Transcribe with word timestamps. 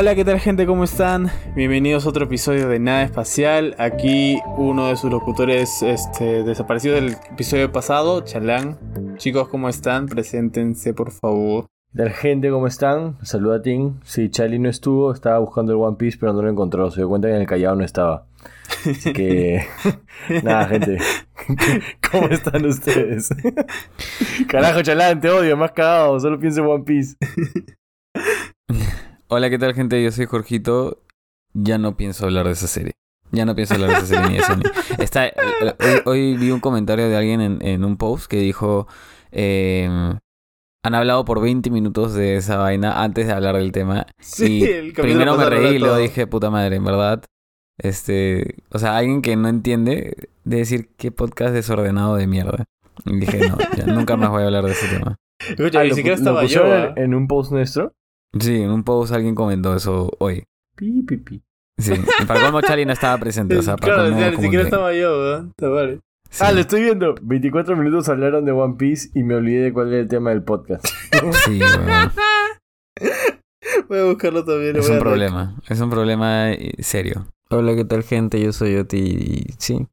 Hola, 0.00 0.14
¿qué 0.14 0.24
tal 0.24 0.38
gente? 0.38 0.64
¿Cómo 0.64 0.84
están? 0.84 1.28
Bienvenidos 1.56 2.06
a 2.06 2.10
otro 2.10 2.26
episodio 2.26 2.68
de 2.68 2.78
Nada 2.78 3.02
Espacial. 3.02 3.74
Aquí 3.78 4.38
uno 4.56 4.86
de 4.86 4.96
sus 4.96 5.10
locutores 5.10 5.82
este, 5.82 6.44
desaparecido 6.44 6.94
del 6.94 7.16
episodio 7.32 7.72
pasado, 7.72 8.20
Chalán. 8.20 8.78
Chicos, 9.16 9.48
¿cómo 9.48 9.68
están? 9.68 10.06
Preséntense, 10.06 10.94
por 10.94 11.10
favor. 11.10 11.66
¿Qué 11.90 11.98
tal 11.98 12.10
gente? 12.10 12.48
¿Cómo 12.48 12.68
están? 12.68 13.18
Saluda 13.24 13.56
a 13.56 13.62
Tim. 13.62 13.94
Sí, 14.04 14.30
Charlie 14.30 14.60
no 14.60 14.68
estuvo, 14.68 15.12
estaba 15.12 15.40
buscando 15.40 15.72
el 15.72 15.80
One 15.80 15.96
Piece, 15.96 16.16
pero 16.20 16.32
no 16.32 16.42
lo 16.42 16.48
encontró. 16.48 16.88
Se 16.92 17.00
dio 17.00 17.08
cuenta 17.08 17.26
que 17.26 17.34
en 17.34 17.40
el 17.40 17.48
Callao 17.48 17.74
no 17.74 17.84
estaba. 17.84 18.28
Así 18.88 19.12
que. 19.12 19.66
Nada, 20.44 20.68
gente. 20.68 20.98
¿Cómo 22.08 22.28
están 22.28 22.64
ustedes? 22.66 23.30
Carajo, 24.48 24.80
Chalán, 24.80 25.20
te 25.20 25.28
odio, 25.28 25.56
más 25.56 25.72
cagado. 25.72 26.20
Solo 26.20 26.38
pienso 26.38 26.60
en 26.60 26.66
One 26.68 26.84
Piece. 26.84 27.16
Hola, 29.28 29.50
¿qué 29.50 29.58
tal, 29.58 29.74
gente? 29.74 30.02
Yo 30.02 30.10
soy 30.10 30.26
Jorgito. 30.26 31.02
Ya 31.54 31.78
no 31.78 31.96
pienso 31.96 32.24
hablar 32.26 32.46
de 32.46 32.52
esa 32.52 32.66
serie. 32.66 32.92
Ya 33.30 33.44
no 33.44 33.54
pienso 33.54 33.74
hablar 33.74 33.90
de 33.90 33.96
esa 33.96 34.06
serie 34.06 34.28
ni 34.30 34.36
de. 34.38 34.70
Está, 35.02 35.26
eh, 35.26 35.34
hoy, 35.80 36.00
hoy 36.06 36.36
vi 36.36 36.50
un 36.50 36.60
comentario 36.60 37.08
de 37.08 37.16
alguien 37.16 37.40
en, 37.40 37.58
en 37.62 37.84
un 37.84 37.96
post 37.96 38.26
que 38.26 38.38
dijo: 38.38 38.86
eh, 39.32 39.86
Han 40.82 40.94
hablado 40.94 41.24
por 41.24 41.40
20 41.42 41.70
minutos 41.70 42.14
de 42.14 42.36
esa 42.36 42.56
vaina 42.56 43.02
antes 43.02 43.26
de 43.26 43.32
hablar 43.32 43.56
del 43.56 43.72
tema. 43.72 44.06
Sí, 44.18 44.60
y 44.60 44.64
el 44.64 44.92
capítulo 44.94 45.02
primero 45.34 45.36
me 45.36 45.44
reí 45.50 45.76
y 45.76 45.78
luego 45.78 45.96
dije: 45.98 46.26
Puta 46.26 46.50
madre, 46.50 46.76
en 46.76 46.84
verdad. 46.84 47.22
Este, 47.80 48.56
o 48.72 48.78
sea, 48.78 48.96
alguien 48.96 49.20
que 49.22 49.36
no 49.36 49.48
entiende 49.48 50.28
de 50.44 50.56
decir 50.56 50.90
qué 50.96 51.12
podcast 51.12 51.52
desordenado 51.52 52.16
de 52.16 52.26
mierda. 52.26 52.64
Y 53.04 53.16
dije: 53.20 53.46
No, 53.48 53.58
ya 53.76 53.84
nunca 53.86 54.16
más 54.16 54.30
voy 54.30 54.42
a 54.42 54.46
hablar 54.46 54.64
de 54.64 54.72
ese 54.72 54.88
tema. 54.96 55.16
Escucha, 55.46 55.80
Ah, 55.80 55.82
ni 55.84 55.90
lo- 55.90 55.94
siquiera 55.96 56.16
lo 56.16 56.20
estaba 56.22 56.44
yo. 56.44 56.64
¿ah? 56.64 56.94
en, 56.96 57.02
en 57.04 57.14
un 57.14 57.28
post 57.28 57.52
nuestro. 57.52 57.92
Sí, 58.38 58.62
en 58.62 58.70
un 58.70 58.82
post 58.84 59.12
alguien 59.12 59.34
comentó 59.34 59.74
eso 59.74 60.10
hoy. 60.18 60.44
Pi, 60.76 61.02
pi, 61.02 61.16
pi. 61.16 61.42
Sí, 61.78 61.92
para 62.26 62.40
colmo 62.40 62.60
Charlie 62.60 62.84
no 62.86 62.92
estaba 62.92 63.16
presente, 63.18 63.56
o 63.56 63.62
sea, 63.62 63.76
para 63.76 63.94
claro, 63.94 64.10
colmo 64.10 64.30
ni 64.30 64.36
siquiera 64.36 64.64
que- 64.64 64.68
estaba 64.68 64.92
yo, 64.94 65.18
¿verdad? 65.20 65.46
Está 65.48 65.68
vale. 65.68 66.00
sí. 66.28 66.44
Ah, 66.44 66.52
lo 66.52 66.60
estoy 66.60 66.82
viendo. 66.82 67.14
24 67.22 67.76
minutos 67.76 68.08
hablaron 68.08 68.44
de 68.44 68.52
One 68.52 68.74
Piece 68.76 69.10
y 69.14 69.22
me 69.22 69.34
olvidé 69.36 69.62
de 69.64 69.72
cuál 69.72 69.88
era 69.92 70.00
el 70.00 70.08
tema 70.08 70.30
del 70.30 70.42
podcast. 70.42 70.84
Sí, 71.44 71.58
weón. 71.60 72.12
Voy 73.88 73.98
a 73.98 74.04
buscarlo 74.04 74.44
también. 74.44 74.76
Es 74.76 74.88
un 74.88 74.98
problema, 74.98 75.56
es 75.68 75.80
un 75.80 75.90
problema 75.90 76.52
eh, 76.52 76.74
serio. 76.80 77.26
Hola, 77.50 77.74
¿qué 77.74 77.84
tal 77.84 78.02
gente? 78.02 78.40
Yo 78.40 78.52
soy 78.52 78.76
Oti 78.76 78.98
y 78.98 79.46
sí, 79.58 79.86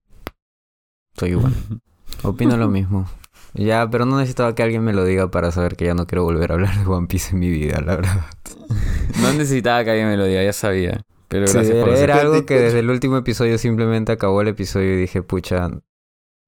soy 1.17 1.29
igual. 1.31 1.53
Opino 2.23 2.57
lo 2.57 2.67
mismo. 2.67 3.07
Ya, 3.55 3.89
pero 3.89 4.05
no 4.05 4.17
necesitaba 4.17 4.53
que 4.53 4.63
alguien 4.63 4.83
me 4.83 4.93
lo 4.93 5.03
diga 5.05 5.31
para 5.31 5.51
saber 5.51 5.75
que 5.75 5.85
ya 5.85 5.93
no 5.93 6.05
quiero 6.07 6.23
volver 6.23 6.51
a 6.51 6.55
hablar 6.55 6.77
de 6.77 6.85
One 6.85 7.07
Piece 7.07 7.31
en 7.33 7.39
mi 7.39 7.49
vida, 7.49 7.81
la 7.85 7.95
verdad. 7.95 8.25
No 9.21 9.31
necesitaba 9.33 9.83
que 9.83 9.91
alguien 9.91 10.09
me 10.09 10.17
lo 10.17 10.25
diga, 10.25 10.43
ya 10.43 10.51
sabía. 10.51 11.01
Pero 11.29 11.47
Sí, 11.47 11.53
gracias 11.53 11.77
por 11.77 11.89
era, 11.89 11.97
decir- 11.97 12.03
era 12.09 12.21
algo 12.21 12.45
que 12.45 12.59
desde 12.59 12.79
el 12.79 12.89
último 12.89 13.15
episodio 13.17 13.57
simplemente 13.57 14.11
acabó 14.11 14.41
el 14.41 14.49
episodio 14.49 14.93
y 14.93 14.97
dije, 14.97 15.21
pucha, 15.21 15.69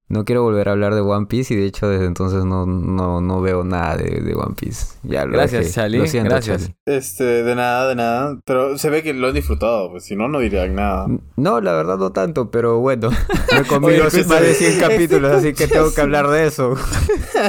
no 0.10 0.24
quiero 0.24 0.42
volver 0.42 0.70
a 0.70 0.72
hablar 0.72 0.96
de 0.96 1.02
One 1.02 1.26
Piece 1.26 1.54
y 1.54 1.58
de 1.58 1.66
hecho 1.66 1.90
desde 1.90 2.06
entonces 2.06 2.46
no, 2.46 2.66
no, 2.66 3.20
no 3.20 3.42
veo 3.42 3.66
nada 3.66 3.98
de, 3.98 4.22
de 4.22 4.34
One 4.36 4.56
Piece. 4.56 4.98
Ya 5.04 5.26
lo 5.26 5.34
Gracias, 5.34 5.66
dejé. 5.66 5.74
Charlie, 5.74 5.98
Lo 6.00 6.08
siento, 6.08 6.30
gracias. 6.30 6.62
Charlie. 6.62 6.76
Este, 6.86 7.24
de 7.44 7.56
nada, 7.56 7.90
de 7.90 7.96
nada. 7.96 8.40
Pero 8.46 8.78
se 8.78 8.90
ve 8.90 9.04
que 9.04 9.14
lo 9.14 9.28
han 9.28 9.34
disfrutado, 9.34 9.92
pues 9.92 10.06
si 10.06 10.16
no, 10.16 10.30
no 10.30 10.40
dirían 10.40 10.76
nada. 10.76 11.08
No, 11.36 11.60
la 11.60 11.74
verdad 11.74 11.98
no 11.98 12.12
tanto, 12.12 12.50
pero 12.52 12.80
bueno, 12.80 13.10
me 13.54 13.64
comido 13.66 14.06
más 14.06 14.42
de 14.42 14.54
100 14.54 14.80
capítulos, 14.80 15.32
así 15.32 15.54
que 15.54 15.68
tengo 15.68 15.94
que 15.94 16.02
hablar 16.02 16.28
de 16.30 16.48
eso. 16.48 16.76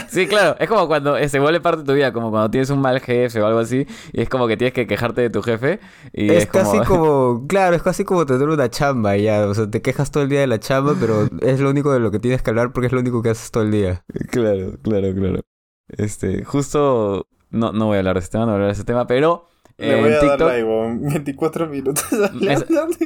Sí, 0.08 0.26
claro, 0.26 0.56
es 0.58 0.68
como 0.68 0.86
cuando 0.86 1.16
eh, 1.16 1.28
se 1.28 1.38
vuelve 1.38 1.60
parte 1.60 1.80
de 1.80 1.86
tu 1.86 1.94
vida, 1.94 2.12
como 2.12 2.30
cuando 2.30 2.50
tienes 2.50 2.68
un 2.70 2.80
mal 2.80 3.00
jefe 3.00 3.40
o 3.40 3.46
algo 3.46 3.58
así, 3.58 3.86
y 4.12 4.20
es 4.20 4.28
como 4.28 4.46
que 4.46 4.56
tienes 4.56 4.74
que 4.74 4.86
quejarte 4.86 5.22
de 5.22 5.30
tu 5.30 5.42
jefe. 5.42 5.80
Y 6.12 6.30
es, 6.30 6.44
Es, 6.44 6.46
casi 6.46 6.78
como, 6.86 7.46
claro, 7.46 7.74
es 7.76 7.82
casi 7.82 8.04
como 8.04 8.26
tener 8.26 8.48
una 8.48 8.68
chamba 8.68 9.16
ya, 9.16 9.46
o 9.46 9.54
sea, 9.54 9.70
te 9.70 9.80
quejas 9.80 10.10
todo 10.10 10.22
el 10.22 10.28
día 10.28 10.40
de 10.40 10.46
la 10.46 10.58
chamba, 10.58 10.94
pero 10.98 11.28
es 11.40 11.60
lo 11.60 11.70
único 11.70 11.92
de 11.92 12.00
lo 12.00 12.10
que 12.10 12.18
tienes 12.18 12.42
que 12.42 12.47
hablar 12.50 12.72
porque 12.72 12.86
es 12.86 12.92
lo 12.92 13.00
único 13.00 13.22
que 13.22 13.30
haces 13.30 13.50
todo 13.50 13.62
el 13.64 13.70
día. 13.70 14.04
Claro, 14.30 14.76
claro, 14.82 15.14
claro. 15.14 15.40
Este, 15.88 16.44
justo. 16.44 17.26
No, 17.50 17.72
no 17.72 17.86
voy 17.86 17.96
a 17.96 17.98
hablar 18.00 18.14
de 18.16 18.20
ese 18.20 18.30
tema, 18.30 18.44
no 18.44 18.52
voy 18.52 18.52
a 18.52 18.56
hablar 18.56 18.68
de 18.68 18.74
ese 18.74 18.84
tema, 18.84 19.06
pero. 19.06 19.46
Le 19.78 20.00
voy 20.00 20.10
a 20.10 20.12
dar 20.16 20.20
TikTok 20.20 20.48
weón. 20.48 21.00
24 21.08 21.66
minutos 21.68 22.04
Es- 22.12 22.62
hablando. 22.64 22.96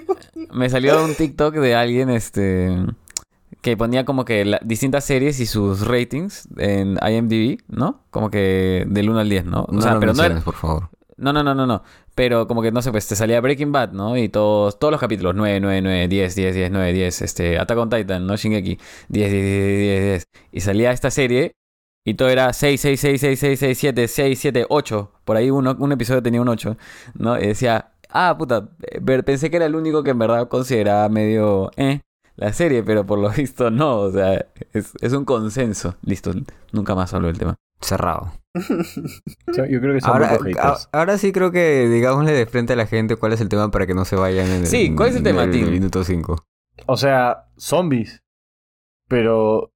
me 0.53 0.71
salió 0.71 1.05
un 1.05 1.15
TikTok 1.15 1.55
de 1.57 1.75
alguien, 1.75 2.11
este. 2.11 2.77
Que 3.61 3.77
ponía 3.77 4.05
como 4.05 4.25
que 4.25 4.45
la- 4.45 4.61
distintas 4.65 5.05
series 5.05 5.39
y 5.39 5.47
sus 5.47 5.87
ratings 5.87 6.49
en 6.57 6.99
IMDb, 7.07 7.59
¿no? 7.69 8.01
Como 8.11 8.31
que 8.31 8.85
del 8.89 9.11
1 9.11 9.21
al 9.21 9.29
10, 9.29 9.45
¿no? 9.45 9.63
O 9.65 9.73
No 9.73 9.81
sea, 9.83 9.95
lo 9.95 10.01
pero 10.01 10.15
no 10.15 10.25
era, 10.25 10.41
por 10.41 10.55
favor. 10.55 10.89
No, 11.22 11.33
no, 11.33 11.43
no, 11.43 11.55
no, 11.55 11.66
no. 11.66 11.83
Pero 12.15 12.47
como 12.49 12.62
que 12.62 12.72
no 12.72 12.83
sé, 12.83 12.91
pues 12.91 13.06
te 13.09 13.16
salía 13.16 13.41
Breaking 13.41 13.72
Bad, 13.72 13.93
¿no? 13.93 14.16
Y 14.16 14.28
todos, 14.28 14.78
todos 14.78 14.91
los 14.91 15.00
capítulos, 15.00 15.34
9, 15.34 15.60
9, 15.60 15.81
9, 15.83 16.09
10, 16.09 16.34
10, 16.34 16.55
10, 16.55 16.71
9, 16.71 16.93
10, 16.93 17.22
este, 17.22 17.59
Attack 17.59 17.78
on 17.78 17.91
Titan, 17.91 18.27
¿no? 18.27 18.37
Shingeki, 18.37 18.78
10, 19.09 19.31
10, 19.31 19.31
10, 19.31 19.78
10, 19.78 20.03
10. 20.03 20.25
Y 20.53 20.61
salía 20.61 20.93
esta 20.93 21.11
serie 21.11 21.53
y 22.05 22.15
todo 22.15 22.28
era 22.28 22.53
6, 22.53 22.81
6, 22.81 23.00
6, 23.00 23.21
6, 23.21 23.41
6, 23.41 23.59
6, 23.61 23.78
7, 23.78 24.09
6, 24.09 24.38
7, 24.41 24.66
8. 24.69 25.12
Por 25.25 25.37
ahí 25.37 25.50
uno, 25.50 25.77
un 25.78 25.93
episodio 25.93 26.22
tenía 26.22 26.41
un 26.41 26.49
8, 26.49 26.77
¿no? 27.15 27.38
Y 27.38 27.47
decía, 27.47 27.93
ah, 28.11 28.34
puta, 28.37 28.69
pensé 29.25 29.50
que 29.50 29.56
era 29.56 29.66
el 29.66 29.77
único 29.77 30.03
que 30.03 30.11
en 30.11 30.19
verdad 30.19 30.49
consideraba 30.49 31.09
medio, 31.09 31.71
eh, 31.77 32.00
la 32.37 32.53
serie, 32.53 32.82
pero 32.82 33.06
por 33.06 33.19
lo 33.19 33.31
visto 33.37 33.71
no, 33.71 34.00
o 34.00 34.11
sea, 34.12 34.47
es, 34.72 34.93
es 35.00 35.12
un 35.12 35.25
consenso. 35.25 35.94
Listo, 36.03 36.32
nunca 36.72 36.94
más 36.94 37.15
hablo 37.15 37.28
del 37.28 37.38
tema. 37.38 37.55
Cerrado. 37.81 38.42
Yo 38.55 39.65
yo 39.67 39.81
creo 39.81 39.95
que 39.95 40.01
son 40.01 40.11
Ahora, 40.11 40.39
a- 40.63 40.77
ahora 40.93 41.19
sí 41.19 41.33
creo 41.33 41.51
que 41.53 41.89
digámosle 41.89 42.33
de 42.33 42.47
frente 42.47 42.75
a 42.75 42.77
la 42.77 42.87
gente 42.87 43.17
cuál 43.17 43.33
es 43.33 43.41
el 43.41 43.49
tema 43.49 43.71
para 43.71 43.87
que 43.87 43.95
no 43.95 44.05
se 44.05 44.17
vayan 44.17 44.47
en 44.47 44.61
el, 44.63 44.67
Sí, 44.67 44.95
¿cuál 44.95 45.09
es 45.11 45.17
el 45.17 45.23
tema, 45.23 45.45
en 45.45 45.51
Tim? 45.53 45.71
minuto 45.71 46.05
5. 46.05 46.45
O 46.87 46.97
sea, 46.97 47.47
zombies. 47.57 48.23
Pero 49.09 49.73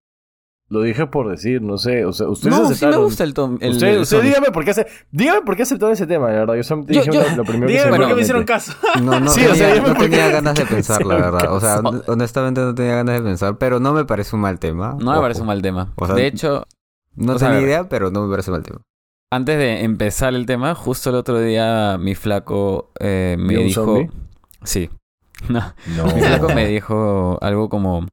lo 0.69 0.83
dije 0.83 1.07
por 1.07 1.31
decir, 1.31 1.63
no 1.63 1.79
sé. 1.79 2.05
O 2.05 2.13
sea, 2.13 2.29
ustedes 2.29 2.51
No, 2.51 2.57
sí 2.57 2.63
me 2.69 2.75
aceptaron. 2.75 3.05
gusta 3.05 3.25
el 3.25 3.35
tom. 3.35 3.59
El, 3.61 3.73
Usted, 3.73 3.87
el 3.89 3.99
usted 4.01 4.23
dígame 4.23 4.51
por 4.51 4.65
qué 4.65 4.71
hace, 4.73 4.87
dígame 5.11 5.43
por 5.43 5.57
qué 5.57 5.63
aceptaron 5.63 5.93
ese 5.93 6.07
tema, 6.07 6.29
la 6.29 6.41
verdad. 6.41 6.55
Yo 6.55 6.63
solamente 6.65 6.95
Yo- 6.95 7.01
dije 7.03 7.13
yo- 7.13 7.23
lo, 7.31 7.37
lo 7.37 7.45
primero 7.45 7.67
que 7.67 7.73
Dígame 7.73 7.85
se 7.85 7.91
por 7.91 7.99
me 8.01 8.07
qué 8.09 8.15
me 8.15 8.21
hicieron 8.23 8.45
caso. 8.45 8.73
No, 9.03 9.21
no 9.21 9.31
Sí, 9.31 9.45
o 9.47 9.55
sea, 9.55 9.73
tenía, 9.75 9.89
no 9.89 9.95
tenía 9.99 10.27
me 10.27 10.33
ganas 10.33 10.55
de 10.55 10.67
pensar, 10.67 11.05
la 11.07 11.15
verdad. 11.17 11.53
O 11.53 11.61
sea, 11.61 11.81
honestamente 12.09 12.61
no 12.63 12.75
tenía 12.75 12.97
ganas 12.97 13.15
de 13.17 13.23
pensar, 13.23 13.59
pero 13.59 13.79
no 13.81 13.93
me 13.93 14.05
parece 14.05 14.35
un 14.37 14.43
mal 14.43 14.59
tema. 14.59 14.97
No 14.99 15.07
me 15.07 15.13
Ojo. 15.13 15.21
parece 15.23 15.41
un 15.43 15.47
mal 15.47 15.63
tema. 15.63 15.93
O 15.97 16.07
sea, 16.07 16.15
de 16.15 16.27
hecho, 16.27 16.67
No 17.17 17.35
o 17.35 17.39
sea, 17.39 17.49
tenía 17.51 17.63
idea, 17.65 17.89
pero 17.89 18.11
no 18.11 18.23
me 18.25 18.31
parece 18.31 18.51
mal 18.51 18.63
tema. 18.63 18.81
antes 19.33 19.59
de 19.59 19.83
empezar 19.85 20.35
el 20.35 20.47
tema, 20.47 20.75
justo 20.75 21.11
el 21.11 21.17
otro 21.17 21.41
día 21.41 21.97
mi 21.99 22.15
flaco 22.15 22.93
eh, 23.01 23.37
me 23.39 23.49
¿Vio 23.55 23.61
un 23.61 23.67
dijo. 23.67 23.85
zombie? 23.85 24.11
Sí. 24.65 24.91
No. 25.49 25.75
No. 25.97 26.05
Mi 26.15 26.21
flaco 26.21 26.49
me 26.49 26.67
dijo 26.67 27.39
algo 27.43 27.69
como. 27.69 28.07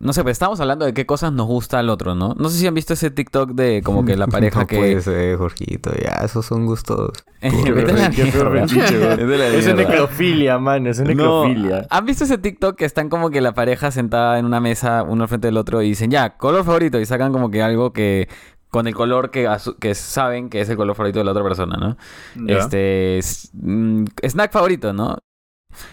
No 0.00 0.14
sé, 0.14 0.22
pues 0.22 0.32
estábamos 0.32 0.58
hablando 0.60 0.86
de 0.86 0.94
qué 0.94 1.04
cosas 1.04 1.30
nos 1.30 1.46
gusta 1.46 1.78
al 1.78 1.90
otro, 1.90 2.14
¿no? 2.14 2.34
No 2.38 2.48
sé 2.48 2.56
si 2.56 2.66
han 2.66 2.72
visto 2.72 2.94
ese 2.94 3.10
TikTok 3.10 3.50
de 3.50 3.82
como 3.84 4.06
que 4.06 4.16
la 4.16 4.26
pareja 4.28 4.60
no 4.60 4.66
que. 4.66 4.78
puede 4.78 5.00
ser, 5.02 5.36
Jorgito, 5.36 5.92
ya, 5.94 6.24
esos 6.24 6.46
son 6.46 6.64
gustos. 6.64 7.10
Vete 7.42 7.92
la 7.92 8.08
mierda. 8.08 9.54
es 9.54 9.74
necrofilia, 9.74 10.58
man. 10.58 10.86
Es 10.86 11.00
No, 11.00 11.06
necrofilia. 11.06 11.86
¿Han 11.90 12.06
visto 12.06 12.24
ese 12.24 12.38
TikTok 12.38 12.76
que 12.76 12.86
están 12.86 13.10
como 13.10 13.28
que 13.28 13.42
la 13.42 13.52
pareja 13.52 13.90
sentada 13.90 14.38
en 14.38 14.46
una 14.46 14.58
mesa, 14.58 15.02
uno 15.02 15.24
al 15.24 15.28
frente 15.28 15.48
del 15.48 15.58
otro, 15.58 15.82
y 15.82 15.90
dicen, 15.90 16.10
ya, 16.10 16.38
color 16.38 16.64
favorito, 16.64 16.98
y 16.98 17.04
sacan 17.04 17.30
como 17.30 17.50
que 17.50 17.62
algo 17.62 17.92
que. 17.92 18.26
con 18.70 18.86
el 18.86 18.94
color 18.94 19.30
que, 19.30 19.54
que 19.80 19.94
saben 19.94 20.48
que 20.48 20.62
es 20.62 20.70
el 20.70 20.78
color 20.78 20.96
favorito 20.96 21.18
de 21.18 21.26
la 21.26 21.32
otra 21.32 21.44
persona, 21.44 21.76
¿no? 21.76 21.98
Ya. 22.46 22.56
Este. 22.56 23.20
mm, 23.52 24.04
snack 24.22 24.50
favorito, 24.50 24.94
¿no? 24.94 25.18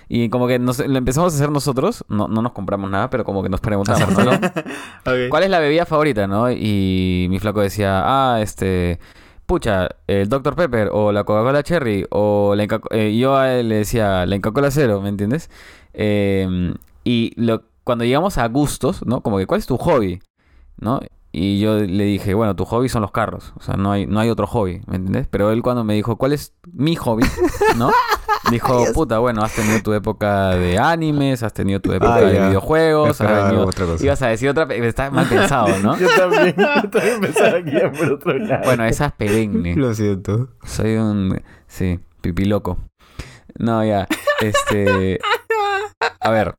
Y 0.09 0.29
como 0.29 0.47
que 0.47 0.59
nos, 0.59 0.79
lo 0.79 0.97
empezamos 0.97 1.33
a 1.33 1.35
hacer 1.35 1.51
nosotros, 1.51 2.03
no, 2.09 2.27
no 2.27 2.41
nos 2.41 2.51
compramos 2.51 2.89
nada, 2.89 3.09
pero 3.09 3.23
como 3.23 3.43
que 3.43 3.49
nos 3.49 3.59
preguntamos, 3.61 4.09
¿no? 4.17 4.31
Ok. 5.05 5.29
¿Cuál 5.29 5.43
es 5.43 5.49
la 5.49 5.59
bebida 5.59 5.85
favorita, 5.85 6.27
no? 6.27 6.51
Y 6.51 7.27
mi 7.29 7.39
flaco 7.39 7.61
decía, 7.61 8.01
ah, 8.05 8.41
este, 8.41 8.99
pucha, 9.45 9.89
el 10.07 10.27
Dr. 10.29 10.55
Pepper 10.55 10.89
o 10.91 11.11
la 11.11 11.23
Coca-Cola 11.23 11.63
Cherry 11.63 12.05
o 12.09 12.53
la 12.55 12.63
Inca- 12.65 12.81
eh, 12.91 13.15
yo 13.17 13.37
a 13.37 13.53
él 13.53 13.69
le 13.69 13.75
decía 13.75 14.25
la 14.25 14.35
Coca-Cola 14.37 14.71
Cero, 14.71 15.01
¿me 15.01 15.09
entiendes? 15.09 15.49
Eh, 15.93 16.73
y 17.03 17.31
lo, 17.41 17.63
cuando 17.83 18.03
llegamos 18.03 18.37
a 18.37 18.47
gustos, 18.47 19.05
¿no? 19.05 19.21
Como 19.21 19.37
que, 19.37 19.45
¿cuál 19.47 19.59
es 19.59 19.65
tu 19.67 19.77
hobby? 19.77 20.19
¿No? 20.79 20.99
Y 21.31 21.59
yo 21.59 21.77
le 21.79 22.03
dije, 22.05 22.33
bueno, 22.33 22.55
tu 22.55 22.65
hobby 22.65 22.89
son 22.89 23.01
los 23.01 23.11
carros. 23.11 23.53
O 23.57 23.61
sea, 23.61 23.75
no 23.75 23.91
hay, 23.91 24.05
no 24.07 24.19
hay 24.19 24.29
otro 24.29 24.47
hobby, 24.47 24.81
¿me 24.87 24.95
entiendes? 24.95 25.27
Pero 25.29 25.51
él 25.51 25.61
cuando 25.61 25.83
me 25.83 25.93
dijo, 25.93 26.17
¿cuál 26.17 26.33
es 26.33 26.53
mi 26.73 26.95
hobby? 26.95 27.23
¿No? 27.77 27.91
Dijo, 28.51 28.85
puta, 28.93 29.19
bueno, 29.19 29.41
has 29.43 29.53
tenido 29.53 29.81
tu 29.81 29.93
época 29.93 30.49
de 30.55 30.77
animes, 30.77 31.43
has 31.43 31.53
tenido 31.53 31.79
tu 31.79 31.91
época 31.93 32.15
Ah, 32.15 32.21
de 32.21 32.33
ya. 32.33 32.47
videojuegos, 32.47 33.19
has 33.21 33.47
tenido- 33.49 33.65
otra 33.67 33.85
cosa. 33.85 34.03
Ibas 34.05 34.21
a 34.21 34.27
decir 34.27 34.49
otra... 34.49 34.63
Está 34.75 35.11
mal 35.11 35.25
pensado, 35.27 35.67
¿no? 35.83 35.97
Yo 35.99 36.07
también, 36.17 36.55
yo 36.55 36.89
también 36.89 37.19
pensaba 37.21 37.61
que 37.63 37.71
iba 37.71 37.91
por 37.91 38.11
otro 38.13 38.33
lado. 38.37 38.63
Bueno, 38.65 38.85
esa 38.85 39.07
es 39.07 39.11
perenne. 39.13 39.75
Lo 39.75 39.93
siento. 39.93 40.49
Soy 40.65 40.95
un... 40.95 41.41
Sí, 41.67 41.99
pipí 42.21 42.45
loco. 42.45 42.77
No, 43.57 43.83
ya. 43.83 44.07
Este... 44.41 45.19
A 46.21 46.29
ver. 46.29 46.55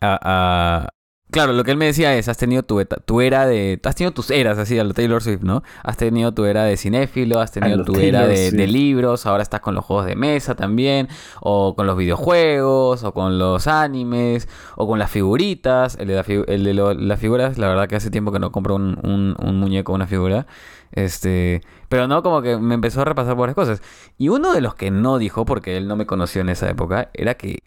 A, 0.00 0.18
a- 0.22 0.88
claro, 1.36 1.52
lo 1.52 1.64
que 1.64 1.70
él 1.70 1.76
me 1.76 1.84
decía 1.84 2.14
es, 2.16 2.28
has 2.28 2.38
tenido 2.38 2.62
tu, 2.62 2.80
eta- 2.80 2.96
tu 3.04 3.20
era 3.20 3.46
de... 3.46 3.78
Has 3.84 3.94
tenido 3.94 4.12
tus 4.12 4.30
eras, 4.30 4.56
así, 4.58 4.78
a 4.78 4.84
lo 4.84 4.94
Taylor 4.94 5.22
Swift, 5.22 5.42
¿no? 5.42 5.62
Has 5.82 5.96
tenido 5.96 6.32
tu 6.32 6.44
era 6.46 6.64
de 6.64 6.76
cinéfilo, 6.76 7.40
has 7.40 7.52
tenido 7.52 7.84
tu 7.84 7.92
era 8.08 8.26
de, 8.26 8.50
libros, 8.66 9.26
ahora 9.26 9.42
estás 9.42 9.60
con 9.60 9.74
los 9.74 9.84
juegos 9.84 10.06
de 10.06 10.16
mesa 10.16 10.54
también, 10.54 11.08
o 11.40 11.74
con 11.76 11.86
los 11.86 11.96
videojuegos, 11.96 13.04
o 13.04 13.12
con 13.12 13.38
los 13.38 13.66
animes, 13.66 14.48
o 14.76 14.86
con 14.86 14.98
las 14.98 15.10
figuritas. 15.10 15.96
El 16.00 16.08
de, 16.08 16.14
la 16.14 16.24
fi- 16.24 16.44
el 16.46 16.64
de 16.64 16.74
lo- 16.74 16.94
las 16.94 17.20
figuras, 17.20 17.58
la 17.58 17.68
verdad 17.68 17.86
que 17.88 17.96
hace 17.96 18.10
tiempo 18.10 18.32
que 18.32 18.38
no 18.38 18.50
compro 18.50 18.74
un, 18.74 18.98
un, 19.02 19.36
un 19.38 19.60
muñeco, 19.60 19.92
una 19.92 20.06
figura. 20.06 20.46
Este, 20.92 21.60
pero 21.88 22.08
no, 22.08 22.22
como 22.22 22.40
que 22.42 22.56
me 22.56 22.74
empezó 22.74 23.02
a 23.02 23.04
repasar 23.04 23.34
por 23.34 23.40
varias 23.40 23.54
cosas. 23.56 23.82
Y 24.16 24.28
uno 24.30 24.52
de 24.54 24.60
los 24.60 24.74
que 24.74 24.90
no 24.90 25.18
dijo, 25.18 25.44
porque 25.44 25.76
él 25.76 25.86
no 25.88 25.96
me 25.96 26.06
conoció 26.06 26.40
en 26.40 26.48
esa 26.48 26.70
época, 26.70 27.10
era 27.12 27.34
que 27.34 27.58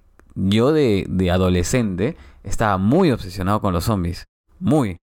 yo 0.47 0.71
de, 0.71 1.05
de 1.09 1.31
adolescente 1.31 2.15
estaba 2.43 2.77
muy 2.77 3.11
obsesionado 3.11 3.61
con 3.61 3.73
los 3.73 3.83
zombies. 3.85 4.25
Muy, 4.59 4.97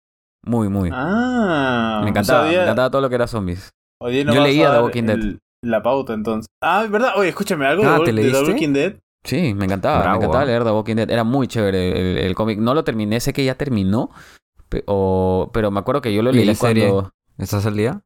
muy, 0.45 0.69
muy. 0.69 0.91
Ah. 0.93 2.01
me 2.01 2.07
o 2.07 2.09
encantaba, 2.09 2.49
sea, 2.49 2.59
me 2.59 2.63
encantaba 2.65 2.91
todo 2.91 3.03
lo 3.03 3.09
que 3.09 3.15
era 3.17 3.27
zombies. 3.27 3.71
no 4.01 4.11
Yo 4.11 4.43
leía 4.43 4.73
The 4.73 4.81
Walking 4.83 5.03
Dead. 5.05 5.17
el- 5.17 5.39
La 5.65 5.83
pauta 5.83 6.13
entonces. 6.15 6.49
Ah, 6.61 6.87
¿verdad? 6.91 7.13
Oye, 7.17 7.29
escúchame, 7.29 7.67
algo 7.67 7.85
Ah, 7.87 7.99
de, 8.01 8.05
¿te 8.07 8.13
de 8.13 8.23
The 8.23 8.31
leíste? 8.33 8.51
Walking 8.53 8.73
Dead. 8.73 8.95
Sí, 9.25 9.55
me 9.55 9.67
encantaba, 9.67 10.01
Bravo, 10.01 10.11
me 10.19 10.25
encantaba 10.25 10.43
ah. 10.43 10.47
leer 10.47 10.65
The 10.65 10.71
Walking 10.73 10.97
Dead. 10.97 11.11
Era 11.11 11.23
muy 11.25 11.47
chévere 11.47 12.13
el, 12.13 12.19
el 12.19 12.35
cómic. 12.35 12.59
No 12.59 12.75
lo 12.75 12.83
terminé, 12.83 13.21
sé 13.21 13.33
que 13.33 13.45
ya 13.45 13.55
terminó, 13.55 14.11
o- 14.87 15.51
pero 15.53 15.71
me 15.71 15.81
acuerdo 15.81 16.01
que 16.01 16.13
yo 16.13 16.23
lo 16.23 16.31
¿Y 16.31 16.45
leí 16.45 16.55
serie? 16.55 16.89
cuando... 16.89 17.11
¿Estás 17.39 17.65
al 17.67 17.77
día? 17.77 18.03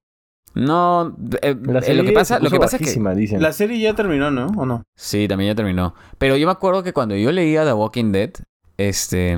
No, 0.56 1.14
eh, 1.42 1.54
La 1.64 1.80
eh, 1.80 1.82
serie 1.82 2.02
lo 2.02 2.08
que 2.08 2.12
pasa, 2.12 2.38
lo 2.38 2.48
que 2.50 2.58
pasa 2.58 2.76
es 2.78 2.82
que... 2.94 3.14
dicen. 3.14 3.42
La 3.42 3.52
serie 3.52 3.78
ya 3.78 3.94
terminó, 3.94 4.30
¿no? 4.30 4.46
¿O 4.56 4.64
no? 4.64 4.82
Sí, 4.96 5.28
también 5.28 5.50
ya 5.50 5.54
terminó. 5.54 5.94
Pero 6.16 6.36
yo 6.38 6.46
me 6.46 6.52
acuerdo 6.52 6.82
que 6.82 6.94
cuando 6.94 7.14
yo 7.14 7.30
leía 7.30 7.64
The 7.66 7.74
Walking 7.74 8.10
Dead, 8.10 8.30
este. 8.78 9.36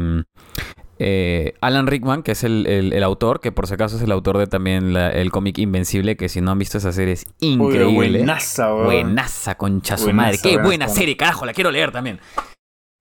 eh, 1.00 1.54
Alan 1.60 1.86
Rickman, 1.88 2.22
que 2.22 2.32
es 2.32 2.44
el, 2.44 2.66
el- 2.68 2.92
el 2.92 3.02
autor, 3.02 3.40
que 3.40 3.50
por 3.52 3.66
si 3.66 3.74
acaso 3.74 3.96
es 3.96 4.02
el 4.02 4.12
autor 4.12 4.38
de 4.38 4.46
también 4.46 4.92
la- 4.92 5.10
el 5.10 5.30
cómic 5.32 5.58
Invencible, 5.58 6.16
que 6.16 6.28
si 6.28 6.40
no 6.40 6.52
han 6.52 6.58
visto 6.58 6.78
esa 6.78 6.92
serie 6.92 7.14
es 7.14 7.24
Uy, 7.40 7.48
increíble. 7.48 8.18
buenaza, 8.18 8.72
weón. 8.72 8.84
Buenaza, 8.86 9.56
concha 9.56 9.96
su 9.98 10.12
madre. 10.12 10.38
Qué 10.40 10.50
buena 10.52 10.64
buenaza. 10.64 10.94
serie, 10.94 11.16
carajo, 11.16 11.46
la 11.46 11.52
quiero 11.52 11.70
leer 11.72 11.90
también. 11.92 12.20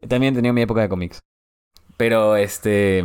También 0.07 0.33
he 0.33 0.37
tenido 0.37 0.53
mi 0.53 0.61
época 0.61 0.81
de 0.81 0.89
cómics. 0.89 1.19
Pero 1.97 2.35
este. 2.35 3.03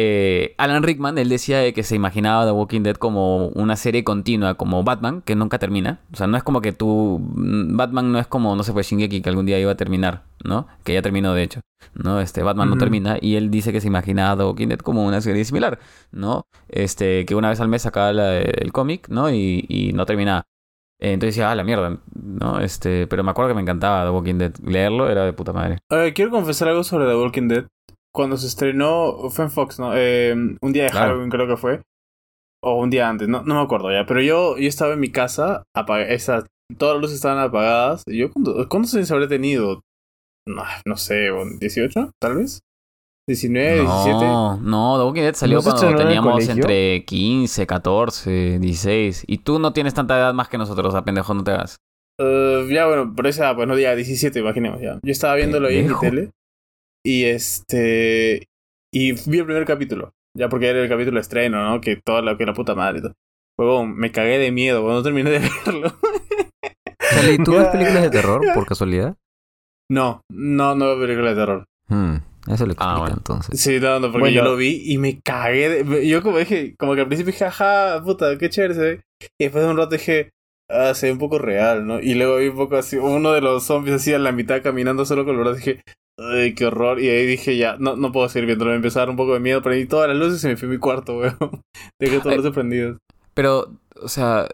Eh, 0.00 0.54
Alan 0.58 0.84
Rickman, 0.84 1.18
él 1.18 1.28
decía 1.28 1.58
de 1.58 1.72
que 1.72 1.82
se 1.82 1.96
imaginaba 1.96 2.44
The 2.46 2.52
Walking 2.52 2.82
Dead 2.82 2.94
como 2.94 3.48
una 3.48 3.74
serie 3.74 4.04
continua, 4.04 4.54
como 4.54 4.84
Batman, 4.84 5.22
que 5.22 5.34
nunca 5.34 5.58
termina. 5.58 5.98
O 6.12 6.16
sea, 6.16 6.28
no 6.28 6.36
es 6.36 6.44
como 6.44 6.60
que 6.60 6.72
tú. 6.72 7.18
mm, 7.20 7.76
Batman 7.76 8.12
no 8.12 8.20
es 8.20 8.28
como, 8.28 8.54
no 8.54 8.62
sé, 8.62 8.72
pues 8.72 8.86
Shingeki, 8.88 9.22
que 9.22 9.28
algún 9.28 9.44
día 9.46 9.58
iba 9.58 9.72
a 9.72 9.76
terminar, 9.76 10.22
¿no? 10.44 10.68
Que 10.84 10.94
ya 10.94 11.02
terminó, 11.02 11.34
de 11.34 11.42
hecho. 11.42 11.60
¿No? 11.94 12.20
Este, 12.20 12.42
Batman 12.44 12.70
no 12.70 12.76
termina. 12.78 13.18
Y 13.20 13.34
él 13.36 13.50
dice 13.50 13.72
que 13.72 13.80
se 13.80 13.88
imaginaba 13.88 14.36
The 14.36 14.44
Walking 14.44 14.68
Dead 14.68 14.78
como 14.78 15.04
una 15.04 15.20
serie 15.20 15.44
similar, 15.44 15.80
¿no? 16.12 16.44
Este, 16.68 17.24
que 17.26 17.34
una 17.34 17.48
vez 17.48 17.60
al 17.60 17.68
mes 17.68 17.82
sacaba 17.82 18.12
la- 18.12 18.38
el 18.38 18.70
cómic, 18.72 19.08
¿no? 19.08 19.30
Y, 19.30 19.64
y 19.68 19.92
no 19.94 20.06
terminaba. 20.06 20.44
Eh, 21.00 21.12
Entonces 21.12 21.34
decía, 21.36 21.50
ah, 21.50 21.54
la 21.54 21.64
mierda, 21.64 21.98
¿no? 22.14 22.60
Este, 22.60 23.06
pero 23.06 23.24
me 23.24 23.30
acuerdo 23.32 23.48
que 23.50 23.54
me 23.54 23.62
encantaba 23.62 24.04
The 24.04 24.10
Walking 24.10 24.34
Dead. 24.38 24.52
Leerlo 24.64 25.08
era 25.10 25.24
de 25.24 25.32
puta 25.32 25.52
madre. 25.52 25.78
Quiero 26.14 26.30
confesar 26.30 26.68
algo 26.68 26.84
sobre 26.84 27.06
The 27.06 27.16
Walking 27.16 27.48
Dead. 27.48 27.64
Cuando 28.14 28.36
se 28.36 28.46
estrenó, 28.46 29.28
fue 29.30 29.44
en 29.46 29.50
Fox, 29.50 29.78
¿no? 29.78 29.92
Eh, 29.94 30.32
un 30.60 30.72
día 30.72 30.84
de 30.84 30.90
Claro. 30.90 31.08
Halloween 31.08 31.30
creo 31.30 31.46
que 31.46 31.56
fue. 31.56 31.80
O 32.62 32.80
un 32.80 32.90
día 32.90 33.08
antes, 33.08 33.28
no, 33.28 33.42
no 33.42 33.54
me 33.54 33.60
acuerdo 33.60 33.90
ya. 33.92 34.04
Pero 34.06 34.20
yo, 34.20 34.56
yo 34.58 34.68
estaba 34.68 34.94
en 34.94 35.00
mi 35.00 35.10
casa, 35.12 35.62
apag- 35.76 36.06
esa, 36.08 36.44
todas 36.76 36.94
las 36.96 37.02
luces 37.02 37.16
estaban 37.16 37.38
apagadas. 37.38 38.02
Y 38.06 38.18
yo, 38.18 38.32
¿cuánto- 38.32 38.68
¿cuántos 38.68 38.94
años 38.94 39.10
habré 39.12 39.28
tenido? 39.28 39.80
No, 40.48 40.64
no 40.86 40.96
sé, 40.96 41.30
¿18 41.30 42.10
tal 42.20 42.36
vez? 42.36 42.60
¿19, 43.30 43.82
17? 43.82 44.24
No, 44.24 44.56
no, 44.56 44.98
The 44.98 45.04
Walking 45.04 45.20
Dead 45.20 45.34
salió 45.34 45.58
¿No 45.58 45.62
cuando 45.64 45.90
en 45.90 45.96
teníamos 45.98 46.48
entre 46.48 47.04
15, 47.04 47.66
14, 47.66 48.58
16. 48.58 49.24
Y 49.26 49.38
tú 49.38 49.58
no 49.58 49.74
tienes 49.74 49.92
tanta 49.92 50.16
edad 50.16 50.32
más 50.32 50.48
que 50.48 50.56
nosotros, 50.56 50.94
a 50.94 51.04
pendejo, 51.04 51.34
no 51.34 51.44
te 51.44 51.50
hagas. 51.50 51.76
Eh, 52.18 52.66
ya, 52.72 52.86
bueno, 52.86 53.12
por 53.14 53.26
esa, 53.26 53.54
pues 53.54 53.68
no 53.68 53.76
diga 53.76 53.94
17, 53.94 54.38
imaginemos 54.40 54.80
ya. 54.80 54.98
Yo 55.02 55.12
estaba 55.12 55.34
viéndolo 55.36 55.68
ahí 55.68 55.78
en 55.78 55.88
mi 55.88 56.00
tele. 56.00 56.30
Y 57.08 57.24
este. 57.24 58.46
Y 58.92 59.12
vi 59.30 59.38
el 59.38 59.46
primer 59.46 59.64
capítulo. 59.64 60.12
Ya 60.36 60.48
porque 60.50 60.68
era 60.68 60.82
el 60.82 60.88
capítulo 60.90 61.14
de 61.16 61.22
estreno, 61.22 61.64
¿no? 61.64 61.80
Que 61.80 61.96
todo 61.96 62.20
lo 62.20 62.36
que 62.36 62.44
la 62.44 62.52
puta 62.52 62.74
madre 62.74 62.98
y 62.98 63.02
todo. 63.02 63.14
Huevón, 63.58 63.96
me 63.96 64.12
cagué 64.12 64.38
de 64.38 64.52
miedo 64.52 64.82
cuando 64.82 65.02
terminé 65.08 65.30
de 65.30 65.38
verlo. 65.40 65.92
Charlie, 67.10 67.38
¿tú 67.42 67.52
ves 67.52 67.68
películas 67.72 68.02
de 68.02 68.10
terror 68.10 68.42
por 68.54 68.66
casualidad? 68.72 69.16
no, 69.90 70.20
no, 70.30 70.74
no 70.74 70.84
veo 70.86 71.00
películas 71.00 71.34
de 71.34 71.40
terror. 71.42 71.64
Hmm, 71.88 72.16
eso 72.52 72.66
lo 72.66 72.72
explica 72.72 72.92
Ah, 72.94 72.98
bueno. 72.98 73.14
entonces. 73.16 73.58
Sí, 73.58 73.80
no, 73.80 73.98
no, 74.00 74.08
porque 74.12 74.20
Bueno. 74.28 74.36
yo 74.36 74.42
lo 74.44 74.56
vi 74.56 74.82
y 74.92 74.98
me 74.98 75.18
cagué 75.24 75.82
de... 75.82 76.06
Yo 76.06 76.22
como 76.22 76.36
dije, 76.38 76.74
como 76.78 76.94
que 76.94 77.00
al 77.00 77.06
principio 77.06 77.32
dije, 77.32 77.46
ajá, 77.46 78.02
puta, 78.04 78.36
qué 78.36 78.50
chévere 78.50 78.74
se 78.74 78.80
ve. 78.80 79.00
Y 79.40 79.44
después 79.44 79.64
de 79.64 79.70
un 79.70 79.78
rato 79.78 79.92
dije, 79.96 80.28
ah, 80.70 80.92
se 80.92 81.06
ve 81.06 81.12
un 81.12 81.18
poco 81.18 81.38
real, 81.38 81.86
¿no? 81.86 82.00
Y 82.00 82.14
luego 82.14 82.36
vi 82.36 82.48
un 82.48 82.56
poco 82.56 82.76
así, 82.76 82.98
uno 82.98 83.32
de 83.32 83.40
los 83.40 83.64
zombies 83.64 83.96
así 83.96 84.12
a 84.12 84.18
la 84.18 84.32
mitad 84.32 84.62
caminando 84.62 85.06
solo 85.06 85.24
con 85.24 85.36
los 85.36 85.44
brazos, 85.46 85.64
dije, 85.64 85.82
ay, 86.18 86.54
qué 86.54 86.66
horror. 86.66 87.00
Y 87.00 87.08
ahí 87.08 87.26
dije, 87.26 87.56
ya, 87.56 87.76
no, 87.78 87.96
no 87.96 88.12
puedo 88.12 88.28
seguir 88.28 88.46
viéndolo. 88.46 88.70
Me 88.72 88.76
empezó 88.76 88.98
a 88.98 89.02
dar 89.02 89.10
un 89.10 89.16
poco 89.16 89.34
de 89.34 89.40
miedo, 89.40 89.62
prendí 89.62 89.86
todas 89.86 90.08
las 90.08 90.16
luces 90.16 90.42
y 90.44 90.48
me 90.48 90.56
fui 90.56 90.68
a 90.68 90.70
mi 90.72 90.78
cuarto, 90.78 91.16
weón. 91.18 91.38
Dejé 91.98 92.18
todas 92.18 92.26
las 92.26 92.36
luces 92.38 92.52
prendidas. 92.52 92.96
Pero, 93.34 93.78
o 94.02 94.08
sea, 94.08 94.48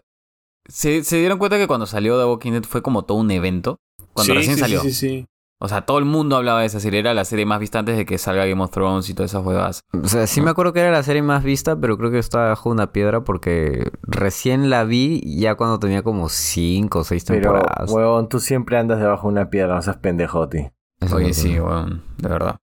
¿se, 0.67 1.03
se 1.03 1.17
dieron 1.17 1.37
cuenta 1.39 1.57
que 1.57 1.67
cuando 1.67 1.85
salió 1.85 2.17
The 2.19 2.25
Walking 2.25 2.51
Dead 2.53 2.63
fue 2.63 2.81
como 2.81 3.03
todo 3.05 3.17
un 3.17 3.31
evento? 3.31 3.77
Cuando 4.13 4.33
Sí, 4.33 4.37
recién 4.37 4.55
sí, 4.55 4.61
salió. 4.61 4.81
Sí, 4.81 4.91
sí, 4.91 5.09
sí. 5.09 5.25
O 5.57 5.69
sea, 5.69 5.83
todo 5.85 5.97
el 5.99 6.05
mundo 6.05 6.35
hablaba 6.35 6.59
de 6.59 6.65
esa 6.67 6.81
serie. 6.81 6.99
Era 6.99 7.13
la 7.13 7.23
serie 7.23 7.45
más 7.45 7.61
vista 7.61 7.79
antes 7.79 7.95
de 7.95 8.05
que 8.05 8.17
salga 8.17 8.45
Game 8.45 8.61
of 8.61 8.71
Thrones 8.71 9.09
y 9.09 9.13
todas 9.13 9.31
esas 9.31 9.43
huevas. 9.43 9.81
O 9.93 10.07
sea, 10.07 10.27
sí 10.27 10.41
me 10.41 10.51
acuerdo 10.51 10.73
que 10.73 10.81
era 10.81 10.91
la 10.91 11.01
serie 11.01 11.21
más 11.21 11.43
vista, 11.45 11.79
pero 11.79 11.97
creo 11.97 12.11
que 12.11 12.19
estaba 12.19 12.49
bajo 12.49 12.69
una 12.69 12.91
piedra 12.91 13.23
porque 13.23 13.89
recién 14.03 14.69
la 14.69 14.83
vi 14.83 15.21
ya 15.39 15.55
cuando 15.55 15.79
tenía 15.79 16.03
como 16.03 16.27
cinco 16.27 16.99
o 16.99 17.03
seis 17.05 17.23
Pero, 17.25 17.53
temporadas. 17.53 17.89
huevón, 17.89 18.27
tú 18.27 18.39
siempre 18.41 18.77
andas 18.77 18.99
debajo 18.99 19.29
de 19.29 19.31
una 19.31 19.49
piedra, 19.49 19.75
no 19.75 19.81
seas 19.81 19.97
pendejoti. 19.97 20.67
Eso 21.05 21.15
Oye, 21.17 21.33
sí, 21.33 21.59
weón, 21.59 22.03
de 22.17 22.29
verdad. 22.29 22.55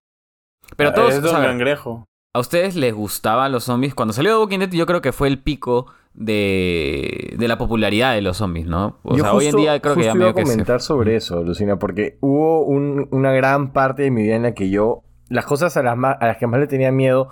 Pero 0.76 0.90
Ah, 0.90 0.94
todos, 0.94 1.14
Es 1.14 1.22
Don 1.22 1.34
Cangrejo. 1.34 2.04
¿a 2.34 2.40
ustedes 2.40 2.76
les 2.76 2.94
gustaban 2.94 3.52
los 3.52 3.64
zombies? 3.64 3.94
Cuando 3.94 4.14
salió 4.14 4.32
The 4.32 4.38
Walking 4.40 4.58
Dead 4.60 4.70
yo 4.72 4.86
creo 4.86 5.00
que 5.02 5.12
fue 5.12 5.28
el 5.28 5.38
pico 5.42 5.86
de, 6.14 7.34
de 7.38 7.48
la 7.48 7.58
popularidad 7.58 8.14
de 8.14 8.22
los 8.22 8.38
zombies, 8.38 8.66
¿no? 8.66 8.98
O 9.02 9.16
Yo 9.16 9.24
sea, 9.24 9.34
hoy 9.34 9.46
en 9.46 9.56
día 9.56 9.80
creo 9.80 9.94
que 9.94 10.04
ya 10.04 10.12
justo 10.12 10.18
iba 10.18 10.26
medio 10.26 10.30
a 10.30 10.34
que 10.34 10.46
se... 10.46 10.52
comentar 10.52 10.80
sobre 10.80 11.16
eso, 11.16 11.42
Lucina, 11.42 11.78
porque 11.78 12.16
hubo 12.20 12.64
un- 12.64 13.08
una 13.10 13.32
gran 13.32 13.72
parte 13.72 14.02
de 14.02 14.10
mi 14.10 14.22
vida 14.22 14.36
en 14.36 14.42
la 14.42 14.52
que 14.54 14.70
yo, 14.70 15.02
las 15.28 15.44
cosas 15.46 15.76
a 15.76 15.82
las, 15.82 15.96
ma- 15.96 16.12
a 16.12 16.26
las 16.26 16.36
que 16.38 16.46
más 16.46 16.58
le 16.60 16.66
tenía 16.66 16.90
miedo, 16.92 17.28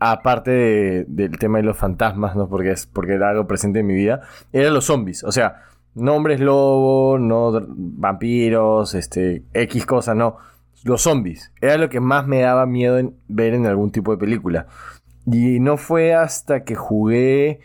aparte 0.00 0.50
de- 0.50 1.04
del 1.08 1.38
tema 1.38 1.58
de 1.58 1.64
los 1.64 1.76
fantasmas, 1.76 2.34
¿no? 2.36 2.48
Porque, 2.48 2.72
es, 2.72 2.86
porque 2.86 3.14
era 3.14 3.30
algo 3.30 3.46
presente 3.46 3.80
en 3.80 3.86
mi 3.86 3.94
vida, 3.94 4.22
eran 4.52 4.74
los 4.74 4.84
zombies. 4.86 5.22
O 5.24 5.30
sea, 5.32 5.62
no 5.94 6.14
hombres 6.14 6.40
lobo, 6.40 7.18
no 7.18 7.52
vampiros, 7.68 8.94
este, 8.94 9.44
X 9.54 9.86
cosas, 9.86 10.16
no. 10.16 10.36
Los 10.84 11.02
zombies. 11.02 11.52
Era 11.60 11.76
lo 11.76 11.88
que 11.88 12.00
más 12.00 12.26
me 12.26 12.40
daba 12.40 12.66
miedo 12.66 12.98
en 12.98 13.14
ver 13.28 13.54
en 13.54 13.66
algún 13.66 13.90
tipo 13.90 14.12
de 14.12 14.18
película. 14.18 14.66
Y 15.26 15.60
no 15.60 15.76
fue 15.76 16.14
hasta 16.14 16.64
que 16.64 16.74
jugué... 16.74 17.60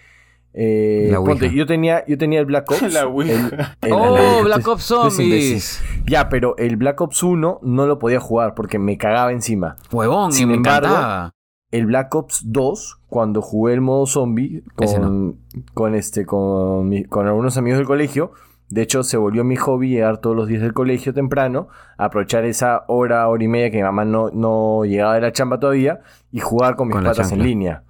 eh, 0.54 1.10
La 1.12 1.22
ponte, 1.22 1.54
yo 1.54 1.66
tenía, 1.66 2.06
yo 2.08 2.18
tenía 2.18 2.40
el 2.40 2.46
Black 2.46 2.70
Ops. 2.72 2.94
La 2.94 3.02
el- 3.02 3.92
¡Oh, 3.94 4.18
el- 4.40 4.44
Black 4.46 4.68
Ops. 4.68 4.84
Zombies! 4.84 5.82
Ya, 6.06 6.30
pero 6.30 6.56
el 6.58 6.76
Black 6.78 7.00
Ops 7.02 7.24
1 7.24 7.60
no 7.62 7.88
lo 7.88 8.00
podía 8.00 8.20
jugar 8.20 8.54
porque 8.56 8.80
me 8.80 8.98
cagaba 8.98 9.32
encima. 9.32 9.78
Huevón, 9.92 10.32
Sin 10.34 10.50
me 10.50 10.56
embargo, 10.56 10.88
encantaba. 10.88 11.32
El 11.72 11.88
Black 11.88 12.14
Ops 12.16 12.44
2, 12.46 13.02
cuando 13.08 13.42
jugué 13.42 13.74
el 13.74 13.82
modo 13.82 14.06
zombie 14.06 14.64
con, 14.76 15.40
con, 15.74 15.96
este, 15.96 16.26
con, 16.26 16.88
mi- 16.90 17.06
con 17.06 17.28
algunos 17.28 17.58
amigos 17.58 17.80
del 17.80 17.88
colegio, 17.88 18.32
de 18.70 18.82
hecho 18.82 19.04
se 19.04 19.18
volvió 19.18 19.44
mi 19.44 19.56
hobby 19.56 19.90
llegar 19.90 20.18
todos 20.18 20.36
los 20.36 20.48
días 20.48 20.62
del 20.62 20.74
colegio 20.74 21.14
temprano, 21.14 21.68
aprovechar 21.98 22.46
esa 22.46 22.84
hora, 22.88 23.28
hora 23.28 23.44
y 23.44 23.48
media 23.48 23.70
que 23.70 23.78
mi 23.78 23.84
mamá 23.84 24.06
no, 24.06 24.30
no 24.32 24.86
llegaba 24.86 25.16
de 25.16 25.22
la 25.22 25.32
chamba 25.32 25.60
todavía 25.60 26.00
y 26.32 26.40
jugar 26.40 26.76
con 26.76 26.88
mis 26.88 26.96
Con 26.96 27.06
patas 27.06 27.32
en 27.32 27.44
línea. 27.44 27.84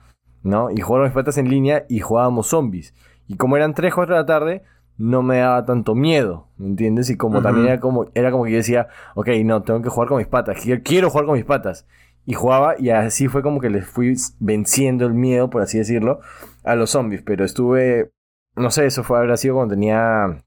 ¿No? 0.43 0.69
Y 0.69 0.79
jugar 0.81 1.01
con 1.01 1.07
mis 1.09 1.15
patas 1.15 1.37
en 1.37 1.49
línea 1.49 1.85
y 1.89 2.01
jugábamos 2.01 2.47
zombies. 2.47 2.93
Y 3.27 3.37
como 3.37 3.57
eran 3.57 3.73
3, 3.73 3.93
4 3.93 4.15
de 4.15 4.21
la 4.21 4.25
tarde, 4.25 4.63
no 4.97 5.23
me 5.23 5.39
daba 5.39 5.65
tanto 5.65 5.95
miedo, 5.95 6.47
¿me 6.57 6.67
entiendes? 6.67 7.09
Y 7.09 7.17
como 7.17 7.41
también 7.41 7.67
era 7.67 7.79
como, 7.79 8.05
era 8.13 8.31
como 8.31 8.45
que 8.45 8.51
yo 8.51 8.57
decía, 8.57 8.87
ok, 9.15 9.29
no, 9.43 9.63
tengo 9.63 9.81
que 9.81 9.89
jugar 9.89 10.07
con 10.07 10.19
mis 10.19 10.27
patas, 10.27 10.61
quiero, 10.61 10.81
quiero 10.83 11.09
jugar 11.09 11.25
con 11.25 11.35
mis 11.35 11.45
patas. 11.45 11.87
Y 12.25 12.33
jugaba 12.33 12.75
y 12.79 12.89
así 12.89 13.27
fue 13.27 13.43
como 13.43 13.59
que 13.59 13.69
les 13.69 13.85
fui 13.85 14.15
venciendo 14.39 15.05
el 15.05 15.13
miedo, 15.13 15.49
por 15.49 15.61
así 15.61 15.77
decirlo, 15.77 16.21
a 16.63 16.75
los 16.75 16.91
zombies. 16.91 17.21
Pero 17.21 17.45
estuve, 17.45 18.11
no 18.55 18.71
sé, 18.71 18.85
eso 18.85 19.03
fue, 19.03 19.19
habrá 19.19 19.37
sido 19.37 19.55
cuando 19.55 19.75
tenía 19.75 20.43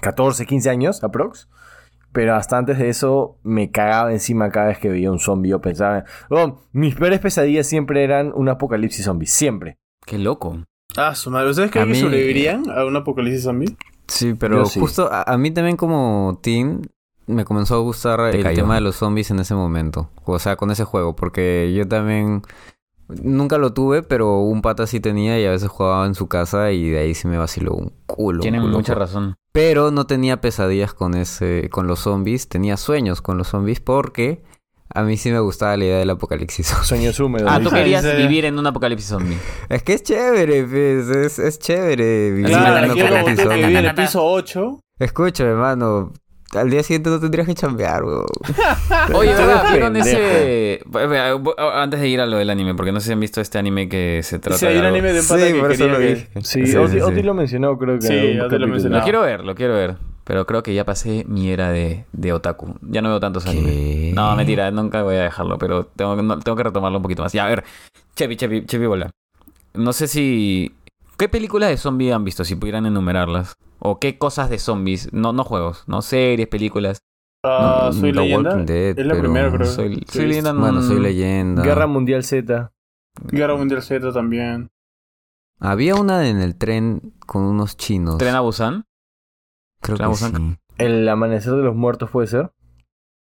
14, 0.00 0.46
15 0.46 0.70
años, 0.70 1.04
aprox. 1.04 1.48
Pero 2.12 2.36
hasta 2.36 2.56
antes 2.58 2.78
de 2.78 2.88
eso 2.88 3.38
me 3.42 3.72
cagaba 3.72 4.12
encima 4.12 4.50
cada 4.50 4.68
vez 4.68 4.78
que 4.78 4.88
veía 4.88 5.10
un 5.10 5.18
zombie. 5.18 5.50
Yo 5.50 5.60
pensaba, 5.60 6.04
oh, 6.30 6.60
mis 6.72 6.94
peores 6.94 7.18
pesadillas 7.18 7.66
siempre 7.66 8.04
eran 8.04 8.32
un 8.34 8.48
apocalipsis 8.48 9.04
zombie, 9.04 9.26
siempre. 9.26 9.78
Qué 10.06 10.18
loco. 10.18 10.58
Ah, 10.96 11.14
su 11.16 11.30
madre. 11.32 11.50
¿Ustedes 11.50 11.72
creen 11.72 11.88
que 11.88 11.92
mí- 11.94 12.00
sobrevivirían 12.00 12.70
a 12.70 12.84
un 12.84 12.96
apocalipsis 12.96 13.42
zombie? 13.42 13.76
Sí, 14.06 14.34
pero 14.34 14.64
sí. 14.66 14.78
justo 14.78 15.10
a, 15.10 15.22
a 15.22 15.38
mí 15.38 15.50
también 15.50 15.76
como 15.76 16.38
teen 16.40 16.82
me 17.26 17.44
comenzó 17.44 17.74
a 17.76 17.78
gustar 17.78 18.30
Te 18.30 18.36
el 18.36 18.42
cayó. 18.44 18.56
tema 18.62 18.74
de 18.76 18.82
los 18.82 18.94
zombies 18.96 19.30
en 19.32 19.40
ese 19.40 19.54
momento. 19.56 20.10
O 20.24 20.38
sea, 20.38 20.54
con 20.56 20.70
ese 20.70 20.84
juego. 20.84 21.16
Porque 21.16 21.72
yo 21.74 21.88
también... 21.88 22.42
Nunca 23.22 23.58
lo 23.58 23.72
tuve, 23.72 24.02
pero 24.02 24.38
un 24.40 24.62
pata 24.62 24.86
sí 24.86 25.00
tenía 25.00 25.38
y 25.40 25.44
a 25.46 25.50
veces 25.50 25.68
jugaba 25.68 26.06
en 26.06 26.14
su 26.14 26.26
casa 26.28 26.70
y 26.72 26.90
de 26.90 26.98
ahí 27.00 27.14
sí 27.14 27.28
me 27.28 27.38
vaciló 27.38 27.72
un 27.74 27.92
culo. 28.06 28.38
un 28.38 28.42
Tienen 28.42 28.62
culo. 28.62 28.76
mucha 28.76 28.94
razón. 28.94 29.34
Pero 29.52 29.90
no 29.90 30.06
tenía 30.06 30.40
pesadillas 30.40 30.94
con 30.94 31.14
ese, 31.14 31.68
con 31.70 31.86
los 31.86 32.00
zombies, 32.00 32.48
tenía 32.48 32.76
sueños 32.76 33.20
con 33.22 33.38
los 33.38 33.48
zombies 33.48 33.80
porque 33.80 34.42
a 34.92 35.02
mí 35.02 35.16
sí 35.16 35.30
me 35.30 35.40
gustaba 35.40 35.76
la 35.76 35.84
idea 35.84 35.98
del 35.98 36.10
apocalipsis. 36.10 36.66
Sueños 36.82 37.18
húmedos. 37.20 37.48
Ah, 37.50 37.60
tú 37.60 37.70
querías 37.70 38.04
vivir 38.16 38.44
en 38.44 38.58
un 38.58 38.66
apocalipsis 38.66 39.08
zombie. 39.08 39.38
es 39.68 39.82
que 39.82 39.94
es 39.94 40.02
chévere, 40.02 40.64
pues, 40.64 41.08
es, 41.08 41.38
es 41.38 41.58
chévere 41.58 42.30
vivir 42.32 42.46
Claro, 42.48 42.84
en 42.86 42.90
un 42.92 43.00
apocalipsis 43.00 43.40
zombie. 43.48 43.78
en 43.78 43.84
el 43.86 43.94
piso 43.94 44.24
8. 44.24 44.80
Escucha, 44.98 45.44
hermano, 45.44 46.12
al 46.52 46.70
día 46.70 46.82
siguiente 46.82 47.10
no 47.10 47.18
tendrías 47.20 47.46
que 47.46 47.54
chambear, 47.54 48.04
weón. 48.04 48.26
Oye, 49.14 49.34
¿verdad? 49.34 49.64
¿Vieron 49.72 49.96
ese...? 49.96 50.80
Antes 51.74 52.00
de 52.00 52.08
ir 52.08 52.20
a 52.20 52.26
lo 52.26 52.36
del 52.38 52.50
anime, 52.50 52.74
porque 52.74 52.92
no 52.92 53.00
sé 53.00 53.06
si 53.06 53.12
han 53.12 53.20
visto 53.20 53.40
este 53.40 53.58
anime 53.58 53.88
que 53.88 54.20
se 54.22 54.38
trata 54.38 54.58
Sí, 54.58 54.66
hay 54.66 54.74
de 54.74 54.80
un 54.80 54.86
algo- 54.86 54.96
anime 54.98 55.12
de 55.12 55.20
un 55.20 55.26
pata 55.26 55.46
Sí, 55.46 55.52
que 55.52 55.60
por 55.60 55.72
eso 55.72 55.88
lo 55.88 55.98
que-. 55.98 56.16
Sí, 56.42 56.66
Sí, 56.66 56.76
Oti, 56.76 56.92
sí, 56.92 56.98
sí. 56.98 57.00
Oti 57.02 57.22
lo 57.22 57.34
mencionó, 57.34 57.76
creo 57.78 57.96
que 57.98 58.06
Sí, 58.06 58.14
en 58.14 58.40
Oti 58.42 58.58
lo 58.58 58.68
mencionó. 58.68 58.98
Lo 58.98 59.02
quiero 59.04 59.20
ver, 59.22 59.44
lo 59.44 59.54
quiero 59.54 59.74
ver. 59.74 59.96
Pero 60.24 60.46
creo 60.46 60.62
que 60.62 60.72
ya 60.72 60.84
pasé 60.84 61.24
mi 61.28 61.50
era 61.50 61.70
de, 61.70 62.06
de 62.12 62.32
otaku. 62.32 62.76
Ya 62.80 63.02
no 63.02 63.10
veo 63.10 63.20
tantos 63.20 63.46
animes. 63.46 63.72
¿Qué? 63.74 64.12
No, 64.14 64.34
mentira, 64.36 64.70
nunca 64.70 65.02
voy 65.02 65.16
a 65.16 65.22
dejarlo, 65.24 65.58
pero 65.58 65.84
tengo, 65.84 66.16
no- 66.16 66.38
tengo 66.38 66.56
que 66.56 66.62
retomarlo 66.62 66.96
un 66.98 67.02
poquito 67.02 67.22
más. 67.22 67.32
Ya, 67.34 67.44
a 67.44 67.48
ver, 67.48 67.64
Chepi, 68.16 68.36
Chepi, 68.36 68.64
Chepi 68.64 68.86
Bola. 68.86 69.10
No 69.74 69.92
sé 69.92 70.08
si... 70.08 70.72
¿Qué 71.18 71.28
películas 71.28 71.68
de 71.68 71.76
zombie 71.76 72.10
han 72.12 72.24
visto, 72.24 72.42
si 72.44 72.54
pudieran 72.56 72.86
enumerarlas? 72.86 73.52
¿O 73.86 74.00
qué 74.00 74.16
cosas 74.18 74.48
de 74.48 74.58
zombies? 74.58 75.12
No, 75.12 75.32
no 75.32 75.44
juegos, 75.44 75.84
no 75.86 76.00
series, 76.02 76.48
películas. 76.48 76.98
Ah, 77.44 77.82
No, 77.86 77.92
soy 77.92 78.12
The 78.12 78.20
leyenda. 78.20 78.50
Walking 78.50 78.66
Dead, 78.66 78.98
es 78.98 79.06
la 79.06 79.18
primera, 79.18 79.52
creo. 79.52 79.66
Soy, 79.66 79.96
Sí, 79.96 80.18
soy 80.18 80.26
leyenda, 80.26 80.52
Bueno, 80.54 80.80
soy 80.82 80.98
leyenda. 81.00 81.62
Guerra 81.62 81.86
Mundial 81.86 82.24
Z. 82.24 82.72
Guerra 83.30 83.56
Mundial 83.56 83.82
Z 83.82 84.12
también. 84.12 84.70
Había 85.60 85.94
una 85.96 86.26
en 86.28 86.40
el 86.40 86.56
tren 86.56 87.12
con 87.26 87.42
unos 87.42 87.76
chinos. 87.76 88.16
¿Tren 88.18 88.34
a 88.34 88.40
Busan? 88.40 88.84
Creo 89.80 89.96
Tren 89.98 90.06
a 90.06 90.08
que 90.08 90.10
Busan. 90.10 90.34
sí. 90.36 90.56
El 90.78 91.08
amanecer 91.08 91.52
de 91.52 91.62
los 91.62 91.76
muertos 91.76 92.10
puede 92.10 92.26
ser. 92.26 92.50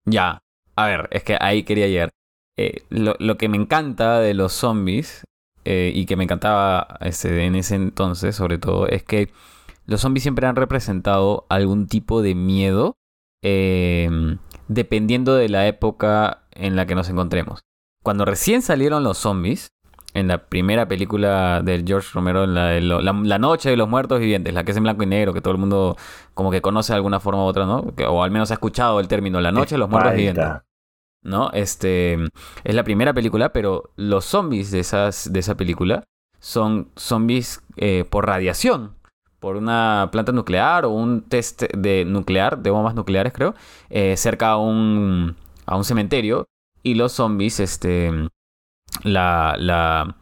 Ya. 0.04 0.42
A 0.76 0.86
ver, 0.86 1.08
es 1.10 1.24
que 1.24 1.36
ahí 1.40 1.62
quería 1.64 1.88
llegar. 1.88 2.10
Eh, 2.56 2.82
lo, 2.90 3.14
lo 3.18 3.38
que 3.38 3.48
me 3.48 3.56
encanta 3.56 4.20
de 4.20 4.34
los 4.34 4.52
zombies, 4.52 5.24
eh, 5.64 5.90
y 5.94 6.04
que 6.06 6.16
me 6.16 6.24
encantaba 6.24 6.98
este, 7.00 7.44
en 7.46 7.54
ese 7.56 7.74
entonces, 7.76 8.36
sobre 8.36 8.58
todo, 8.58 8.86
es 8.86 9.02
que 9.02 9.30
los 9.90 10.00
zombies 10.00 10.22
siempre 10.22 10.46
han 10.46 10.56
representado 10.56 11.44
algún 11.50 11.86
tipo 11.86 12.22
de 12.22 12.34
miedo, 12.34 12.96
eh, 13.42 14.08
dependiendo 14.68 15.34
de 15.34 15.48
la 15.48 15.66
época 15.66 16.44
en 16.52 16.76
la 16.76 16.86
que 16.86 16.94
nos 16.94 17.08
encontremos. 17.08 17.60
Cuando 18.02 18.24
recién 18.24 18.62
salieron 18.62 19.02
los 19.04 19.18
zombies, 19.18 19.68
en 20.12 20.26
la 20.26 20.46
primera 20.46 20.88
película 20.88 21.60
de 21.62 21.84
George 21.86 22.08
Romero, 22.14 22.42
en 22.44 22.54
la, 22.54 22.66
de 22.66 22.80
lo- 22.80 23.00
la, 23.00 23.12
la 23.12 23.38
Noche 23.38 23.70
de 23.70 23.76
los 23.76 23.88
Muertos 23.88 24.18
Vivientes, 24.18 24.52
la 24.52 24.64
que 24.64 24.72
es 24.72 24.76
en 24.76 24.82
blanco 24.82 25.02
y 25.04 25.06
negro, 25.06 25.32
que 25.32 25.40
todo 25.40 25.52
el 25.52 25.58
mundo 25.60 25.96
como 26.34 26.50
que 26.50 26.60
conoce 26.60 26.92
de 26.92 26.96
alguna 26.96 27.20
forma 27.20 27.42
u 27.44 27.46
otra, 27.46 27.64
¿no? 27.64 27.94
Que- 27.94 28.06
o 28.06 28.22
al 28.24 28.30
menos 28.32 28.50
ha 28.50 28.54
escuchado 28.54 28.98
el 28.98 29.06
término 29.08 29.40
La 29.40 29.52
Noche 29.52 29.76
de 29.76 29.78
los 29.78 29.88
Muertos 29.88 30.12
Vivientes. 30.16 30.44
¿no? 31.22 31.50
Este 31.52 32.14
es 32.64 32.74
la 32.74 32.82
primera 32.82 33.12
película, 33.12 33.52
pero 33.52 33.90
los 33.96 34.24
zombies 34.24 34.70
de 34.70 34.80
esas 34.80 35.30
de 35.32 35.40
esa 35.40 35.54
película 35.54 36.02
son 36.38 36.90
zombies 36.96 37.62
eh, 37.76 38.04
por 38.08 38.26
radiación, 38.26 38.96
por 39.40 39.56
una 39.56 40.08
planta 40.12 40.32
nuclear 40.32 40.84
o 40.84 40.90
un 40.90 41.22
test 41.22 41.62
de 41.76 42.04
nuclear, 42.04 42.58
de 42.58 42.70
bombas 42.70 42.94
nucleares, 42.94 43.32
creo, 43.32 43.54
eh, 43.90 44.16
cerca 44.16 44.50
a 44.50 44.56
un 44.58 45.36
a 45.66 45.76
un 45.76 45.84
cementerio 45.84 46.46
y 46.82 46.94
los 46.94 47.12
zombies, 47.12 47.60
este, 47.60 48.10
la 49.02 49.56
la 49.58 50.16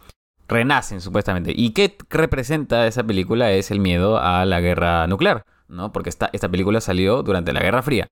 renacen 0.48 1.00
supuestamente. 1.00 1.52
¿Y 1.54 1.70
qué 1.72 1.96
representa 2.10 2.86
esa 2.86 3.04
película? 3.04 3.52
Es 3.52 3.70
el 3.70 3.80
miedo 3.80 4.18
a 4.18 4.44
la 4.46 4.60
guerra 4.60 5.06
nuclear, 5.06 5.42
¿no? 5.68 5.92
Porque 5.92 6.08
esta, 6.08 6.30
esta 6.32 6.48
película 6.48 6.80
salió 6.80 7.22
durante 7.22 7.52
la 7.52 7.60
Guerra 7.60 7.82
Fría, 7.82 8.06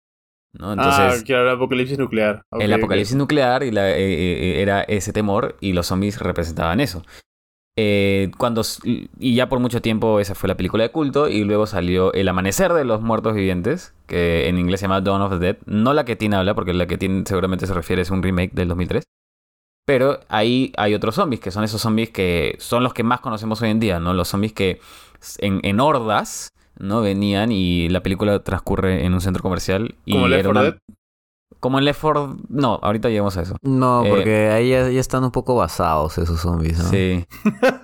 ¿no? 0.53 0.73
Entonces, 0.75 1.23
ah, 1.23 1.25
claro, 1.25 1.45
el 1.51 1.57
apocalipsis 1.57 1.99
nuclear. 1.99 2.43
El 2.59 2.73
apocalipsis 2.75 3.17
nuclear 3.17 3.63
y 3.63 3.71
la- 3.71 3.91
eh, 3.91 3.97
eh, 4.59 4.63
era 4.63 4.83
ese 4.83 5.13
temor 5.15 5.57
y 5.61 5.73
los 5.73 5.87
zombies 5.87 6.19
representaban 6.21 6.81
eso. 6.81 7.03
Eh, 7.79 8.31
cuando 8.39 8.63
y 8.85 9.35
ya 9.35 9.49
por 9.51 9.61
mucho 9.61 9.83
tiempo 9.83 10.19
esa 10.19 10.35
fue 10.35 10.49
la 10.49 10.57
película 10.57 10.83
de 10.83 10.91
culto 10.91 11.29
y 11.29 11.45
luego 11.45 11.67
salió 11.67 12.11
El 12.15 12.27
amanecer 12.29 12.73
de 12.73 12.85
los 12.87 13.03
muertos 13.03 13.35
vivientes 13.35 13.93
que 14.07 14.49
en 14.49 14.59
inglés 14.59 14.81
se 14.81 14.85
llama 14.85 15.03
Dawn 15.03 15.21
of 15.21 15.33
the 15.33 15.39
Dead. 15.39 15.57
No 15.67 15.93
la 15.93 16.05
que 16.07 16.17
tiene 16.17 16.37
habla 16.37 16.55
porque 16.55 16.73
la 16.73 16.87
que 16.87 16.97
tiene 16.97 17.25
seguramente 17.27 17.67
se 17.67 17.75
refiere 17.75 18.01
es 18.03 18.11
un 18.11 18.23
remake 18.23 18.53
del 18.55 18.69
2003 18.69 19.05
pero 19.87 20.19
ahí 20.29 20.73
hay 20.77 20.95
otros 20.95 21.15
zombies 21.15 21.41
que 21.41 21.51
son 21.53 21.63
esos 21.65 21.81
zombies 21.81 22.11
que 22.11 22.57
son 22.59 22.83
los 22.83 22.93
que 22.93 23.03
más 23.05 23.21
conocemos 23.21 23.63
hoy 23.63 23.71
en 23.71 23.79
día 23.79 24.01
no 24.01 24.15
los 24.15 24.27
zombies 24.29 24.53
que 24.53 24.81
en, 25.39 25.61
en 25.63 25.79
hordas 25.79 26.49
no 26.79 27.03
venían 27.03 27.53
y 27.53 27.89
la 27.89 28.03
película 28.03 28.39
transcurre 28.43 29.05
en 29.05 29.15
un 29.15 29.21
centro 29.21 29.43
comercial 29.43 29.95
y 30.05 30.13
Como 30.15 30.27
Left 30.29 30.41
era 30.41 30.49
4 30.49 30.51
una- 30.51 30.63
Dead. 30.71 30.79
Como 31.61 31.79
en 31.79 31.85
Left 31.85 32.01
4... 32.01 32.37
No, 32.49 32.79
ahorita 32.83 33.09
llegamos 33.09 33.37
a 33.37 33.43
eso. 33.43 33.57
No, 33.63 34.05
Eh, 34.05 34.09
porque 34.11 34.49
ahí 34.51 34.71
ya, 34.71 34.89
ya 34.91 35.01
están 35.01 35.25
un 35.25 35.31
poco 35.31 35.55
basados 35.57 36.19
esos 36.19 36.41
zombies, 36.41 36.79
¿no? 36.79 36.85
Sí. 36.91 37.25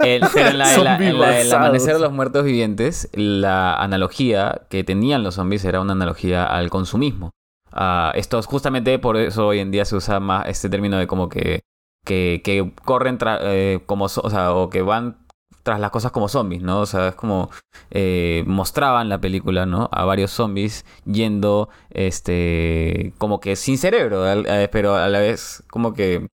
El- 0.00 0.22
pero 0.32 0.48
en, 0.50 0.58
la, 0.58 0.74
en 0.74 0.84
la- 0.84 0.90
Zombies 0.96 1.10
en 1.10 1.18
la- 1.20 1.40
el 1.40 1.46
basados. 1.48 1.52
amanecer 1.54 1.94
de 1.94 2.00
los 2.00 2.12
muertos 2.12 2.44
vivientes, 2.44 3.08
la 3.12 3.74
analogía 3.76 4.62
que 4.70 4.84
tenían 4.84 5.22
los 5.22 5.34
zombies 5.36 5.64
era 5.64 5.80
una 5.80 5.92
analogía 5.92 6.44
al 6.44 6.70
consumismo. 6.70 7.30
Ah, 7.72 8.12
esto 8.14 8.38
es 8.38 8.46
justamente 8.46 8.98
por 8.98 9.16
eso 9.16 9.46
hoy 9.46 9.58
en 9.60 9.70
día 9.70 9.84
se 9.84 9.96
usa 9.96 10.20
más 10.20 10.46
este 10.48 10.68
término 10.68 10.98
de 10.98 11.06
como 11.06 11.28
que, 11.30 11.60
que, 12.04 12.42
que 12.44 12.72
corren 12.84 13.18
tra- 13.18 13.38
eh, 13.40 13.80
como, 13.86 14.04
o 14.06 14.08
sea, 14.30 14.52
o 14.52 14.68
que 14.68 14.82
van 14.82 15.21
tras 15.62 15.80
las 15.80 15.90
cosas 15.90 16.12
como 16.12 16.28
zombies, 16.28 16.62
¿no? 16.62 16.80
O 16.80 16.86
sea, 16.86 17.08
es 17.08 17.14
como 17.14 17.50
eh, 17.90 18.44
mostraban 18.46 19.08
la 19.08 19.20
película, 19.20 19.66
¿no? 19.66 19.88
A 19.92 20.04
varios 20.04 20.30
zombies 20.30 20.84
yendo, 21.04 21.68
este, 21.90 23.14
como 23.18 23.40
que 23.40 23.56
sin 23.56 23.78
cerebro, 23.78 24.26
eh, 24.28 24.68
pero 24.72 24.96
a 24.96 25.08
la 25.08 25.20
vez 25.20 25.62
como 25.70 25.94
que 25.94 26.28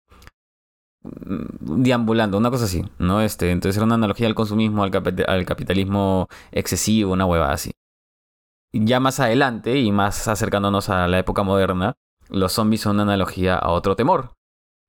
mm, 1.04 1.84
deambulando, 1.84 2.38
una 2.38 2.52
cosa 2.52 2.66
así, 2.66 2.84
¿no? 3.00 3.22
Este, 3.22 3.52
entonces 3.52 3.78
era 3.78 3.86
una 3.86 3.96
analogía 3.96 4.28
al 4.28 4.36
consumismo, 4.36 4.84
al, 4.84 4.92
al 5.28 5.46
capitalismo 5.46 6.28
excesivo, 6.52 7.14
una 7.14 7.26
hueva 7.26 7.52
así. 7.52 7.72
Ya 8.72 9.00
más 9.00 9.20
adelante 9.20 9.78
y 9.80 9.92
más 9.92 10.28
acercándonos 10.28 10.90
a 10.90 11.08
la 11.08 11.20
época 11.20 11.44
moderna, 11.44 11.96
los 12.30 12.54
zombies 12.54 12.82
son 12.82 12.96
una 12.98 13.04
analogía 13.04 13.56
a 13.56 13.72
otro 13.72 13.96
temor, 13.96 14.36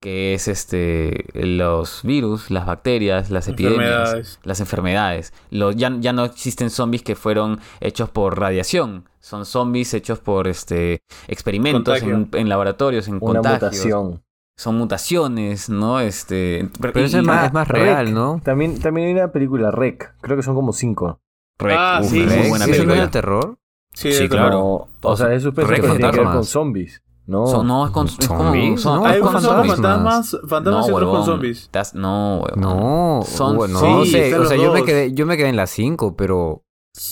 que 0.01 0.33
es 0.35 0.49
este 0.49 1.27
los 1.35 2.03
virus, 2.03 2.51
las 2.51 2.65
bacterias, 2.67 3.31
las 3.31 3.49
epidemias, 3.49 3.81
Enfermedades. 3.91 4.41
las 4.45 4.61
enfermedades. 4.61 5.33
Los, 5.51 5.77
ya, 5.77 5.95
ya 6.01 6.13
no 6.13 6.25
existen 6.25 6.71
zombies 6.71 7.03
que 7.03 7.15
fueron 7.17 7.61
hechos 7.81 8.09
por 8.09 8.39
radiación, 8.41 9.05
son 9.21 9.45
zombies 9.45 9.93
hechos 9.93 10.19
por 10.19 10.49
este 10.49 11.03
experimentos 11.29 12.03
en, 12.03 12.49
laboratorios, 12.49 13.09
en 13.09 13.15
Una 13.17 13.41
contagios 13.41 13.61
mutación. 13.73 14.23
son 14.57 14.79
mutaciones, 14.79 15.69
¿no? 15.69 16.01
Este, 16.01 16.71
Pero 16.81 17.01
y- 17.01 17.05
eso 17.05 17.19
es 17.19 17.25
más, 17.25 17.43
ah, 17.43 17.47
es 17.47 17.53
más 17.53 17.69
Rec. 17.69 17.83
real, 17.83 18.15
¿no? 18.15 18.41
También, 18.43 18.79
también 18.81 19.09
hay 19.09 19.13
una 19.15 19.33
película, 19.33 19.71
Rec. 19.71 20.15
Creo 20.23 20.37
que 20.37 20.43
son 20.43 20.55
como 20.55 20.73
cinco. 20.73 21.21
Rec, 21.59 21.77
Ah, 21.79 22.01
sí, 22.03 22.21
muy 22.21 22.49
buena 22.49 22.65
sí, 22.65 22.71
¿Eso 22.71 22.83
no 22.85 22.89
película. 22.89 22.95
es 22.95 23.01
de 23.03 23.09
terror? 23.09 23.59
Sí, 23.93 24.29
claro. 24.31 24.89
o 25.03 25.17
sea, 25.17 25.35
es 25.35 25.43
tiene 25.43 25.53
que 25.81 25.81
ver 25.83 26.23
con 26.25 26.45
zombies. 26.45 27.03
No. 27.31 27.47
Son- 27.47 27.67
no, 27.67 27.87
es, 27.87 27.93
con, 27.93 28.07
es 28.09 28.29
como... 28.29 28.43
¿Zombies? 28.45 28.81
son- 28.81 29.01
No, 29.01 29.07
es 29.07 29.13
Hay 29.15 29.21
con 29.21 29.29
unos 29.31 29.43
zombies. 29.45 29.73
fantasmas, 29.75 30.37
fantasmas 30.49 30.89
y 30.89 30.91
otros 30.93 31.09
con 31.09 31.11
huevón. 31.21 31.27
zombies. 31.27 31.63
Estás- 31.63 31.95
no, 31.95 32.41
huevón. 32.43 32.61
No, 32.61 33.21
Son- 33.25 33.57
bueno, 33.57 33.79
sí, 33.79 33.87
no 33.87 34.05
sé. 34.05 34.35
O 34.37 34.45
sea, 34.47 34.57
yo 34.57 34.73
me, 34.73 34.83
quedé, 34.85 35.13
yo 35.13 35.27
me 35.27 35.37
quedé 35.37 35.49
en 35.49 35.57
las 35.57 35.71
5, 35.71 36.17
pero 36.17 36.65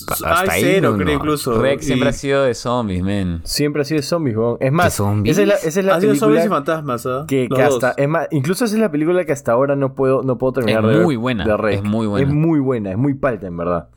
hasta 0.08 0.40
Hay 0.40 0.48
ahí 0.50 0.60
cero, 0.62 0.90
no, 0.90 0.96
creo, 0.96 1.06
no. 1.06 1.12
incluso. 1.14 1.62
Rec 1.62 1.80
siempre 1.80 2.08
Y 2.08 2.10
ha 2.10 2.12
sido 2.12 2.42
de 2.42 2.54
zombies, 2.54 3.00
men. 3.02 3.40
Siempre 3.44 3.82
ha 3.82 3.84
sido 3.84 3.98
de 3.98 4.02
zombies, 4.02 4.36
weón. 4.36 4.56
Es 4.58 4.72
más, 4.72 4.94
zombies? 4.94 5.38
esa 5.38 5.42
es 5.42 5.48
la, 5.48 5.54
esa 5.54 5.80
es 5.80 5.86
la 5.86 5.94
Ha 5.94 6.00
sido 6.00 6.14
zombies 6.16 6.40
y 6.44 6.48
película 6.48 6.56
fantasmas, 6.56 7.06
¿ah? 7.06 7.24
que, 7.28 7.48
que 7.48 7.62
hasta... 7.62 7.92
Es 7.92 8.08
más, 8.08 8.26
incluso 8.32 8.64
esa 8.64 8.74
es 8.74 8.80
la 8.80 8.90
película 8.90 9.24
que 9.24 9.30
hasta 9.32 9.52
ahora 9.52 9.76
no 9.76 9.94
puedo, 9.94 10.22
no 10.24 10.36
puedo 10.36 10.54
terminar 10.54 10.82
Es 10.84 10.90
de 10.90 10.96
ver. 10.96 11.04
muy 11.04 11.14
buena, 11.16 11.44
de 11.44 11.74
es 11.74 11.82
muy 11.84 12.08
buena. 12.08 12.26
Es 12.28 12.34
muy 12.34 12.58
buena, 12.58 12.90
es 12.90 12.98
muy 12.98 13.14
palta, 13.14 13.46
en 13.46 13.56
verdad. 13.56 13.88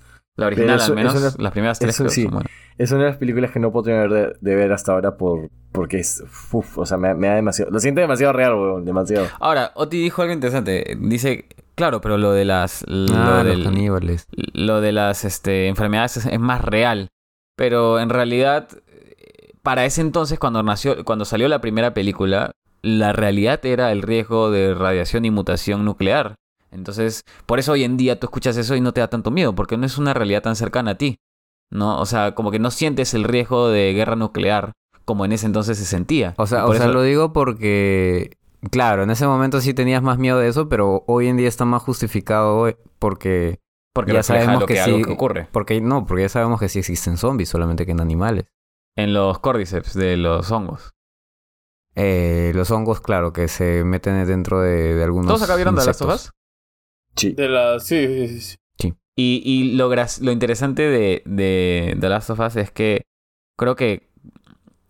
La 0.42 0.48
original, 0.48 0.76
eso- 0.78 0.92
al 0.92 0.96
menos, 0.96 1.40
las 1.40 1.52
primeras 1.52 1.80
tres 1.80 1.96
eso 1.96 2.04
creo 2.04 2.12
sí. 2.12 2.24
son 2.24 2.32
buenas. 2.34 2.52
Es 2.78 2.92
una 2.92 3.04
de 3.04 3.10
las 3.10 3.18
películas 3.18 3.52
que 3.52 3.60
no 3.60 3.72
puedo 3.72 3.84
terminar 3.84 4.10
de, 4.10 4.34
de 4.42 4.56
ver 4.56 4.72
hasta 4.74 4.92
ahora 4.94 5.16
por, 5.18 5.50
porque 5.72 6.00
es... 6.00 6.24
uf, 6.52 6.78
o 6.80 6.86
sea, 6.86 6.98
me, 6.98 7.14
me 7.14 7.28
da 7.28 7.36
demasiado... 7.36 7.70
Lo 7.72 7.80
siento 7.80 8.02
demasiado 8.02 8.34
real, 8.34 8.54
weón. 8.56 8.86
Demasiado. 8.86 9.28
Ahora, 9.40 9.72
Oti 9.76 10.02
dijo 10.02 10.22
algo 10.24 10.34
interesante. 10.34 10.98
Dice, 11.00 11.46
claro, 11.76 12.02
pero 12.02 12.18
lo 12.18 12.32
de 12.32 12.46
las... 12.46 12.84
Lo, 12.88 13.14
Ah, 13.16 13.44
los 13.44 13.64
caníbales. 13.64 14.28
lo 14.54 14.82
de 14.82 14.92
las 14.94 15.26
este, 15.26 15.68
enfermedades 15.68 16.18
es, 16.18 16.26
es 16.26 16.40
más 16.40 16.62
real. 16.66 17.10
Pero 17.56 18.00
en 18.00 18.10
realidad, 18.10 18.68
para 19.62 19.86
ese 19.86 20.02
entonces, 20.02 20.40
cuando 20.40 20.64
nació, 20.64 21.04
cuando 21.06 21.26
salió 21.26 21.48
la 21.48 21.62
primera 21.62 21.94
película, 21.94 22.52
la 22.82 23.14
realidad 23.14 23.64
era 23.66 23.92
el 23.92 24.02
riesgo 24.02 24.50
de 24.50 24.74
radiación 24.74 25.26
y 25.26 25.30
mutación 25.30 25.86
nuclear. 25.86 26.34
Entonces, 26.72 27.24
por 27.46 27.60
eso 27.60 27.74
hoy 27.74 27.84
en 27.84 27.98
día 27.98 28.20
tú 28.20 28.28
escuchas 28.28 28.56
eso 28.58 28.76
y 28.76 28.82
no 28.82 28.94
te 28.94 29.02
da 29.02 29.10
tanto 29.10 29.30
miedo, 29.32 29.54
porque 29.54 29.78
no 29.78 29.86
es 29.86 29.98
una 29.98 30.14
realidad 30.14 30.42
tan 30.42 30.56
cercana 30.56 30.92
a 30.92 30.96
ti. 30.96 31.18
¿No? 31.70 32.00
O 32.00 32.06
sea, 32.06 32.36
como 32.36 32.52
que 32.52 32.60
no 32.60 32.70
sientes 32.72 33.14
el 33.14 33.24
riesgo 33.24 33.70
de 33.70 33.94
guerra 33.94 34.16
nuclear 34.18 34.74
como 35.06 35.24
en 35.26 35.32
ese 35.32 35.46
entonces 35.46 35.78
se 35.78 35.86
sentía. 35.86 36.34
O 36.38 36.46
sea, 36.48 36.66
o 36.66 36.74
sea 36.74 36.86
eso- 36.86 36.94
lo 36.94 37.02
digo 37.02 37.32
porque, 37.34 38.38
claro, 38.72 39.04
en 39.04 39.10
ese 39.10 39.26
momento 39.26 39.62
sí 39.62 39.74
tenías 39.74 40.04
más 40.04 40.18
miedo 40.18 40.38
de 40.40 40.50
eso, 40.50 40.68
pero 40.70 41.04
hoy 41.08 41.28
en 41.28 41.38
día 41.38 41.48
está 41.48 41.64
más 41.66 41.82
justificado 41.82 42.68
eh, 42.68 42.78
porque, 43.00 43.60
porque 43.94 44.14
ya 44.14 44.22
sabemos 44.24 44.60
lo 44.62 44.66
que 44.68 44.74
que, 44.76 44.82
algo 44.82 44.98
sí- 44.98 45.04
que 45.06 45.12
ocurre. 45.14 45.48
porque 45.52 45.80
no, 45.82 46.06
porque 46.06 46.24
ya 46.24 46.30
sabemos 46.30 46.60
que 46.60 46.68
sí 46.70 46.80
existen 46.80 47.16
zombies, 47.18 47.48
solamente 47.50 47.86
que 47.86 47.94
en 47.94 48.02
animales. 48.02 48.46
En 48.98 49.14
los 49.14 49.40
cordyceps 49.40 49.94
de 49.94 50.18
los 50.18 50.52
hongos. 50.52 50.92
Eh, 51.96 52.52
los 52.56 52.72
hongos, 52.72 53.02
claro, 53.02 53.34
que 53.34 53.48
se 53.48 53.84
meten 53.84 54.26
dentro 54.26 54.62
de, 54.62 54.96
de 54.96 55.04
algunos. 55.04 55.28
¿Todos 55.28 55.42
acá 55.44 55.56
vieron 55.56 55.76
de 55.76 55.86
las 55.86 55.88
insectos. 56.02 56.32
Sí. 57.16 57.32
De 57.34 57.48
la. 57.50 57.80
Sí, 57.80 58.06
sí, 58.08 58.28
sí, 58.28 58.40
sí. 58.80 58.94
Y, 59.16 59.42
y 59.46 59.74
lo, 59.76 59.90
lo 59.94 60.32
interesante 60.32 60.84
de, 60.84 61.22
de 61.26 61.98
The 62.00 62.10
Last 62.10 62.30
of 62.30 62.40
Us 62.40 62.56
es 62.56 62.72
que 62.72 63.04
creo 63.58 63.76
que 63.76 64.10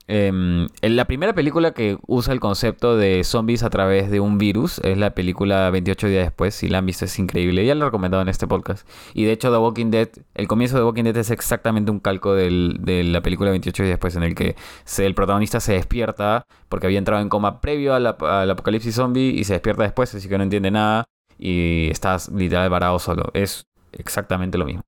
em, 0.07 0.67
en 0.81 0.95
la 0.95 1.05
primera 1.05 1.33
película 1.33 1.71
que 1.73 1.97
usa 2.07 2.33
el 2.33 2.39
concepto 2.39 2.97
de 2.97 3.23
zombies 3.23 3.63
a 3.63 3.69
través 3.69 4.11
de 4.11 4.19
un 4.19 4.37
virus 4.37 4.79
es 4.83 4.97
la 4.97 5.15
película 5.15 5.69
28 5.71 6.07
días 6.07 6.25
después. 6.25 6.53
Si 6.53 6.67
la 6.69 6.77
han 6.77 6.85
visto 6.85 7.05
es 7.05 7.17
increíble. 7.17 7.65
Ya 7.65 7.75
la 7.75 7.81
he 7.83 7.85
recomendado 7.85 8.21
en 8.21 8.29
este 8.29 8.45
podcast. 8.47 8.87
Y 9.13 9.23
de 9.23 9.31
hecho 9.31 9.51
The 9.51 9.57
Walking 9.57 9.89
Dead, 9.89 10.09
el 10.35 10.47
comienzo 10.47 10.75
de 10.75 10.81
The 10.81 10.85
Walking 10.85 11.03
Dead 11.03 11.17
es 11.17 11.31
exactamente 11.31 11.91
un 11.91 11.99
calco 11.99 12.35
del- 12.35 12.77
de 12.81 13.03
la 13.03 13.21
película 13.21 13.49
28 13.51 13.83
días 13.83 13.93
después 13.93 14.15
en 14.15 14.23
el 14.23 14.35
que 14.35 14.55
se- 14.85 15.05
el 15.05 15.15
protagonista 15.15 15.59
se 15.59 15.73
despierta 15.73 16.45
porque 16.69 16.85
había 16.87 16.99
entrado 16.99 17.21
en 17.21 17.29
coma 17.29 17.59
previo 17.59 17.93
al 17.95 18.05
apocalipsis 18.07 18.95
zombie 18.95 19.29
y 19.31 19.43
se 19.45 19.53
despierta 19.53 19.83
después, 19.83 20.13
así 20.13 20.29
que 20.29 20.37
no 20.37 20.43
entiende 20.43 20.71
nada 20.71 21.05
y 21.41 21.89
estás 21.91 22.29
literal 22.29 22.69
varado 22.69 22.99
solo. 22.99 23.31
Es 23.33 23.65
exactamente 23.91 24.57
lo 24.57 24.65
mismo, 24.65 24.83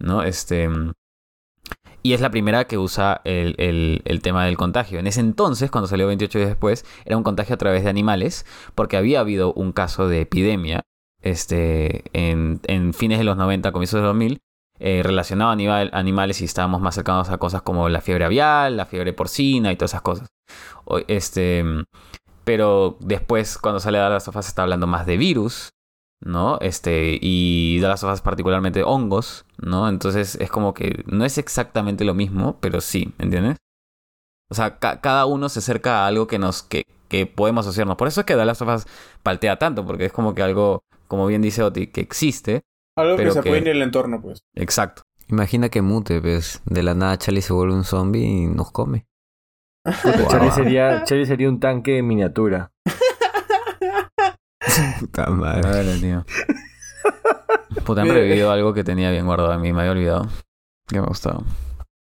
¿no? 0.00 0.22
Este... 0.22 0.68
mm, 0.68 0.92
Y 2.02 2.12
es 2.12 2.20
la 2.20 2.30
primera 2.30 2.64
que 2.66 2.78
usa 2.78 3.20
el, 3.24 3.54
el- 3.58 4.22
tema 4.22 4.44
del 4.46 4.56
contagio. 4.56 4.98
En 4.98 5.06
ese 5.06 5.20
entonces, 5.20 5.70
cuando 5.70 5.88
salió 5.88 6.06
28 6.06 6.38
días 6.38 6.50
después, 6.50 6.84
era 7.04 7.16
un 7.16 7.22
contagio 7.24 7.54
a 7.54 7.58
través 7.58 7.82
de 7.84 7.90
animales, 7.90 8.46
porque 8.74 8.96
había 8.96 9.20
habido 9.20 9.52
un 9.52 9.72
caso 9.72 10.08
de 10.08 10.22
epidemia 10.22 10.82
este, 11.22 12.04
en, 12.12 12.60
en 12.66 12.94
fines 12.94 13.18
de 13.18 13.24
los 13.24 13.36
90, 13.36 13.72
comienzos 13.72 13.98
de 13.98 14.02
los 14.02 14.10
2000, 14.10 14.38
eh, 14.80 15.02
relacionado 15.04 15.50
a 15.50 15.52
animal- 15.54 15.90
animales 15.92 16.40
y 16.40 16.44
estábamos 16.44 16.80
más 16.80 16.94
cercanos 16.94 17.28
a 17.30 17.38
cosas 17.38 17.62
como 17.62 17.88
la 17.88 18.00
fiebre 18.00 18.24
aviar, 18.24 18.70
la 18.72 18.86
fiebre 18.86 19.12
porcina 19.12 19.72
y 19.72 19.76
todas 19.76 19.90
esas 19.92 20.02
cosas. 20.02 20.28
Este, 21.08 21.62
mm, 21.64 21.84
pero 22.44 22.96
después, 23.00 23.58
cuando 23.58 23.80
sale 23.80 24.00
of 24.00 24.16
Us, 24.36 24.44
se 24.44 24.48
está 24.50 24.62
hablando 24.62 24.86
más 24.86 25.06
de 25.06 25.16
virus, 25.16 25.70
¿no? 26.20 26.58
Este, 26.60 27.18
y 27.20 27.78
The 27.80 27.88
Last 27.88 28.04
of 28.04 28.12
Us 28.12 28.20
particularmente 28.20 28.82
hongos, 28.82 29.44
¿no? 29.58 29.88
Entonces 29.88 30.34
es 30.36 30.50
como 30.50 30.74
que 30.74 31.02
no 31.06 31.24
es 31.24 31.38
exactamente 31.38 32.04
lo 32.04 32.14
mismo, 32.14 32.58
pero 32.60 32.80
sí, 32.80 33.14
¿entiendes? 33.18 33.56
O 34.50 34.54
sea, 34.54 34.78
ca- 34.78 35.00
cada 35.00 35.26
uno 35.26 35.48
se 35.48 35.58
acerca 35.58 36.04
a 36.04 36.06
algo 36.06 36.26
que 36.26 36.38
nos, 36.38 36.62
que, 36.62 36.84
que 37.08 37.26
podemos 37.26 37.66
asociarnos. 37.66 37.96
Por 37.96 38.08
eso 38.08 38.20
es 38.20 38.26
que 38.26 38.34
The 38.34 38.44
Last 38.44 38.62
of 38.62 38.68
Us 38.74 38.86
paltea 39.22 39.58
tanto, 39.58 39.84
porque 39.86 40.06
es 40.06 40.12
como 40.12 40.34
que 40.34 40.42
algo, 40.42 40.80
como 41.06 41.26
bien 41.26 41.42
dice 41.42 41.62
Oti, 41.62 41.88
que 41.88 42.00
existe. 42.00 42.62
Algo 42.96 43.16
Pero 43.16 43.30
que 43.30 43.34
se 43.34 43.42
que- 43.42 43.48
apoya 43.50 43.60
en 43.70 43.76
el 43.76 43.82
entorno, 43.82 44.20
pues. 44.20 44.40
Exacto. 44.54 45.02
Imagina 45.28 45.68
que 45.68 45.82
mute, 45.82 46.20
pues. 46.22 46.62
De 46.64 46.82
la 46.82 46.94
nada 46.94 47.18
Charlie 47.18 47.42
se 47.42 47.52
vuelve 47.52 47.74
un 47.74 47.84
zombie 47.84 48.24
y 48.24 48.46
nos 48.46 48.70
come. 48.72 49.06
Charlie 50.30 50.50
sería, 50.50 51.04
Charlie 51.04 51.26
sería 51.26 51.48
un 51.48 51.60
tanque 51.60 51.98
en 51.98 52.06
miniatura. 52.06 52.70
Puta 55.00 55.26
madre. 55.30 55.62
Madre, 55.62 55.98
tío. 55.98 56.24
Puta, 57.84 58.02
han 58.02 58.08
revivido 58.08 58.50
algo 58.50 58.74
que 58.74 58.84
tenía 58.84 59.10
bien 59.10 59.26
guardado 59.26 59.52
en 59.54 59.60
mí, 59.60 59.72
me 59.72 59.80
había 59.80 59.92
olvidado. 59.92 60.28
Que 60.86 61.00
me 61.00 61.06
gustaba. 61.06 61.42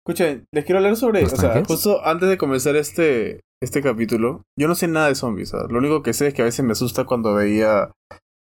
Escuchen, 0.07 0.47
les 0.53 0.65
quiero 0.65 0.79
hablar 0.79 0.97
sobre. 0.97 1.21
O 1.21 1.23
¿Los 1.23 1.33
sea, 1.33 1.65
justo 1.65 2.05
antes 2.05 2.29
de 2.29 2.37
comenzar 2.37 2.77
este, 2.77 3.41
este 3.63 3.83
capítulo, 3.83 4.43
yo 4.59 4.69
no 4.69 4.75
sé 4.75 4.87
nada 4.87 5.09
de 5.09 5.15
zombies. 5.15 5.51
¿sabes? 5.51 5.71
Lo 5.71 5.79
único 5.79 6.03
que 6.03 6.13
sé 6.13 6.29
es 6.29 6.35
que 6.35 6.43
a 6.43 6.47
veces 6.47 6.65
me 6.65 6.73
asusta 6.73 7.05
cuando 7.05 7.35
veía. 7.35 7.91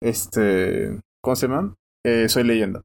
Este. 0.03 0.99
¿Cómo 1.23 1.37
se 1.37 1.47
llama? 1.47 1.75
Eh, 2.05 2.29
Soy 2.29 2.45
leyenda. 2.45 2.83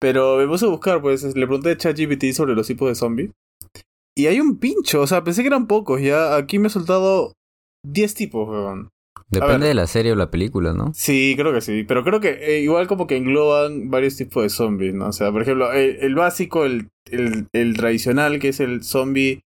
Pero 0.00 0.36
me 0.36 0.46
puse 0.46 0.66
a 0.66 0.68
buscar, 0.68 1.00
pues 1.00 1.24
le 1.24 1.46
pregunté 1.46 1.70
a 1.70 1.76
ChatGPT 1.76 2.32
sobre 2.32 2.54
los 2.54 2.66
tipos 2.66 2.88
de 2.88 2.94
zombies. 2.94 3.30
Y 4.16 4.26
hay 4.26 4.38
un 4.38 4.58
pincho, 4.58 5.00
o 5.00 5.06
sea, 5.06 5.24
pensé 5.24 5.42
que 5.42 5.48
eran 5.48 5.66
pocos. 5.66 6.00
Ya 6.00 6.36
aquí 6.36 6.58
me 6.58 6.68
he 6.68 6.70
soltado 6.70 7.32
10 7.86 8.14
tipos, 8.14 8.48
weón. 8.48 8.90
Depende 9.30 9.66
de 9.68 9.74
la 9.74 9.86
serie 9.86 10.12
o 10.12 10.16
la 10.16 10.30
película, 10.30 10.72
¿no? 10.72 10.92
Sí, 10.94 11.34
creo 11.36 11.52
que 11.52 11.60
sí. 11.60 11.84
Pero 11.84 12.04
creo 12.04 12.20
que 12.20 12.30
eh, 12.40 12.60
igual 12.60 12.86
como 12.86 13.06
que 13.06 13.16
engloban 13.16 13.90
varios 13.90 14.16
tipos 14.16 14.42
de 14.42 14.48
zombies, 14.50 14.94
¿no? 14.94 15.08
O 15.08 15.12
sea, 15.12 15.32
por 15.32 15.42
ejemplo, 15.42 15.72
el, 15.72 15.96
el 16.00 16.14
básico, 16.14 16.64
el, 16.64 16.88
el, 17.10 17.48
el 17.52 17.76
tradicional, 17.76 18.38
que 18.38 18.48
es 18.48 18.60
el 18.60 18.82
zombie... 18.84 19.40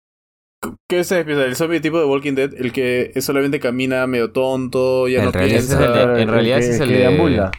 ¿Qué 0.90 0.98
empieza? 1.00 1.20
El 1.20 1.56
zombie 1.56 1.80
tipo 1.80 2.00
de 2.00 2.06
Walking 2.06 2.34
Dead, 2.34 2.54
el 2.58 2.72
que 2.74 3.12
solamente 3.22 3.60
camina 3.60 4.08
medio 4.08 4.32
tonto, 4.32 5.08
ya 5.08 5.24
no 5.24 5.32
piensa. 5.32 5.56
Ese 5.58 5.74
es 5.76 5.80
el 5.80 5.94
de- 5.94 6.02
en 6.22 6.28
que- 6.28 6.32
realidad 6.34 6.60
ese 6.60 6.72
es 6.72 6.78
que 6.80 6.84
el 6.84 6.90
de- 6.90 6.98
deambula. 6.98 7.52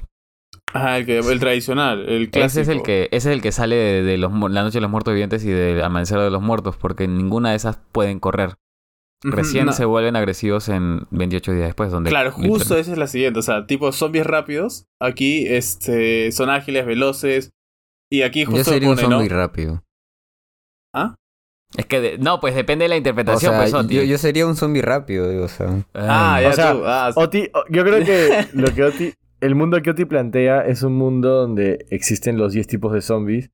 Ajá, 0.75 0.99
el, 0.99 1.07
que, 1.07 1.19
el 1.21 1.41
tradicional, 1.41 2.09
el 2.09 2.29
clásico. 2.29 2.61
Ese 2.61 2.71
es 2.73 2.77
el 2.77 2.83
que, 2.83 3.03
ese 3.13 3.31
es 3.31 3.35
el 3.37 3.41
que 3.41 3.53
sale 3.53 3.77
de, 3.77 4.03
de 4.03 4.19
los, 4.19 4.33
mu- 4.33 4.49
la 4.49 4.63
noche 4.63 4.79
de 4.79 4.81
los 4.83 4.91
muertos 4.91 5.15
vivientes 5.15 5.43
y 5.45 5.49
del 5.49 5.81
amanecer 5.83 6.19
de 6.19 6.31
los 6.31 6.43
muertos, 6.43 6.77
porque 6.77 7.07
ninguna 7.09 7.51
de 7.51 7.57
esas 7.57 7.79
pueden 7.93 8.19
correr. 8.21 8.57
Recién 9.23 9.67
no. 9.67 9.73
se 9.73 9.85
vuelven 9.85 10.15
agresivos 10.15 10.69
en 10.69 11.01
28 11.11 11.53
días 11.53 11.67
después, 11.67 11.91
donde 11.91 12.11
Claro, 12.11 12.31
justo 12.31 12.77
esa 12.77 12.93
es 12.93 12.99
la 12.99 13.09
siguiente. 13.09 13.41
O 13.41 13.43
sea, 13.43 13.67
tipo 13.67 13.91
zombies 13.91 14.27
rápidos. 14.27 14.87
Aquí 15.01 15.47
este, 15.49 16.31
son 16.33 16.51
ágiles, 16.51 16.87
veloces. 16.87 17.51
Y 18.11 18.23
aquí 18.23 18.45
Yo 18.45 18.51
justo 18.53 18.71
sería 18.71 18.89
un 18.91 18.97
zombie 18.97 19.29
rápido. 19.29 19.83
Es 21.77 21.85
que 21.85 22.01
de- 22.01 22.19
no, 22.19 22.41
pues 22.41 22.55
depende 22.55 22.85
de 22.85 22.89
la 22.89 22.95
O 22.95 22.99
interpretación, 22.99 23.53
sea, 23.53 23.61
pues, 23.61 23.75
Oti. 23.75 23.95
yo, 23.95 24.03
yo 24.03 24.17
sería 24.17 24.47
un 24.47 24.57
zombie 24.57 24.81
rápido, 24.81 25.29
digo, 25.29 25.45
o 25.45 25.49
sea. 25.49 25.85
Ah, 25.93 26.41
ya 26.41 26.49
o 26.49 26.53
sea, 26.55 26.73
tú. 26.73 26.83
Ah, 26.87 27.11
Oti, 27.15 27.51
yo 27.69 27.85
creo 27.85 28.05
que 28.05 28.47
lo 28.55 28.73
que 28.75 28.85
Oti, 28.85 29.13
el 29.41 29.55
mundo 29.55 29.81
que 29.83 29.91
Oti 29.91 30.07
plantea 30.07 30.63
es 30.63 30.83
un 30.83 30.95
mundo 30.95 31.29
donde 31.35 31.85
existen 31.91 32.39
los 32.39 32.55
10 32.55 32.67
tipos 32.69 32.93
de 32.95 33.03
zombies 33.03 33.51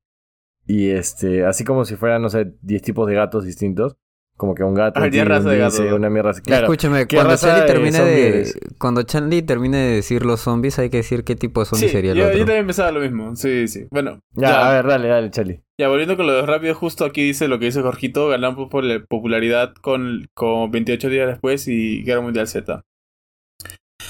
y 0.65 0.91
este, 0.91 1.45
así 1.45 1.65
como 1.65 1.83
si 1.83 1.97
fueran, 1.97 2.21
no 2.21 2.29
sé, 2.29 2.53
10 2.61 2.81
tipos 2.83 3.05
de 3.09 3.15
gatos 3.15 3.43
distintos, 3.43 3.97
como 4.37 4.53
que 4.53 4.63
un 4.63 4.73
gato, 4.73 4.99
Ah, 4.99 5.05
un 5.05 5.11
de 5.11 5.57
gatos. 5.57 5.79
una 5.79 6.09
mierda. 6.09 6.33
Claro. 6.33 6.65
Escúchame, 6.65 7.07
¿qué 7.07 7.15
cuando 7.15 7.37
Charlie 7.37 7.65
termine 7.65 7.99
de. 8.01 8.27
eres? 8.27 8.59
Cuando 8.77 9.03
Charlie 9.03 9.41
termine 9.43 9.77
de 9.77 9.95
decir 9.95 10.25
los 10.25 10.41
zombies, 10.41 10.77
hay 10.79 10.89
que 10.89 10.97
decir 10.97 11.23
qué 11.23 11.35
tipo 11.35 11.61
de 11.61 11.65
zombie 11.67 11.87
Sí, 11.87 11.91
sería 11.93 12.11
el 12.11 12.17
yo, 12.17 12.25
otro. 12.25 12.37
yo 12.39 12.45
también 12.45 12.65
pensaba 12.65 12.91
lo 12.91 12.99
mismo. 12.99 13.35
Sí, 13.35 13.67
sí. 13.67 13.87
Bueno, 13.91 14.19
Ya, 14.33 14.49
ya, 14.49 14.67
a 14.69 14.73
ver, 14.73 14.85
dale, 14.87 15.07
dale, 15.07 15.31
Charlie. 15.31 15.61
ya 15.79 15.87
volviendo 15.87 16.17
con 16.17 16.27
lo 16.27 16.33
de 16.33 16.41
rápido, 16.45 16.75
justo 16.75 17.05
aquí 17.05 17.23
dice 17.23 17.47
lo 17.47 17.59
que 17.59 17.65
dice 17.65 17.81
Jorgito, 17.81 18.27
ganaron 18.27 18.67
por 18.69 18.83
la 18.83 19.03
popularidad 19.05 19.73
con, 19.81 20.27
con 20.33 20.69
28 20.71 21.09
días 21.09 21.27
después 21.27 21.67
y 21.67 22.03
Guerra 22.03 22.21
Mundial 22.21 22.47
Z. 22.47 22.81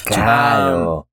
Claro. 0.06 1.08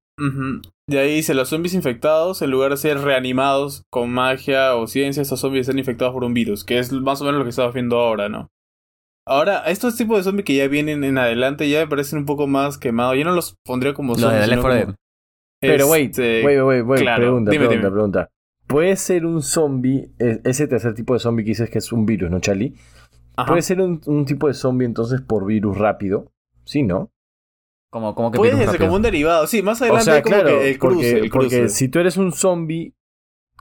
De 0.89 0.99
ahí 0.99 1.15
dice, 1.17 1.35
los 1.35 1.49
zombies 1.49 1.75
infectados, 1.75 2.43
en 2.43 2.51
lugar 2.51 2.71
de 2.71 2.77
ser 2.77 2.99
reanimados 2.99 3.83
con 3.91 4.11
magia 4.11 4.75
o 4.77 4.87
ciencia, 4.87 5.21
estos 5.23 5.41
zombies 5.41 5.63
están 5.63 5.79
infectados 5.79 6.13
por 6.13 6.25
un 6.25 6.35
virus, 6.35 6.65
que 6.65 6.79
es 6.79 6.93
más 6.93 7.21
o 7.21 7.25
menos 7.25 7.39
lo 7.39 7.45
que 7.45 7.51
estamos 7.51 7.73
viendo 7.75 7.99
ahora, 7.99 8.29
¿no? 8.29 8.49
Ahora, 9.27 9.61
estos 9.71 9.97
tipos 9.97 10.17
de 10.19 10.23
zombies 10.25 10.45
que 10.45 10.57
ya 10.57 10.67
vienen 10.69 11.05
en 11.05 11.17
adelante 11.19 11.69
ya 11.69 11.81
me 11.81 11.87
parecen 11.87 12.19
un 12.21 12.27
poco 12.27 12.47
más 12.47 12.77
quemados. 12.79 13.17
Yo 13.17 13.25
no 13.25 13.33
los 13.33 13.57
pondría 13.65 13.95
como 13.95 14.15
de 14.17 14.23
zombies. 14.23 14.47
4 14.49 14.63
como- 14.63 14.75
Dead. 14.75 14.95
Pero 15.61 15.87
wait, 15.89 16.11
Este, 16.11 16.45
wait, 16.45 16.61
wait, 16.61 16.85
wait, 16.85 17.01
claro, 17.03 17.23
pregunta, 17.23 17.51
dime, 17.53 17.67
pregunta, 17.67 17.87
dime. 17.87 17.93
pregunta. 17.95 18.31
¿Puede 18.67 18.97
ser 18.97 19.25
un 19.27 19.43
zombie, 19.43 20.11
e- 20.19 20.41
ese 20.45 20.67
tercer 20.67 20.95
tipo 20.95 21.15
de 21.15 21.21
zombie 21.21 21.45
que 21.45 21.51
dices 21.51 21.71
que 21.71 21.79
es 21.79 21.93
un 21.93 22.05
virus, 22.05 22.31
¿no, 22.31 22.41
Charlie? 22.41 22.75
ajá. 23.37 23.47
¿Puede 23.49 23.63
ser 23.63 23.81
un, 23.81 24.01
un 24.07 24.25
tipo 24.25 24.49
de 24.49 24.55
zombie 24.55 24.87
entonces 24.87 25.21
por 25.21 25.47
virus 25.47 25.79
rápido? 25.79 26.33
Sí, 26.65 26.83
¿no? 26.83 27.11
Como, 27.91 28.15
como 28.17 28.33
que 28.33 28.39
Puede 28.39 28.57
ser 28.57 28.67
rápido. 28.67 28.87
como 28.87 28.97
un 28.97 29.03
derivado. 29.03 29.47
Sí, 29.47 29.63
más 29.63 29.81
O 29.81 29.85
adelante 29.85 30.05
sea, 30.11 30.23
como 30.23 30.35
claro, 30.35 30.49
que 30.59 30.71
el 30.71 30.79
cruce. 30.79 30.95
porque, 30.97 31.11
el 31.25 31.31
cruce. 31.31 31.57
porque 31.57 31.69
si 31.69 31.89
tú 31.89 31.99
eres 32.01 32.17
un 32.17 32.33
zombie 32.33 32.95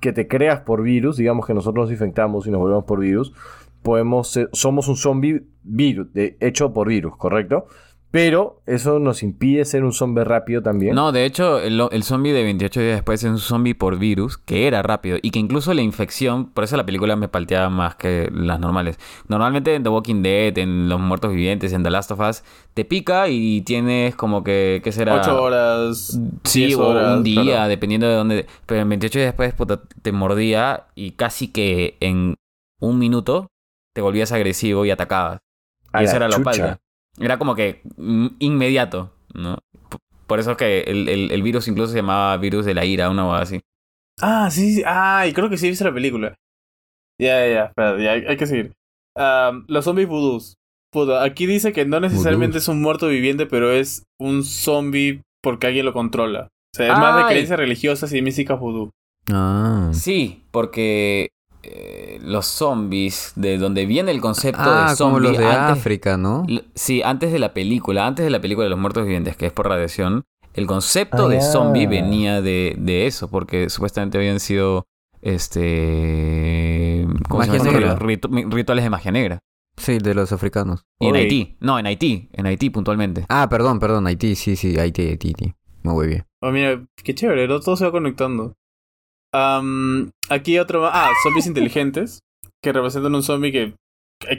que 0.01 0.11
te 0.11 0.27
creas 0.27 0.61
por 0.61 0.81
virus, 0.81 1.17
digamos 1.17 1.45
que 1.45 1.53
nosotros 1.53 1.83
nos 1.85 1.91
infectamos 1.91 2.47
y 2.47 2.51
nos 2.51 2.59
volvemos 2.61 2.85
por 2.85 2.99
virus, 2.99 3.33
podemos 3.81 4.29
ser- 4.29 4.49
somos 4.53 4.87
un 4.87 4.95
zombie 4.95 5.43
virus, 5.63 6.13
de, 6.13 6.37
hecho 6.39 6.73
por 6.73 6.87
virus, 6.87 7.15
¿correcto? 7.17 7.65
Pero 8.11 8.61
eso 8.65 8.99
nos 8.99 9.23
impide 9.23 9.63
ser 9.63 9.85
un 9.85 9.93
zombie 9.93 10.25
rápido 10.25 10.61
también. 10.61 10.93
No, 10.95 11.13
de 11.13 11.23
hecho, 11.23 11.59
el, 11.59 11.81
el 11.93 12.03
zombie 12.03 12.33
de 12.33 12.43
28 12.43 12.81
días 12.81 12.95
después 12.95 13.23
es 13.23 13.29
un 13.29 13.37
zombie 13.37 13.73
por 13.73 13.97
virus 13.97 14.37
que 14.37 14.67
era 14.67 14.81
rápido 14.81 15.17
y 15.21 15.31
que 15.31 15.39
incluso 15.39 15.73
la 15.73 15.81
infección, 15.81 16.47
por 16.49 16.65
eso 16.65 16.75
la 16.75 16.85
película 16.85 17.15
me 17.15 17.29
palteaba 17.29 17.69
más 17.69 17.95
que 17.95 18.29
las 18.33 18.59
normales. 18.59 18.99
Normalmente 19.29 19.75
en 19.75 19.83
The 19.83 19.89
Walking 19.89 20.23
Dead, 20.23 20.57
en 20.57 20.89
Los 20.89 20.99
Muertos 20.99 21.31
Vivientes, 21.31 21.71
en 21.71 21.83
The 21.83 21.89
Last 21.89 22.11
of 22.11 22.19
Us, 22.19 22.43
te 22.73 22.83
pica 22.83 23.29
y 23.29 23.61
tienes 23.61 24.13
como 24.17 24.43
que, 24.43 24.81
¿qué 24.83 24.91
será? 24.91 25.15
8 25.21 25.41
horas. 25.41 26.19
Sí, 26.43 26.65
10 26.65 26.75
o 26.79 26.87
horas, 26.89 27.15
un 27.17 27.23
día, 27.23 27.43
claro. 27.43 27.69
dependiendo 27.69 28.09
de 28.09 28.15
dónde. 28.15 28.45
Pero 28.65 28.81
en 28.81 28.89
28 28.89 29.19
días 29.19 29.27
después 29.29 29.53
puta, 29.53 29.79
te 30.01 30.11
mordía 30.11 30.83
y 30.95 31.11
casi 31.11 31.47
que 31.47 31.95
en 32.01 32.35
un 32.81 32.99
minuto 32.99 33.47
te 33.93 34.01
volvías 34.01 34.31
agresivo 34.31 34.85
y 34.85 34.91
atacabas. 34.91 35.39
A 35.93 36.01
Y 36.01 36.05
eso 36.05 36.15
era 36.17 36.27
lo 36.27 36.33
chucha. 36.35 36.43
palta. 36.43 36.79
Era 37.19 37.37
como 37.37 37.55
que 37.55 37.81
mm, 37.97 38.27
inmediato, 38.39 39.13
¿no? 39.33 39.57
Por 40.27 40.39
eso 40.39 40.51
es 40.51 40.57
que 40.57 40.81
el, 40.81 41.09
el- 41.09 41.31
el 41.31 41.43
virus 41.43 41.67
incluso 41.67 41.91
se 41.91 41.97
llamaba 41.97 42.37
virus 42.37 42.65
de 42.65 42.73
la 42.73 42.85
ira, 42.85 43.09
una 43.09 43.23
cosa 43.23 43.41
así. 43.41 43.61
Ah, 44.21 44.49
sí, 44.51 44.75
sí. 44.75 44.83
Ah, 44.85 45.25
y 45.27 45.33
creo 45.33 45.49
que 45.49 45.57
sí 45.57 45.67
viste 45.69 45.83
la 45.83 45.93
película. 45.93 46.35
Ya, 47.19 47.45
ya, 47.45 47.53
ya. 47.53 47.65
Espera, 47.65 47.99
ya, 48.01 48.11
hay, 48.13 48.23
hay 48.27 48.37
que 48.37 48.47
seguir. 48.47 48.73
Los 49.67 49.83
zombies 49.85 50.07
voodoos. 50.07 50.55
Puta, 50.91 51.23
aquí 51.23 51.45
dice 51.45 51.71
que 51.73 51.85
no 51.85 51.99
necesariamente 51.99 52.57
es 52.57 52.67
un 52.67 52.81
muerto 52.81 53.07
viviente, 53.07 53.45
pero 53.45 53.71
es 53.71 54.03
un 54.19 54.43
zombie 54.43 55.21
porque 55.41 55.67
alguien 55.67 55.85
lo 55.85 55.93
controla. 55.93 56.47
O 56.73 56.77
sea, 56.77 56.87
es 56.93 56.97
más 56.99 57.17
de 57.17 57.25
creencias 57.25 57.59
religiosas 57.59 58.13
y 58.13 58.21
místicas 58.21 58.59
vudú. 58.59 58.89
Ah. 59.31 59.89
Sí, 59.93 60.45
porque 60.51 61.29
eh, 61.63 62.19
los 62.23 62.45
zombies, 62.45 63.33
de 63.35 63.57
donde 63.57 63.85
viene 63.85 64.11
el 64.11 64.21
concepto 64.21 64.61
Ah, 64.63 64.89
de 64.91 64.97
como 64.97 65.11
zombie 65.15 65.29
los 65.29 65.37
de 65.37 65.45
antes, 65.45 65.77
África, 65.79 66.17
¿no? 66.17 66.45
Sí, 66.75 67.01
antes 67.03 67.31
de 67.31 67.39
la 67.39 67.53
película, 67.53 68.07
antes 68.07 68.23
de 68.25 68.29
la 68.31 68.41
película 68.41 68.63
de 68.65 68.69
los 68.71 68.79
muertos 68.79 69.03
vivientes, 69.03 69.35
que 69.37 69.45
es 69.47 69.53
por 69.53 69.67
radiación, 69.67 70.23
el 70.53 70.65
concepto 70.67 71.25
Ah, 71.27 71.29
de 71.29 71.41
zombie 71.41 71.87
venía 71.87 72.41
de, 72.41 72.75
de 72.77 73.07
eso, 73.07 73.29
porque 73.29 73.69
supuestamente 73.69 74.17
habían 74.17 74.39
sido 74.39 74.85
este 75.21 77.05
¿cómo 77.29 77.43
se 77.43 77.51
Magia 77.51 77.63
llama? 77.79 77.95
Ritu- 77.99 78.51
rituales 78.51 78.83
de 78.83 78.89
magia 78.89 79.11
negra. 79.11 79.39
Sí, 79.77 79.97
de 79.99 80.13
los 80.13 80.31
africanos. 80.31 80.83
Y 80.99 81.07
en. 81.07 81.15
Haití, 81.15 81.57
no, 81.59 81.79
en 81.79 81.85
Haití, 81.87 82.29
en 82.33 82.45
Haití 82.45 82.69
puntualmente. 82.69 83.25
Ah, 83.29 83.47
perdón, 83.49 83.79
perdón, 83.79 84.05
Haití, 84.07 84.35
sí, 84.35 84.55
sí, 84.55 84.77
Haití, 84.77 85.07
Haití, 85.07 85.29
Haití. 85.29 85.53
Me 85.83 85.91
voy 85.91 86.07
bien. 86.07 86.25
Oh, 86.41 86.51
mira, 86.51 86.83
qué 87.03 87.15
chévere, 87.15 87.47
todo 87.47 87.75
se 87.75 87.85
va 87.85 87.91
conectando. 87.91 88.53
Aquí 90.29 90.59
otro 90.59 90.81
más. 90.81 90.91
Ah, 90.93 91.09
zombies 91.23 91.47
inteligentes, 91.47 92.19
que 92.63 92.71
representan 92.73 93.15
un 93.15 93.23
zombie 93.23 93.51
que, 93.51 93.73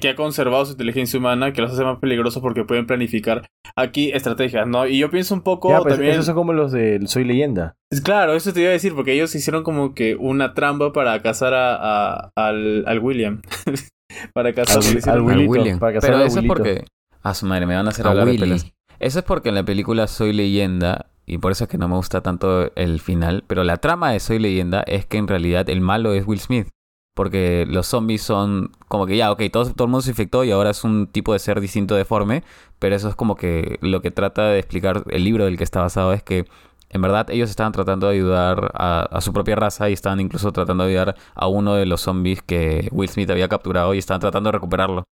que 0.00 0.08
ha 0.08 0.14
conservado 0.14 0.64
su 0.64 0.72
inteligencia 0.72 1.18
humana, 1.18 1.52
que 1.52 1.60
los 1.62 1.72
hace 1.72 1.84
más 1.84 1.98
peligrosos 1.98 2.40
porque 2.42 2.64
pueden 2.64 2.86
planificar 2.86 3.46
aquí 3.76 4.10
estrategias, 4.12 4.66
¿no? 4.66 4.86
Y 4.86 4.98
yo 4.98 5.10
pienso 5.10 5.34
un 5.34 5.42
poco 5.42 5.70
Ya, 5.70 5.80
pues 5.80 5.94
también. 5.94 6.12
esos 6.12 6.26
son 6.26 6.34
como 6.34 6.52
los 6.52 6.72
de 6.72 7.00
Soy 7.06 7.24
Leyenda. 7.24 7.74
Claro, 8.04 8.34
eso 8.34 8.52
te 8.52 8.60
iba 8.60 8.70
a 8.70 8.72
decir, 8.72 8.94
porque 8.94 9.12
ellos 9.14 9.34
hicieron 9.34 9.62
como 9.64 9.94
que 9.94 10.14
una 10.16 10.54
trampa 10.54 10.92
para 10.92 11.20
cazar 11.22 11.54
a, 11.54 11.74
a- 11.74 12.30
al, 12.36 12.84
al 12.86 12.98
William. 13.00 13.42
para 14.34 14.52
cazarlo. 14.52 14.88
Al, 15.04 15.10
al 15.10 15.20
Willito, 15.22 15.50
William. 15.50 15.78
para 15.78 15.94
cazar 15.94 16.10
Pero 16.10 16.20
al 16.22 16.26
eso 16.28 16.40
es 16.40 16.46
porque 16.46 16.84
a 17.22 17.34
su 17.34 17.46
madre 17.46 17.66
me 17.66 17.74
van 17.74 17.86
a 17.86 17.90
hacer 17.90 18.06
A 18.06 18.10
hablar 18.10 18.26
de 18.26 18.32
Willy. 18.32 18.40
pelas. 18.42 18.72
Eso 19.00 19.18
es 19.18 19.24
porque 19.24 19.48
en 19.48 19.56
la 19.56 19.64
película 19.64 20.06
Soy 20.06 20.32
Leyenda, 20.32 21.06
y 21.26 21.38
por 21.38 21.52
eso 21.52 21.64
es 21.64 21.70
que 21.70 21.78
no 21.78 21.88
me 21.88 21.96
gusta 21.96 22.20
tanto 22.22 22.74
el 22.74 23.00
final, 23.00 23.44
pero 23.46 23.64
la 23.64 23.78
trama 23.78 24.10
de 24.12 24.20
Soy 24.20 24.38
Leyenda 24.38 24.82
es 24.86 25.06
que 25.06 25.18
en 25.18 25.28
realidad 25.28 25.68
el 25.70 25.80
malo 25.80 26.12
es 26.14 26.26
Will 26.26 26.40
Smith. 26.40 26.68
Porque 27.14 27.66
los 27.68 27.86
zombies 27.88 28.22
son 28.22 28.70
como 28.88 29.04
que 29.04 29.18
ya, 29.18 29.30
ok, 29.30 29.42
todo, 29.52 29.70
todo 29.74 29.84
el 29.84 29.90
mundo 29.90 30.00
se 30.00 30.12
infectó 30.12 30.44
y 30.44 30.50
ahora 30.50 30.70
es 30.70 30.82
un 30.82 31.06
tipo 31.06 31.34
de 31.34 31.40
ser 31.40 31.60
distinto 31.60 31.94
deforme, 31.94 32.42
pero 32.78 32.96
eso 32.96 33.10
es 33.10 33.14
como 33.14 33.36
que 33.36 33.76
lo 33.82 34.00
que 34.00 34.10
trata 34.10 34.46
de 34.46 34.58
explicar 34.58 35.04
el 35.10 35.22
libro 35.22 35.44
del 35.44 35.58
que 35.58 35.64
está 35.64 35.82
basado 35.82 36.14
es 36.14 36.22
que 36.22 36.46
en 36.88 37.02
verdad 37.02 37.28
ellos 37.30 37.50
estaban 37.50 37.72
tratando 37.72 38.06
de 38.06 38.14
ayudar 38.14 38.70
a, 38.74 39.02
a 39.02 39.20
su 39.20 39.34
propia 39.34 39.56
raza 39.56 39.90
y 39.90 39.92
estaban 39.92 40.20
incluso 40.20 40.52
tratando 40.52 40.84
de 40.84 40.90
ayudar 40.90 41.16
a 41.34 41.48
uno 41.48 41.74
de 41.74 41.84
los 41.84 42.00
zombies 42.00 42.40
que 42.40 42.88
Will 42.92 43.10
Smith 43.10 43.28
había 43.30 43.48
capturado 43.48 43.92
y 43.92 43.98
estaban 43.98 44.20
tratando 44.22 44.48
de 44.48 44.52
recuperarlo. 44.52 45.04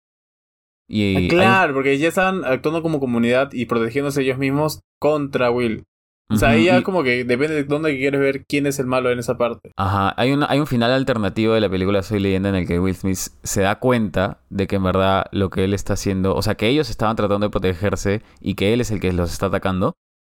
Y 0.87 1.15
Ah, 1.15 1.19
hay 1.19 1.27
claro, 1.27 1.73
porque 1.75 1.97
ya 1.99 2.07
estaban 2.07 2.43
actuando 2.45 2.81
como 2.81 2.99
comunidad 2.99 3.53
y 3.53 3.67
protegiéndose 3.67 4.23
ellos 4.23 4.39
mismos 4.39 4.81
contra 4.99 5.51
Will. 5.51 5.83
O 6.31 6.37
sea, 6.37 6.49
ahí 6.49 6.65
ya 6.65 6.79
y- 6.79 6.83
como 6.83 7.03
que 7.03 7.23
depende 7.23 7.55
de 7.55 7.63
dónde 7.63 7.97
quieres 7.97 8.19
ver 8.21 8.45
quién 8.45 8.65
es 8.67 8.79
el 8.79 8.85
malo 8.87 9.11
en 9.11 9.19
esa 9.19 9.37
parte. 9.37 9.71
Ajá, 9.77 10.13
hay 10.17 10.31
un, 10.31 10.43
hay 10.47 10.59
un 10.59 10.67
final 10.67 10.91
alternativo 10.91 11.53
de 11.53 11.61
la 11.61 11.69
película 11.69 12.01
Soy 12.03 12.19
Leyenda 12.19 12.49
en 12.49 12.55
el 12.55 12.67
que 12.67 12.79
Will 12.79 12.95
Smith 12.95 13.17
se 13.43 13.61
da 13.61 13.79
cuenta 13.79 14.39
de 14.49 14.67
que 14.67 14.77
en 14.77 14.83
verdad 14.83 15.25
lo 15.31 15.49
que 15.49 15.63
él 15.63 15.73
está 15.73 15.93
haciendo, 15.93 16.35
o 16.35 16.41
sea, 16.41 16.55
que 16.55 16.67
ellos 16.67 16.89
estaban 16.89 17.15
tratando 17.15 17.45
de 17.47 17.51
protegerse 17.51 18.21
y 18.39 18.55
que 18.55 18.73
él 18.73 18.81
es 18.81 18.91
el 18.91 18.99
que 18.99 19.11
los 19.13 19.31
está 19.31 19.47
atacando 19.47 19.93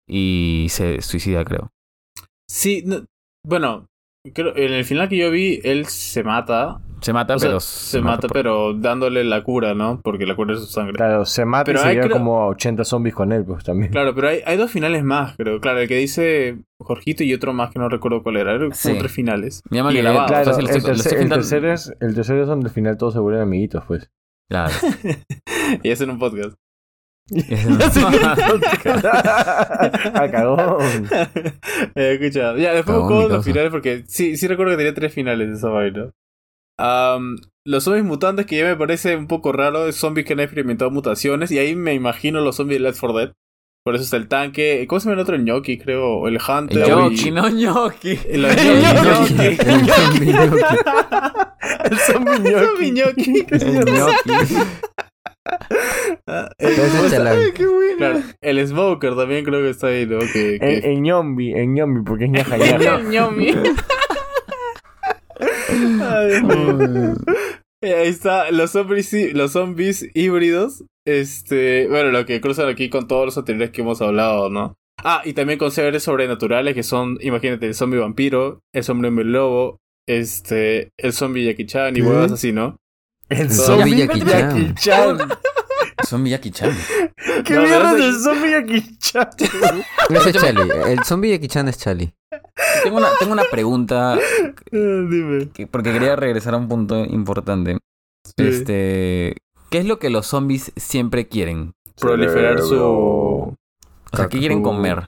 y 0.08 0.66
se 0.70 1.00
suicida, 1.02 1.44
creo. 1.44 1.70
Sí, 2.48 2.82
no- 2.86 3.04
bueno, 3.46 3.86
creo, 4.34 4.56
en 4.56 4.72
el 4.72 4.84
final 4.84 5.08
que 5.08 5.16
yo 5.16 5.30
vi, 5.30 5.60
él 5.64 5.86
se 5.86 6.22
mata. 6.22 6.80
Se 7.02 7.12
mata, 7.12 7.34
O 7.34 7.38
sea, 7.38 7.48
pero 7.50 7.60
se, 7.60 8.00
mata, 8.00 8.28
por- 8.28 8.32
pero 8.32 8.74
dándole 8.74 9.24
la 9.24 9.42
cura, 9.42 9.74
¿no? 9.74 10.00
Porque 10.02 10.24
la 10.24 10.34
cura 10.36 10.54
es 10.54 10.60
su 10.60 10.66
sangre. 10.66 10.94
Claro, 10.94 11.10
Claro, 11.12 11.24
se 11.26 11.44
mata 11.44 11.64
Pero 11.64 11.80
y 11.80 11.82
se 11.82 11.88
hay 11.88 11.94
lleva 11.96 12.06
creo- 12.06 12.16
como 12.18 12.40
a 12.42 12.46
80 12.46 12.84
zombies 12.84 13.14
con 13.14 13.32
él, 13.32 13.44
pues 13.44 13.64
también. 13.64 13.90
pero 13.92 14.28
hay, 14.28 14.40
hay 14.46 14.56
dos 14.56 14.70
finales 14.70 15.02
más, 15.04 15.36
creo. 15.36 15.60
Claro, 15.60 15.80
el 15.80 15.88
que 15.88 15.96
dice 15.96 16.58
Jorgito 16.80 17.24
y 17.24 17.34
otro 17.34 17.52
más 17.52 17.70
que 17.72 17.78
no 17.78 17.88
recuerdo 17.88 18.22
cuál 18.22 18.36
era. 18.36 18.56
Como 18.58 18.72
Sí. 18.74 18.94
tres 18.98 19.12
finales. 19.12 19.62
Grabado. 19.70 20.26
Claro, 20.28 20.58
el, 20.58 20.66
tercer, 20.66 20.92
estoy 20.94 21.28
tercero 21.28 21.72
es, 21.72 21.92
el 22.00 22.14
tercero 22.14 22.42
es 22.42 22.46
donde 22.48 22.68
al 22.68 22.72
final 22.74 22.96
todos 22.96 23.14
se 23.14 23.20
vuelven 23.20 23.42
amiguitos, 23.42 23.84
pues. 23.86 24.10
Claro. 24.48 24.72
y 25.82 25.90
es 25.90 26.00
en 26.00 26.10
un 26.10 26.18
podcast. 26.20 26.56
ah, 30.14 30.28
cagón. 30.30 31.08
Eh, 31.94 32.18
escucha, 32.20 32.56
ya, 32.56 32.72
después 32.74 32.96
Cagón, 32.96 33.08
busco 33.08 33.28
los 33.28 33.44
finales 33.44 33.70
porque 33.70 34.04
sí, 34.06 34.36
sí 34.36 34.46
recuerdo 34.48 34.72
que 34.72 34.76
tenía 34.78 34.94
tres 34.94 35.12
finales 35.12 35.48
de 35.48 35.54
esa 35.54 35.68
vaina. 35.68 36.10
Am, 36.82 37.36
los 37.64 37.84
zombies 37.84 38.04
mutantes 38.04 38.44
que 38.46 38.58
ya 38.58 38.64
me 38.64 38.76
parece 38.76 39.14
un 39.16 39.28
poco 39.28 39.52
raro, 39.52 39.86
es 39.86 39.94
zombies 39.96 40.26
que 40.26 40.32
han 40.32 40.40
experimentado 40.40 40.90
mutaciones 40.90 41.50
y 41.52 41.58
ahí 41.58 41.76
me 41.76 41.94
imagino 41.94 42.40
los 42.40 42.56
zombies 42.56 42.80
de 42.80 42.88
Left 42.88 42.98
4 43.00 43.18
Dead. 43.18 43.32
Por 43.84 43.94
eso 43.96 44.04
está 44.04 44.16
el 44.16 44.28
tanque, 44.28 44.84
¿cómo 44.88 45.00
se 45.00 45.06
llama 45.06 45.14
el 45.14 45.20
otro? 45.22 45.34
El 45.36 45.42
gnocchi, 45.44 45.76
creo, 45.78 46.26
el 46.28 46.38
hunter. 46.40 46.78
El 46.78 46.84
y- 46.84 46.88
Yoki, 46.88 47.30
no 47.32 47.48
ñoqui. 47.48 48.18
y 48.32 48.36
los 48.36 48.56
El 48.56 48.80
gnocchi. 48.80 49.34
gnocchi. 49.34 49.44
El 49.44 49.88
zombie 49.98 50.32
gnocchi. 50.32 50.62
El 51.84 51.98
zombie 51.98 52.32
El 52.34 52.66
zombie 52.66 52.90
gnocchi. 52.92 53.46
El 53.50 53.84
gnocchi. 53.84 54.56
Ah, 56.26 56.48
el- 56.58 56.74
claro, 57.98 58.20
el 58.40 58.66
smoker 58.68 59.16
también 59.16 59.44
creo 59.44 59.60
que 59.60 59.70
está 59.70 59.88
ahí, 59.88 60.06
¿no? 60.06 60.18
Que, 60.20 60.58
que- 60.60 60.78
En, 60.78 60.84
en 60.84 61.02
ñombi, 61.02 61.52
en 61.52 61.74
ñombi, 61.74 62.02
porque 62.04 62.24
es 62.26 62.30
ñaja 62.30 62.56
ñaja. 62.56 62.98
Mío. 63.30 63.30
Eh, 63.64 63.74
Ahí 67.82 68.08
está, 68.08 68.50
los 68.52 68.70
zombies, 68.70 69.12
los 69.34 69.52
zombies 69.52 70.08
híbridos. 70.14 70.84
Este, 71.04 71.88
bueno, 71.88 72.10
lo 72.10 72.24
que 72.26 72.40
cruzan 72.40 72.68
aquí 72.68 72.88
con 72.88 73.08
todos 73.08 73.26
los 73.26 73.38
anteriores 73.38 73.70
que 73.70 73.80
hemos 73.80 74.00
hablado, 74.00 74.50
¿no? 74.50 74.74
Ah, 75.02 75.22
y 75.24 75.32
también 75.32 75.58
con 75.58 75.72
seres 75.72 76.04
sobrenaturales 76.04 76.74
que 76.74 76.84
son, 76.84 77.18
imagínate, 77.20 77.66
el 77.66 77.74
zombie 77.74 77.98
vampiro, 77.98 78.60
el 78.72 78.84
zombie 78.84 79.10
lobo, 79.24 79.78
este, 80.08 80.90
el 80.96 81.12
zombie 81.12 81.44
Jackie 81.44 81.66
Chan 81.66 81.96
y 81.96 82.02
huevas 82.02 82.30
así, 82.30 82.52
¿no? 82.52 82.76
El 83.28 83.50
zombie 83.50 83.96
Jackie 83.96 84.20
Jackie 84.20 84.74
Chan. 84.74 85.18
Chan. 85.96 86.06
Son 86.06 86.22
Miyaki-chan. 86.24 86.70
¿Qué 87.44 87.54
No, 87.54 87.62
mierda 87.62 87.92
es 87.98 88.04
el 88.04 88.14
zombie 88.20 88.50
Jackie 88.50 88.98
Chan? 88.98 89.28
Ese 90.10 90.30
es 90.30 90.36
Charlie. 90.36 90.72
El 90.92 91.04
zombie 91.04 91.30
Jackie 91.30 91.48
Chan 91.48 91.68
es 91.68 91.78
Charlie. 91.78 92.14
Tengo 92.82 92.96
una, 92.98 93.08
tengo 93.18 93.32
una 93.32 93.44
pregunta 93.50 94.14
Ah, 94.14 94.18
Dime. 94.72 95.48
que- 95.52 95.66
porque 95.66 95.92
quería 95.92 96.16
regresar 96.16 96.54
a 96.54 96.56
un 96.56 96.68
punto 96.68 97.04
importante. 97.04 97.78
Sí. 98.24 98.46
Este, 98.46 99.36
¿qué 99.70 99.78
es 99.78 99.84
lo 99.86 99.98
que 99.98 100.10
los 100.10 100.26
zombies 100.26 100.72
siempre 100.76 101.28
quieren? 101.28 101.72
Proliferar 102.00 102.60
su. 102.60 102.76
O 102.80 103.56
sea, 104.16 104.28
¿qué 104.28 104.38
quieren 104.38 104.62
comer? 104.62 105.06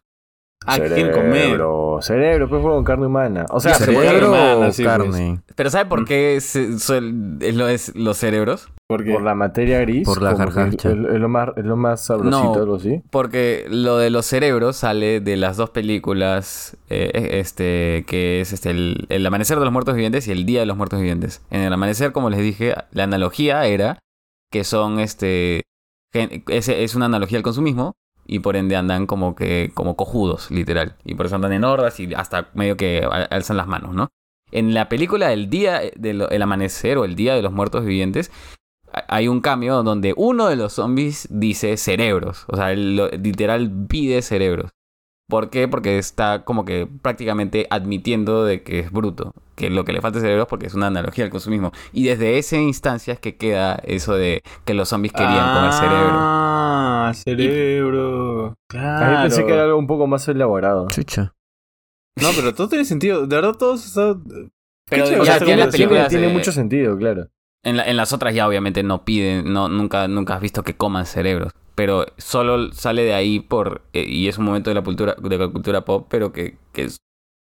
Ah, 0.66 0.78
¿qué 0.78 0.86
quieren 0.88 1.12
comer? 1.12 1.42
Cerebro, 1.42 1.98
cerebro, 2.00 2.48
pues 2.48 2.62
con 2.62 2.84
carne 2.84 3.06
humana. 3.06 3.44
O 3.50 3.60
sea, 3.60 3.74
Sí, 3.74 3.84
se 3.84 3.92
puede- 3.92 4.08
cerebro. 4.08 4.28
¿Cerebro 4.32 4.46
hermana, 4.52 4.68
o 4.68 4.72
sí, 4.72 4.82
pues. 4.82 4.96
carne? 4.96 5.40
Pero 5.54 5.70
¿sabe 5.70 5.86
por 5.88 6.00
Mm. 6.02 6.04
qué 6.06 6.40
se- 6.40 6.74
es 6.74 7.54
lo 7.54 7.68
es 7.68 7.94
los 7.94 8.16
cerebros? 8.16 8.68
Porque 8.86 9.12
por 9.12 9.22
la 9.22 9.34
materia 9.34 9.80
gris. 9.80 10.04
Por 10.04 10.20
la 10.20 10.34
que 10.36 10.76
es, 10.76 10.94
lo 10.94 11.28
más, 11.28 11.48
es 11.56 11.64
lo 11.64 11.76
más 11.76 12.04
sabrosito, 12.04 12.54
No. 12.54 12.54
algo 12.54 12.74
así. 12.76 13.02
Porque 13.10 13.64
lo 13.70 13.96
de 13.96 14.10
los 14.10 14.26
cerebros 14.26 14.76
sale 14.76 15.20
de 15.20 15.36
las 15.38 15.56
dos 15.56 15.70
películas, 15.70 16.76
eh, 16.90 17.30
este, 17.40 18.04
que 18.06 18.42
es 18.42 18.52
este, 18.52 18.70
el, 18.70 19.06
el 19.08 19.24
Amanecer 19.26 19.58
de 19.58 19.64
los 19.64 19.72
Muertos 19.72 19.94
Vivientes 19.94 20.28
y 20.28 20.32
el 20.32 20.44
Día 20.44 20.60
de 20.60 20.66
los 20.66 20.76
Muertos 20.76 21.00
Vivientes. 21.00 21.42
En 21.50 21.62
el 21.62 21.72
Amanecer, 21.72 22.12
como 22.12 22.28
les 22.28 22.40
dije, 22.40 22.74
la 22.92 23.04
analogía 23.04 23.64
era 23.66 23.98
que 24.52 24.64
son, 24.64 25.00
este, 25.00 25.62
gen- 26.12 26.44
ese 26.48 26.84
es 26.84 26.94
una 26.94 27.06
analogía 27.06 27.38
al 27.38 27.42
consumismo 27.42 27.94
y 28.26 28.40
por 28.40 28.54
ende 28.54 28.76
andan 28.76 29.06
como 29.06 29.34
que, 29.34 29.70
como 29.72 29.96
cojudos, 29.96 30.50
literal. 30.50 30.96
Y 31.04 31.14
por 31.14 31.24
eso 31.26 31.36
andan 31.36 31.54
en 31.54 31.64
hordas 31.64 31.98
y 32.00 32.12
hasta 32.14 32.50
medio 32.52 32.76
que 32.76 33.02
al- 33.10 33.28
alzan 33.30 33.56
las 33.56 33.66
manos, 33.66 33.94
¿no? 33.94 34.08
En 34.52 34.74
la 34.74 34.90
película 34.90 35.32
El 35.32 35.48
Día 35.48 35.80
del 35.96 36.42
Amanecer 36.42 36.98
o 36.98 37.06
El 37.06 37.16
Día 37.16 37.34
de 37.34 37.40
los 37.42 37.52
Muertos 37.52 37.84
Vivientes, 37.86 38.30
hay 39.09 39.28
un 39.28 39.40
cambio 39.40 39.83
donde 39.83 40.14
uno 40.16 40.46
de 40.48 40.57
los 40.57 40.72
zombies 40.74 41.26
dice 41.30 41.76
cerebros. 41.76 42.44
O 42.48 42.57
sea, 42.57 42.72
él 42.72 42.96
lo- 42.96 43.09
literal 43.11 43.70
pide 43.88 44.22
cerebros. 44.22 44.70
¿Por 45.28 45.48
qué? 45.48 45.68
Porque 45.68 45.96
está 45.98 46.44
como 46.44 46.66
que 46.66 46.87
prácticamente 47.00 47.66
admitiendo 47.70 48.44
de 48.44 48.62
que 48.62 48.80
es 48.80 48.90
bruto. 48.92 49.33
Que 49.57 49.70
lo 49.70 49.85
que 49.85 49.92
le 49.94 50.02
falta 50.02 50.18
es 50.18 50.22
cerebros 50.22 50.46
porque 50.48 50.66
es 50.66 50.74
una 50.74 50.88
analogía 50.88 51.24
al 51.24 51.30
consumismo. 51.30 51.72
Y 51.92 52.04
desde 52.04 52.37
esa 52.38 52.57
instancia 52.59 53.14
es 53.14 53.20
que 53.20 53.37
queda 53.37 53.76
eso 53.85 54.14
de 54.14 54.42
que 54.66 54.74
los 54.74 54.90
zombies 54.90 55.12
querían 55.14 55.54
comer 55.54 55.72
cerebro. 55.72 56.09
Ah, 56.12 57.12
cerebro. 57.14 58.46
A 58.46 58.50
mí 58.50 58.54
Claro. 58.68 59.22
pensé 59.22 59.46
que 59.46 59.52
era 59.54 59.64
algo 59.64 59.78
un 59.78 59.87
poco 59.87 60.07
más 60.07 60.28
elaborado. 60.28 60.88
Chucha. 60.90 61.33
No, 62.20 62.28
pero 62.37 62.54
todo 62.54 62.68
tiene 62.68 62.85
sentido. 62.85 63.26
De 63.26 63.37
verdad, 63.37 63.54
todo 63.54 63.74
está. 63.76 64.16
Pero 64.90 65.04
ya 65.07 65.11
chévere, 65.11 65.24
tiene 65.24 65.44
tiene- 65.46 65.57
las 65.64 65.72
películas 65.74 66.09
tiene 66.09 66.28
mucho 66.28 66.52
sentido, 66.52 66.96
claro. 66.98 67.28
En, 67.64 67.77
la- 67.79 67.85
en 67.85 67.96
las 67.96 68.12
otras 68.12 68.35
ya 68.35 68.46
obviamente 68.46 68.83
no 68.83 69.05
piden, 69.05 69.53
no, 69.53 69.68
nunca, 69.68 70.07
nunca 70.09 70.35
has 70.35 70.40
visto 70.40 70.62
que 70.62 70.77
coman 70.77 71.07
cerebros. 71.07 71.53
Pero 71.74 72.07
solo 72.18 72.72
sale 72.72 73.03
de 73.03 73.14
ahí 73.14 73.40
por. 73.40 73.83
eh, 73.92 74.05
y 74.07 74.29
es 74.29 74.38
un 74.38 74.44
momento 74.44 74.70
de 74.70 74.74
la 74.74 74.83
cultura, 74.83 75.16
de 75.20 75.38
la 75.38 75.48
cultura 75.48 75.85
pop, 75.85 76.07
pero 76.09 76.33
que, 76.33 76.57
que 76.72 76.85
es. 76.85 76.98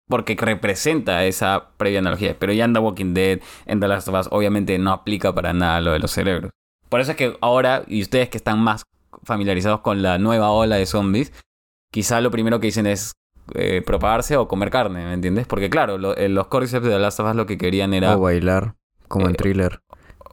Porque 0.07 0.35
representa 0.39 1.25
esa 1.25 1.69
previa 1.77 1.99
analogía. 1.99 2.35
Pero 2.37 2.53
ya 2.53 2.65
en 2.65 2.73
The 2.73 2.79
Walking 2.79 3.13
Dead, 3.13 3.39
en 3.65 3.79
The 3.79 3.87
Last 3.87 4.07
of 4.09 4.19
Us, 4.19 4.27
obviamente 4.31 4.77
no 4.77 4.91
aplica 4.91 5.33
para 5.33 5.53
nada 5.53 5.81
lo 5.81 5.91
de 5.93 5.99
los 5.99 6.11
cerebros. 6.11 6.51
Por 6.89 6.99
eso 6.99 7.11
es 7.11 7.17
que 7.17 7.37
ahora, 7.41 7.83
y 7.87 8.01
ustedes 8.01 8.29
que 8.29 8.37
están 8.37 8.59
más 8.59 8.83
familiarizados 9.23 9.79
con 9.81 10.01
la 10.01 10.17
nueva 10.17 10.51
ola 10.51 10.75
de 10.75 10.85
zombies, 10.85 11.31
quizá 11.93 12.19
lo 12.21 12.31
primero 12.31 12.59
que 12.59 12.67
dicen 12.67 12.87
es 12.87 13.13
eh, 13.55 13.81
propagarse 13.85 14.35
o 14.37 14.47
comer 14.47 14.69
carne, 14.69 15.05
¿me 15.05 15.13
entiendes? 15.13 15.47
Porque 15.47 15.69
claro, 15.69 15.97
lo- 15.97 16.15
eh, 16.17 16.27
los 16.29 16.47
cordyceps 16.47 16.85
de 16.85 16.91
The 16.91 16.99
Last 16.99 17.19
of 17.21 17.29
Us 17.29 17.35
lo 17.35 17.45
que 17.45 17.57
querían 17.57 17.93
era... 17.93 18.15
O 18.17 18.21
bailar, 18.21 18.75
como 19.07 19.27
en 19.27 19.33
Eh, 19.33 19.37
thriller. 19.37 19.79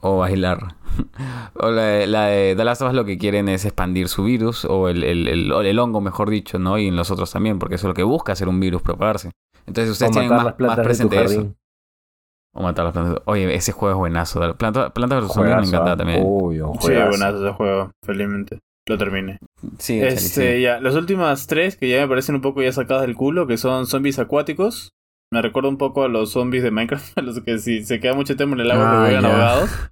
O 0.01 0.17
bailar. 0.17 0.75
o 1.55 1.69
la, 1.71 1.81
de- 1.83 2.07
la 2.07 2.25
de 2.27 2.55
The 2.55 2.63
Last 2.63 2.81
of 2.81 2.89
Us 2.89 2.95
lo 2.95 3.05
que 3.05 3.17
quieren 3.17 3.49
es 3.49 3.65
expandir 3.65 4.07
su 4.07 4.23
virus, 4.23 4.65
o 4.65 4.89
el, 4.89 5.03
el, 5.03 5.27
el- 5.27 5.79
hongo, 5.79 6.01
mejor 6.01 6.29
dicho, 6.29 6.59
¿no? 6.59 6.77
Y 6.77 6.87
en 6.87 6.95
los 6.95 7.11
otros 7.11 7.31
también, 7.31 7.59
porque 7.59 7.75
eso 7.75 7.87
es 7.87 7.89
lo 7.89 7.93
que 7.95 8.03
busca 8.03 8.33
hacer 8.33 8.47
un 8.47 8.59
virus, 8.59 8.81
propagarse. 8.81 9.31
Entonces 9.65 9.91
ustedes 9.91 10.11
tienen 10.11 10.29
más, 10.29 10.45
las 10.45 10.57
más 10.59 10.79
presente 10.79 11.23
eso. 11.23 11.53
O 12.55 12.63
matar 12.63 12.85
las 12.85 12.93
plantas. 12.93 13.21
Oye, 13.25 13.53
ese 13.53 13.71
juego 13.71 13.93
es 13.95 13.99
buenazo. 13.99 14.55
Planta, 14.57 14.91
Plantas 14.91 15.23
vs. 15.25 15.33
Zombies 15.33 15.55
me 15.57 15.67
encanta 15.67 15.91
ah. 15.91 15.97
también. 15.97 16.23
Obvio, 16.25 16.71
Sí, 16.73 16.87
juegazo. 16.87 17.09
buenazo 17.09 17.45
ese 17.45 17.53
juego, 17.55 17.91
felizmente. 18.03 18.59
Lo 18.87 18.97
terminé. 18.97 19.37
Sí, 19.77 20.01
Este, 20.01 20.55
sí. 20.55 20.61
ya, 20.63 20.79
las 20.81 20.95
últimas 20.95 21.45
tres 21.45 21.75
que 21.75 21.87
ya 21.87 22.01
me 22.01 22.07
parecen 22.07 22.33
un 22.35 22.41
poco 22.41 22.63
ya 22.63 22.71
sacadas 22.71 23.03
del 23.03 23.15
culo, 23.15 23.45
que 23.45 23.57
son 23.57 23.85
zombies 23.85 24.17
acuáticos. 24.17 24.89
Me 25.31 25.41
recuerda 25.41 25.69
un 25.69 25.77
poco 25.77 26.03
a 26.03 26.07
los 26.07 26.31
zombies 26.31 26.63
de 26.63 26.71
Minecraft, 26.71 27.17
a 27.17 27.21
los 27.21 27.41
que 27.41 27.57
si 27.59 27.83
se 27.83 27.99
queda 27.99 28.13
mucho 28.13 28.35
tiempo 28.35 28.55
en 28.55 28.61
el 28.61 28.71
agua 28.71 28.91
Ah, 28.91 29.05
juegan 29.05 29.23
ya. 29.23 29.29
ahogados. 29.31 29.69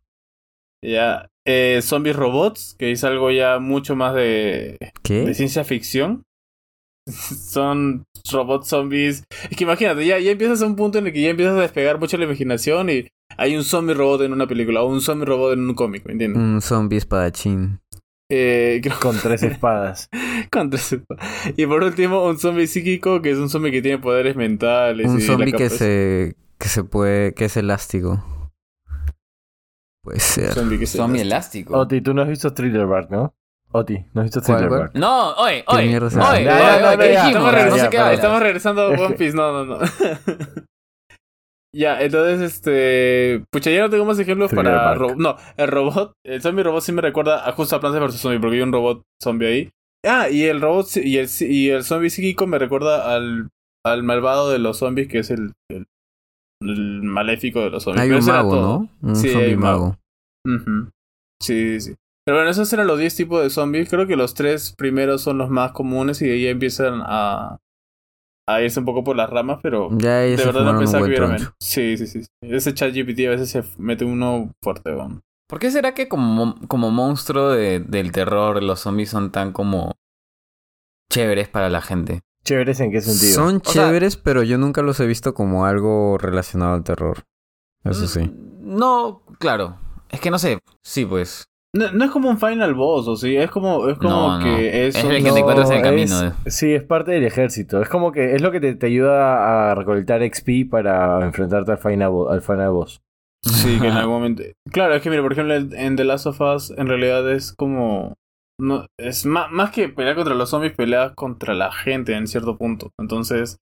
Ya, 0.85 1.27
eh, 1.43 1.79
zombies 1.81 2.15
robots, 2.15 2.75
que 2.77 2.91
es 2.91 3.03
algo 3.03 3.31
ya 3.31 3.57
mucho 3.57 3.95
más 3.95 4.13
de, 4.13 4.77
ciencia 5.03 5.63
ficción. 5.63 6.21
son 7.07 8.03
robots 8.31 8.67
zombies. 8.67 9.23
Es 9.49 9.57
que 9.57 9.63
imagínate, 9.63 10.05
ya, 10.05 10.19
ya 10.19 10.31
empiezas 10.31 10.61
a 10.61 10.67
un 10.67 10.75
punto 10.75 10.99
en 10.99 11.07
el 11.07 11.13
que 11.13 11.21
ya 11.23 11.29
empiezas 11.29 11.57
a 11.57 11.61
despegar 11.61 11.99
mucho 11.99 12.15
la 12.17 12.25
imaginación 12.25 12.91
y 12.91 13.07
hay 13.37 13.55
un 13.57 13.63
zombie 13.63 13.95
robot 13.95 14.21
en 14.21 14.33
una 14.33 14.45
película 14.45 14.83
o 14.83 14.87
un 14.87 15.01
zombie 15.01 15.25
robot 15.25 15.53
en 15.53 15.61
un 15.67 15.73
cómic, 15.73 16.05
¿me 16.05 16.11
entiendes? 16.11 16.41
Un 16.41 16.61
zombie 16.61 16.97
espadachín. 16.97 17.79
Eh, 18.29 18.79
creo 18.83 18.99
Con 19.01 19.17
tres 19.17 19.43
espadas. 19.43 20.09
Contra 20.51 20.79
ese- 20.79 21.01
Y 21.55 21.65
por 21.65 21.83
último, 21.83 22.25
un 22.25 22.37
zombie 22.37 22.67
psíquico, 22.67 23.21
que 23.21 23.31
es 23.31 23.37
un 23.37 23.49
zombie 23.49 23.71
que 23.71 23.81
tiene 23.81 23.99
poderes 23.99 24.35
mentales. 24.35 25.07
Un 25.07 25.21
zombie 25.21 25.53
que 25.53 25.69
se, 25.69 26.35
que 26.57 26.67
se 26.67 26.83
puede, 26.83 27.33
que 27.33 27.45
es 27.45 27.57
elástico. 27.57 28.23
Puede 30.03 30.19
ser. 30.19 30.53
zombie 30.53 30.79
que 30.79 30.85
Zombie 30.85 31.21
elástico. 31.21 31.77
Oti, 31.77 32.01
tú 32.01 32.13
no 32.13 32.21
has 32.21 32.29
visto 32.29 32.53
Thriller 32.53 32.85
Bark, 32.85 33.09
¿no? 33.11 33.33
Oti, 33.71 34.05
¿no 34.13 34.21
has 34.21 34.25
visto 34.25 34.41
¿Cuál, 34.41 34.59
Thriller? 34.59 34.79
Bark? 34.79 34.95
No, 34.95 35.33
oye, 35.33 35.65
¿Qué 35.67 35.75
oye, 35.75 35.97
oye, 35.97 35.99
oye, 35.99 36.15
oye, 36.15 36.43
ya, 36.43 36.97
¿qué 36.97 37.13
ya, 37.13 37.25
dijimos? 37.27 38.41
Estamos, 38.55 39.11
ya, 41.77 42.01
entonces, 42.01 42.41
este. 42.41 43.43
Pucha, 43.51 43.69
ya 43.71 43.81
no 43.81 43.89
tengo 43.89 44.05
más 44.05 44.19
ejemplos 44.19 44.49
Thriller 44.49 44.73
para. 44.73 44.95
Ro- 44.95 45.15
no, 45.15 45.37
el 45.57 45.67
robot, 45.67 46.13
el 46.25 46.41
zombie 46.41 46.63
robot 46.63 46.81
sí 46.81 46.91
me 46.91 47.01
recuerda 47.01 47.47
a 47.47 47.51
justo 47.51 47.75
a 47.75 47.79
Plantas 47.79 48.01
vs 48.01 48.19
Zombie, 48.21 48.39
porque 48.39 48.55
hay 48.57 48.61
un 48.63 48.71
robot 48.73 49.03
zombie 49.21 49.47
ahí. 49.47 49.69
Ah, 50.05 50.29
y 50.29 50.43
el 50.43 50.61
robot 50.61 50.87
y 50.97 51.17
el, 51.17 51.27
y 51.41 51.69
el 51.69 51.83
zombie 51.83 52.09
psíquico 52.09 52.47
me 52.47 52.59
recuerda 52.59 53.13
al, 53.15 53.49
al 53.85 54.03
malvado 54.03 54.49
de 54.49 54.59
los 54.59 54.77
zombies, 54.77 55.07
que 55.07 55.19
es 55.19 55.31
el, 55.31 55.53
el, 55.69 55.85
el 56.61 57.01
maléfico 57.03 57.61
de 57.61 57.69
los 57.71 57.83
zombies. 57.83 58.03
Hay 58.03 58.09
Pero 58.09 58.19
un 58.21 58.25
mago, 58.27 58.49
todo. 58.51 58.89
¿no? 59.01 59.09
Un 59.09 59.15
Sí, 59.15 59.27
hay 59.27 59.33
zombie 59.33 59.53
un 59.55 59.59
mago. 59.59 59.97
mago. 60.45 60.89
Sí, 61.41 61.79
sí. 61.81 61.95
Pero 62.25 62.37
bueno, 62.37 62.49
esos 62.51 62.71
eran 62.73 62.87
los 62.87 62.99
10 62.99 63.15
tipos 63.15 63.41
de 63.41 63.49
zombies. 63.49 63.89
Creo 63.89 64.05
que 64.07 64.15
los 64.15 64.33
tres 64.33 64.73
primeros 64.77 65.21
son 65.21 65.37
los 65.37 65.49
más 65.49 65.71
comunes 65.71 66.21
y 66.21 66.25
de 66.27 66.33
ahí 66.33 66.47
empiezan 66.47 67.01
a, 67.05 67.57
a 68.47 68.61
irse 68.61 68.79
un 68.79 68.85
poco 68.85 69.03
por 69.03 69.15
las 69.15 69.29
ramas, 69.29 69.59
pero 69.61 69.89
Ya 69.97 70.19
de 70.19 70.35
verdad 70.37 70.63
no 70.73 70.79
pensaba 70.79 71.03
que 71.03 71.09
hubiera 71.09 71.27
menos. 71.27 71.53
Sí, 71.59 71.97
sí, 71.97 72.07
sí. 72.07 72.23
sí. 72.23 72.27
Ese 72.41 72.73
chat 72.73 72.93
GPT 72.93 73.27
a 73.27 73.31
veces 73.31 73.49
se 73.49 73.63
mete 73.77 74.05
uno 74.05 74.51
fuerte, 74.63 74.93
weón. 74.93 75.21
¿Por 75.49 75.59
qué 75.59 75.69
será 75.71 75.93
que 75.93 76.07
como, 76.07 76.55
como 76.67 76.89
monstruo 76.91 77.49
de- 77.51 77.79
del 77.79 78.11
terror 78.11 78.61
los 78.63 78.79
zombies 78.81 79.09
son 79.09 79.31
tan 79.31 79.51
como 79.53 79.93
chéveres 81.11 81.47
para 81.49 81.69
la 81.69 81.81
gente? 81.81 82.21
¿Chéveres 82.43 82.79
en 82.79 82.91
qué 82.91 83.01
sentido? 83.01 83.33
Son 83.35 83.57
O 83.65 83.69
sea- 83.69 83.85
chéveres, 83.87 84.15
pero 84.17 84.43
yo 84.43 84.57
nunca 84.57 84.81
los 84.81 84.99
he 84.99 85.05
visto 85.05 85.33
como 85.33 85.65
algo 85.65 86.17
relacionado 86.17 86.73
al 86.73 86.83
terror. 86.83 87.23
Eso 87.83 88.07
sí. 88.07 88.21
Mm, 88.21 88.77
No, 88.77 89.21
claro. 89.39 89.77
Es 90.09 90.19
que 90.19 90.29
no 90.31 90.39
sé. 90.39 90.59
Sí, 90.83 91.05
pues. 91.05 91.45
No, 91.75 91.91
no 91.91 92.05
es 92.05 92.11
como 92.11 92.29
un 92.29 92.39
final 92.39 92.73
boss, 92.73 93.07
o 93.07 93.15
sí, 93.15 93.35
es 93.35 93.51
como, 93.51 93.87
es 93.89 93.97
como 93.97 94.09
No, 94.09 94.39
no. 94.39 94.43
que 94.45 94.87
es, 94.87 94.95
Es 94.95 95.03
el 95.03 95.23
que 95.23 95.31
te 95.31 95.39
encuentras 95.39 95.69
en 95.69 95.77
el 95.77 95.83
camino, 95.83 96.33
es- 96.45 96.55
sí, 96.55 96.73
es 96.73 96.83
parte 96.83 97.11
del 97.11 97.25
ejército. 97.25 97.81
Es 97.81 97.89
como 97.89 98.11
que 98.11 98.33
es 98.35 98.41
lo 98.41 98.51
que 98.51 98.59
te, 98.59 98.73
te 98.75 98.87
ayuda 98.87 99.71
a 99.71 99.75
recolectar 99.75 100.21
XP 100.23 100.65
para 100.69 101.23
enfrentarte 101.25 101.71
al 101.73 101.77
final, 101.77 102.11
al 102.29 102.41
final 102.41 102.71
boss. 102.71 103.01
Sí, 103.43 103.79
que 103.79 103.87
en 103.87 103.93
algún 103.93 104.15
momento. 104.15 104.43
Claro, 104.71 104.95
es 104.95 105.01
que 105.01 105.09
mira, 105.09 105.21
por 105.21 105.33
ejemplo, 105.33 105.53
en 105.55 105.95
The 105.95 106.03
Last 106.03 106.25
of 106.25 106.41
Us, 106.41 106.71
en 106.71 106.87
realidad 106.87 107.29
es 107.31 107.53
como. 107.53 108.15
No, 108.59 108.87
es 108.99 109.25
más, 109.27 109.51
más 109.51 109.69
que 109.69 109.87
pelear 109.87 110.15
contra 110.15 110.33
los 110.33 110.49
zombies, 110.49 110.73
peleas 110.73 111.11
contra 111.15 111.53
la 111.53 111.71
gente 111.71 112.13
en 112.15 112.25
cierto 112.27 112.57
punto. 112.57 112.89
Entonces, 112.99 113.57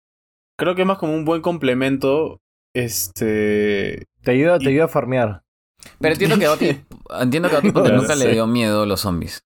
creo 0.59 0.75
que 0.75 0.81
es 0.81 0.87
más 0.87 0.97
como 0.97 1.13
un 1.15 1.23
buen 1.23 1.41
complemento. 1.41 2.39
Este. 2.75 4.05
Te 4.23 4.31
ayuda, 4.31 4.59
te 4.59 4.69
ayuda 4.69 4.85
a 4.85 4.89
farmear. 4.89 5.41
Pero 6.01 6.13
entiendo 6.13 6.37
que 6.37 6.45
a 6.45 6.51
Oti, 6.51 6.81
entiendo 7.21 7.49
que 7.49 7.55
a 7.55 7.59
Oti 7.59 7.71
Ya 7.73 7.91
nunca 7.91 8.15
le 8.15 8.31
dio 8.31 8.47
miedo 8.47 8.85
los 8.85 9.01
zombies. 9.01 9.45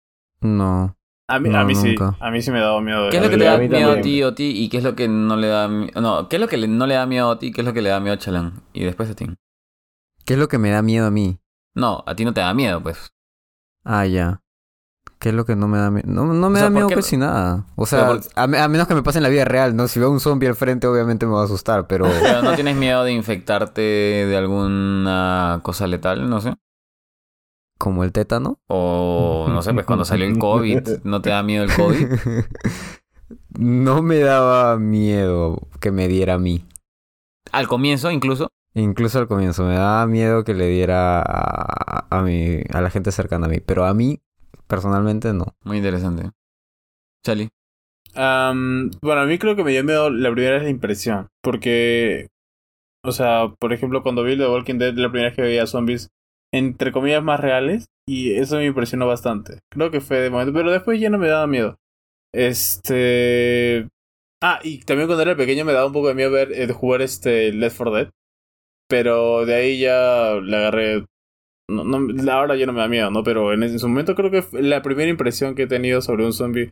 No. 0.40 0.96
A 1.28 1.40
mí, 1.40 1.48
No, 1.48 1.58
a 1.58 1.64
mí 1.64 1.74
sí. 1.74 1.96
A 2.20 2.30
mí 2.30 2.40
sí 2.40 2.50
me 2.52 2.58
ha 2.58 2.62
dado 2.62 2.80
miedo. 2.80 3.10
¿Qué 3.10 3.16
es 3.16 3.22
lo 3.22 3.30
que 3.30 3.36
mí- 3.36 3.44
da 3.44 3.54
a 3.54 3.58
mí 3.58 3.68
miedo 3.68 3.90
a 3.92 4.00
ti, 4.00 4.22
Oti? 4.22 4.44
¿Y 4.62 4.68
qué 4.68 4.76
es 4.78 4.84
lo 4.84 4.94
que 4.94 5.08
no 5.08 5.36
le 5.36 5.48
da 5.48 5.66
miedo? 5.66 6.00
No, 6.00 6.28
¿qué 6.28 6.36
es 6.36 6.40
lo 6.40 6.46
que 6.48 6.56
le- 6.56 6.68
no 6.68 6.86
le 6.86 6.94
da 6.94 7.04
miedo 7.06 7.30
a 7.32 7.38
ti? 7.38 7.50
¿Qué 7.52 7.62
es 7.62 7.64
lo 7.66 7.72
que 7.72 7.82
le 7.82 7.88
da 7.90 7.98
miedo 8.00 8.14
a 8.14 8.18
Chalan? 8.18 8.62
Y 8.72 8.84
después 8.84 9.10
a 9.10 9.14
ti. 9.14 9.26
¿Qué 10.24 10.34
es 10.34 10.38
lo 10.38 10.46
que 10.48 10.58
me 10.58 10.70
da 10.70 10.82
miedo 10.82 11.06
a 11.06 11.10
mí? 11.10 11.38
No, 11.74 12.04
a 12.06 12.14
ti 12.14 12.24
no 12.24 12.32
te 12.32 12.40
da 12.40 12.54
miedo, 12.54 12.80
pues. 12.82 13.12
Ah, 13.84 14.06
ya. 14.06 14.40
¿Qué 15.18 15.30
es 15.30 15.34
lo 15.34 15.46
que 15.46 15.56
no 15.56 15.66
me 15.66 15.78
da 15.78 15.90
miedo? 15.90 16.06
No, 16.08 16.26
no 16.26 16.50
me 16.50 16.56
O 16.56 16.60
sea, 16.60 16.64
da 16.64 16.70
miedo 16.70 16.86
¿por 16.88 16.96
qué- 16.96 17.02
casi 17.02 17.16
nada. 17.16 17.64
O 17.76 17.86
sea, 17.86 18.06
por- 18.08 18.20
a, 18.34 18.46
me- 18.46 18.58
a 18.58 18.68
menos 18.68 18.86
que 18.86 18.94
me 18.94 19.02
pase 19.02 19.18
en 19.18 19.22
la 19.22 19.28
vida 19.30 19.44
real, 19.46 19.74
¿no? 19.74 19.88
Si 19.88 19.98
veo 19.98 20.10
un 20.10 20.20
zombie 20.20 20.46
al 20.48 20.56
frente, 20.56 20.86
obviamente 20.86 21.24
me 21.26 21.32
va 21.32 21.40
a 21.42 21.44
asustar, 21.44 21.86
pero... 21.86 22.04
Pero 22.22 22.42
no 22.42 22.54
tienes 22.54 22.76
miedo 22.76 23.02
de 23.02 23.12
infectarte 23.12 23.80
de 23.80 24.36
alguna 24.36 25.60
cosa 25.62 25.86
letal, 25.86 26.28
no 26.28 26.40
sé. 26.40 26.54
¿Como 27.78 28.04
el 28.04 28.12
tétano? 28.12 28.58
O 28.68 29.46
no 29.50 29.62
sé, 29.62 29.72
pues 29.74 29.84
cuando 29.86 30.04
salió 30.04 30.26
el 30.26 30.38
COVID, 30.38 30.88
¿no 31.04 31.20
te 31.22 31.30
da 31.30 31.42
miedo 31.42 31.64
el 31.64 31.74
COVID? 31.74 32.06
no 33.58 34.02
me 34.02 34.18
daba 34.20 34.76
miedo 34.78 35.68
que 35.80 35.90
me 35.90 36.08
diera 36.08 36.34
a 36.34 36.38
mí. 36.38 36.64
Al 37.52 37.68
comienzo, 37.68 38.10
incluso. 38.10 38.48
Incluso 38.74 39.18
al 39.18 39.28
comienzo, 39.28 39.64
me 39.64 39.74
daba 39.74 40.06
miedo 40.06 40.44
que 40.44 40.52
le 40.54 40.66
diera 40.68 41.20
a, 41.22 42.06
a, 42.10 42.22
mi, 42.22 42.60
a 42.72 42.80
la 42.80 42.90
gente 42.90 43.10
cercana 43.12 43.46
a 43.46 43.48
mí. 43.48 43.60
Pero 43.60 43.86
a 43.86 43.94
mí, 43.94 44.20
personalmente, 44.66 45.32
no. 45.32 45.46
Muy 45.64 45.78
interesante. 45.78 46.30
Chali. 47.24 47.48
Am, 48.14 48.90
bueno, 49.02 49.22
a 49.22 49.26
mí 49.26 49.38
creo 49.38 49.56
que 49.56 49.64
me 49.64 49.72
dio 49.72 49.84
miedo 49.84 50.10
la 50.10 50.32
primera 50.32 50.56
es 50.56 50.62
la 50.62 50.70
impresión. 50.70 51.28
Porque, 51.42 52.28
o 53.04 53.12
sea, 53.12 53.54
por 53.58 53.72
ejemplo, 53.72 54.02
cuando 54.02 54.22
vi 54.24 54.36
The 54.36 54.48
Walking 54.48 54.78
Dead, 54.78 54.94
la 54.94 55.10
primera 55.10 55.28
vez 55.28 55.36
que 55.36 55.42
veía 55.42 55.66
zombies, 55.66 56.08
entre 56.52 56.92
comillas, 56.92 57.22
más 57.22 57.40
reales, 57.40 57.86
y 58.08 58.34
eso 58.34 58.56
me 58.56 58.66
impresionó 58.66 59.06
bastante. 59.06 59.60
Creo 59.70 59.90
que 59.90 60.00
fue 60.00 60.20
de 60.20 60.30
momento, 60.30 60.52
pero 60.52 60.70
después 60.70 61.00
ya 61.00 61.10
no 61.10 61.18
me 61.18 61.28
daba 61.28 61.46
miedo. 61.46 61.76
Este. 62.32 63.88
Ah, 64.42 64.60
y 64.62 64.80
también 64.80 65.08
cuando 65.08 65.22
era 65.22 65.36
pequeño 65.36 65.64
me 65.64 65.72
daba 65.72 65.86
un 65.86 65.92
poco 65.92 66.08
de 66.08 66.14
miedo 66.14 66.30
ver 66.30 66.52
eh, 66.52 66.70
jugar 66.72 67.02
este 67.02 67.52
Left 67.52 67.76
4 67.76 67.94
Dead. 67.94 68.10
Pero 68.88 69.44
de 69.46 69.54
ahí 69.54 69.78
ya 69.80 70.34
le 70.42 70.56
agarré. 70.56 71.04
No, 71.68 71.84
no, 71.84 72.32
ahora 72.32 72.56
ya 72.56 72.66
no 72.66 72.72
me 72.72 72.80
da 72.80 72.88
miedo, 72.88 73.10
¿no? 73.10 73.22
Pero 73.24 73.52
en, 73.52 73.62
ese- 73.62 73.74
en 73.74 73.78
su 73.80 73.88
momento 73.88 74.14
creo 74.14 74.30
que 74.30 74.44
la 74.62 74.82
primera 74.82 75.10
impresión 75.10 75.54
que 75.54 75.62
he 75.64 75.66
tenido 75.66 76.00
sobre 76.00 76.24
un 76.24 76.32
zombie. 76.32 76.70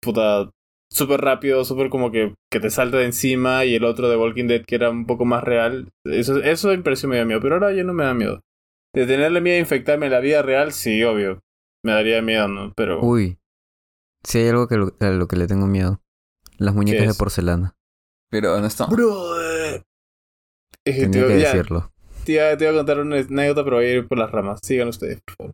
Puta. 0.00 0.50
Súper 0.90 1.20
rápido, 1.22 1.64
súper 1.64 1.88
como 1.88 2.12
que, 2.12 2.34
que 2.52 2.60
te 2.60 2.70
salta 2.70 2.98
de 2.98 3.06
encima. 3.06 3.64
Y 3.64 3.74
el 3.74 3.84
otro 3.84 4.08
de 4.08 4.16
Walking 4.16 4.46
Dead 4.46 4.64
que 4.64 4.76
era 4.76 4.90
un 4.90 5.06
poco 5.06 5.24
más 5.24 5.42
real. 5.42 5.88
Eso, 6.04 6.38
eso 6.42 6.72
impresión 6.72 7.10
me 7.10 7.18
da 7.18 7.24
miedo. 7.24 7.40
Pero 7.40 7.54
ahora 7.56 7.72
ya 7.72 7.82
no 7.84 7.92
me 7.94 8.04
da 8.04 8.14
miedo. 8.14 8.40
De 8.94 9.06
tenerle 9.06 9.40
miedo 9.40 9.56
a 9.56 9.60
infectarme 9.60 10.06
en 10.06 10.12
la 10.12 10.20
vida 10.20 10.42
real, 10.42 10.72
sí, 10.72 11.02
obvio. 11.02 11.40
Me 11.84 11.92
daría 11.92 12.22
miedo, 12.22 12.46
¿no? 12.48 12.72
Pero. 12.76 13.00
Uy. 13.02 13.38
Si 14.22 14.38
hay 14.38 14.48
algo 14.48 14.68
que 14.68 14.76
lo, 14.76 14.94
a 15.00 15.06
lo 15.10 15.26
que 15.26 15.36
le 15.36 15.46
tengo 15.46 15.66
miedo. 15.66 16.00
Las 16.58 16.74
muñecas 16.74 17.08
de 17.08 17.14
porcelana. 17.14 17.74
Pero 18.30 18.58
no 18.60 18.66
está. 18.66 18.86
Es 20.84 20.96
que 20.96 21.02
Tenía 21.02 21.22
te, 21.26 21.28
que 21.34 21.40
ya, 21.40 21.52
decirlo. 21.52 21.92
Te 22.24 22.32
iba- 22.32 22.56
te 22.56 22.64
iba 22.64 22.72
a 22.72 22.76
contar 22.76 23.00
una 23.00 23.16
anécdota, 23.16 23.64
pero 23.64 23.76
voy 23.76 23.84
a 23.86 23.92
ir 23.94 24.08
por 24.08 24.18
las 24.18 24.30
ramas. 24.30 24.60
Sigan 24.62 24.88
ustedes, 24.88 25.20
por 25.22 25.36
favor. 25.36 25.52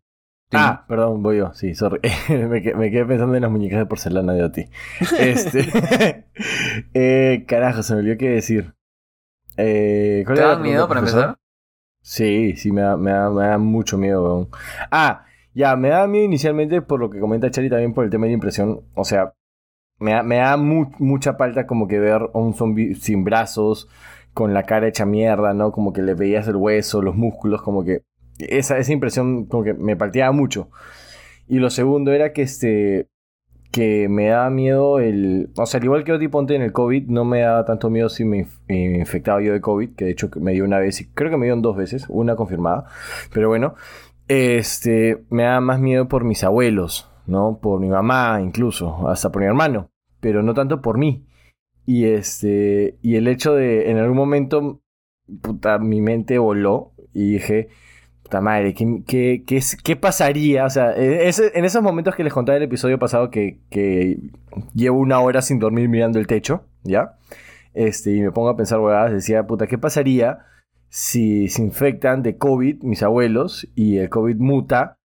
Ah, 0.52 0.84
perdón, 0.88 1.22
voy 1.22 1.38
yo. 1.38 1.52
Sí, 1.54 1.74
sorry. 1.74 2.00
me, 2.28 2.60
que- 2.62 2.74
me 2.74 2.90
quedé 2.90 3.04
pensando 3.04 3.34
en 3.36 3.42
las 3.42 3.50
muñecas 3.50 3.78
de 3.78 3.86
porcelana 3.86 4.32
de 4.32 4.42
Oti. 4.44 4.64
Este. 5.18 6.24
eh, 6.94 7.44
carajo, 7.46 7.82
se 7.82 7.94
me 7.94 8.00
olvidó 8.00 8.16
qué 8.18 8.30
decir. 8.30 8.74
Eh, 9.56 10.22
¿cuál 10.26 10.36
¿Te 10.38 10.42
da 10.42 10.58
miedo 10.58 10.88
para 10.88 11.00
profesor? 11.00 11.20
empezar? 11.24 11.38
Sí, 12.02 12.56
sí, 12.56 12.72
me 12.72 12.80
da, 12.82 12.96
me 12.96 13.10
da, 13.12 13.30
me 13.30 13.46
da 13.46 13.58
mucho 13.58 13.98
miedo, 13.98 14.22
weón. 14.24 14.48
Ah, 14.90 15.26
ya, 15.54 15.76
me 15.76 15.88
da 15.90 16.06
miedo 16.06 16.24
inicialmente 16.24 16.80
por 16.82 16.98
lo 16.98 17.10
que 17.10 17.20
comenta 17.20 17.50
Charlie 17.50 17.68
también 17.70 17.92
por 17.92 18.04
el 18.04 18.10
tema 18.10 18.26
de 18.26 18.32
impresión. 18.32 18.80
O 18.94 19.04
sea, 19.04 19.34
me 19.98 20.12
da, 20.12 20.22
me 20.22 20.36
da 20.36 20.56
mu- 20.56 20.90
mucha 20.98 21.36
palta 21.36 21.66
como 21.66 21.86
que 21.88 21.98
ver 21.98 22.22
a 22.32 22.38
un 22.38 22.54
zombie 22.54 22.94
sin 22.94 23.22
brazos, 23.24 23.86
con 24.40 24.54
la 24.54 24.62
cara 24.62 24.88
hecha 24.88 25.04
mierda, 25.04 25.52
¿no? 25.52 25.70
Como 25.70 25.92
que 25.92 26.00
le 26.00 26.14
veías 26.14 26.48
el 26.48 26.56
hueso, 26.56 27.02
los 27.02 27.14
músculos, 27.14 27.60
como 27.60 27.84
que 27.84 28.04
esa, 28.38 28.78
esa 28.78 28.90
impresión 28.90 29.44
como 29.44 29.64
que 29.64 29.74
me 29.74 29.96
palteaba 29.96 30.32
mucho. 30.32 30.70
Y 31.46 31.58
lo 31.58 31.68
segundo 31.68 32.10
era 32.10 32.32
que 32.32 32.40
este 32.40 33.10
que 33.70 34.08
me 34.08 34.28
daba 34.28 34.48
miedo 34.48 34.98
el... 34.98 35.50
O 35.58 35.66
sea, 35.66 35.76
al 35.76 35.84
igual 35.84 36.04
que 36.04 36.12
Oti 36.12 36.28
Ponte 36.28 36.54
en 36.54 36.62
el 36.62 36.72
COVID, 36.72 37.08
no 37.08 37.26
me 37.26 37.40
daba 37.40 37.66
tanto 37.66 37.90
miedo 37.90 38.08
si 38.08 38.24
me, 38.24 38.46
me 38.66 38.98
infectaba 38.98 39.42
yo 39.42 39.52
de 39.52 39.60
COVID, 39.60 39.94
que 39.94 40.06
de 40.06 40.12
hecho 40.12 40.30
me 40.36 40.52
dio 40.52 40.64
una 40.64 40.78
vez, 40.78 41.02
y 41.02 41.08
creo 41.08 41.30
que 41.30 41.36
me 41.36 41.44
dieron 41.44 41.60
dos 41.60 41.76
veces, 41.76 42.06
una 42.08 42.34
confirmada. 42.34 42.86
Pero 43.34 43.48
bueno, 43.48 43.74
este, 44.26 45.22
me 45.28 45.42
daba 45.42 45.60
más 45.60 45.80
miedo 45.80 46.08
por 46.08 46.24
mis 46.24 46.44
abuelos, 46.44 47.10
¿no? 47.26 47.58
Por 47.60 47.78
mi 47.78 47.90
mamá 47.90 48.40
incluso, 48.40 49.06
hasta 49.06 49.30
por 49.30 49.42
mi 49.42 49.48
hermano, 49.48 49.90
pero 50.18 50.42
no 50.42 50.54
tanto 50.54 50.80
por 50.80 50.96
mí. 50.96 51.26
Y 51.86 52.04
este, 52.06 52.96
y 53.02 53.16
el 53.16 53.26
hecho 53.28 53.54
de, 53.54 53.90
en 53.90 53.98
algún 53.98 54.16
momento, 54.16 54.80
puta, 55.42 55.78
mi 55.78 56.00
mente 56.00 56.38
voló 56.38 56.92
y 57.12 57.32
dije, 57.32 57.68
puta 58.22 58.40
madre, 58.40 58.74
¿qué, 58.74 59.02
qué, 59.06 59.42
qué, 59.82 59.96
pasaría? 59.96 60.64
O 60.66 60.70
sea, 60.70 60.94
en, 60.94 61.12
ese- 61.28 61.50
en 61.58 61.64
esos 61.64 61.82
momentos 61.82 62.14
que 62.14 62.22
les 62.24 62.32
contaba 62.32 62.56
el 62.56 62.62
episodio 62.62 62.98
pasado 62.98 63.30
que, 63.30 63.58
que 63.70 64.18
llevo 64.74 64.98
una 65.00 65.20
hora 65.20 65.42
sin 65.42 65.58
dormir 65.58 65.88
mirando 65.88 66.18
el 66.18 66.26
techo, 66.26 66.64
¿ya? 66.84 67.16
Este, 67.74 68.14
y 68.14 68.20
me 68.20 68.32
pongo 68.32 68.48
a 68.50 68.56
pensar, 68.56 68.78
huevadas, 68.80 69.12
decía, 69.12 69.46
puta, 69.46 69.66
¿qué 69.66 69.78
pasaría 69.78 70.40
si 70.88 71.48
se 71.48 71.62
infectan 71.62 72.22
de 72.22 72.36
COVID 72.36 72.82
mis 72.82 73.02
abuelos 73.02 73.68
y 73.74 73.98
el 73.98 74.08
COVID 74.08 74.36
muta 74.36 74.96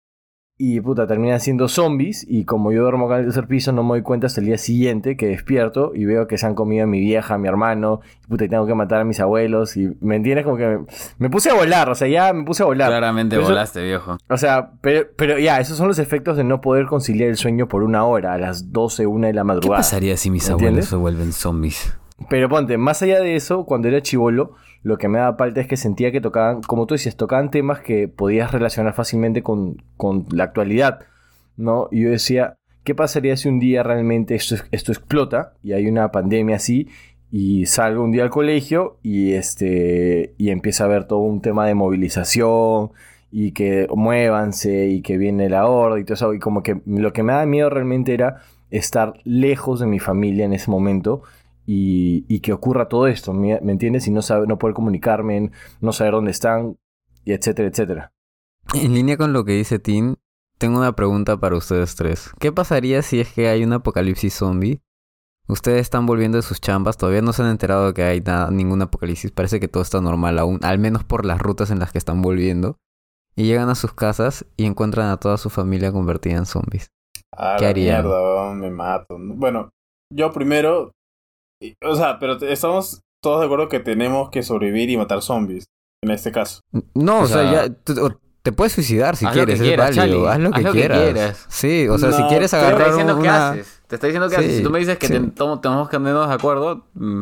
y 0.58 0.80
puta 0.80 1.06
terminan 1.06 1.41
siendo 1.41 1.68
zombies 1.68 2.26
y 2.26 2.46
como 2.46 2.72
yo 2.72 2.82
duermo 2.84 3.08
acá 3.08 3.15
en 3.15 3.20
el 3.22 3.26
tercer 3.26 3.46
piso 3.46 3.74
no 3.74 3.84
me 3.84 3.89
doy 3.89 4.04
cuenta 4.04 4.28
hasta 4.28 4.39
el 4.39 4.48
día 4.48 4.58
siguiente 4.58 5.18
que 5.18 5.28
despierto 5.28 5.91
y 5.94 6.06
veo 6.06 6.28
que 6.28 6.38
se 6.38 6.46
han 6.46 6.56
comido 6.56 6.86
a 6.86 6.88
mi 6.88 7.02
vieja, 7.02 7.34
a 7.34 7.38
mi 7.38 7.50
hermano 7.50 8.00
y 8.24 8.28
puta 8.28 8.46
y 8.46 8.48
tengo 8.50 8.65
que 8.65 8.74
matar 8.74 9.02
a 9.02 9.04
mis 9.04 9.20
abuelos 9.20 9.76
y 9.76 9.98
me 10.00 10.15
entiendes 10.15 10.46
como 10.46 10.56
que 10.56 10.65
me, 10.65 10.86
me 11.18 11.30
puse 11.30 11.50
a 11.50 11.56
volar, 11.56 11.89
o 11.89 11.96
sea, 11.96 12.08
ya 12.08 12.32
me 12.32 12.46
puse 12.46 12.63
a 12.63 12.68
volar. 12.68 12.88
Claramente 12.88 13.36
Pero 13.36 13.41
eso- 13.44 13.52
volaste, 13.52 13.84
viejo. 13.84 14.18
O 14.30 14.38
sea, 14.38 14.72
pero, 14.80 15.08
pero 15.18 15.38
ya, 15.38 15.60
esos 15.60 15.76
son 15.78 15.89
los 15.89 16.00
efectos 16.00 16.38
de 16.38 16.46
no 16.46 16.62
poder 16.62 16.86
conciliar 16.86 17.28
el 17.30 17.36
sueño 17.36 17.68
por 17.68 17.84
una 17.84 18.06
hora, 18.06 18.34
a 18.34 18.38
las 18.38 18.72
12, 18.72 19.06
una 19.08 19.28
de 19.28 19.34
la 19.34 19.41
¿Qué 19.41 19.46
madrugada. 19.48 19.80
pasaría 19.82 20.15
si 20.15 20.32
mis 20.32 20.44
¿Me 20.48 20.54
abuelos 20.54 20.68
entiendes? 20.70 20.89
se 20.89 20.96
vuelven 20.96 21.34
zombies? 21.34 21.98
Pero 22.30 22.48
ponte, 22.48 22.78
más 22.78 23.02
allá 23.02 23.20
de 23.20 23.36
eso, 23.36 23.65
cuando 23.65 23.89
era 23.89 24.02
chivolo, 24.02 24.54
lo 24.86 25.00
que 25.00 25.08
me 25.08 25.17
daba 25.17 25.36
palta 25.36 25.62
es 25.62 25.67
que 25.67 25.78
sentía 25.78 26.12
que 26.12 26.21
tocaban, 26.21 26.62
como 26.62 26.86
tú 26.86 26.93
decías, 26.93 27.15
tocaban 27.15 27.50
temas 27.50 27.80
que 27.80 28.08
podías 28.08 28.52
relacionar 28.52 28.93
fácilmente 28.93 29.41
con, 29.41 29.82
con 29.98 30.28
la 30.30 30.43
actualidad, 30.43 31.00
¿no? 31.58 31.89
Y 31.91 32.04
yo 32.04 32.12
decía, 32.12 32.58
¿qué 32.84 32.93
pasaría 32.93 33.36
si 33.36 33.50
un 33.50 33.60
día 33.60 33.82
realmente 33.82 34.36
esto, 34.36 34.58
esto 34.69 34.91
explota 34.91 35.54
y 35.63 35.74
hay 35.74 35.88
una 35.88 36.12
pandemia 36.12 36.58
así 36.58 36.88
y 37.32 37.65
salgo 37.65 38.04
un 38.04 38.12
día 38.12 38.21
al 38.21 38.30
colegio 38.30 39.00
y, 39.02 39.32
este, 39.32 40.36
y 40.38 40.52
empieza 40.52 40.84
a 40.84 40.88
haber 40.88 41.06
todo 41.06 41.21
un 41.21 41.41
tema 41.41 41.65
de 41.65 41.74
movilización 41.74 42.91
y 43.32 43.54
que 43.54 43.88
muévanse 43.91 44.86
y 44.86 45.02
que 45.02 45.17
viene 45.17 45.50
la 45.50 45.65
horda 45.65 46.00
y 46.00 46.04
todo 46.04 46.13
eso? 46.13 46.34
Y 46.36 46.38
como 46.38 46.62
que 46.62 46.80
lo 46.86 47.12
que 47.12 47.24
me 47.24 47.34
daba 47.34 47.48
miedo 47.48 47.71
realmente 47.71 48.13
era 48.13 48.43
estar 48.69 49.15
lejos 49.24 49.80
de 49.80 49.88
mi 49.88 49.98
familia 49.98 50.45
en 50.45 50.54
ese 50.54 50.69
momento 50.69 51.24
y, 51.65 52.25
y 52.28 52.39
que 52.39 52.54
ocurra 52.54 52.88
todo 52.88 53.08
esto, 53.08 53.34
¿me, 53.34 53.60
me 53.62 53.71
entiendes? 53.71 54.08
Y 54.08 54.12
no, 54.12 54.21
saber, 54.21 54.47
no 54.47 54.58
poder 54.58 54.73
comunicarme, 54.73 55.51
no 55.82 55.91
saber 55.93 56.13
dónde 56.13 56.32
están, 56.32 56.78
y 57.23 57.34
etcétera, 57.34 57.69
etcétera. 57.69 58.13
En 58.73 58.93
línea 58.93 59.17
con 59.17 59.34
lo 59.34 59.45
que 59.45 59.54
dice 59.54 59.80
Tim, 59.80 60.15
tengo 60.58 60.78
una 60.78 60.95
pregunta 60.95 61.38
para 61.38 61.58
ustedes 61.58 61.95
tres. 61.95 62.32
¿Qué 62.39 62.51
pasaría 62.51 63.01
si 63.01 63.19
es 63.19 63.34
que 63.34 63.47
hay 63.47 63.63
un 63.63 63.73
apocalipsis 63.73 64.34
zombie? 64.34 64.82
Ustedes 65.47 65.82
están 65.82 66.08
volviendo 66.08 66.38
de 66.38 66.41
sus 66.41 66.60
chambas, 66.60 66.97
todavía 66.97 67.21
no 67.21 67.32
se 67.32 67.43
han 67.43 67.49
enterado 67.49 67.88
de 67.88 67.93
que 67.93 68.04
hay 68.04 68.21
nada, 68.21 68.49
ningún 68.49 68.82
apocalipsis, 68.82 69.32
parece 69.32 69.60
que 69.60 69.67
todo 69.67 69.84
está 69.84 70.01
normal 70.01 70.39
aún, 70.39 70.60
al 70.63 70.80
menos 70.80 71.04
por 71.04 71.23
las 71.23 71.39
rutas 71.39 71.69
en 71.69 71.80
las 71.80 71.91
que 71.91 71.99
están 71.99 72.21
volviendo. 72.21 72.78
Y 73.36 73.43
llegan 73.43 73.69
a 73.69 73.75
sus 73.75 73.93
casas 73.93 74.45
y 74.56 74.65
encuentran 74.65 75.10
a 75.10 75.17
toda 75.17 75.38
su 75.38 75.49
familia 75.49 75.91
convertida 75.91 76.38
en 76.38 76.45
zombies. 76.45 76.89
Ah, 77.38 77.58
¿Qué 77.60 77.65
harían? 77.65 78.06
Mierda, 78.06 78.54
me 78.54 78.71
mato. 78.71 79.17
Bueno, 79.19 79.69
yo 80.10 80.32
primero. 80.32 80.93
O 81.84 81.96
sea, 81.96 82.20
pero 82.20 82.34
estamos 82.41 83.02
todos 83.22 83.39
de 83.39 83.46
acuerdo 83.46 83.70
que 83.70 83.80
tenemos 83.80 84.30
que 84.30 84.44
sobrevivir 84.44 84.89
y 84.89 84.98
matar 84.98 85.22
zombies. 85.22 85.65
En 86.04 86.12
este 86.12 86.32
caso. 86.32 86.60
No, 86.94 87.20
o, 87.20 87.24
O 87.24 87.28
sea, 87.28 87.50
sea, 87.52 87.68
ya 87.68 87.76
te 88.44 88.52
puedes 88.52 88.74
suicidar 88.74 89.15
si 89.15 89.26
haz 89.26 89.34
quieres, 89.34 89.60
es 89.60 89.76
válido, 89.76 90.28
haz 90.30 90.39
lo 90.39 90.52
que, 90.52 90.58
haz 90.58 90.63
lo 90.63 90.72
que 90.74 90.80
quieras. 90.88 91.46
Sí, 91.50 91.88
o 91.88 91.98
sea, 91.98 92.12
si 92.12 92.22
quieres 92.24 92.52
pero 92.52 92.62
Te 92.62 92.68
agarrar 92.68 92.82
está 92.82 92.91
diciendo 92.91 93.15
qué 93.15 93.22
una... 93.28 93.50
haces. 93.50 93.82
Te 93.88 93.96
está 93.96 94.08
diciendo 94.08 94.30
qué 94.30 94.36
Sí, 94.36 94.41
haces. 94.41 94.58
Si 94.58 94.63
tú 94.63 94.70
me 94.70 94.80
dices 94.80 94.98
que 95.00 95.08
sí. 95.08 95.13
te- 95.13 95.20
tomo- 95.32 95.60
tenemos 95.62 95.89
que 95.89 95.98
ponernos 95.98 96.28
de 96.30 96.36
acuerdo, 96.36 96.86
mm, 96.94 97.22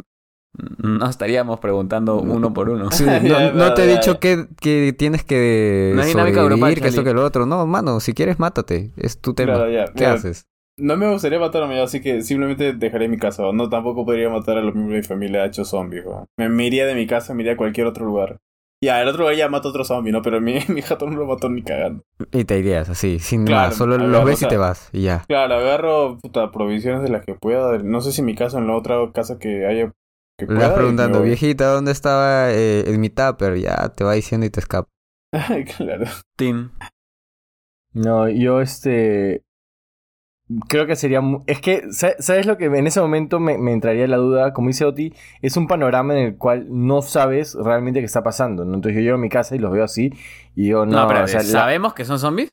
no 0.80 1.10
estaríamos 1.10 1.60
preguntando 1.62 2.17
uno 2.17 2.54
por 2.54 2.69
uno. 2.69 2.91
Sí, 2.91 3.06
no, 3.54 3.74
te 3.74 3.84
he 3.86 3.88
dicho 3.88 4.19
que, 4.19 4.48
que 4.60 4.93
tienes 4.98 5.24
que 5.24 5.93
No 5.96 6.02
hay 6.02 6.10
dinámica 6.10 6.41
sobrevivir, 6.41 6.60
grupal, 6.67 6.82
que 6.82 6.88
esto 6.89 7.04
que 7.06 7.13
lo 7.13 7.24
otro. 7.24 7.46
No, 7.46 7.65
mano, 7.65 8.02
si 8.02 8.13
quieres, 8.13 8.38
mátate. 8.39 8.91
Es 8.98 9.17
tu 9.22 9.34
tema. 9.34 9.54
Claro, 9.54 9.72
ya. 9.72 9.86
¿Qué 9.86 9.91
Mira, 10.02 10.13
haces? 10.13 10.46
No 10.77 10.97
me 10.97 11.12
gustaría 11.12 11.39
matarme, 11.39 11.79
así 11.79 12.01
que 12.01 12.23
simplemente 12.23 12.73
dejaré 12.73 13.07
mi 13.07 13.17
casa. 13.17 13.43
No, 13.53 13.69
tampoco 13.69 14.05
podría 14.05 14.29
matar 14.29 14.57
a 14.57 14.62
los 14.62 14.73
miembros 14.73 14.95
de 14.95 15.01
mi 15.01 15.07
familia 15.07 15.45
hecho 15.45 15.65
zombies. 15.65 16.05
Me, 16.38 16.65
iría 16.65 16.88
de 16.88 16.95
mi 16.95 17.05
casa, 17.05 17.33
me 17.33 17.43
iría 17.43 17.53
a 17.53 17.57
cualquier 17.57 17.86
otro 17.88 18.05
lugar. 18.05 18.39
Ya, 18.83 19.01
el 19.01 19.07
otro 19.07 19.21
lugar 19.21 19.36
ya 19.36 19.47
mato 19.47 19.69
otro 19.69 19.86
zombie, 19.86 20.12
¿no? 20.12 20.21
Pero 20.21 20.41
mi, 20.41 20.59
mi 20.67 20.81
gato 20.81 21.09
no 21.09 21.15
lo 21.15 21.25
mató 21.25 21.47
ni 21.47 21.63
cagando. 21.63 22.03
Y 22.31 22.43
te 22.43 22.57
irías 22.57 22.89
así, 22.89 23.19
sin 23.19 23.45
Claro, 23.45 23.69
más. 23.69 23.77
Solo 23.77 23.95
a 23.95 23.97
los 23.99 24.21
o 24.21 24.25
ves 24.25 24.41
y 24.41 24.47
te 24.47 24.57
vas. 24.57 24.89
Y 24.91 25.03
ya. 25.03 25.23
Claro, 25.27 25.55
agarro 25.55 26.17
puta, 26.17 26.51
provisiones 26.51 27.03
de 27.03 27.09
las 27.09 27.23
que 27.23 27.36
pueda. 27.36 27.77
No 27.77 28.01
sé 28.01 28.12
si 28.12 28.21
en 28.21 28.25
mi 28.25 28.36
casa 28.36 28.57
o 28.57 28.59
en 28.59 28.67
la 28.67 28.75
otra 28.75 28.97
casa 29.13 29.38
que 29.39 29.65
haya. 29.65 29.93
Que 30.38 30.47
Le 30.47 30.55
vas 30.55 30.71
y 30.71 30.75
preguntando, 30.75 31.21
viejita, 31.21 31.67
¿dónde 31.67 31.91
estaba 31.91 32.51
eh, 32.51 32.83
el 32.88 32.97
mi 32.97 33.09
tupper? 33.09 33.57
Ya 33.57 33.89
te 33.89 34.03
va 34.03 34.13
diciendo 34.13 34.45
y 34.47 34.49
te 34.49 34.59
escapa. 34.59 34.89
claro. 35.77 36.05
Tim. 36.36 36.71
No, 37.93 38.27
yo 38.27 38.59
este... 38.59 39.43
Creo 40.67 40.86
que 40.86 40.95
sería... 40.95 41.21
mu- 41.21 41.41
Es 41.47 41.62
que, 41.62 41.91
sa- 41.91 42.15
¿sabes 42.19 42.45
lo 42.45 42.58
que 42.58 42.65
en 42.65 42.86
ese 42.86 42.99
momento 42.99 43.39
me, 43.39 43.58
me 43.58 43.71
entraría 43.71 44.08
la 44.08 44.17
duda? 44.17 44.53
Como 44.53 44.67
dice 44.67 44.86
Oti, 44.86 45.13
es 45.41 45.56
un 45.58 45.67
panorama 45.67 46.13
en 46.13 46.25
el 46.25 46.38
cual 46.38 46.67
no 46.69 47.01
sabes 47.01 47.56
realmente 47.56 47.99
qué 48.01 48.06
está 48.06 48.23
pasando. 48.23 48.65
¿no? 48.65 48.75
Entonces 48.75 48.95
yo 48.97 49.01
llego 49.01 49.15
a 49.15 49.19
mi 49.19 49.29
casa 49.29 49.56
y 49.56 49.60
los 49.60 49.71
veo 49.71 49.84
así 49.84 50.12
y 50.56 50.63
digo, 50.63 50.86
no, 50.86 51.01
No, 51.03 51.08
pero 51.08 51.23
o 51.23 51.27
sea, 51.27 51.41
la- 51.41 51.47
¿sabemos 51.49 51.93
que 51.93 52.06
son 52.06 52.19
zombies? 52.19 52.49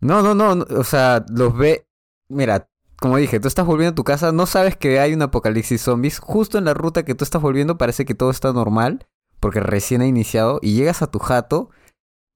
No, 0.00 0.22
no, 0.22 0.34
no, 0.34 0.54
no, 0.54 0.66
o 0.76 0.84
sea, 0.84 1.24
los 1.30 1.56
ve... 1.56 1.86
Mira, 2.28 2.68
como 3.00 3.16
dije, 3.16 3.40
tú 3.40 3.48
estás 3.48 3.64
volviendo 3.64 3.92
a 3.92 3.94
tu 3.94 4.04
casa, 4.04 4.32
no 4.32 4.46
sabes 4.46 4.76
que 4.76 5.00
hay 5.00 5.14
un 5.14 5.22
apocalipsis 5.22 5.80
zombies. 5.80 6.18
Justo 6.18 6.58
en 6.58 6.64
la 6.64 6.74
ruta 6.74 7.04
que 7.04 7.14
tú 7.14 7.24
estás 7.24 7.40
volviendo 7.40 7.78
parece 7.78 8.04
que 8.04 8.14
todo 8.14 8.30
está 8.30 8.52
normal, 8.52 9.06
porque 9.40 9.60
recién 9.60 10.00
ha 10.02 10.06
iniciado, 10.06 10.58
y 10.62 10.74
llegas 10.74 11.00
a 11.02 11.10
tu 11.10 11.20
jato 11.20 11.70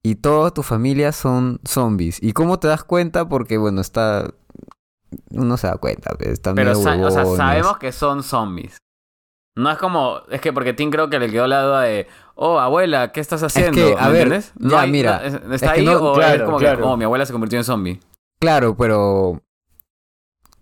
y 0.03 0.15
toda 0.15 0.51
tu 0.51 0.63
familia 0.63 1.11
son 1.11 1.59
zombies. 1.65 2.17
¿Y 2.21 2.33
cómo 2.33 2.59
te 2.59 2.67
das 2.69 2.83
cuenta? 2.83 3.27
Porque, 3.29 3.57
bueno, 3.57 3.81
está... 3.81 4.33
Uno 5.31 5.57
se 5.57 5.67
da 5.67 5.77
cuenta, 5.77 6.15
pues, 6.17 6.29
están 6.29 6.55
Pero, 6.55 6.75
sa- 6.75 6.95
o 6.95 7.11
sea, 7.11 7.25
sabemos 7.25 7.77
que 7.77 7.91
son 7.91 8.23
zombies. 8.23 8.77
No 9.55 9.69
es 9.71 9.77
como. 9.77 10.21
Es 10.31 10.41
que 10.41 10.51
porque 10.51 10.73
Tim 10.73 10.89
creo 10.89 11.09
que 11.09 11.19
le 11.19 11.29
quedó 11.29 11.45
la 11.47 11.61
duda 11.61 11.81
de. 11.81 12.07
Oh, 12.35 12.59
abuela, 12.59 13.11
¿qué 13.11 13.19
estás 13.19 13.43
haciendo? 13.43 13.73
que, 13.73 13.93
a 13.97 14.05
¿Me 14.07 14.11
ver, 14.13 14.21
entiendes? 14.23 14.53
No 14.57 14.71
ya, 14.71 14.81
hay- 14.81 14.91
mira, 14.91 15.19
no, 15.19 15.25
es- 15.27 15.33
es 15.35 15.51
¿Está 15.51 15.71
ahí 15.73 15.85
no- 15.85 16.11
o 16.11 16.15
claro, 16.15 16.35
es 16.35 16.43
como 16.43 16.57
claro. 16.57 16.77
que. 16.77 16.83
Oh, 16.83 16.97
mi 16.97 17.03
abuela 17.03 17.25
se 17.25 17.33
convirtió 17.33 17.59
en 17.59 17.63
zombie? 17.63 17.99
Claro, 18.39 18.75
pero... 18.75 19.41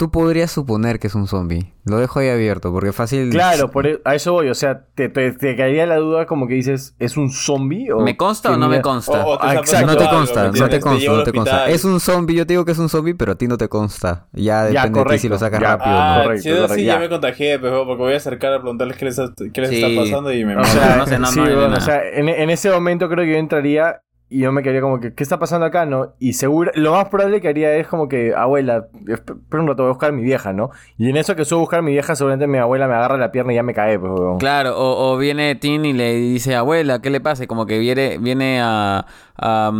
Tú 0.02 0.10
podrías 0.10 0.50
suponer 0.52 0.98
que 0.98 1.06
es 1.06 1.14
un 1.14 1.28
zombie. 1.28 1.76
Lo 1.86 1.98
dejo 1.98 2.18
ahí 2.18 2.30
abierto, 2.30 2.72
porque 2.72 2.92
fácil... 2.92 3.30
Claro, 3.30 3.70
por 3.70 3.86
e- 3.86 4.02
a 4.04 4.16
eso 4.16 4.34
voy. 4.34 4.50
O 4.50 4.56
sea, 4.56 4.86
te, 4.96 5.10
te, 5.10 5.32
te 5.32 5.56
caería 5.56 5.86
la 5.86 5.98
duda 5.98 6.26
como 6.26 6.48
que 6.48 6.56
dices, 6.56 6.96
¿es 6.98 7.18
un 7.18 7.30
zombie? 7.32 7.92
O 7.92 8.00
¿Me 8.00 8.18
consta 8.18 8.50
o 8.52 8.58
no 8.58 8.68
me 8.68 8.82
consta? 8.82 9.24
O- 9.24 9.34
o 9.34 9.38
te 9.38 9.46
Ah, 9.46 9.54
exacto. 9.54 9.86
No 9.86 9.96
te 9.98 10.10
consta, 10.10 10.52
¿me 10.52 10.60
no 10.60 10.70
te 10.70 10.80
consta, 10.80 11.12
no 11.12 11.24
te 11.24 11.32
consta. 11.32 11.70
Es 11.70 11.86
un 11.86 12.00
zombie, 12.00 12.36
yo 12.36 12.48
te 12.48 12.54
digo 12.54 12.66
que 12.66 12.72
es 12.72 12.80
un 12.80 12.90
zombie, 12.90 13.14
pero 13.14 13.34
a 13.34 13.36
ti 13.36 13.48
no 13.48 13.58
te 13.60 13.68
consta. 13.70 14.26
Ya 14.34 14.72
Ya, 14.72 14.86
depende 14.88 15.04
de 15.04 15.06
ti 15.12 15.20
si 15.20 15.30
lo 15.30 15.38
sacas 15.38 15.60
ya. 15.62 15.68
rápido 15.78 15.96
Ah, 15.96 16.16
no. 16.18 16.24
correcto, 16.24 16.44
sí, 16.44 16.50
correcto, 16.50 16.76
ya 16.78 16.84
ya. 16.96 17.00
me 17.00 17.10
contagié, 17.10 17.60
pero 17.60 17.86
porque 17.86 18.02
voy 18.02 18.14
a 18.14 18.18
acercar 18.18 18.54
a 18.54 18.60
preguntarles 18.60 18.98
qué 18.98 19.06
les, 19.06 19.22
qué 19.54 19.62
les 19.62 19.70
Sí. 19.70 19.84
está 19.84 20.02
pasando 20.02 20.34
y 20.34 20.44
me 20.44 20.56
O 20.58 20.64
sea, 20.64 20.96
no 20.98 21.06
sé, 21.06 21.20
no, 21.20 21.28
sí, 21.28 21.38
no 21.38 21.44
hay 21.44 21.50
de 21.50 21.56
bueno, 21.58 21.70
nada. 21.70 21.82
o 21.84 21.86
sea, 21.86 22.02
en, 22.12 22.28
en 22.28 22.50
ese 22.50 22.72
momento 22.72 23.08
creo 23.08 23.24
que 23.24 23.34
yo 23.34 23.38
entraría 23.38 24.02
y 24.32 24.40
yo 24.40 24.52
me 24.54 24.64
quedaría 24.64 24.80
como 24.80 25.02
que, 25.02 25.14
¿qué 25.14 25.24
está 25.24 25.40
pasando 25.40 25.66
acá, 25.66 25.86
no? 25.86 26.14
Y 26.18 26.34
seguro, 26.34 26.72
lo 26.76 26.94
más 26.94 27.10
probable 27.10 27.42
que 27.42 27.50
haría 27.50 27.76
es 27.76 27.86
como 27.86 28.08
que, 28.08 28.34
abuela, 28.34 28.88
espera 29.06 29.62
un 29.62 29.68
rato, 29.68 29.84
voy 29.84 29.90
a 29.90 29.94
buscar 29.94 30.10
a 30.10 30.14
mi 30.14 30.24
vieja, 30.24 30.54
¿no? 30.54 30.70
Y 30.98 31.10
en 31.10 31.18
eso 31.18 31.36
que 31.36 31.44
subo 31.44 31.60
a 31.60 31.62
buscar 31.64 31.80
a 31.80 31.82
mi 31.82 31.92
vieja, 31.92 32.16
seguramente 32.16 32.48
mi 32.48 32.58
abuela 32.58 32.88
me 32.88 32.94
agarra 32.94 33.18
la 33.18 33.32
pierna 33.34 33.52
y 33.52 33.56
ya 33.58 33.64
me 33.64 33.74
cae, 33.74 34.00
pues, 34.00 34.10
weón. 34.14 34.38
Claro, 34.40 34.78
o, 34.78 35.12
o 35.12 35.18
viene 35.18 35.54
Tim 35.56 35.84
y 35.84 35.92
le 35.92 36.16
dice, 36.16 36.56
abuela, 36.56 37.02
¿qué 37.02 37.10
le 37.10 37.20
pasa? 37.20 37.44
Y 37.44 37.48
Como 37.48 37.66
que 37.66 37.78
viene, 37.78 38.20
viene 38.20 38.62
a, 38.62 39.06
a, 39.36 39.72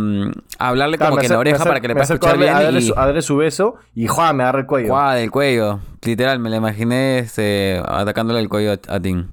a 0.58 0.68
hablarle 0.68 0.98
Claro, 0.98 1.12
como 1.12 1.20
que 1.20 1.26
en 1.26 1.32
la 1.32 1.38
oreja 1.38 1.64
para 1.64 1.80
que 1.80 1.88
le 1.88 1.94
pueda 1.94 2.04
escuchar 2.04 2.28
a 2.28 2.32
darle, 2.32 2.44
bien 2.44 2.56
a 2.56 2.62
darle 2.62 2.78
y... 2.80 2.82
su, 2.82 2.92
a 2.94 3.06
darle 3.06 3.22
su 3.22 3.36
beso 3.38 3.76
y 3.94 4.06
¡juá! 4.06 4.34
me 4.34 4.42
agarra 4.42 4.60
el 4.60 4.66
cuello. 4.66 4.88
Guau, 4.88 5.14
del 5.16 5.30
cuello. 5.30 5.80
Literal, 6.04 6.38
me 6.40 6.50
la 6.50 6.56
imaginé 6.56 7.20
este, 7.20 7.80
atacándole 7.82 8.40
el 8.40 8.50
cuello 8.50 8.72
a, 8.72 8.94
a 8.94 9.00
Tim. 9.00 9.28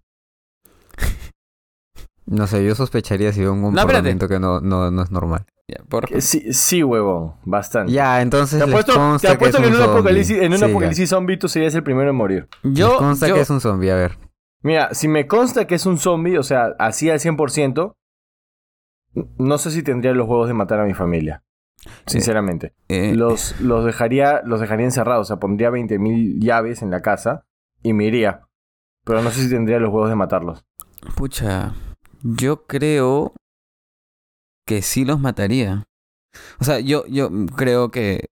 No 2.31 2.45
sé, 2.45 2.63
yo 2.63 2.75
sospecharía 2.75 3.33
si 3.33 3.41
veo 3.41 3.53
un 3.53 3.61
No, 3.61 3.67
comportamiento 3.81 4.27
que 4.27 4.39
no, 4.39 4.59
no, 4.61 4.91
no 4.91 5.01
es 5.01 5.09
normal. 5.09 5.45
Ya, 5.67 5.83
por... 5.89 6.07
Sí, 6.21 6.53
sí, 6.53 6.83
huevón, 6.83 7.33
bastante. 7.43 7.91
Ya, 7.91 8.21
entonces 8.21 8.63
Te 8.63 8.69
apuesto, 8.69 8.93
consta 8.93 9.27
te 9.29 9.33
apuesto 9.33 9.57
que, 9.61 9.67
en 9.67 9.73
un 9.73 9.79
un 9.81 9.89
apocalipsis, 9.89 10.35
zombie. 10.37 10.45
en 10.45 10.51
un 10.53 10.59
Sí, 10.59 10.65
apocalipsis 10.65 11.09
zombie 11.09 11.37
tú 11.37 11.47
serías 11.47 11.73
el 11.75 11.83
primero 11.83 12.09
en 12.11 12.15
morir. 12.15 12.47
Les 12.63 12.73
Yo, 12.75 12.97
consta 12.97 13.27
yo- 13.27 13.33
que 13.35 13.41
es 13.41 13.49
un 13.49 13.59
zombie, 13.61 13.91
a 13.91 13.95
ver. 13.95 14.17
Mira, 14.61 14.93
si 14.93 15.07
me 15.07 15.25
consta 15.25 15.65
que 15.65 15.75
es 15.75 15.85
un 15.87 15.97
zombie, 15.97 16.37
o 16.37 16.43
sea, 16.43 16.75
así 16.77 17.09
al 17.09 17.19
100%, 17.19 17.93
no 19.37 19.57
sé 19.57 19.71
si 19.71 19.83
tendría 19.83 20.13
los 20.13 20.27
huevos 20.27 20.47
de 20.47 20.53
matar 20.53 20.79
a 20.79 20.85
mi 20.85 20.93
familia. 20.93 21.43
Sinceramente. 22.05 22.73
Eh, 22.89 23.13
Los, 23.15 23.59
los, 23.61 23.85
dejaría, 23.85 24.41
los 24.45 24.59
dejaría 24.59 24.85
encerrados. 24.85 25.27
O 25.27 25.27
sea, 25.29 25.37
pondría 25.39 25.69
20.000 25.71 26.39
llaves 26.41 26.81
en 26.81 26.91
la 26.91 27.01
casa 27.01 27.45
y 27.81 27.93
me 27.93 28.05
iría. 28.05 28.41
Pero 29.05 29.21
no 29.21 29.31
sé 29.31 29.41
si 29.43 29.49
tendría 29.49 29.79
los 29.79 29.89
huevos 29.89 30.09
de 30.09 30.15
matarlos. 30.15 30.65
Pucha, 31.15 31.73
yo 32.23 32.65
creo 32.65 33.33
que 34.65 34.81
sí 34.81 35.05
los 35.05 35.19
mataría. 35.19 35.83
O 36.59 36.63
sea, 36.63 36.79
yo, 36.79 37.05
yo 37.07 37.29
creo 37.55 37.89
que 37.91 38.25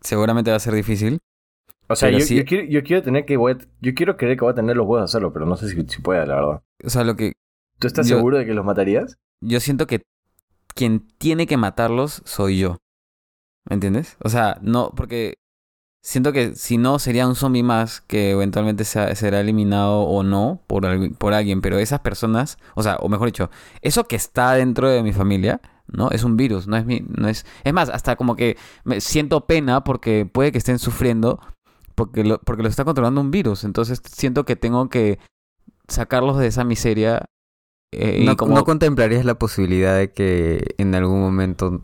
seguramente 0.00 0.50
va 0.50 0.56
a 0.56 0.60
ser 0.60 0.74
difícil. 0.74 1.18
O 1.88 1.96
sea, 1.96 2.10
yo, 2.10 2.20
sí- 2.20 2.36
yo 2.36 2.44
quiero, 2.44 2.64
yo 2.68 2.82
quiero 2.82 3.02
tener 3.02 3.24
que 3.24 3.36
voy 3.38 3.52
a- 3.52 3.58
yo 3.80 3.94
quiero 3.94 4.16
creer 4.16 4.36
que 4.36 4.44
voy 4.44 4.52
a 4.52 4.56
tener 4.56 4.76
los 4.76 4.86
huevos 4.86 5.00
de 5.00 5.04
hacerlo, 5.04 5.32
pero 5.32 5.46
no 5.46 5.56
sé 5.56 5.68
si, 5.70 5.82
si 5.88 6.02
pueda, 6.02 6.26
la 6.26 6.34
verdad. 6.34 6.62
O 6.84 6.90
sea, 6.90 7.04
lo 7.04 7.16
que 7.16 7.32
¿Tú 7.80 7.86
estás 7.86 8.08
Yo- 8.08 8.16
seguro 8.16 8.38
de 8.38 8.44
que 8.44 8.54
los 8.54 8.64
matarías? 8.64 9.16
yo 9.40 9.60
siento 9.60 9.86
que 9.86 10.02
quien 10.74 11.06
tiene 11.18 11.46
que 11.46 11.56
matarlos 11.56 12.22
soy 12.24 12.58
yo. 12.58 12.76
¿Me 13.68 13.74
entiendes? 13.74 14.16
O 14.22 14.28
sea, 14.28 14.58
no, 14.62 14.90
porque 14.96 15.34
siento 16.02 16.32
que 16.32 16.54
si 16.54 16.78
no 16.78 16.98
sería 16.98 17.26
un 17.26 17.34
zombie 17.34 17.62
más 17.62 18.00
que 18.02 18.30
eventualmente 18.30 18.84
sea- 18.84 19.14
será 19.14 19.40
eliminado 19.40 20.00
o 20.02 20.22
no 20.22 20.62
por, 20.66 20.86
por 21.18 21.34
alguien, 21.34 21.60
pero 21.60 21.78
esas 21.78 22.00
personas, 22.00 22.58
o 22.74 22.82
sea, 22.82 22.96
o 22.96 23.08
mejor 23.08 23.28
dicho, 23.28 23.50
eso 23.82 24.04
que 24.04 24.16
está 24.16 24.52
dentro 24.54 24.88
de 24.88 25.02
mi 25.02 25.12
familia, 25.12 25.60
¿no? 25.86 26.10
Es 26.10 26.24
un 26.24 26.36
virus, 26.36 26.66
no 26.66 26.76
es 26.76 26.84
mi, 26.86 27.00
no 27.08 27.28
es, 27.28 27.46
es 27.64 27.72
más, 27.72 27.88
hasta 27.88 28.16
como 28.16 28.36
que 28.36 28.56
me 28.84 29.00
siento 29.00 29.46
pena 29.46 29.84
porque 29.84 30.26
puede 30.30 30.52
que 30.52 30.58
estén 30.58 30.78
sufriendo 30.78 31.40
porque 31.94 32.22
lo, 32.24 32.38
porque 32.40 32.62
lo 32.62 32.68
está 32.68 32.84
controlando 32.84 33.20
un 33.20 33.30
virus, 33.30 33.64
entonces 33.64 34.00
siento 34.04 34.44
que 34.44 34.54
tengo 34.56 34.88
que 34.88 35.18
sacarlos 35.88 36.38
de 36.38 36.46
esa 36.46 36.64
miseria. 36.64 37.24
Eh, 37.90 38.18
y 38.20 38.26
no, 38.26 38.36
como- 38.36 38.54
no 38.54 38.64
contemplarías 38.64 39.24
la 39.24 39.36
posibilidad 39.36 39.96
de 39.96 40.10
que 40.12 40.74
en 40.76 40.94
algún 40.94 41.20
momento 41.22 41.80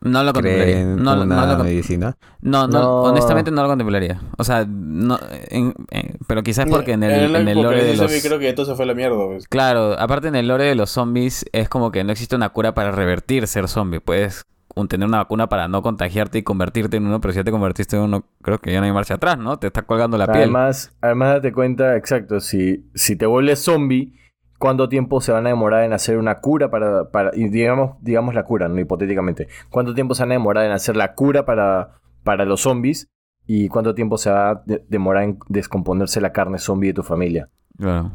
No 0.00 0.22
lo 0.22 0.32
contemplaría. 0.32 0.74
creen 0.74 0.96
No, 1.02 1.16
no, 1.16 1.22
una 1.24 1.56
lo 1.56 1.64
medicina? 1.64 2.16
no, 2.40 2.68
no, 2.68 2.80
No. 2.80 3.02
honestamente 3.02 3.50
no 3.50 3.62
lo 3.62 3.68
contemplaría. 3.68 4.20
O 4.36 4.44
sea, 4.44 4.64
no, 4.68 5.18
en- 5.48 5.74
en- 5.90 6.16
pero 6.28 6.44
quizás 6.44 6.66
porque 6.70 6.92
en 6.92 7.02
el, 7.02 7.34
En 7.34 7.36
en 7.36 7.48
el 7.48 7.60
lore 7.62 7.82
de 7.84 7.96
los... 7.96 8.22
creo 8.22 8.38
que 8.38 8.48
esto 8.48 8.64
se 8.64 8.76
fue 8.76 8.86
la 8.86 8.94
mierda, 8.94 9.16
pues. 9.26 9.48
Claro, 9.48 9.98
aparte 9.98 10.28
en 10.28 10.36
el 10.36 10.46
lore 10.46 10.64
de 10.64 10.76
los 10.76 10.90
zombies 10.90 11.44
es 11.52 11.68
como 11.68 11.90
que 11.90 12.04
no 12.04 12.12
existe 12.12 12.36
una 12.36 12.50
cura 12.50 12.72
para 12.74 12.92
revertir 12.92 13.46
ser 13.48 13.66
zombie. 13.66 13.98
Puedes 14.00 14.44
tener 14.88 15.08
una 15.08 15.18
vacuna 15.18 15.48
para 15.48 15.66
no 15.66 15.82
contagiarte 15.82 16.38
y 16.38 16.44
convertirte 16.44 16.98
en 16.98 17.06
uno, 17.06 17.20
pero 17.20 17.32
si 17.32 17.38
ya 17.38 17.42
te 17.44 17.50
convertiste 17.50 17.96
en 17.96 18.02
uno, 18.02 18.24
creo 18.42 18.58
que 18.58 18.70
ya 18.72 18.78
no 18.78 18.86
hay 18.86 18.92
marcha 18.92 19.14
atrás, 19.14 19.36
¿no? 19.36 19.58
Te 19.58 19.66
está 19.66 19.82
colgando 19.82 20.16
la 20.16 20.26
piel. 20.26 20.44
Además, 20.44 20.92
además 21.00 21.30
date 21.34 21.52
cuenta, 21.52 21.96
exacto, 21.96 22.38
si, 22.38 22.84
si 22.94 23.16
te 23.16 23.26
vuelves 23.26 23.58
zombie, 23.58 24.14
¿cuánto 24.58 24.88
tiempo 24.88 25.20
se 25.20 25.32
van 25.32 25.46
a 25.46 25.50
demorar 25.50 25.84
en 25.84 25.92
hacer 25.92 26.18
una 26.18 26.40
cura 26.40 26.70
para, 26.70 27.10
para 27.10 27.30
y 27.34 27.48
digamos, 27.48 27.96
digamos 28.00 28.34
la 28.34 28.44
cura, 28.44 28.68
no 28.68 28.78
hipotéticamente? 28.80 29.48
¿Cuánto 29.70 29.94
tiempo 29.94 30.14
se 30.14 30.22
van 30.22 30.32
a 30.32 30.34
demorar 30.34 30.66
en 30.66 30.72
hacer 30.72 30.96
la 30.96 31.14
cura 31.14 31.44
para, 31.44 32.00
para 32.24 32.44
los 32.44 32.62
zombies? 32.62 33.08
¿Y 33.46 33.68
cuánto 33.68 33.94
tiempo 33.94 34.18
se 34.18 34.30
va 34.30 34.50
a 34.50 34.62
de- 34.66 34.84
demorar 34.88 35.22
en 35.24 35.38
descomponerse 35.48 36.20
la 36.20 36.32
carne 36.32 36.58
zombie 36.58 36.88
de 36.88 36.94
tu 36.94 37.02
familia? 37.02 37.48
Claro. 37.78 38.12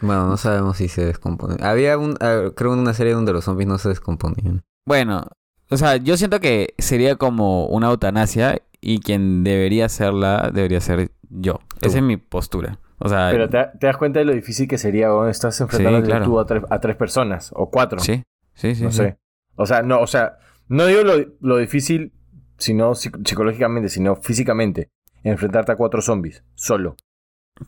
Bueno, 0.00 0.28
no 0.28 0.36
sabemos 0.36 0.76
si 0.76 0.88
se 0.88 1.04
descompone. 1.04 1.56
Había 1.64 1.96
un, 1.98 2.14
creo 2.14 2.72
una 2.72 2.94
serie 2.94 3.14
donde 3.14 3.32
los 3.32 3.44
zombies 3.44 3.68
no 3.68 3.78
se 3.78 3.88
descomponían. 3.88 4.62
Bueno, 4.86 5.24
o 5.70 5.76
sea, 5.76 5.96
yo 5.96 6.16
siento 6.16 6.40
que 6.40 6.74
sería 6.78 7.16
como 7.16 7.66
una 7.66 7.88
eutanasia 7.88 8.60
y 8.80 9.00
quien 9.00 9.44
debería 9.44 9.86
hacerla 9.86 10.50
debería 10.52 10.80
ser 10.80 11.10
yo. 11.30 11.60
Tú. 11.80 11.86
Esa 11.88 11.98
es 11.98 12.04
mi 12.04 12.16
postura. 12.18 12.78
O 12.98 13.08
sea, 13.08 13.28
Pero 13.30 13.48
te, 13.48 13.66
te 13.78 13.86
das 13.86 13.96
cuenta 13.96 14.18
de 14.20 14.24
lo 14.24 14.32
difícil 14.32 14.68
que 14.68 14.78
sería 14.78 15.08
cuando 15.08 15.28
estás 15.28 15.60
enfrentando 15.60 16.02
claro. 16.02 16.24
tú 16.24 16.38
a, 16.40 16.46
tres, 16.46 16.62
a 16.70 16.80
tres 16.80 16.96
personas 16.96 17.50
o 17.54 17.70
cuatro. 17.70 17.98
sí, 17.98 18.22
sí, 18.54 18.74
sí. 18.74 18.84
no 18.84 18.90
sí. 18.90 18.98
sé. 18.98 19.18
O 19.56 19.66
sea, 19.66 19.82
no, 19.82 20.00
o 20.00 20.06
sea, 20.06 20.38
no 20.68 20.86
digo 20.86 21.02
lo, 21.02 21.14
lo 21.40 21.56
difícil, 21.58 22.12
sino 22.56 22.92
psic- 22.92 23.26
psicológicamente, 23.26 23.88
sino 23.88 24.16
físicamente. 24.16 24.90
Enfrentarte 25.22 25.72
a 25.72 25.76
cuatro 25.76 26.02
zombies, 26.02 26.44
solo. 26.54 26.96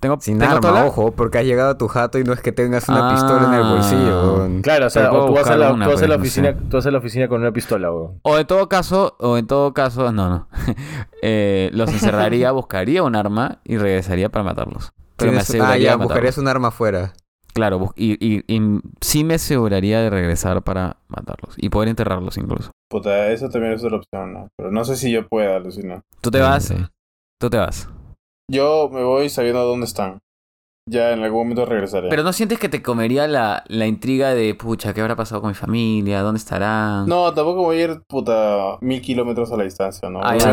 Tengo, 0.00 0.18
Sin 0.20 0.38
tengo 0.38 0.56
arma, 0.56 0.72
la- 0.72 0.84
ojo, 0.86 1.12
porque 1.12 1.38
has 1.38 1.44
llegado 1.44 1.70
a 1.70 1.78
tu 1.78 1.86
jato 1.86 2.18
y 2.18 2.24
no 2.24 2.32
es 2.32 2.40
que 2.40 2.50
tengas 2.50 2.88
una 2.88 3.08
Ah. 3.08 3.12
pistola 3.14 3.46
en 3.46 3.54
el 3.54 3.62
bolsillo. 3.72 4.62
Claro, 4.62 4.86
o 4.86 4.90
sea, 4.90 5.12
o 5.12 5.26
tú 5.28 5.32
vas, 5.34 5.46
a 5.48 5.56
la, 5.56 5.72
una, 5.72 5.84
tú 5.86 5.92
vas 5.92 6.02
a 6.02 6.08
la 6.08 6.16
no 6.16 6.20
oficina, 6.22 6.48
sé. 6.52 6.58
tú 6.68 6.76
vas 6.76 6.86
a 6.86 6.90
la 6.90 6.98
oficina 6.98 7.28
con 7.28 7.40
una 7.40 7.52
pistola, 7.52 7.92
weón. 7.92 8.18
O 8.22 8.36
en 8.36 8.46
todo 8.48 8.68
caso, 8.68 9.16
o 9.20 9.38
en 9.38 9.46
todo 9.46 9.72
caso, 9.74 10.10
no, 10.12 10.28
no. 10.28 10.48
Eh, 11.22 11.70
los 11.72 11.90
encerraría, 11.92 12.50
buscaría 12.52 13.02
un 13.04 13.14
arma 13.16 13.60
y 13.64 13.76
regresaría 13.78 14.28
para 14.28 14.42
matarlos. 14.44 14.92
Pero 15.16 15.32
me 15.32 15.38
Tienes- 15.38 15.40
ah, 15.40 15.42
aseguraría 15.50 15.84
ya, 15.84 15.96
de 15.96 16.04
buscarías 16.04 16.38
un 16.38 16.48
arma 16.48 16.68
afuera. 16.68 17.12
Claro, 17.54 17.92
y, 17.96 18.12
y, 18.24 18.44
y 18.54 18.80
sí 19.00 19.24
me 19.24 19.34
aseguraría 19.34 20.00
de 20.02 20.10
regresar 20.10 20.62
para 20.62 20.98
matarlos 21.08 21.54
y 21.56 21.70
poder 21.70 21.88
enterrarlos 21.88 22.36
incluso. 22.36 22.70
Puta, 22.90 23.28
eso 23.32 23.48
también 23.48 23.72
es 23.72 23.82
otra 23.82 23.96
opción, 23.96 24.32
¿no? 24.34 24.48
Pero 24.58 24.70
no 24.70 24.84
sé 24.84 24.94
si 24.96 25.10
yo 25.10 25.26
pueda, 25.26 25.56
alucinar. 25.56 26.02
Tú 26.20 26.30
te 26.30 26.40
vas, 26.40 26.64
Sí. 26.64 26.74
tú 27.40 27.48
te 27.48 27.56
vas. 27.56 27.88
Yo 28.52 28.90
me 28.92 29.02
voy 29.02 29.30
sabiendo 29.30 29.64
dónde 29.64 29.86
están. 29.86 30.18
Ya 30.88 31.12
en 31.12 31.22
algún 31.24 31.40
momento 31.48 31.64
regresaré. 31.64 32.10
Pero 32.10 32.22
no 32.22 32.32
sientes 32.32 32.60
que 32.60 32.68
te 32.68 32.80
comería 32.80 33.26
la, 33.26 33.64
la 33.66 33.86
intriga 33.86 34.34
de, 34.34 34.54
pucha, 34.54 34.92
¿qué 34.94 35.00
habrá 35.00 35.16
pasado 35.16 35.40
con 35.40 35.48
mi 35.48 35.54
familia? 35.54 36.20
¿Dónde 36.20 36.38
estarán? 36.38 37.06
No, 37.08 37.32
tampoco 37.34 37.62
voy 37.62 37.78
a 37.80 37.84
ir, 37.84 38.02
puta, 38.06 38.76
mil 38.82 39.00
kilómetros 39.00 39.50
a 39.50 39.56
la 39.56 39.64
distancia, 39.64 40.08
¿no? 40.10 40.20
Ah, 40.22 40.36
ya, 40.36 40.48
a 40.48 40.50
a. 40.50 40.52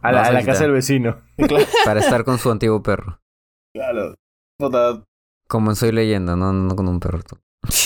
A 0.00 0.08
a 0.28 0.32
la 0.32 0.44
casa 0.44 0.62
del 0.64 0.72
vecino. 0.72 1.16
Para 1.84 2.00
estar 2.00 2.24
con 2.24 2.38
su 2.38 2.50
antiguo 2.50 2.82
perro. 2.82 3.18
Claro. 3.74 4.14
Puta, 4.58 5.04
Como 5.48 5.74
Soy 5.74 5.90
Leyenda, 5.92 6.36
no, 6.36 6.52
no 6.52 6.76
con 6.76 6.86
un 6.88 7.00
perro. 7.00 7.20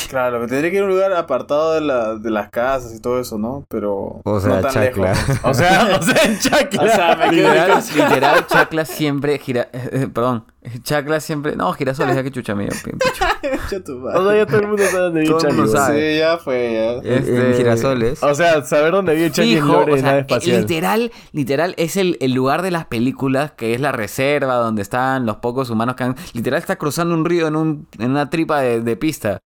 Claro, 0.09 0.41
me 0.41 0.47
tendría 0.47 0.71
que 0.71 0.77
ir 0.77 0.83
a 0.83 0.87
un 0.87 0.91
lugar 0.91 1.13
apartado 1.13 1.75
de, 1.75 1.81
la, 1.81 2.15
de 2.17 2.31
las 2.31 2.51
casas 2.51 2.95
y 2.95 3.01
todo 3.01 3.21
eso, 3.21 3.39
¿no? 3.39 3.65
Pero 3.69 4.21
O 4.25 4.41
sea, 4.41 4.57
no 4.57 4.61
tan 4.61 4.73
chacla. 4.73 5.13
lejos. 5.13 5.37
O 5.45 5.55
sea, 5.55 5.99
o 6.01 6.03
sea, 6.03 6.23
en 6.25 6.39
Chacla. 6.39 6.83
O 6.83 6.87
sea, 6.89 7.17
me 7.17 7.31
quedo 7.31 7.49
en 7.49 7.55
Literal, 7.55 7.83
literal, 7.95 8.47
Chacla 8.47 8.85
siempre 8.85 9.39
gira... 9.39 9.69
eh, 9.73 9.89
eh, 9.93 10.09
perdón, 10.13 10.45
Chacla 10.83 11.21
siempre... 11.21 11.57
No, 11.57 11.73
girasoles, 11.73 12.15
ya 12.17 12.23
que 12.23 12.31
chucha 12.31 12.55
mío. 12.55 12.69
Concha 12.85 13.81
tu 13.85 13.97
madre. 13.99 14.19
O 14.19 14.29
sea, 14.29 14.37
ya 14.37 14.47
todo 14.47 14.61
el 14.61 14.67
mundo 14.69 14.83
sabe 14.85 15.03
dónde 15.03 15.21
vive 15.21 15.69
sabe. 15.69 16.13
Sí, 16.13 16.19
ya 16.19 16.39
fue, 16.39 16.73
ya. 17.03 17.11
Este- 17.17 17.51
En 17.51 17.55
girasoles. 17.57 18.23
O 18.23 18.35
sea, 18.35 18.63
saber 18.65 18.93
dónde 18.93 19.15
vive 19.15 19.31
en 19.37 19.67
lore 19.67 19.93
o 19.93 19.97
sea, 19.97 20.05
nave 20.05 20.21
espacial. 20.21 20.61
literal, 20.61 21.13
literal 21.33 21.75
es 21.79 21.97
el, 21.97 22.17
el 22.21 22.33
lugar 22.33 22.63
de 22.63 22.71
las 22.71 22.87
películas 22.87 23.53
que 23.53 23.75
es 23.75 23.81
la 23.81 23.93
reserva 23.93 24.55
donde 24.57 24.83
están 24.83 25.27
los 25.27 25.37
pocos 25.37 25.71
humanos 25.71 25.95
que 25.97 26.05
han... 26.05 26.17
Literal 26.35 26.59
está 26.59 26.77
cruzando 26.77 27.15
un 27.15 27.25
río 27.25 27.47
en, 27.49 27.57
un, 27.57 27.87
en 27.99 28.11
una 28.11 28.29
tripa 28.31 28.61
de, 28.61 28.81
de 28.83 28.97
pista. 28.97 29.39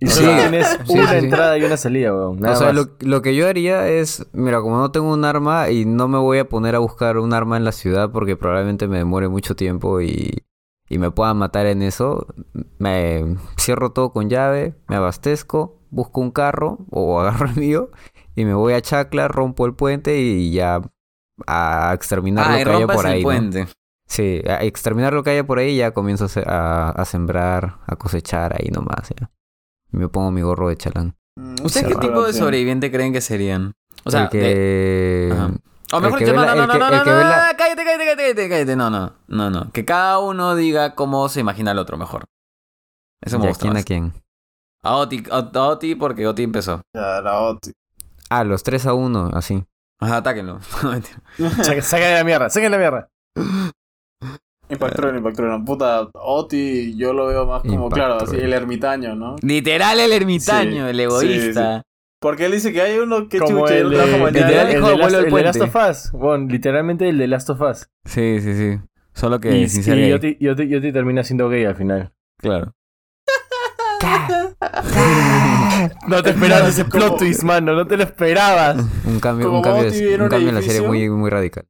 Y 0.00 0.06
Sí. 0.06 0.24
tienes 0.24 0.66
Sí, 0.86 0.98
una 0.98 1.10
sí, 1.10 1.16
entrada 1.16 1.58
y 1.58 1.62
una 1.64 1.76
salida, 1.76 2.14
weón. 2.14 2.40
Nada 2.40 2.54
o 2.54 2.58
sea, 2.58 2.66
más. 2.68 2.76
lo, 2.76 2.88
lo 3.00 3.20
que 3.22 3.34
yo 3.36 3.46
haría 3.46 3.86
es, 3.88 4.26
mira, 4.32 4.60
como 4.62 4.78
no 4.78 4.90
tengo 4.90 5.12
un 5.12 5.24
arma 5.26 5.68
y 5.70 5.84
no 5.84 6.08
me 6.08 6.16
voy 6.18 6.38
a 6.38 6.48
poner 6.48 6.74
a 6.74 6.78
buscar 6.78 7.18
un 7.18 7.34
arma 7.34 7.56
en 7.58 7.64
la 7.64 7.72
ciudad 7.72 8.10
porque 8.10 8.34
probablemente 8.36 8.88
me 8.88 8.96
demore 8.98 9.28
mucho 9.28 9.54
tiempo 9.56 10.00
y, 10.00 10.42
y 10.88 10.98
me 10.98 11.10
puedan 11.10 11.36
matar 11.36 11.66
en 11.66 11.82
eso, 11.82 12.26
me 12.78 13.36
cierro 13.58 13.92
todo 13.92 14.10
con 14.12 14.30
llave, 14.30 14.74
me 14.88 14.96
abastezco, 14.96 15.78
busco 15.90 16.20
un 16.22 16.30
carro 16.30 16.78
o 16.90 17.20
agarro 17.20 17.46
el 17.46 17.56
mío 17.56 17.90
y 18.34 18.46
me 18.46 18.54
voy 18.54 18.72
a 18.72 18.80
Chacla, 18.80 19.28
rompo 19.28 19.66
el 19.66 19.74
puente 19.74 20.18
y 20.18 20.50
ya 20.52 20.80
a 21.46 21.92
exterminar 21.94 22.46
Ah, 22.48 22.58
lo 22.58 22.64
que 22.64 22.70
haya 22.76 22.86
por 22.86 23.04
el 23.06 23.12
ahí. 23.12 23.20
¿no? 23.20 23.24
puente. 23.24 23.66
Sí, 24.06 24.40
a 24.48 24.64
exterminar 24.64 25.12
lo 25.12 25.22
que 25.22 25.30
haya 25.30 25.46
por 25.46 25.58
ahí 25.58 25.70
y 25.74 25.76
ya 25.76 25.92
comienzo 25.92 26.26
a, 26.46 26.88
a 26.90 27.04
sembrar, 27.04 27.76
a 27.86 27.96
cosechar 27.96 28.54
ahí 28.58 28.70
nomás. 28.70 29.10
Ya. 29.20 29.30
Y 29.92 29.96
me 29.96 30.08
pongo 30.08 30.30
mi 30.30 30.42
gorro 30.42 30.68
de 30.68 30.76
chalán. 30.76 31.16
Mm, 31.36 31.54
¿Ustedes 31.64 31.86
qué 31.88 31.94
tipo 31.96 32.22
de 32.24 32.32
sobreviviente 32.32 32.90
creen 32.90 33.12
que 33.12 33.20
serían? 33.20 33.74
O 34.04 34.10
sea, 34.10 34.24
el 34.24 34.28
que... 34.30 34.38
de- 34.38 35.30
Ajá. 35.32 35.50
O 35.92 36.00
mejor 36.00 36.18
que 36.20 36.24
dicho, 36.24 36.36
no, 36.36 36.44
no, 36.46 36.54
no, 36.54 36.66
no, 36.66 36.78
no, 36.78 36.88
no, 36.88 37.04
cállate, 37.04 37.84
cállate, 37.84 38.16
cállate, 38.16 38.48
cállate, 38.48 38.76
no, 38.76 38.90
no, 38.90 39.12
no, 39.26 39.50
no, 39.50 39.72
que 39.72 39.84
cada 39.84 40.18
uno 40.20 40.54
diga 40.54 40.94
cómo 40.94 41.28
se 41.28 41.40
imagina 41.40 41.72
al 41.72 41.78
otro 41.78 41.96
mejor. 41.96 42.26
Eso 43.20 43.38
me 43.38 43.44
¿Ya 43.44 43.48
gusta 43.50 43.62
quién 43.62 43.72
más. 43.74 43.82
a 43.82 43.84
quién? 43.84 44.12
A 44.82 44.96
Oti, 44.96 45.24
a 45.32 45.38
a 45.52 45.62
Oti 45.66 45.96
porque 45.96 46.26
Oti 46.28 46.44
empezó. 46.44 46.82
Ya, 46.94 47.20
la 47.20 47.40
OTI. 47.40 47.72
Ah, 48.30 48.44
los 48.44 48.62
3 48.62 48.86
a 48.86 48.94
1, 48.94 49.30
así. 49.34 49.64
Ajá, 49.98 50.18
atáquenlo. 50.18 50.60
Sáquenle 51.82 52.14
la 52.14 52.24
mierda, 52.24 52.48
sáquenle 52.50 52.78
la 52.78 52.78
mierda. 52.78 53.08
Impactron, 54.70 55.16
impactron. 55.16 55.64
Puta, 55.64 56.08
Oti 56.14 56.96
yo 56.96 57.12
lo 57.12 57.26
veo 57.26 57.46
más 57.46 57.62
como, 57.62 57.88
claro, 57.90 58.18
así 58.22 58.36
el 58.36 58.52
ermitaño, 58.52 59.14
¿no? 59.14 59.36
Literal 59.42 59.98
el 60.00 60.12
ermitaño, 60.12 60.84
Sí, 60.84 60.90
el 60.90 61.00
egoísta. 61.00 61.82
Porque 62.20 62.46
él 62.46 62.52
dice 62.52 62.72
que 62.72 62.82
hay 62.82 62.98
uno 62.98 63.28
que 63.28 63.38
Como 63.38 63.60
chucha 63.62 63.78
el, 63.78 63.86
el 63.86 63.90
de- 63.90 63.96
el 63.96 64.76
hijo 64.76 64.88
de 64.90 64.96
Last, 64.98 65.14
el 65.14 65.30
de 65.32 65.42
Last 65.42 65.60
of 65.62 65.76
Us. 65.90 66.12
Bueno, 66.12 66.46
literalmente 66.48 67.08
el 67.08 67.16
de 67.18 67.26
Last 67.26 67.48
of 67.50 67.60
Us. 67.62 67.88
Sí, 68.04 68.40
sí, 68.40 68.54
sí. 68.54 68.78
Solo 69.14 69.40
que 69.40 69.56
Y, 69.56 69.68
sin 69.68 69.82
ser 69.82 69.98
y 69.98 70.08
Yoti 70.44 70.92
termina 70.92 71.24
siendo 71.24 71.48
gay 71.48 71.64
al 71.64 71.76
final. 71.76 72.12
Claro. 72.38 72.74
No 76.06 76.22
te 76.22 76.30
esperabas 76.30 76.68
ese 76.70 76.84
plot 76.84 77.18
twist, 77.18 77.42
mano. 77.42 77.74
No 77.74 77.86
te 77.86 77.96
lo 77.96 78.02
esperabas. 78.02 78.76
Un 79.06 79.20
cambio, 79.20 79.50
un 79.50 79.62
cambio, 79.62 79.88
un 80.22 80.28
cambio 80.28 80.48
en 80.50 80.54
la 80.54 80.62
serie 80.62 80.82
muy, 80.82 81.08
muy 81.08 81.30
radical. 81.30 81.66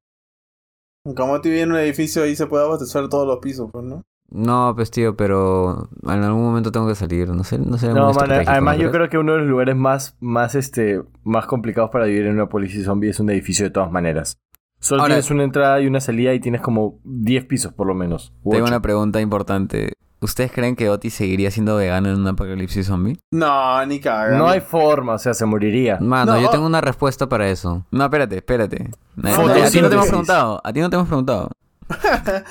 Como 1.05 1.41
vive 1.41 1.63
en 1.63 1.73
un 1.73 1.79
edificio 1.79 2.23
ahí 2.23 2.37
se 2.37 2.47
puede 2.47 2.65
abastecer 2.65 3.09
todos 3.09 3.27
los 3.27 3.39
pisos, 3.39 3.71
pues, 3.73 3.85
¿no? 3.85 4.03
No, 4.31 4.73
pues 4.77 4.91
tío, 4.91 5.17
pero 5.17 5.89
en 6.05 6.23
algún 6.23 6.43
momento 6.43 6.71
tengo 6.71 6.87
que 6.87 6.95
salir. 6.95 7.29
No 7.31 7.43
sé, 7.43 7.59
no 7.59 7.79
sé. 7.79 7.89
No, 7.93 8.13
man, 8.13 8.31
además 8.47 8.77
¿no 8.77 8.83
yo 8.85 8.91
creo 8.93 9.09
que 9.09 9.19
uno 9.19 9.33
de 9.33 9.39
los 9.41 9.49
lugares 9.49 9.75
más, 9.77 10.17
más, 10.21 10.55
este, 10.55 11.03
más 11.25 11.47
complicados 11.47 11.91
para 11.91 12.05
vivir 12.05 12.27
en 12.27 12.35
una 12.35 12.49
policía 12.49 12.85
zombie 12.85 13.11
es 13.11 13.19
un 13.19 13.31
edificio 13.31 13.65
de 13.65 13.71
todas 13.71 13.91
maneras. 13.91 14.39
Solo 14.79 15.03
Ahora- 15.03 15.15
tienes 15.15 15.31
una 15.31 15.45
entrada 15.45 15.81
y 15.81 15.87
una 15.87 16.01
salida 16.01 16.33
y 16.33 16.41
tienes 16.41 16.61
como 16.61 17.01
10 17.05 17.45
pisos 17.47 17.73
por 17.73 17.87
lo 17.89 17.95
menos. 17.95 18.33
Tengo 18.45 18.57
ocho. 18.65 18.65
una 18.73 18.81
pregunta 18.81 19.21
importante. 19.21 19.95
¿Ustedes 20.23 20.53
creen 20.53 20.77
que 20.77 20.91
Oti 20.91 21.09
seguiría 21.09 21.51
siendo 21.51 21.77
vegano 21.77 22.11
en 22.11 22.21
un 22.21 22.29
apocalipsis 22.29 22.87
zombie? 22.87 23.19
No, 23.33 23.85
ni 23.87 24.01
caga. 24.01 24.37
No 24.37 24.49
hay 24.49 24.61
forma, 24.61 25.15
o 25.15 25.19
sea, 25.19 25.33
se 25.33 25.47
moriría. 25.47 25.99
Mano, 25.99 26.35
No, 26.35 26.41
yo 26.41 26.49
oh. 26.49 26.51
tengo 26.51 26.67
una 26.67 26.83
respuesta 26.83 27.27
para 27.27 27.49
eso. 27.49 27.87
No, 27.91 28.05
espérate, 28.05 28.37
espérate. 28.37 28.91
No, 29.17 29.31
a 29.49 29.71
ti 29.71 29.81
no 29.81 29.89
te 29.89 29.95
hemos 29.95 30.09
preguntado. 30.09 30.61
A 30.63 30.73
ti 30.73 30.81
no 30.81 30.91
te 30.91 30.97
hemos 30.97 31.09
preguntado. 31.09 31.51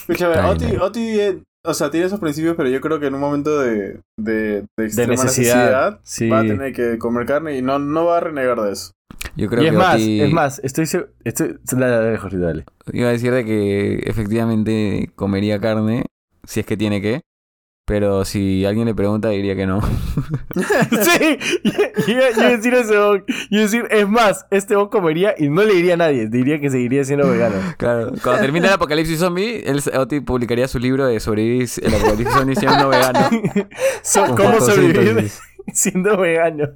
Escúchame, 0.00 0.36
Oti. 0.40 0.76
Oti, 0.76 1.20
eh, 1.20 1.42
o 1.64 1.74
sea, 1.74 1.90
tiene 1.92 2.06
esos 2.06 2.18
principios, 2.18 2.56
pero 2.56 2.68
yo 2.68 2.80
creo 2.80 2.98
que 2.98 3.06
en 3.06 3.14
un 3.14 3.20
momento 3.20 3.60
de, 3.60 4.00
de, 4.18 4.64
de 4.76 4.84
extrema 4.84 5.12
necesidad, 5.12 5.54
necesidad, 5.54 6.00
sí. 6.02 6.28
va 6.28 6.40
a 6.40 6.42
tener 6.42 6.72
que 6.72 6.98
comer 6.98 7.24
carne 7.24 7.56
y 7.56 7.62
no, 7.62 7.78
no 7.78 8.06
va 8.06 8.16
a 8.16 8.20
renegar 8.20 8.60
de 8.60 8.72
eso. 8.72 8.90
Yo 9.36 9.48
creo 9.48 9.62
y 9.62 9.66
es 9.66 9.72
que 9.72 9.78
más, 9.78 9.94
Oti... 9.94 10.20
es 10.22 10.32
más, 10.32 10.60
estoy 10.64 10.86
seguro... 10.86 11.12
Estoy... 11.22 11.56
Dale, 11.70 11.86
dale, 11.86 12.18
Jorge, 12.18 12.38
dale. 12.38 12.64
Iba 12.92 13.08
a 13.08 13.12
decir 13.12 13.32
de 13.32 13.44
que 13.44 14.02
efectivamente 14.06 15.12
comería 15.14 15.60
carne, 15.60 16.06
si 16.46 16.60
es 16.60 16.66
que 16.66 16.76
tiene 16.76 17.00
que. 17.00 17.22
Pero 17.84 18.24
si 18.24 18.64
alguien 18.64 18.86
le 18.86 18.94
pregunta, 18.94 19.28
diría 19.30 19.56
que 19.56 19.66
no. 19.66 19.80
sí, 20.90 21.38
yo 21.64 21.72
yo 22.06 22.12
iba 22.14 22.46
a 22.46 22.50
decir 22.50 22.72
eso. 22.74 23.16
Yo 23.16 23.24
iba 23.50 23.60
a 23.60 23.62
decir, 23.62 23.86
es 23.90 24.08
más, 24.08 24.46
este 24.52 24.76
bon 24.76 24.88
comería 24.88 25.34
y 25.36 25.48
no 25.48 25.64
le 25.64 25.74
diría 25.74 25.94
a 25.94 25.96
nadie. 25.96 26.28
Diría 26.28 26.60
que 26.60 26.70
seguiría 26.70 27.04
siendo 27.04 27.28
vegano. 27.28 27.56
Claro, 27.78 28.12
cuando 28.22 28.40
termine 28.40 28.68
el 28.68 28.72
apocalipsis 28.74 29.18
zombie, 29.18 29.64
él, 29.66 29.82
Oti 29.98 30.20
publicaría 30.20 30.68
su 30.68 30.78
libro 30.78 31.06
de 31.06 31.18
sobrevivir 31.18 31.68
el 31.82 31.94
apocalipsis 31.94 32.34
zombie 32.34 32.56
siendo 32.56 32.88
vegano. 32.88 33.18
So- 34.02 34.34
¿Cómo 34.36 34.60
sobrevivir 34.60 35.30
siendo 35.72 36.16
vegano? 36.16 36.68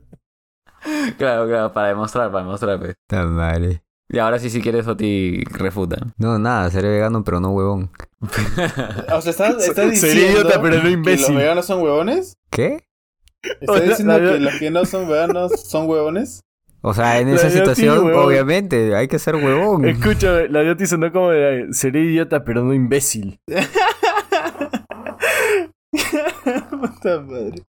Claro, 1.18 1.46
claro, 1.46 1.72
para 1.72 1.88
demostrar, 1.88 2.32
para 2.32 2.44
demostrar. 2.44 2.78
Pues. 2.80 2.96
Madre. 3.26 3.82
Y 4.08 4.18
ahora 4.18 4.38
sí, 4.38 4.50
si 4.50 4.60
quieres, 4.60 4.86
Oti 4.86 5.42
refuta. 5.44 5.96
No, 6.16 6.38
nada, 6.38 6.70
seré 6.70 6.88
vegano, 6.90 7.24
pero 7.24 7.40
no 7.40 7.50
huevón. 7.50 7.90
O 9.12 9.20
sea, 9.20 9.30
¿estás, 9.30 9.56
estás 9.68 9.74
Sería 9.74 9.90
diciendo 9.90 10.40
idiota, 10.40 10.60
pero 10.62 10.76
no 10.76 10.82
que 10.82 10.90
imbécil. 10.90 11.26
los 11.34 11.36
veganos 11.36 11.66
son 11.66 11.82
huevones? 11.82 12.34
¿Qué? 12.50 12.84
¿Estás 13.42 13.68
O 13.68 13.74
sea, 13.78 13.86
diciendo 13.88 14.18
la- 14.18 14.32
que 14.32 14.38
los 14.40 14.54
que 14.54 14.70
no 14.70 14.84
son 14.84 15.08
veganos 15.08 15.52
son 15.68 15.88
huevones? 15.88 16.40
O 16.82 16.94
sea, 16.94 17.18
en 17.18 17.30
La 17.30 17.36
esa 17.36 17.50
situación, 17.50 18.12
obviamente, 18.14 18.94
hay 18.94 19.08
que 19.08 19.18
ser 19.18 19.34
huevón. 19.36 19.84
Escúchame, 19.86 20.48
la 20.48 20.62
idiota 20.62 20.86
sonó 20.86 21.10
como 21.12 21.30
de, 21.30 21.66
sería 21.72 22.02
idiota, 22.02 22.44
pero 22.44 22.62
no 22.62 22.72
imbécil. 22.74 23.40
Puta 26.70 27.20
madre. 27.20 27.62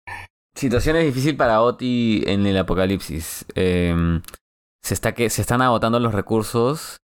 Situación 0.54 0.96
es 0.96 1.04
difícil 1.06 1.36
para 1.36 1.60
Oti 1.62 2.22
en 2.26 2.46
el 2.46 2.56
apocalipsis. 2.58 3.44
Eh, 3.54 3.94
se, 4.82 4.94
está 4.94 5.12
que, 5.14 5.30
se 5.30 5.42
están 5.42 5.62
agotando 5.62 6.00
los 6.00 6.14
recursos, 6.14 6.98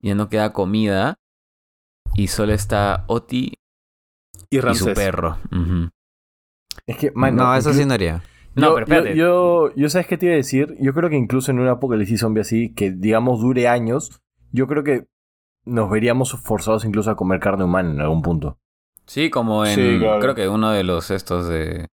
ya 0.00 0.14
no 0.14 0.28
queda 0.28 0.52
comida, 0.52 1.14
y 2.14 2.28
solo 2.28 2.52
está 2.52 3.04
Oti 3.08 3.54
Y 4.50 4.58
y 4.58 4.74
su 4.74 4.92
perro. 4.92 5.38
Es 6.86 6.96
que, 6.96 7.10
man, 7.14 7.36
no, 7.36 7.54
eso 7.54 7.72
sí 7.72 7.84
no 7.84 7.94
haría. 7.94 8.22
No, 8.54 8.68
yo, 8.68 8.74
pero 8.74 8.84
espérate. 8.86 9.16
Yo, 9.16 9.68
yo, 9.70 9.74
yo, 9.76 9.88
¿sabes 9.88 10.06
qué 10.06 10.18
te 10.18 10.26
iba 10.26 10.34
a 10.34 10.36
decir? 10.36 10.76
Yo 10.80 10.92
creo 10.92 11.08
que 11.08 11.16
incluso 11.16 11.50
en 11.50 11.58
un 11.60 11.68
apocalipsis 11.68 12.20
zombie 12.20 12.40
así, 12.42 12.74
que 12.74 12.90
digamos 12.90 13.40
dure 13.40 13.68
años, 13.68 14.20
yo 14.50 14.66
creo 14.66 14.84
que 14.84 15.06
nos 15.64 15.88
veríamos 15.90 16.32
forzados 16.42 16.84
incluso 16.84 17.10
a 17.10 17.16
comer 17.16 17.40
carne 17.40 17.64
humana 17.64 17.90
en 17.90 18.00
algún 18.00 18.20
punto. 18.22 18.58
Sí, 19.06 19.30
como 19.30 19.64
en. 19.64 19.74
Sí, 19.74 19.98
claro. 20.00 20.20
Creo 20.20 20.34
que 20.34 20.48
uno 20.48 20.70
de 20.70 20.84
los 20.84 21.10
estos 21.10 21.48
de. 21.48 21.86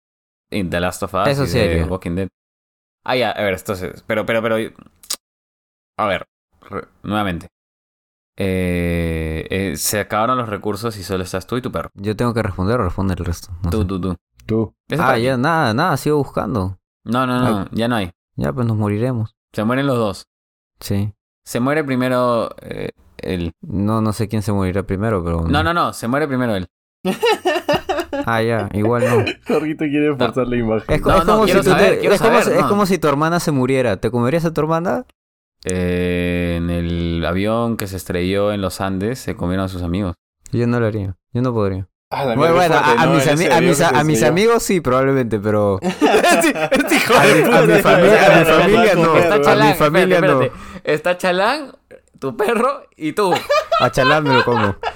In 0.51 0.71
The 0.71 0.81
Last 0.81 1.03
of 1.03 1.15
Us. 1.15 1.29
Eso 1.29 1.45
y 1.45 1.47
sí 1.49 1.59
de 1.59 1.65
haría. 1.65 1.87
Walking 1.87 2.15
Dead. 2.17 2.29
Ah, 3.05 3.17
ya, 3.17 3.31
a 3.31 3.43
ver, 3.43 3.55
entonces. 3.55 4.03
Pero, 4.07 4.27
pero, 4.27 4.43
pero. 4.43 4.57
A 5.97 6.07
ver, 6.07 6.27
re- 6.63 6.89
nuevamente. 7.03 7.49
Eh, 8.41 9.47
eh, 9.51 9.77
se 9.77 9.99
acabaron 9.99 10.39
los 10.39 10.49
recursos 10.49 10.97
y 10.97 11.03
solo 11.03 11.25
estás 11.25 11.49
tú 11.49 11.57
y 11.57 11.63
tu 11.63 11.73
perro. 11.73 11.91
Yo 11.95 12.15
tengo 12.15 12.33
que 12.33 12.43
responder 12.43 12.79
o 12.81 12.85
responde 12.85 13.15
el 13.19 13.25
resto. 13.25 13.49
No, 13.65 13.71
Tú, 13.71 13.79
sé. 13.81 13.85
tú, 13.87 14.01
tú. 14.01 14.17
Tú. 14.47 14.75
Ah, 14.97 15.19
ya, 15.19 15.37
nada, 15.37 15.75
nada, 15.75 15.97
sigo 15.97 16.19
buscando. 16.19 16.79
No, 17.05 17.27
no, 17.27 17.41
no, 17.41 17.69
ya 17.73 17.89
no 17.89 17.97
hay. 17.97 18.13
Ya, 18.37 18.53
pues 18.53 18.67
nos 18.67 18.77
moriremos. 18.77 19.35
Se 19.53 19.65
mueren 19.65 19.89
los 19.89 19.99
dos. 19.99 20.27
Sí. 20.79 21.13
Se 21.45 21.59
muere 21.59 21.83
primero 21.83 22.51
eh, 22.63 22.91
él. 23.17 23.53
No, 23.61 24.01
no 24.01 24.13
sé 24.13 24.29
quién 24.29 24.43
se 24.43 24.53
morirá 24.53 24.85
primero, 24.85 25.25
pero. 25.25 25.43
No, 25.43 25.65
no, 25.65 25.75
no, 25.75 25.93
se 25.93 26.07
muere 26.07 26.29
primero 26.29 26.55
él. 26.55 26.69
Ah, 28.27 28.43
ya, 28.43 28.69
igual 28.73 29.05
no. 29.05 29.25
Jorgito 29.47 29.85
quiere 29.85 30.15
forzar 30.17 30.49
la 30.49 30.57
imagen. 30.57 30.95
Es, 30.95 32.65
como 32.65 32.87
si 32.87 32.99
tu 32.99 33.07
hermana 33.07 33.39
se 33.39 33.53
muriera. 33.53 33.99
¿Te 33.99 34.11
comerías 34.11 34.45
a 34.45 34.53
tu 34.53 34.61
hermana? 34.61 35.05
Eh, 35.71 36.55
en 36.57 36.71
el 36.71 37.25
avión 37.27 37.77
que 37.77 37.87
se 37.87 37.97
estrelló 37.97 38.53
en 38.53 38.61
los 38.61 38.81
Andes 38.81 39.19
se 39.19 39.37
comieron 39.37 39.67
a 39.67 39.69
sus 39.69 39.83
amigos. 39.83 40.15
Yo 40.53 40.67
no 40.67 40.81
lo 40.81 40.87
haría. 40.87 41.17
Yo 41.33 41.43
no 41.43 41.53
podría. 41.53 41.89
Ah, 42.11 42.25
la 42.25 42.35
Bueno, 42.37 42.55
bueno, 42.55 42.75
fuerte, 42.75 42.91
a, 42.99 43.03
a 43.03 43.07
¿no? 43.07 43.13
mis, 43.15 43.27
ami- 43.27 43.53
a 43.53 43.61
mis, 43.61 43.81
a 43.83 44.03
mis 44.05 44.23
amigos 44.23 44.63
sí, 44.63 44.81
probablemente, 44.81 45.39
pero. 45.39 45.79
hijo 45.83 47.15
A 47.15 47.27
de 47.27 47.35
mi- 47.35 47.43
puta. 47.43 47.59
a 47.59 47.63
mi 47.67 47.83
familia- 47.83 48.93
a 48.93 48.95
no. 48.95 49.17
Está 49.19 49.41
chalán. 49.43 49.69
mi 49.69 49.75
familia 49.75 50.15
espérate, 50.17 50.53
no. 50.55 50.81
Está 50.85 51.19
Chalán, 51.19 51.73
tu 52.19 52.35
perro 52.35 52.83
y 52.97 53.13
tú. 53.13 53.35
A 53.81 53.91
Chalán 53.91 54.25
me 54.25 54.33
lo 54.35 54.45
como. 54.45 54.75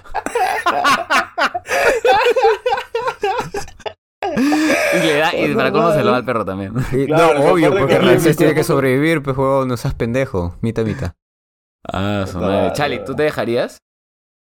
Y 4.37 4.99
le 5.07 5.17
da, 5.19 5.35
y 5.37 5.55
para 5.55 5.73
cómo 5.73 5.93
se 5.93 6.03
lo 6.05 6.11
da 6.13 6.19
al 6.19 6.25
perro 6.25 6.45
también. 6.45 6.73
Y- 6.93 7.07
Claro, 7.07 7.39
no, 7.39 7.45
obvio, 7.53 7.71
porque 7.71 7.95
que- 7.95 7.99
Ramsés 7.99 8.37
tiene 8.37 8.55
que 8.55 8.65
sobrevivir, 8.65 9.23
pues 9.23 9.37
juego, 9.37 9.65
no 9.67 9.77
seas 9.77 9.95
pendejo. 9.95 10.57
Mita, 10.61 10.85
mita. 10.85 11.17
Ah, 11.93 12.25
su 12.31 12.39
madre. 12.39 12.73
Chali, 12.75 13.05
¿tú 13.05 13.15
te 13.15 13.25
dejarías? 13.25 13.79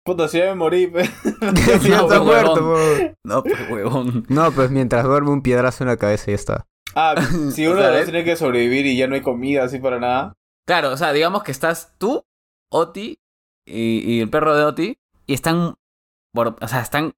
Puta, 0.03 0.27
si 0.27 0.37
ya 0.39 0.45
me 0.45 0.55
morí, 0.55 0.91
ya 0.93 1.01
está 1.01 2.21
huevón. 2.21 2.25
muerto, 2.25 2.53
huevón. 2.69 3.15
No, 3.23 3.43
pues 3.43 3.69
huevón. 3.69 4.25
No, 4.29 4.51
pues 4.51 4.71
mientras 4.71 5.03
duerme 5.03 5.29
un 5.31 5.41
piedrazo 5.41 5.83
en 5.83 5.89
la 5.89 5.97
cabeza 5.97 6.31
y 6.31 6.33
ya 6.33 6.35
está. 6.35 6.67
Ah, 6.95 7.15
si 7.51 7.67
uno 7.67 7.81
de 7.81 7.91
los 7.91 8.03
tiene 8.05 8.23
que 8.23 8.35
sobrevivir 8.35 8.85
y 8.85 8.97
ya 8.97 9.07
no 9.07 9.15
hay 9.15 9.21
comida 9.21 9.63
así 9.65 9.79
para 9.79 9.99
nada. 9.99 10.33
Claro, 10.65 10.91
o 10.91 10.97
sea, 10.97 11.13
digamos 11.13 11.43
que 11.43 11.51
estás 11.51 11.93
tú, 11.97 12.25
Oti 12.71 13.19
y, 13.67 13.99
y 14.13 14.21
el 14.21 14.29
perro 14.29 14.55
de 14.55 14.63
Oti 14.63 14.97
y 15.27 15.33
están, 15.33 15.75
por- 16.33 16.55
o 16.61 16.67
sea, 16.67 16.81
están 16.81 17.13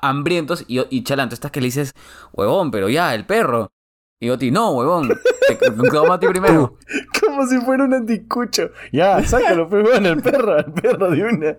hambrientos 0.00 0.64
y, 0.68 0.80
y 0.90 1.02
Chalán, 1.04 1.28
tú 1.28 1.34
estás 1.34 1.50
que 1.50 1.60
le 1.60 1.66
dices, 1.66 1.94
huevón, 2.32 2.70
pero 2.70 2.88
ya, 2.88 3.14
el 3.14 3.26
perro. 3.26 3.72
Y 4.20 4.30
Oti, 4.30 4.52
no, 4.52 4.70
huevón, 4.70 5.08
te 5.48 5.58
como 5.90 6.12
a 6.12 6.20
ti 6.20 6.28
primero. 6.28 6.76
Como 7.20 7.46
si 7.46 7.58
fuera 7.58 7.84
un 7.84 7.94
anticucho. 7.94 8.70
Ya, 8.92 9.22
sácalo, 9.24 9.68
pues, 9.68 9.82
bueno, 9.82 10.10
el 10.10 10.22
perro, 10.22 10.58
el 10.58 10.72
perro 10.72 11.10
de 11.10 11.24
una. 11.24 11.56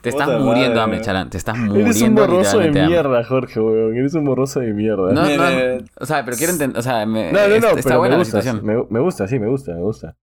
Te 0.00 0.08
estás 0.08 0.28
muriendo 0.40 0.70
madre. 0.70 0.80
hambre, 0.80 1.00
Chalán, 1.02 1.30
te 1.30 1.36
estás 1.36 1.56
muriendo 1.56 1.90
Eres 1.90 2.02
un 2.02 2.14
borroso 2.14 2.58
de 2.58 2.70
mierda, 2.70 3.22
Jorge, 3.24 3.60
weón. 3.60 3.96
Eres 3.96 4.14
un 4.14 4.24
borroso 4.24 4.60
de 4.60 4.72
mierda. 4.72 5.12
No, 5.12 5.22
no, 5.22 5.84
o 6.00 6.06
sea, 6.06 6.24
pero 6.24 6.36
quiero 6.36 6.52
entender, 6.52 6.78
o 6.78 6.82
sea, 6.82 7.04
me, 7.06 7.30
no, 7.32 7.40
no, 7.40 7.48
no, 7.48 7.54
está, 7.54 7.70
está 7.70 7.88
pero 7.90 7.98
buena 7.98 8.16
me 8.16 8.18
la 8.18 8.24
gusta, 8.24 8.42
situación. 8.42 8.66
me, 8.66 8.84
me 8.88 9.00
gusta, 9.00 9.28
sí, 9.28 9.38
me 9.38 9.48
gusta, 9.48 9.72
me 9.74 9.82
gusta. 9.82 10.16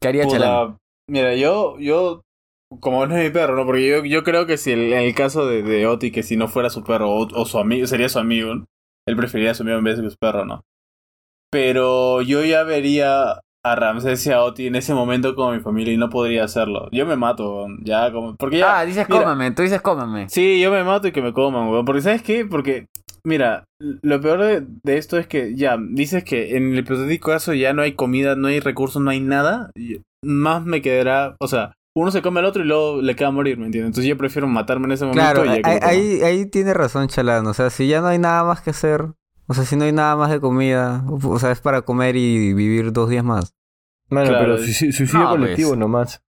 ¿Qué 0.00 0.08
haría 0.08 0.24
puta, 0.24 0.38
Chalán? 0.38 0.78
Mira, 1.08 1.34
yo, 1.34 1.78
yo, 1.78 2.22
como 2.78 3.04
no 3.06 3.16
es 3.16 3.24
mi 3.24 3.30
perro, 3.30 3.56
¿no? 3.56 3.66
Porque 3.66 3.88
yo, 3.88 4.04
yo 4.04 4.22
creo 4.22 4.46
que 4.46 4.56
si 4.56 4.72
el, 4.72 4.92
en 4.92 5.00
el 5.00 5.14
caso 5.14 5.46
de, 5.46 5.62
de 5.62 5.86
Oti, 5.86 6.12
que 6.12 6.22
si 6.22 6.36
no 6.36 6.46
fuera 6.46 6.70
su 6.70 6.84
perro 6.84 7.10
o, 7.10 7.26
o 7.34 7.44
su 7.44 7.58
amigo, 7.58 7.86
sería 7.86 8.08
su 8.08 8.18
amigo, 8.18 8.54
¿no? 8.54 8.66
él 9.08 9.16
preferiría 9.16 9.50
a 9.50 9.54
su 9.54 9.62
amigo 9.62 9.78
en 9.78 9.84
vez 9.84 10.00
de 10.00 10.10
su 10.10 10.16
perro, 10.16 10.44
¿no? 10.44 10.62
Pero 11.50 12.22
yo 12.22 12.44
ya 12.44 12.62
vería 12.62 13.40
a 13.62 13.74
Ramsés 13.74 14.24
y 14.26 14.30
a 14.30 14.42
Oti 14.42 14.68
en 14.68 14.76
ese 14.76 14.94
momento 14.94 15.34
como 15.34 15.52
mi 15.52 15.60
familia 15.60 15.92
y 15.92 15.96
no 15.96 16.08
podría 16.08 16.44
hacerlo. 16.44 16.88
Yo 16.92 17.06
me 17.06 17.16
mato, 17.16 17.66
ya 17.82 18.10
como... 18.12 18.36
Porque 18.36 18.58
ya... 18.58 18.78
Ah, 18.78 18.86
dices 18.86 19.08
mira, 19.08 19.22
cómame, 19.22 19.50
tú 19.50 19.62
dices 19.62 19.80
cómame. 19.80 20.28
Sí, 20.28 20.60
yo 20.60 20.70
me 20.70 20.84
mato 20.84 21.08
y 21.08 21.12
que 21.12 21.22
me 21.22 21.32
coman, 21.32 21.68
weón. 21.68 21.84
Porque, 21.84 22.02
¿sabes 22.02 22.22
qué? 22.22 22.46
Porque, 22.46 22.86
mira, 23.24 23.64
lo 23.80 24.20
peor 24.20 24.40
de, 24.42 24.66
de 24.84 24.96
esto 24.96 25.18
es 25.18 25.26
que, 25.26 25.56
ya, 25.56 25.76
dices 25.78 26.24
que 26.24 26.56
en 26.56 26.72
el 26.72 26.78
hipotético 26.78 27.30
caso 27.30 27.52
ya 27.52 27.72
no 27.72 27.82
hay 27.82 27.94
comida, 27.94 28.36
no 28.36 28.48
hay 28.48 28.60
recursos, 28.60 29.02
no 29.02 29.10
hay 29.10 29.20
nada. 29.20 29.70
más 30.24 30.64
me 30.64 30.80
quedará, 30.80 31.36
o 31.40 31.48
sea, 31.48 31.74
uno 31.94 32.10
se 32.10 32.22
come 32.22 32.40
al 32.40 32.46
otro 32.46 32.62
y 32.62 32.66
luego 32.66 33.00
le 33.02 33.16
queda 33.16 33.30
morir, 33.30 33.58
¿me 33.58 33.66
entiendes? 33.66 33.88
Entonces 33.88 34.08
yo 34.08 34.16
prefiero 34.16 34.46
matarme 34.46 34.86
en 34.86 34.92
ese 34.92 35.04
momento 35.06 35.20
Claro, 35.22 35.44
y 35.44 35.48
ahí, 35.64 35.78
ahí, 35.82 36.22
ahí 36.22 36.46
tiene 36.46 36.72
razón 36.74 37.08
Chalán. 37.08 37.46
O 37.46 37.54
sea, 37.54 37.70
si 37.70 37.88
ya 37.88 38.00
no 38.00 38.06
hay 38.08 38.18
nada 38.18 38.44
más 38.44 38.60
que 38.60 38.70
hacer, 38.70 39.06
o 39.46 39.54
sea, 39.54 39.64
si 39.64 39.76
no 39.76 39.84
hay 39.84 39.92
nada 39.92 40.14
más 40.16 40.30
de 40.30 40.40
comida, 40.40 41.04
o 41.08 41.38
sea, 41.38 41.50
es 41.50 41.60
para 41.60 41.82
comer 41.82 42.14
y 42.16 42.52
vivir 42.54 42.92
dos 42.92 43.08
días 43.10 43.24
más. 43.24 43.54
Claro, 44.08 44.36
pero 44.38 44.58
suicidio, 44.58 44.92
suicidio 44.92 45.20
No, 45.24 45.30
pues. 45.30 45.40
colectivo 45.40 45.76
nomás. 45.76 46.22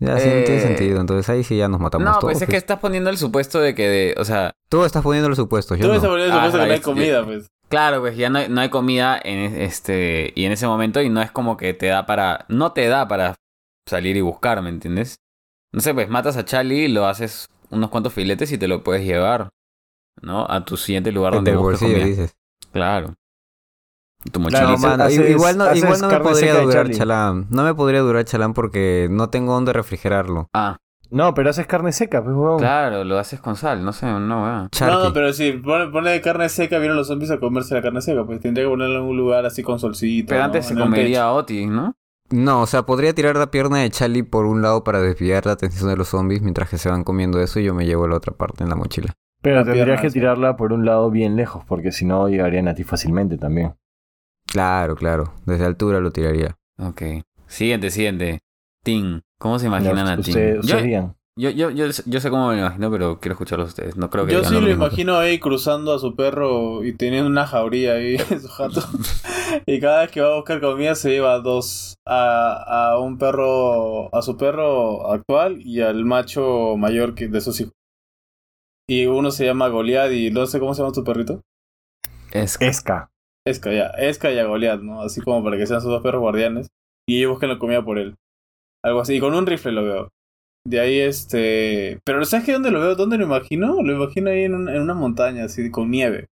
Ya, 0.00 0.18
sí, 0.18 0.28
no 0.28 0.42
tiene 0.44 0.56
Eh, 0.56 0.60
sentido. 0.60 1.00
Entonces 1.00 1.28
ahí 1.30 1.44
sí 1.44 1.56
ya 1.56 1.68
nos 1.68 1.80
matamos 1.80 2.04
No, 2.04 2.12
todos. 2.18 2.24
pues 2.24 2.36
es 2.36 2.40
que 2.42 2.46
pues. 2.52 2.56
estás 2.62 2.78
poniendo 2.80 3.10
el 3.10 3.16
supuesto 3.16 3.60
de 3.60 3.74
que, 3.74 3.88
de, 3.88 4.14
o 4.18 4.24
sea, 4.24 4.52
Tú 4.68 4.84
estás 4.84 5.02
poniendo 5.02 5.28
los 5.28 5.38
supuestos, 5.38 5.78
yo 5.78 5.82
Tú 5.84 5.88
no. 5.88 5.94
estás 5.94 6.10
poniendo 6.10 6.34
Ah, 6.34 6.46
supuesto 6.46 6.58
que 6.58 6.66
no 6.66 6.72
hay 6.74 6.80
comida, 6.80 7.24
pues. 7.24 7.46
claro, 7.68 8.00
pues 8.00 8.16
ya 8.16 8.28
no 8.28 8.40
hay, 8.40 8.48
no 8.48 8.60
hay 8.60 8.68
comida 8.70 9.18
en 9.22 9.38
este 9.60 10.32
y 10.34 10.44
en 10.44 10.52
ese 10.52 10.66
momento 10.66 11.00
y 11.00 11.08
no 11.10 11.22
es 11.22 11.30
como 11.30 11.56
que 11.56 11.74
te 11.74 11.86
da 11.86 12.06
para, 12.06 12.44
no 12.48 12.72
te 12.72 12.88
da 12.88 13.06
para 13.06 13.34
salir 13.86 14.16
y 14.16 14.20
buscar, 14.20 14.60
¿me 14.62 14.68
entiendes? 14.70 15.18
No 15.72 15.80
sé, 15.80 15.92
pues 15.94 16.08
matas 16.08 16.36
a 16.36 16.44
Charlie, 16.44 16.88
lo 16.88 17.06
haces 17.06 17.48
unos 17.70 17.90
cuantos 17.90 18.12
filetes 18.12 18.52
y 18.52 18.58
te 18.58 18.68
lo 18.68 18.82
puedes 18.82 19.04
llevar, 19.04 19.50
¿no? 20.22 20.46
A 20.48 20.64
tu 20.64 20.76
siguiente 20.76 21.10
lugar 21.12 21.34
donde 21.34 21.56
busques 21.56 21.80
bolsillo, 21.80 21.92
comida. 22.00 22.06
dices. 22.06 22.36
Claro. 22.72 23.14
Tu 24.32 24.40
Claro, 24.42 24.68
mochilita. 24.70 24.88
man. 24.96 25.00
Haces- 25.02 25.30
igual 25.30 25.58
no, 25.58 25.74
igual 25.74 26.00
no 26.00 26.08
me 26.08 26.20
podría 26.20 26.60
durar 26.60 26.90
chalán. 26.90 27.46
No 27.50 27.62
me 27.64 27.74
podría 27.74 28.00
durar 28.00 28.24
chalán 28.24 28.54
porque 28.54 29.08
no 29.10 29.28
tengo 29.28 29.52
dónde 29.52 29.72
refrigerarlo. 29.72 30.48
Ah, 30.54 30.78
No, 31.10 31.34
pero 31.34 31.50
haces 31.50 31.66
carne 31.66 31.92
seca, 31.92 32.24
pues, 32.24 32.34
huevón. 32.34 32.58
claro, 32.58 33.04
lo 33.04 33.18
haces 33.18 33.38
con 33.38 33.54
sal, 33.56 33.84
no 33.84 33.92
sé, 33.92 34.06
no, 34.06 34.18
weón. 34.42 34.68
No, 34.80 35.04
no, 35.04 35.12
pero 35.12 35.32
si 35.34 35.52
pone, 35.52 35.88
pone 35.88 36.20
carne 36.22 36.48
seca, 36.48 36.78
vienen 36.78 36.96
los 36.96 37.06
zombies 37.08 37.30
a 37.30 37.38
comerse 37.38 37.74
la 37.74 37.82
carne 37.82 38.00
seca. 38.00 38.24
Pues 38.24 38.40
tendría 38.40 38.64
que 38.64 38.70
ponerla 38.70 38.96
en 39.00 39.04
un 39.04 39.16
lugar 39.16 39.44
así 39.44 39.62
con 39.62 39.78
solcito. 39.78 40.28
Pero 40.30 40.40
¿no? 40.40 40.44
antes 40.46 40.66
se 40.66 40.74
comería 40.74 41.30
Otis, 41.30 41.68
¿no? 41.68 41.94
No, 42.34 42.62
o 42.62 42.66
sea, 42.66 42.84
podría 42.84 43.14
tirar 43.14 43.36
la 43.36 43.52
pierna 43.52 43.78
de 43.78 43.90
Charlie 43.90 44.24
por 44.24 44.44
un 44.44 44.60
lado 44.60 44.82
para 44.82 45.00
desviar 45.00 45.46
la 45.46 45.52
atención 45.52 45.88
de 45.88 45.96
los 45.96 46.08
zombies 46.08 46.42
mientras 46.42 46.68
que 46.68 46.78
se 46.78 46.88
van 46.88 47.04
comiendo 47.04 47.40
eso 47.40 47.60
y 47.60 47.64
yo 47.64 47.74
me 47.74 47.86
llevo 47.86 48.08
la 48.08 48.16
otra 48.16 48.32
parte 48.32 48.64
en 48.64 48.70
la 48.70 48.74
mochila. 48.74 49.14
Pero 49.40 49.58
La 49.58 49.62
tendrías 49.62 49.86
pierna, 49.86 50.02
que 50.02 50.10
tirarla 50.10 50.56
por 50.56 50.72
un 50.72 50.84
lado 50.84 51.12
bien 51.12 51.36
lejos, 51.36 51.64
porque 51.64 51.92
si 51.92 52.04
no 52.04 52.28
llegarían 52.28 52.66
a 52.66 52.74
ti 52.74 52.82
fácilmente 52.82 53.38
también. 53.38 53.76
Claro, 54.46 54.96
claro. 54.96 55.32
Desde 55.46 55.64
altura 55.64 56.00
lo 56.00 56.10
tiraría. 56.10 56.56
Ok. 56.76 57.02
Siguiente, 57.46 57.90
siguiente. 57.90 58.40
Tim. 58.82 59.20
¿Cómo 59.38 59.60
se 59.60 59.66
imaginan 59.66 60.08
a 60.08 60.20
Tim? 60.20 60.60
Yo. 60.62 61.14
Yo, 61.36 61.50
yo, 61.50 61.70
yo, 61.70 61.86
yo 62.06 62.20
sé 62.20 62.30
cómo 62.30 62.48
me 62.48 62.54
lo 62.54 62.60
imagino, 62.60 62.90
pero 62.90 63.18
quiero 63.18 63.32
escucharlos 63.32 63.68
ustedes. 63.68 63.96
No 63.96 64.08
creo 64.08 64.26
que 64.26 64.32
Yo 64.32 64.44
sí 64.44 64.54
lo 64.54 64.70
imagino 64.70 65.16
ahí 65.16 65.38
cruzando 65.40 65.92
a 65.92 65.98
su 65.98 66.14
perro 66.14 66.84
y 66.84 66.92
teniendo 66.96 67.28
una 67.28 67.46
jauría 67.46 67.94
ahí 67.94 68.16
en 68.30 68.40
su 68.42 68.48
jato. 68.48 68.80
y 69.66 69.80
cada 69.80 70.02
vez 70.02 70.10
que 70.10 70.20
va 70.20 70.32
a 70.32 70.36
buscar 70.36 70.60
comida 70.60 70.94
se 70.94 71.10
lleva 71.10 71.40
dos. 71.40 71.94
A, 72.06 72.92
a 72.92 72.98
un 72.98 73.18
perro, 73.18 74.14
a 74.14 74.22
su 74.22 74.36
perro 74.36 75.10
actual 75.10 75.60
y 75.62 75.80
al 75.80 76.04
macho 76.04 76.76
mayor 76.76 77.14
que 77.14 77.28
de 77.28 77.40
sus 77.40 77.60
hijos. 77.60 77.72
Y 78.86 79.06
uno 79.06 79.30
se 79.30 79.46
llama 79.46 79.68
Goliath 79.68 80.12
y 80.12 80.30
no 80.30 80.46
sé 80.46 80.60
cómo 80.60 80.74
se 80.74 80.82
llama 80.82 80.92
tu 80.92 81.02
perrito. 81.02 81.40
Es 82.30 82.60
Esca. 82.60 83.08
Esca, 83.46 83.72
ya. 83.72 83.86
Esca 83.98 84.30
y 84.30 84.38
a 84.38 84.44
Goliath, 84.44 84.80
¿no? 84.82 85.02
Así 85.02 85.20
como 85.20 85.42
para 85.42 85.56
que 85.56 85.66
sean 85.66 85.80
sus 85.80 85.90
dos 85.90 86.02
perros 86.02 86.20
guardianes. 86.20 86.68
Y 87.08 87.18
ellos 87.18 87.32
busquen 87.32 87.48
la 87.48 87.58
comida 87.58 87.84
por 87.84 87.98
él. 87.98 88.14
Algo 88.84 89.00
así. 89.00 89.14
Y 89.16 89.20
con 89.20 89.34
un 89.34 89.46
rifle 89.46 89.72
lo 89.72 89.84
veo. 89.84 90.08
De 90.66 90.80
ahí, 90.80 90.98
este... 90.98 91.98
Pero 92.04 92.24
¿sabes 92.24 92.46
qué? 92.46 92.52
¿Dónde 92.52 92.70
lo 92.70 92.80
veo? 92.80 92.94
¿Dónde 92.94 93.18
lo 93.18 93.24
imagino? 93.24 93.82
Lo 93.82 93.92
imagino 93.92 94.30
ahí 94.30 94.44
en, 94.44 94.54
un- 94.54 94.68
en 94.68 94.80
una 94.80 94.94
montaña, 94.94 95.44
así, 95.44 95.70
con 95.70 95.90
nieve. 95.90 96.26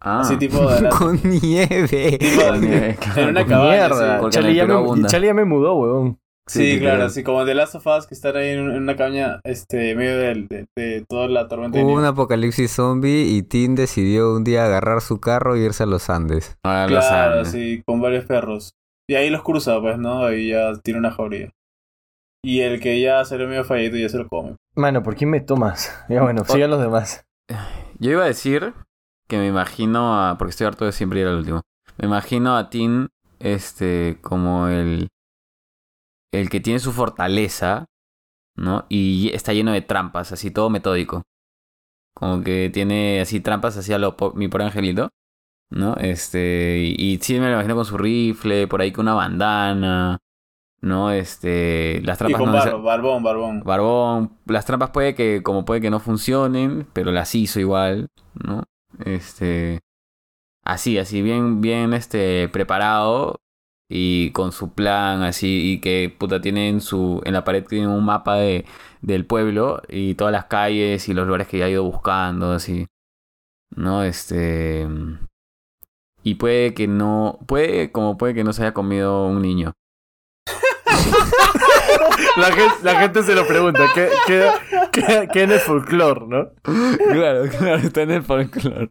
Ah. 0.00 0.20
Así 0.20 0.36
tipo 0.36 0.64
de... 0.70 0.88
Con 0.88 1.20
nieve. 1.24 2.18
tipo 2.18 2.42
Con 2.48 2.60
nieve, 2.60 2.96
claro. 3.00 3.22
en 3.22 3.28
una 3.30 3.46
cabaña, 3.46 3.70
Mierda. 3.88 4.18
sí. 4.30 4.38
El 4.38 4.54
ya, 4.54 4.66
me, 4.66 5.26
ya 5.26 5.34
me 5.34 5.44
mudó, 5.44 5.74
huevón. 5.74 6.18
Sí, 6.48 6.58
Sí, 6.58 6.64
claro, 6.80 6.94
literal. 6.96 7.02
así 7.06 7.22
como 7.22 7.44
de 7.44 7.54
Last 7.54 7.76
of 7.76 7.86
Us, 7.86 8.06
que 8.08 8.14
están 8.14 8.36
ahí 8.36 8.48
en, 8.50 8.60
un- 8.62 8.70
en 8.72 8.82
una 8.82 8.96
cabaña, 8.96 9.40
este, 9.44 9.90
en 9.92 9.98
medio 9.98 10.16
del- 10.18 10.48
de, 10.48 10.66
de 10.76 11.04
toda 11.08 11.28
la 11.28 11.46
tormenta 11.48 11.78
de 11.78 11.84
Hubo 11.84 11.90
un 11.92 11.98
nieve. 11.98 12.08
apocalipsis 12.08 12.70
zombie 12.72 13.22
y 13.28 13.42
Tim 13.42 13.74
decidió 13.76 14.34
un 14.34 14.42
día 14.44 14.64
agarrar 14.64 15.00
su 15.02 15.20
carro 15.20 15.54
e 15.56 15.60
irse 15.60 15.84
a 15.84 15.86
los 15.86 16.10
Andes. 16.10 16.56
Ah, 16.64 16.86
lo 16.88 16.98
Claro, 16.98 17.44
saben. 17.44 17.46
sí, 17.46 17.82
con 17.86 18.00
varios 18.00 18.24
perros. 18.26 18.72
Y 19.08 19.14
ahí 19.14 19.30
los 19.30 19.42
cruza, 19.42 19.80
pues, 19.80 19.98
¿no? 19.98 20.24
Ahí 20.24 20.48
ya 20.50 20.72
tiene 20.82 20.98
una 21.00 21.10
jauría. 21.12 21.50
Y 22.44 22.60
el 22.60 22.80
que 22.80 23.00
ya 23.00 23.24
salió 23.24 23.46
medio 23.46 23.64
fallito 23.64 23.96
ya 23.96 24.08
se 24.08 24.18
lo 24.18 24.28
come. 24.28 24.56
Mano, 24.74 25.02
¿por 25.02 25.14
quién 25.14 25.30
me 25.30 25.40
tomas? 25.40 25.92
Ya 26.08 26.22
bueno, 26.22 26.44
sigan 26.44 26.70
los 26.70 26.80
demás. 26.80 27.24
Yo 27.98 28.10
iba 28.10 28.24
a 28.24 28.26
decir 28.26 28.74
que 29.28 29.38
me 29.38 29.46
imagino 29.46 30.20
a. 30.20 30.36
Porque 30.38 30.50
estoy 30.50 30.66
harto 30.66 30.84
de 30.84 30.92
siempre 30.92 31.20
ir 31.20 31.26
al 31.26 31.36
último. 31.36 31.62
Me 31.98 32.06
imagino 32.06 32.56
a 32.56 32.68
Tim, 32.70 33.08
este, 33.38 34.18
como 34.22 34.68
el. 34.68 35.08
El 36.32 36.48
que 36.48 36.60
tiene 36.60 36.80
su 36.80 36.92
fortaleza, 36.92 37.86
¿no? 38.56 38.86
Y 38.88 39.30
está 39.34 39.52
lleno 39.52 39.70
de 39.72 39.82
trampas, 39.82 40.32
así 40.32 40.50
todo 40.50 40.70
metódico. 40.70 41.22
Como 42.14 42.42
que 42.42 42.70
tiene 42.72 43.20
así 43.20 43.40
trampas 43.40 43.76
así 43.76 43.92
a 43.92 43.98
lo 43.98 44.16
po- 44.16 44.32
mi 44.34 44.48
por 44.48 44.62
angelito, 44.62 45.10
¿no? 45.70 45.94
Este. 45.96 46.78
Y, 46.80 47.12
y 47.12 47.18
sí 47.18 47.38
me 47.38 47.46
lo 47.48 47.52
imagino 47.54 47.74
con 47.76 47.84
su 47.84 47.98
rifle, 47.98 48.66
por 48.66 48.80
ahí 48.80 48.90
con 48.92 49.04
una 49.04 49.14
bandana, 49.14 50.18
¿no? 50.82 51.10
Este. 51.12 52.02
Las 52.02 52.18
trampas 52.18 52.40
con 52.40 52.52
no 52.52 52.58
barba, 52.58 52.78
barbón, 52.78 53.22
barbón. 53.22 53.62
Barbón, 53.64 54.38
las 54.46 54.66
trampas 54.66 54.90
puede 54.90 55.14
que, 55.14 55.42
como 55.42 55.64
puede 55.64 55.80
que 55.80 55.90
no 55.90 56.00
funcionen, 56.00 56.86
pero 56.92 57.12
las 57.12 57.34
hizo 57.34 57.60
igual, 57.60 58.08
¿no? 58.34 58.64
Este. 59.04 59.80
Así, 60.64 60.98
así, 60.98 61.22
bien, 61.22 61.60
bien, 61.60 61.92
este, 61.94 62.48
preparado 62.48 63.40
y 63.88 64.30
con 64.32 64.52
su 64.52 64.72
plan, 64.72 65.22
así, 65.22 65.72
y 65.72 65.80
que, 65.80 66.14
puta, 66.16 66.40
tiene 66.40 66.68
en 66.68 66.80
su, 66.80 67.20
en 67.24 67.32
la 67.34 67.44
pared 67.44 67.64
tiene 67.64 67.88
un 67.88 68.04
mapa 68.04 68.36
de, 68.36 68.64
del 69.02 69.26
pueblo 69.26 69.82
y 69.88 70.14
todas 70.14 70.32
las 70.32 70.46
calles 70.46 71.08
y 71.08 71.14
los 71.14 71.26
lugares 71.26 71.48
que 71.48 71.58
ya 71.58 71.66
ha 71.66 71.70
ido 71.70 71.84
buscando, 71.84 72.52
así, 72.52 72.86
¿no? 73.76 74.04
Este. 74.04 74.88
Y 76.24 76.36
puede 76.36 76.74
que 76.74 76.86
no, 76.88 77.38
puede, 77.46 77.92
como 77.92 78.16
puede 78.16 78.34
que 78.34 78.44
no 78.44 78.52
se 78.52 78.62
haya 78.62 78.74
comido 78.74 79.26
un 79.26 79.42
niño. 79.42 79.74
La 82.82 83.00
gente, 83.00 83.22
se 83.22 83.34
lo 83.34 83.46
pregunta. 83.46 83.86
¿Qué, 83.94 84.08
qué, 84.26 85.28
qué, 85.32 85.42
en 85.42 85.52
el 85.52 85.60
folclore, 85.60 86.26
no? 86.26 86.50
claro, 86.62 87.48
claro, 87.48 87.76
está 87.76 88.02
en 88.02 88.10
el 88.10 88.22
folclore. 88.22 88.90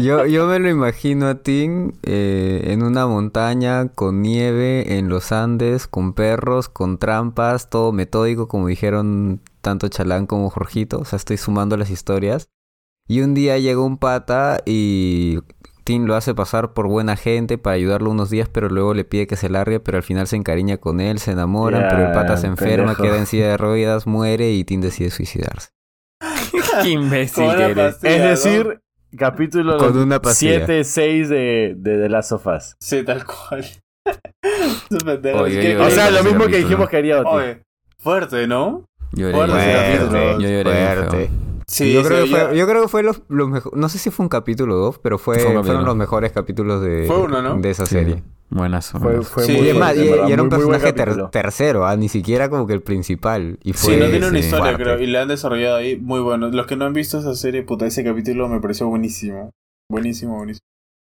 Yo, 0.00 0.26
yo 0.26 0.46
me 0.46 0.58
lo 0.58 0.68
imagino 0.68 1.28
a 1.28 1.42
Tim 1.42 1.92
eh, 2.02 2.64
en 2.66 2.82
una 2.82 3.06
montaña 3.06 3.88
con 3.88 4.22
nieve 4.22 4.98
en 4.98 5.08
los 5.08 5.32
Andes, 5.32 5.86
con 5.86 6.12
perros, 6.12 6.68
con 6.68 6.98
trampas, 6.98 7.70
todo 7.70 7.92
metódico, 7.92 8.48
como 8.48 8.68
dijeron 8.68 9.40
tanto 9.60 9.88
Chalán 9.88 10.26
como 10.26 10.50
Jorgito. 10.50 10.98
O 10.98 11.04
sea, 11.04 11.16
estoy 11.16 11.36
sumando 11.36 11.76
las 11.76 11.90
historias. 11.90 12.50
Y 13.08 13.20
un 13.20 13.34
día 13.34 13.58
llega 13.58 13.80
un 13.80 13.98
pata 13.98 14.60
y 14.66 15.38
Tim 15.86 16.04
lo 16.04 16.16
hace 16.16 16.34
pasar 16.34 16.72
por 16.74 16.88
buena 16.88 17.14
gente 17.16 17.58
para 17.58 17.74
ayudarlo 17.76 18.10
unos 18.10 18.28
días, 18.28 18.48
pero 18.50 18.68
luego 18.68 18.92
le 18.92 19.04
pide 19.04 19.28
que 19.28 19.36
se 19.36 19.48
largue, 19.48 19.78
pero 19.78 19.96
al 19.98 20.02
final 20.02 20.26
se 20.26 20.34
encariña 20.34 20.78
con 20.78 21.00
él, 21.00 21.20
se 21.20 21.30
enamoran, 21.30 21.86
pero 21.88 22.08
el 22.08 22.12
pata 22.12 22.36
se 22.36 22.48
enferma, 22.48 22.88
pendejo. 22.94 23.02
queda 23.04 23.16
en 23.18 23.26
silla 23.26 23.48
de 23.50 23.56
ruedas, 23.56 24.06
muere 24.06 24.50
y 24.50 24.64
Tim 24.64 24.80
decide 24.80 25.10
suicidarse. 25.10 25.68
Qué 26.82 26.88
imbécil 26.90 27.44
que 27.56 27.62
eres. 27.62 27.76
pastilla, 27.76 28.14
Es 28.14 28.20
¿no? 28.22 28.28
decir, 28.30 28.80
capítulo 29.16 29.78
Con 29.78 29.96
una 29.96 30.20
pastilla. 30.20 30.66
7, 30.66 30.82
6 30.84 31.28
de, 31.28 31.74
de 31.76 31.98
The 31.98 32.08
Last 32.08 32.32
of 32.32 32.46
Us. 32.48 32.74
Sí, 32.80 33.04
tal 33.04 33.24
cual. 33.24 33.64
Oye, 35.40 35.60
¿qué- 35.60 35.72
yo- 35.74 35.84
O 35.84 35.90
sea, 35.90 36.10
lo 36.10 36.22
mismo 36.24 36.46
que 36.46 36.58
dijimos 36.58 36.88
que 36.88 36.96
haría. 36.96 37.20
Oye, 37.22 37.62
fuerte, 37.98 38.46
¿no? 38.46 38.84
Lloré, 39.12 39.32
Fuerte. 39.34 40.36
Yo 40.40 40.48
lloré 40.48 40.64
feo. 40.72 41.28
Sí, 41.68 41.92
yo, 41.92 42.04
creo 42.04 42.24
que 42.24 42.30
fue, 42.30 42.56
yo 42.56 42.66
creo 42.68 42.82
que 42.82 42.88
fue 42.88 43.02
los, 43.02 43.22
los 43.28 43.48
mejo- 43.48 43.72
No 43.74 43.88
sé 43.88 43.98
si 43.98 44.10
fue 44.10 44.22
un 44.24 44.28
capítulo 44.28 44.76
2, 44.76 45.00
pero 45.00 45.18
fue, 45.18 45.36
Fue 45.40 45.62
fueron 45.64 45.84
los 45.84 45.96
mejores 45.96 46.30
capítulos 46.30 46.80
de, 46.80 47.06
Fue 47.08 47.18
uno, 47.18 47.42
¿no? 47.42 47.56
de 47.56 47.70
esa 47.70 47.86
Sí. 47.86 47.96
serie. 47.96 48.22
Buenas. 48.50 48.92
Fue, 48.92 49.20
fue 49.22 49.42
Sí, 49.42 49.52
muy 49.56 49.66
Y, 49.66 49.70
es 49.70 49.76
más, 49.76 49.94
fuerte, 49.94 50.04
y- 50.04 50.32
era 50.32 50.42
un 50.42 50.48
muy, 50.48 50.58
muy 50.58 50.66
buen 50.66 50.80
personaje 50.80 50.92
ter- 50.92 51.30
tercero, 51.30 51.84
ah, 51.84 51.96
ni 51.96 52.08
siquiera 52.08 52.48
como 52.48 52.68
que 52.68 52.72
el 52.74 52.82
principal. 52.82 53.58
Y 53.64 53.72
fue, 53.72 53.94
Sí, 53.94 54.00
no 54.00 54.06
tiene 54.08 54.28
una 54.28 54.38
sí, 54.38 54.44
historia, 54.44 54.76
creo, 54.76 55.00
y 55.00 55.08
la 55.08 55.22
han 55.22 55.28
desarrollado 55.28 55.76
ahí 55.78 55.96
muy 55.98 56.20
bueno. 56.20 56.48
Los 56.50 56.66
que 56.68 56.76
no 56.76 56.84
han 56.84 56.92
visto 56.92 57.18
esa 57.18 57.34
serie, 57.34 57.64
puta, 57.64 57.84
ese 57.86 58.04
capítulo 58.04 58.46
me 58.48 58.60
pareció 58.60 58.86
buenísimo. 58.86 59.50
Buenísimo, 59.90 60.36
buenísimo. 60.36 60.60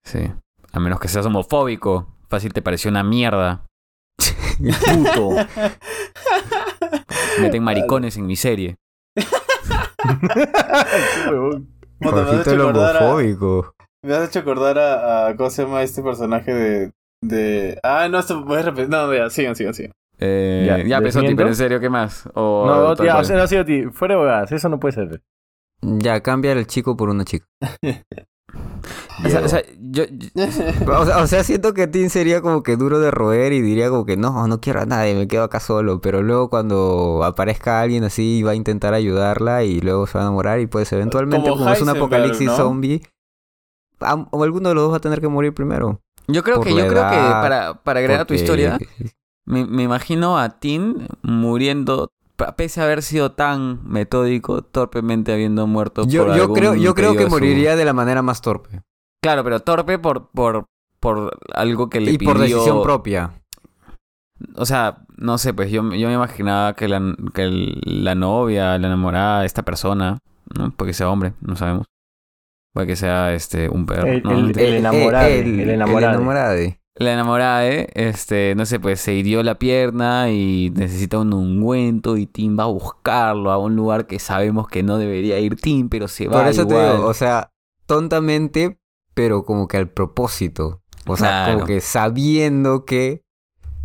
Sí. 0.07 0.31
A 0.73 0.81
menos 0.81 0.99
que 0.99 1.09
seas 1.09 1.27
homofóbico. 1.27 2.09
Fácil 2.31 2.55
te 2.55 2.63
pareció 2.63 2.91
una 2.91 3.03
mierda. 3.03 3.67
Puto. 4.59 5.31
Meten 7.41 7.63
maricones 7.63 8.17
en 8.17 8.27
mi 8.27 8.37
serie. 8.37 8.77
Jorgito 12.03 12.51
el 12.53 12.61
homofóbico. 12.61 13.75
Me 14.03 14.15
has 14.15 14.29
hecho 14.29 14.39
acordar 14.41 14.79
a, 14.79 15.27
a- 15.29 15.37
¿cómo 15.37 15.51
se 15.51 15.63
llama 15.65 15.83
este 15.83 16.03
personaje 16.03 16.53
de... 16.55 16.93
de... 17.23 17.79
Ah, 17.83 18.09
no, 18.09 18.19
esto 18.19 18.45
a 18.59 18.63
repetir. 18.63 18.89
No, 18.89 19.13
ya, 19.13 19.29
sigan, 19.31 19.57
sigan, 19.57 19.75
sigan. 19.75 19.93
Eh, 20.21 20.65
Ya, 20.67 20.77
ya, 20.79 21.01
¿definiendo? 21.01 21.37
pero 21.41 21.49
en 21.51 21.55
serio, 21.57 21.81
¿qué 21.81 21.91
más? 21.91 22.29
O, 22.35 22.65
No, 22.67 22.97
tía, 22.97 23.17
o 23.19 23.25
sea, 23.25 23.37
no, 23.37 23.47
sí, 23.47 23.57
Oti, 23.57 23.85
fuera 23.87 24.15
de 24.15 24.21
eso 24.57 24.69
no 24.69 24.79
puede 24.81 24.95
ser. 24.95 25.23
Ya, 25.81 26.21
cambia 26.23 26.53
el 26.53 26.67
chico 26.67 26.97
por 26.97 27.09
una 27.09 27.25
chica. 27.25 27.47
O 29.25 29.29
sea, 29.29 29.41
o 29.41 29.49
sea, 29.49 29.63
yo, 29.81 30.05
yo- 30.11 30.45
O 30.97 31.05
sea, 31.07 31.19
o 31.19 31.27
sea, 31.27 31.45
siento 31.45 31.75
que 31.75 31.87
Tim 31.87 32.09
sería 32.09 32.41
como 32.41 32.63
que 32.63 32.77
duro 32.77 32.99
de 33.01 33.11
roer 33.11 33.53
y 33.53 33.61
diría 33.61 33.91
como 33.91 34.05
que 34.07 34.17
no, 34.17 34.47
no 34.47 34.61
quiero 34.61 34.81
a 34.81 34.87
nadie, 34.87 35.15
me 35.15 35.27
quedo 35.29 35.45
acá 35.45 35.61
solo. 35.61 36.01
Pero 36.01 36.23
luego 36.23 36.49
cuando 36.51 37.23
aparezca 37.25 37.81
alguien 37.81 38.05
así 38.05 38.43
va 38.43 38.53
a 38.53 38.55
intentar 38.55 38.95
ayudarla 38.95 39.65
y 39.65 39.81
luego 39.81 40.07
se 40.07 40.19
va 40.19 40.25
a 40.25 40.27
enamorar 40.27 40.61
y 40.61 40.67
pues 40.67 40.93
eventualmente 40.93 41.49
Como 41.51 41.63
como, 41.65 41.73
es 41.75 41.83
un 41.83 41.89
apocalipsis 41.91 42.47
¿no? 42.47 42.57
zombie, 42.57 43.03
o 44.31 44.45
alguno 44.45 44.69
de 44.69 44.75
los 44.75 44.85
dos 44.85 44.93
va 44.93 44.97
a 44.99 45.01
tener 45.01 45.21
que 45.21 45.29
morir 45.29 45.53
primero. 45.53 46.01
yo 46.29 46.43
creo 46.45 46.61
que, 46.61 46.71
yo 46.71 46.87
creo 46.87 47.09
que 47.11 47.17
para, 47.17 47.75
para 47.83 48.01
agregar 48.01 48.21
a 48.23 48.25
tu 48.27 48.35
historia, 48.35 48.79
me, 49.45 49.65
me 49.67 49.83
imagino 49.83 50.39
a 50.39 50.51
Tim 50.61 51.07
muriendo, 51.23 52.11
pese 52.57 52.81
a 52.81 52.85
haber 52.85 53.03
sido 53.03 53.33
tan 53.33 53.81
metódico, 53.89 54.63
torpemente 54.63 55.33
habiendo 55.33 55.67
muerto 55.67 56.07
Yo, 56.07 56.25
por 56.27 56.37
yo 56.37 56.43
algún 56.43 56.57
creo, 56.57 56.75
yo 56.75 56.95
creo 56.95 57.15
que 57.15 57.25
su- 57.25 57.31
moriría 57.31 57.77
de 57.77 57.85
la 57.85 57.93
manera 57.93 58.23
más 58.23 58.41
torpe. 58.41 58.83
Claro, 59.23 59.43
pero 59.45 59.61
torpe 59.61 59.99
por, 59.99 60.31
por, 60.31 60.67
por 61.01 61.37
algo 61.55 61.91
que 61.91 62.01
le 62.01 62.13
Y 62.13 62.19
pidió... 62.19 62.33
por 62.33 62.41
decisión 62.41 62.83
propia. 62.83 63.33
O 64.55 64.65
sea, 64.65 65.05
no 65.17 65.37
sé, 65.39 65.53
pues 65.53 65.71
yo, 65.71 65.83
yo 65.95 66.07
me 66.09 66.15
imaginaba 66.15 66.75
que 66.77 66.87
la, 66.87 67.03
que 67.35 67.43
el- 67.43 67.81
la 67.85 68.15
novia, 68.15 68.79
la 68.79 68.87
enamorada 68.87 69.41
de 69.41 69.47
esta 69.47 69.65
persona, 69.65 70.19
¿no? 70.57 70.71
Puede 70.71 70.91
que 70.91 70.95
sea 70.95 71.11
hombre, 71.11 71.33
no 71.41 71.57
sabemos. 71.57 71.87
Puede 72.73 72.87
que 72.87 72.97
sea 72.97 73.35
este 73.35 73.69
un 73.69 73.87
perro. 73.87 74.07
El- 74.07 74.23
¿no? 74.23 74.31
el- 74.31 74.43
Mentira. 74.45 74.69
el 74.69 74.75
enamorado, 74.77 75.27
el 75.29 75.71
enamorado. 75.71 76.59
La 76.99 77.13
enamorada, 77.13 77.67
¿eh? 77.67 77.89
este, 77.95 78.55
no 78.57 78.67
sé, 78.67 78.81
pues 78.81 79.01
se 79.01 79.15
hirió 79.15 79.43
la 79.43 79.57
pierna 79.59 80.31
y 80.31 80.71
necesita 80.75 81.19
un 81.19 81.33
ungüento 81.33 82.17
y 82.17 82.27
Tim 82.27 82.59
va 82.59 82.65
a 82.65 82.67
buscarlo 82.67 83.51
a 83.53 83.59
un 83.59 83.77
lugar 83.77 84.07
que 84.07 84.19
sabemos 84.19 84.67
que 84.69 84.83
no 84.83 84.99
debería 84.99 85.39
ir 85.39 85.57
Tim, 85.57 85.89
pero 85.89 86.09
se 86.09 86.27
va 86.27 86.39
Por 86.41 86.49
eso 86.49 86.67
te 86.67 86.75
igual. 86.75 86.97
digo, 86.97 87.07
o 87.07 87.15
sea, 87.15 87.53
tontamente, 87.87 88.79
pero 89.15 89.45
como 89.45 89.69
que 89.69 89.77
al 89.77 89.89
propósito. 89.91 90.83
O 91.07 91.17
sea, 91.17 91.29
Claro. 91.45 91.55
como 91.55 91.67
que 91.67 91.81
sabiendo 91.81 92.85
que 92.85 93.23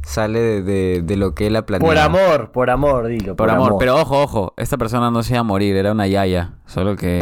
sale 0.03 0.39
de, 0.39 0.61
de- 0.61 1.01
de 1.01 1.17
lo 1.17 1.33
que 1.33 1.47
él 1.47 1.55
ha 1.55 1.65
planeado. 1.65 1.89
Por 1.89 1.97
amor, 1.97 2.51
por 2.51 2.69
amor, 2.69 3.07
dilo. 3.07 3.35
Por 3.35 3.49
amor, 3.49 3.75
pero 3.79 3.95
ojo, 3.99 4.21
ojo, 4.21 4.53
esta 4.57 4.77
persona 4.77 5.09
no 5.11 5.23
se 5.23 5.33
iba 5.33 5.39
a 5.39 5.43
morir, 5.43 5.75
era 5.75 5.91
una 5.91 6.07
yaya, 6.07 6.53
solo 6.65 6.95
que... 6.95 7.21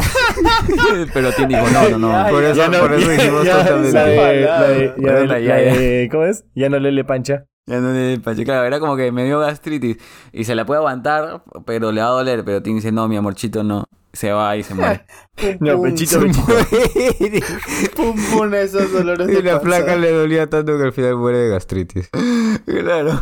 pero 1.14 1.32
Tim 1.32 1.48
dijo, 1.48 1.64
no, 1.72 1.90
no, 1.90 1.98
no. 1.98 2.30
Por 2.30 2.44
eso, 2.44 2.62
por 2.80 2.94
eso 2.94 3.10
dijimos 3.10 3.44
ya, 3.46 3.58
tontamente. 3.66 3.92
la 3.94 4.06
de- 4.06 4.42
la 4.42 4.62
de- 4.68 4.94
ya 4.98 5.10
Era 5.10 5.20
de- 5.20 5.28
la 5.28 5.34
la 5.34 5.40
yaya. 5.40 5.74
de- 5.76 6.10
¿Cómo 6.12 6.24
es? 6.26 6.44
Ya 6.56 6.70
no 6.70 6.80
le 6.80 7.04
pancha. 7.04 7.46
Ya 7.68 7.80
no 7.80 7.94
le 7.94 8.14
empaché, 8.14 8.44
claro, 8.44 8.66
era 8.66 8.80
como 8.80 8.98
que 8.98 9.12
me 9.12 9.24
dio 9.24 9.40
gastritis 9.40 9.98
y 10.34 10.44
se 10.46 10.56
la 10.56 10.66
puede 10.66 10.80
aguantar, 10.80 11.44
pero 11.66 11.92
le 11.92 12.02
va 12.02 12.08
a 12.08 12.12
doler, 12.12 12.44
pero 12.44 12.62
Tim 12.64 12.76
dice, 12.76 12.92
no, 12.92 13.08
mi 13.08 13.16
amorchito, 13.18 13.64
no. 13.64 13.86
Se 14.14 14.32
va 14.32 14.56
y 14.58 14.64
se 14.64 14.74
muere. 14.76 15.06
No, 15.60 15.78
Pum, 15.78 15.84
pechito, 15.90 16.20
pum, 16.20 16.32
pechito. 16.32 17.46
Pum, 17.96 18.16
pum, 18.32 18.54
esos 18.54 18.92
dolores 18.92 19.28
y 19.30 19.34
de 19.34 19.42
la 19.44 19.54
panza. 19.60 19.66
placa 19.66 19.96
le 19.96 20.12
dolía 20.12 20.48
tanto 20.48 20.78
que 20.78 20.84
al 20.84 20.94
final 20.94 21.16
muere 21.18 21.38
de 21.40 21.50
gastritis. 21.50 22.10
claro. 22.66 23.20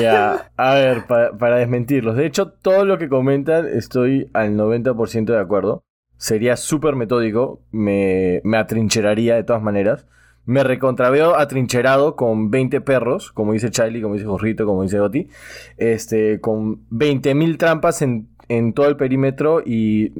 Ya, 0.00 0.50
a 0.56 0.74
ver, 0.74 1.06
pa- 1.06 1.32
para 1.38 1.56
desmentirlos. 1.56 2.16
De 2.16 2.26
hecho, 2.26 2.48
todo 2.52 2.84
lo 2.84 2.98
que 2.98 3.08
comentan 3.08 3.66
estoy 3.66 4.30
al 4.32 4.56
90% 4.56 5.24
de 5.26 5.38
acuerdo. 5.40 5.84
Sería 6.16 6.56
súper 6.56 6.94
metódico, 6.96 7.60
me, 7.72 8.40
me 8.44 8.56
atrincheraría 8.56 9.34
de 9.34 9.44
todas 9.44 9.62
maneras. 9.62 10.06
Me 10.44 10.64
recontraveo 10.64 11.36
atrincherado 11.36 12.16
con 12.16 12.50
20 12.50 12.80
perros, 12.80 13.30
como 13.32 13.52
dice 13.52 13.70
Charlie, 13.70 14.02
como 14.02 14.14
dice 14.14 14.26
Jorrito, 14.26 14.66
como 14.66 14.82
dice 14.82 14.98
Oti. 15.00 15.28
Este, 15.76 16.40
con 16.40 16.88
20.000 16.90 17.58
trampas 17.58 18.02
en, 18.02 18.28
en 18.58 18.72
todo 18.72 18.88
el 18.88 18.96
perímetro 18.96 19.62
y 19.64 20.12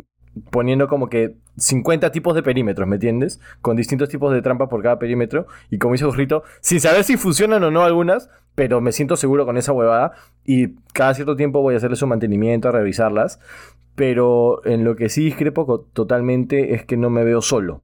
poniendo 0.51 0.89
como 0.89 1.09
que 1.09 1.37
50 1.59 2.11
tipos 2.13 2.35
de 2.35 2.43
perímetros, 2.43 2.89
¿me 2.89 2.97
entiendes? 2.97 3.41
Con 3.61 3.77
distintos 3.77 4.09
tipos 4.09 4.33
de 4.33 4.41
trampas 4.41 4.69
por 4.69 4.83
cada 4.83 4.99
perímetro. 4.99 5.47
Y 5.71 5.79
como 5.79 5.93
dice 5.93 6.07
Jorrito, 6.07 6.43
sin 6.61 6.81
saber 6.81 7.05
si 7.05 7.17
funcionan 7.17 7.63
o 7.65 7.71
no 7.71 7.85
algunas, 7.85 8.31
pero 8.55 8.81
me 8.81 8.93
siento 8.93 9.17
seguro 9.17 9.45
con 9.45 9.59
esa 9.59 9.73
huevada. 9.73 10.13
Y 10.45 10.77
cada 10.95 11.15
cierto 11.15 11.37
tiempo 11.37 11.61
voy 11.61 11.75
a 11.75 11.77
hacerle 11.77 11.97
su 11.97 12.07
mantenimiento, 12.07 12.69
a 12.69 12.73
revisarlas. 12.73 13.39
Pero 13.95 14.65
en 14.65 14.85
lo 14.85 14.97
que 14.97 15.11
sí 15.11 15.25
discrepo 15.25 15.87
totalmente 15.93 16.75
es 16.75 16.87
que 16.87 16.97
no 16.97 17.11
me 17.11 17.25
veo 17.25 17.43
solo, 17.43 17.83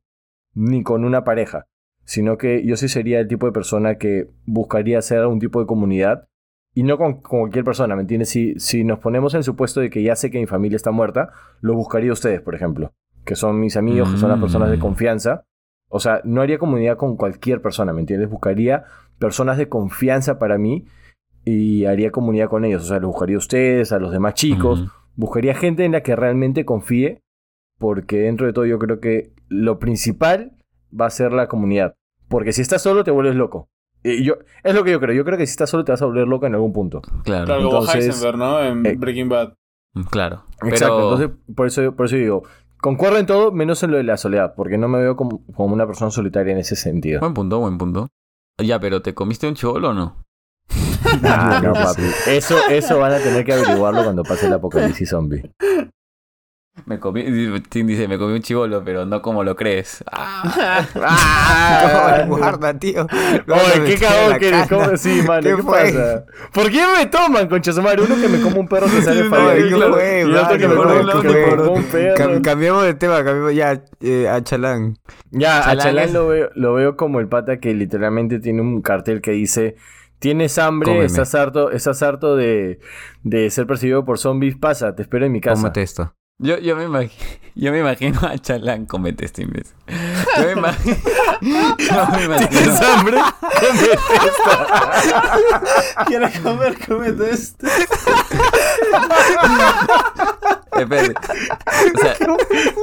ni 0.54 0.82
con 0.82 1.04
una 1.04 1.24
pareja. 1.24 1.66
Sino 2.04 2.38
que 2.38 2.64
yo 2.64 2.76
sí 2.78 2.88
sería 2.88 3.20
el 3.20 3.28
tipo 3.28 3.44
de 3.44 3.52
persona 3.52 3.98
que 3.98 4.30
buscaría 4.46 4.98
hacer 4.98 5.18
algún 5.18 5.40
tipo 5.40 5.60
de 5.60 5.66
comunidad. 5.66 6.26
Y 6.78 6.84
no 6.84 6.96
con, 6.96 7.14
con 7.20 7.40
cualquier 7.40 7.64
persona, 7.64 7.96
¿me 7.96 8.02
entiendes? 8.02 8.28
Si, 8.28 8.54
si 8.60 8.84
nos 8.84 9.00
ponemos 9.00 9.34
en 9.34 9.38
el 9.38 9.44
supuesto 9.44 9.80
de 9.80 9.90
que 9.90 10.02
ya 10.02 10.14
sé 10.14 10.30
que 10.30 10.38
mi 10.38 10.46
familia 10.46 10.76
está 10.76 10.92
muerta, 10.92 11.30
lo 11.60 11.74
buscaría 11.74 12.12
ustedes, 12.12 12.40
por 12.40 12.54
ejemplo. 12.54 12.92
Que 13.24 13.34
son 13.34 13.58
mis 13.58 13.76
amigos, 13.76 14.10
que 14.12 14.16
son 14.18 14.30
las 14.30 14.38
personas 14.38 14.70
de 14.70 14.76
Mm. 14.76 14.80
confianza. 14.80 15.42
O 15.90 15.98
sea, 15.98 16.20
no 16.24 16.40
haría 16.40 16.58
comunidad 16.58 16.96
con 16.96 17.16
cualquier 17.16 17.60
persona, 17.62 17.92
¿me 17.92 18.00
entiendes? 18.00 18.30
Buscaría 18.30 18.84
personas 19.18 19.58
de 19.58 19.68
confianza 19.68 20.38
para 20.38 20.56
mí 20.56 20.84
y 21.44 21.84
haría 21.86 22.10
comunidad 22.12 22.48
con 22.48 22.64
ellos. 22.64 22.84
O 22.84 22.86
sea, 22.86 23.00
los 23.00 23.10
buscaría 23.10 23.36
a 23.36 23.38
ustedes, 23.38 23.90
a 23.92 23.98
los 23.98 24.12
demás 24.12 24.34
chicos. 24.34 24.86
Buscaría 25.16 25.54
gente 25.54 25.84
en 25.84 25.92
la 25.92 26.02
que 26.02 26.14
realmente 26.14 26.64
confíe, 26.64 27.22
porque 27.78 28.18
dentro 28.20 28.46
de 28.46 28.52
todo 28.52 28.66
yo 28.66 28.78
creo 28.78 29.00
que 29.00 29.32
lo 29.48 29.78
principal 29.80 30.52
va 30.98 31.06
a 31.06 31.10
ser 31.10 31.32
la 31.32 31.48
comunidad. 31.48 31.94
Porque 32.28 32.52
si 32.52 32.62
estás 32.62 32.82
solo 32.82 33.02
te 33.02 33.10
vuelves 33.10 33.34
loco. 33.34 33.68
Y 34.04 34.22
yo, 34.24 34.34
es 34.62 34.74
lo 34.74 34.84
que 34.84 34.92
yo 34.92 35.00
creo. 35.00 35.14
Yo 35.14 35.24
creo 35.24 35.36
que 35.38 35.46
si 35.46 35.50
estás 35.52 35.70
solo 35.70 35.84
te 35.84 35.92
vas 35.92 36.00
a 36.02 36.06
volver 36.06 36.26
loco 36.28 36.46
en 36.46 36.54
algún 36.54 36.72
punto. 36.72 37.02
Claro, 37.24 37.44
Claro, 37.46 37.64
como 37.64 37.78
Entonces- 37.80 38.06
Heisenberg, 38.06 38.38
¿no? 38.38 38.62
En 38.62 38.86
Eh, 38.86 38.94
Breaking 38.96 39.28
Bad. 39.28 39.54
claro. 40.10 40.44
Exacto. 40.64 40.96
Pero- 40.96 41.12
Entonces, 41.12 41.30
por 41.54 41.66
eso, 41.66 41.92
por 41.96 42.06
eso 42.06 42.16
digo, 42.16 42.42
concuerdo 42.80 43.18
en 43.18 43.26
todo, 43.26 43.50
menos 43.52 43.82
en 43.82 43.90
lo 43.90 43.96
de 43.96 44.04
la 44.04 44.16
soledad, 44.16 44.54
porque 44.56 44.78
no 44.78 44.88
me 44.88 44.98
veo 44.98 45.16
como, 45.16 45.44
como 45.54 45.74
una 45.74 45.86
persona 45.86 46.10
solitaria 46.10 46.52
en 46.52 46.58
ese 46.58 46.76
sentido. 46.76 47.20
Buen 47.20 47.34
punto, 47.34 47.58
buen 47.58 47.76
punto. 47.78 48.08
Ya, 48.62 48.78
pero 48.80 49.02
¿te 49.02 49.14
comiste 49.14 49.46
un 49.48 49.54
chivolo 49.54 49.90
o 49.90 49.94
no? 49.94 50.16
Ah, 51.24 51.60
no, 51.62 51.72
papi. 51.72 52.02
Eso, 52.28 52.56
eso 52.70 52.98
van 52.98 53.12
a 53.12 53.18
tener 53.18 53.44
que 53.44 53.52
averiguarlo 53.54 54.02
cuando 54.04 54.22
pase 54.24 54.46
el 54.46 54.52
apocalipsis 54.52 55.08
zombie. 55.08 55.42
Me 56.86 56.98
comí, 56.98 57.24
Tim 57.68 57.86
dice, 57.86 58.08
me 58.08 58.18
comí 58.18 58.32
un 58.34 58.40
chivolo, 58.42 58.82
pero 58.84 59.04
no 59.06 59.20
como 59.22 59.44
lo 59.44 59.56
crees. 59.56 60.02
Ah, 60.10 60.84
Guarda, 62.28 62.78
tío. 62.78 63.06
Oye, 63.06 63.84
qué 63.86 63.96
cagón 63.98 64.38
que 64.38 64.48
eres. 64.48 64.68
¿Cómo 64.68 64.96
sí, 64.96 65.22
mano? 65.26 65.42
¿Qué 65.42 65.62
pasa? 65.62 66.24
¿Por 66.52 66.70
qué 66.70 66.82
me 66.96 67.06
toman, 67.06 67.48
concha 67.48 67.72
su 67.72 67.82
madre? 67.82 68.02
Uno 68.02 68.16
que 68.20 68.28
me 68.28 68.40
come 68.40 68.58
un 68.60 68.68
perro 68.68 68.86
que 68.86 69.02
sale 69.02 69.24
no, 69.24 69.56
y, 69.56 69.68
¿qué 69.68 69.74
fue, 69.76 70.24
y 70.26 70.34
otro 70.34 70.58
que 70.58 70.68
me 70.68 70.74
come, 70.74 71.74
un 71.74 71.84
perro. 71.84 72.14
Cam- 72.16 72.42
cambiamos 72.42 72.84
de 72.84 72.94
tema, 72.94 73.16
cambiamos 73.24 73.54
ya 73.54 73.82
eh, 74.00 74.28
a 74.28 74.42
Chalán. 74.42 74.96
Ya, 75.30 75.58
a 75.58 75.62
Chalán 75.64 75.78
Chalán 75.86 76.04
es- 76.06 76.12
lo 76.12 76.28
veo, 76.28 76.50
lo 76.54 76.74
veo 76.74 76.96
como 76.96 77.20
el 77.20 77.28
pata 77.28 77.58
que 77.58 77.74
literalmente 77.74 78.38
tiene 78.40 78.62
un 78.62 78.82
cartel 78.82 79.20
que 79.20 79.32
dice: 79.32 79.76
Tienes 80.18 80.58
hambre, 80.58 80.86
Cómeme. 80.90 81.06
estás 81.06 81.34
harto, 81.34 81.70
estás 81.70 82.02
harto 82.02 82.36
de, 82.36 82.80
de 83.22 83.50
ser 83.50 83.66
perseguido 83.66 84.04
por 84.04 84.18
zombies, 84.18 84.56
pasa, 84.56 84.94
te 84.94 85.02
espero 85.02 85.26
en 85.26 85.32
mi 85.32 85.40
casa. 85.40 85.60
Cómete 85.62 85.82
esto. 85.82 86.14
Yo, 86.40 86.56
yo, 86.58 86.76
me 86.76 86.84
imagino, 86.84 87.24
yo 87.56 87.72
me 87.72 87.80
imagino 87.80 88.20
a 88.22 88.38
Chalán 88.38 88.86
comete 88.86 89.24
este 89.24 89.42
imbécil. 89.42 89.74
Yo 90.36 90.44
me 90.44 90.52
imagino. 90.52 90.96
yo 91.40 92.06
me 92.16 92.24
imagino. 92.24 92.48
¿Tienes 92.48 92.80
hambre? 92.80 93.18
Cómete 93.40 93.92
esta. 94.28 96.04
¿Quieres 96.06 96.38
comer? 96.38 96.78
Cómete 96.86 97.30
esto. 97.30 97.66
Espérate. 100.76 101.14
O 101.14 101.98
sea, 102.00 102.16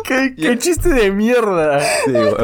¿Qué, 0.04 0.36
qué 0.36 0.58
chiste 0.58 0.90
de 0.90 1.12
mierda. 1.12 1.80
sí, 1.80 2.12
bueno. 2.12 2.36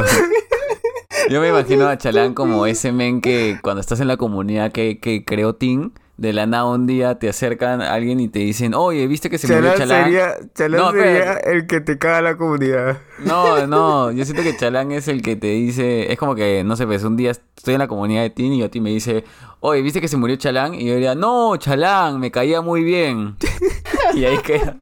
Yo 1.28 1.40
me 1.42 1.48
imagino 1.48 1.88
a 1.88 1.98
Chalán 1.98 2.32
como 2.32 2.64
ese 2.66 2.90
men 2.90 3.20
que 3.20 3.58
cuando 3.62 3.82
estás 3.82 4.00
en 4.00 4.08
la 4.08 4.16
comunidad 4.16 4.72
que, 4.72 4.98
que 4.98 5.26
creó 5.26 5.54
Tim, 5.54 5.92
de 6.22 6.32
la 6.32 6.46
nada 6.46 6.66
un 6.66 6.86
día 6.86 7.18
te 7.18 7.28
acercan 7.28 7.82
a 7.82 7.92
alguien 7.94 8.20
y 8.20 8.28
te 8.28 8.38
dicen, 8.38 8.74
oye, 8.74 9.08
¿viste 9.08 9.28
que 9.28 9.38
se 9.38 9.52
murió 9.52 9.74
Chalán? 9.76 10.04
sería, 10.04 10.36
Chalán 10.54 10.80
No, 10.80 10.92
sería 10.92 11.32
el 11.32 11.66
que 11.66 11.80
te 11.80 11.98
caga 11.98 12.22
la 12.22 12.36
comunidad. 12.36 12.98
No, 13.24 13.66
no, 13.66 14.12
yo 14.12 14.24
siento 14.24 14.44
que 14.44 14.56
Chalán 14.56 14.92
es 14.92 15.08
el 15.08 15.20
que 15.20 15.34
te 15.34 15.48
dice, 15.48 16.12
es 16.12 16.16
como 16.20 16.36
que, 16.36 16.62
no 16.62 16.76
sé, 16.76 16.86
pues 16.86 17.02
un 17.02 17.16
día 17.16 17.32
estoy 17.32 17.74
en 17.74 17.80
la 17.80 17.88
comunidad 17.88 18.22
de 18.22 18.30
Tim 18.30 18.52
y 18.52 18.62
a 18.62 18.70
ti 18.70 18.80
me 18.80 18.90
dice, 18.90 19.24
oye, 19.58 19.82
¿viste 19.82 20.00
que 20.00 20.06
se 20.06 20.16
murió 20.16 20.36
Chalán? 20.36 20.74
Y 20.74 20.84
yo 20.84 20.94
diría, 20.94 21.16
no, 21.16 21.56
Chalán, 21.56 22.20
me 22.20 22.30
caía 22.30 22.60
muy 22.60 22.84
bien. 22.84 23.34
y 24.14 24.24
ahí 24.24 24.38
queda. 24.38 24.76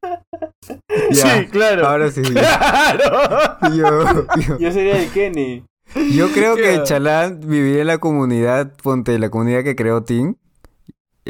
Sí, 1.11 1.47
claro. 1.51 1.87
Ahora 1.87 2.11
sí. 2.11 2.21
Claro. 2.21 3.23
Yo, 3.75 4.05
yo, 4.47 4.59
Yo 4.59 4.73
sería 4.73 5.03
el 5.03 5.11
Kenny. 5.11 5.65
yo 6.15 6.31
creo 6.33 6.55
que. 6.55 6.83
Chalán 6.83 7.41
viviría 7.41 7.81
en 7.81 7.87
la 7.87 7.97
comunidad, 7.97 8.75
ponte, 8.83 9.19
la 9.19 9.31
comunidad 9.31 9.65
que 9.65 9.75
creó 9.75 10.03
Tim. 10.03 10.35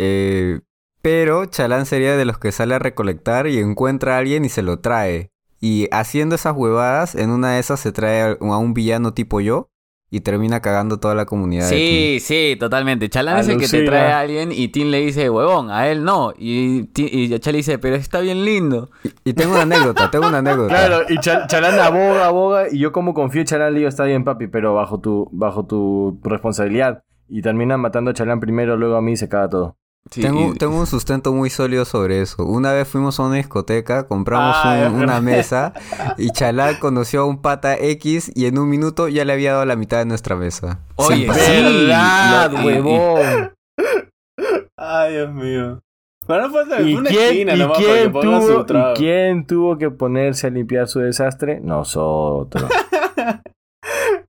Eh, 0.02 0.60
pero 1.02 1.44
Chalán 1.46 1.84
sería 1.86 2.16
de 2.16 2.24
los 2.24 2.38
que 2.38 2.52
sale 2.52 2.74
a 2.74 2.78
recolectar 2.78 3.46
y 3.46 3.58
encuentra 3.58 4.16
a 4.16 4.18
alguien 4.18 4.44
y 4.44 4.48
se 4.48 4.62
lo 4.62 4.78
trae. 4.80 5.30
Y 5.60 5.88
haciendo 5.92 6.34
esas 6.36 6.56
huevadas, 6.56 7.14
en 7.14 7.28
una 7.30 7.52
de 7.52 7.60
esas 7.60 7.80
se 7.80 7.92
trae 7.92 8.22
a 8.40 8.56
un 8.58 8.72
villano 8.72 9.12
tipo 9.12 9.40
yo 9.42 9.68
y 10.10 10.20
termina 10.20 10.60
cagando 10.60 10.98
toda 10.98 11.14
la 11.14 11.26
comunidad. 11.26 11.68
de. 11.68 11.76
Sí, 11.76 12.18
sí, 12.20 12.56
totalmente. 12.58 13.08
Chalán 13.10 13.38
es 13.38 13.48
el 13.48 13.58
que 13.58 13.68
te 13.68 13.76
Alucina. 13.76 13.90
trae 13.90 14.12
a 14.12 14.20
alguien 14.20 14.52
y 14.52 14.68
Tim 14.68 14.88
le 14.88 15.00
dice, 15.00 15.28
huevón, 15.30 15.70
a 15.70 15.88
él 15.88 16.02
no. 16.02 16.32
Y, 16.36 16.88
y 16.96 17.38
Chalán 17.38 17.56
dice, 17.58 17.78
pero 17.78 17.96
está 17.96 18.20
bien 18.20 18.44
lindo. 18.44 18.90
Y 19.24 19.34
tengo 19.34 19.52
una 19.52 19.62
anécdota, 19.62 20.10
tengo 20.10 20.28
una 20.28 20.38
anécdota. 20.38 20.68
Claro, 20.74 21.04
y 21.08 21.16
Chal- 21.18 21.46
Chalán 21.46 21.78
aboga, 21.78 22.26
aboga, 22.26 22.64
y 22.72 22.78
yo 22.78 22.90
como 22.92 23.12
confío 23.14 23.42
en 23.42 23.46
Chalán 23.46 23.72
le 23.74 23.80
digo, 23.80 23.88
está 23.88 24.04
bien 24.04 24.24
papi, 24.24 24.46
pero 24.48 24.74
bajo 24.74 24.98
tu, 25.00 25.28
bajo 25.32 25.66
tu 25.66 26.18
responsabilidad. 26.24 27.02
Y 27.28 27.42
terminan 27.42 27.80
matando 27.80 28.10
a 28.10 28.14
Chalán 28.14 28.40
primero, 28.40 28.76
luego 28.76 28.96
a 28.96 29.02
mí 29.02 29.16
se 29.16 29.28
caga 29.28 29.48
todo. 29.48 29.76
Sí, 30.10 30.22
tengo, 30.22 30.52
y- 30.54 30.58
tengo 30.58 30.78
un 30.78 30.86
sustento 30.86 31.32
muy 31.32 31.50
sólido 31.50 31.84
sobre 31.84 32.20
eso. 32.22 32.44
Una 32.44 32.72
vez 32.72 32.88
fuimos 32.88 33.20
a 33.20 33.24
una 33.24 33.36
discoteca, 33.36 34.08
compramos 34.08 34.56
Ah, 34.62 34.88
un- 34.92 35.02
una 35.02 35.20
mesa 35.20 35.72
y 36.18 36.30
Chalán 36.32 36.76
conoció 36.80 37.22
a 37.22 37.24
un 37.26 37.40
pata 37.42 37.76
X 37.76 38.32
y 38.34 38.46
en 38.46 38.58
un 38.58 38.68
minuto 38.68 39.08
ya 39.08 39.24
le 39.24 39.32
había 39.34 39.52
dado 39.52 39.64
la 39.66 39.76
mitad 39.76 39.98
de 39.98 40.06
nuestra 40.06 40.36
mesa. 40.36 40.80
Oye, 40.96 41.28
sí. 41.32 41.50
¡Verdad, 41.62 42.50
y- 42.52 42.66
huevón! 42.66 43.52
Ay, 44.76 45.12
Dios 45.12 45.32
mío. 45.32 45.80
Pero 46.26 46.42
no 46.48 46.52
falta 46.52 46.80
¿Y 46.80 46.94
una 46.94 47.10
quién, 47.10 47.22
esquina 47.48 47.54
y 47.56 47.60
para 47.62 47.74
quién 47.74 48.02
que 48.04 48.10
ponga 48.10 48.40
su 48.40 48.46
tuvo. 48.64 48.90
¿Y 48.92 48.94
quién 48.94 49.46
tuvo 49.46 49.78
que 49.78 49.90
ponerse 49.90 50.46
a 50.46 50.50
limpiar 50.50 50.86
su 50.88 51.00
desastre? 51.00 51.60
Nosotros. 51.60 52.70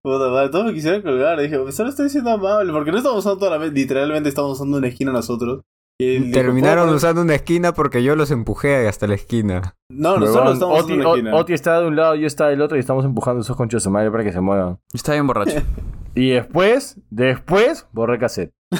Puta 0.04 0.30
madre, 0.30 0.50
todos 0.50 0.66
me 0.66 0.74
quisieron 0.74 1.02
colgar. 1.02 1.40
Dije, 1.40 1.58
solo 1.72 1.90
estoy 1.90 2.10
siendo 2.10 2.32
amable. 2.32 2.72
Porque 2.74 2.92
no 2.92 2.98
estamos 2.98 3.20
usando 3.20 3.38
toda 3.38 3.52
la 3.52 3.58
vez. 3.58 3.72
Literalmente 3.74 4.30
estamos 4.30 4.54
usando 4.54 4.78
una 4.78 4.88
esquina 4.88 5.12
nosotros. 5.12 5.62
Y 6.00 6.16
él 6.16 6.24
dijo, 6.26 6.34
Terminaron 6.34 6.86
"Puta, 6.86 6.96
usando 6.98 7.22
una 7.22 7.36
esquina 7.36 7.74
porque 7.74 8.02
yo 8.02 8.16
los 8.16 8.32
empujé 8.32 8.88
hasta 8.88 9.06
la 9.06 9.14
esquina. 9.14 9.76
No, 9.92 10.18
nosotros 10.18 10.36
Huevón, 10.36 10.54
estamos 10.54 10.84
Oti, 10.84 10.94
en 10.94 11.00
una 11.02 11.10
esquina. 11.12 11.36
Oti 11.36 11.54
está 11.54 11.80
de 11.80 11.88
un 11.88 11.96
lado, 11.96 12.16
yo 12.16 12.26
está 12.26 12.48
del 12.48 12.62
otro 12.62 12.78
y 12.78 12.80
estamos 12.80 13.06
empujando 13.06 13.42
esos 13.42 13.56
conchos 13.56 13.84
de 13.84 13.84
su 13.84 13.92
madre 13.92 14.10
para 14.10 14.24
que 14.24 14.32
se 14.34 14.42
muevan. 14.42 14.80
Está 14.94 15.12
bien 15.14 15.28
borracho. 15.28 15.60
Y 16.16 16.32
después, 16.32 17.00
después, 17.10 17.88
borré 17.94 18.20
cassette. 18.20 18.52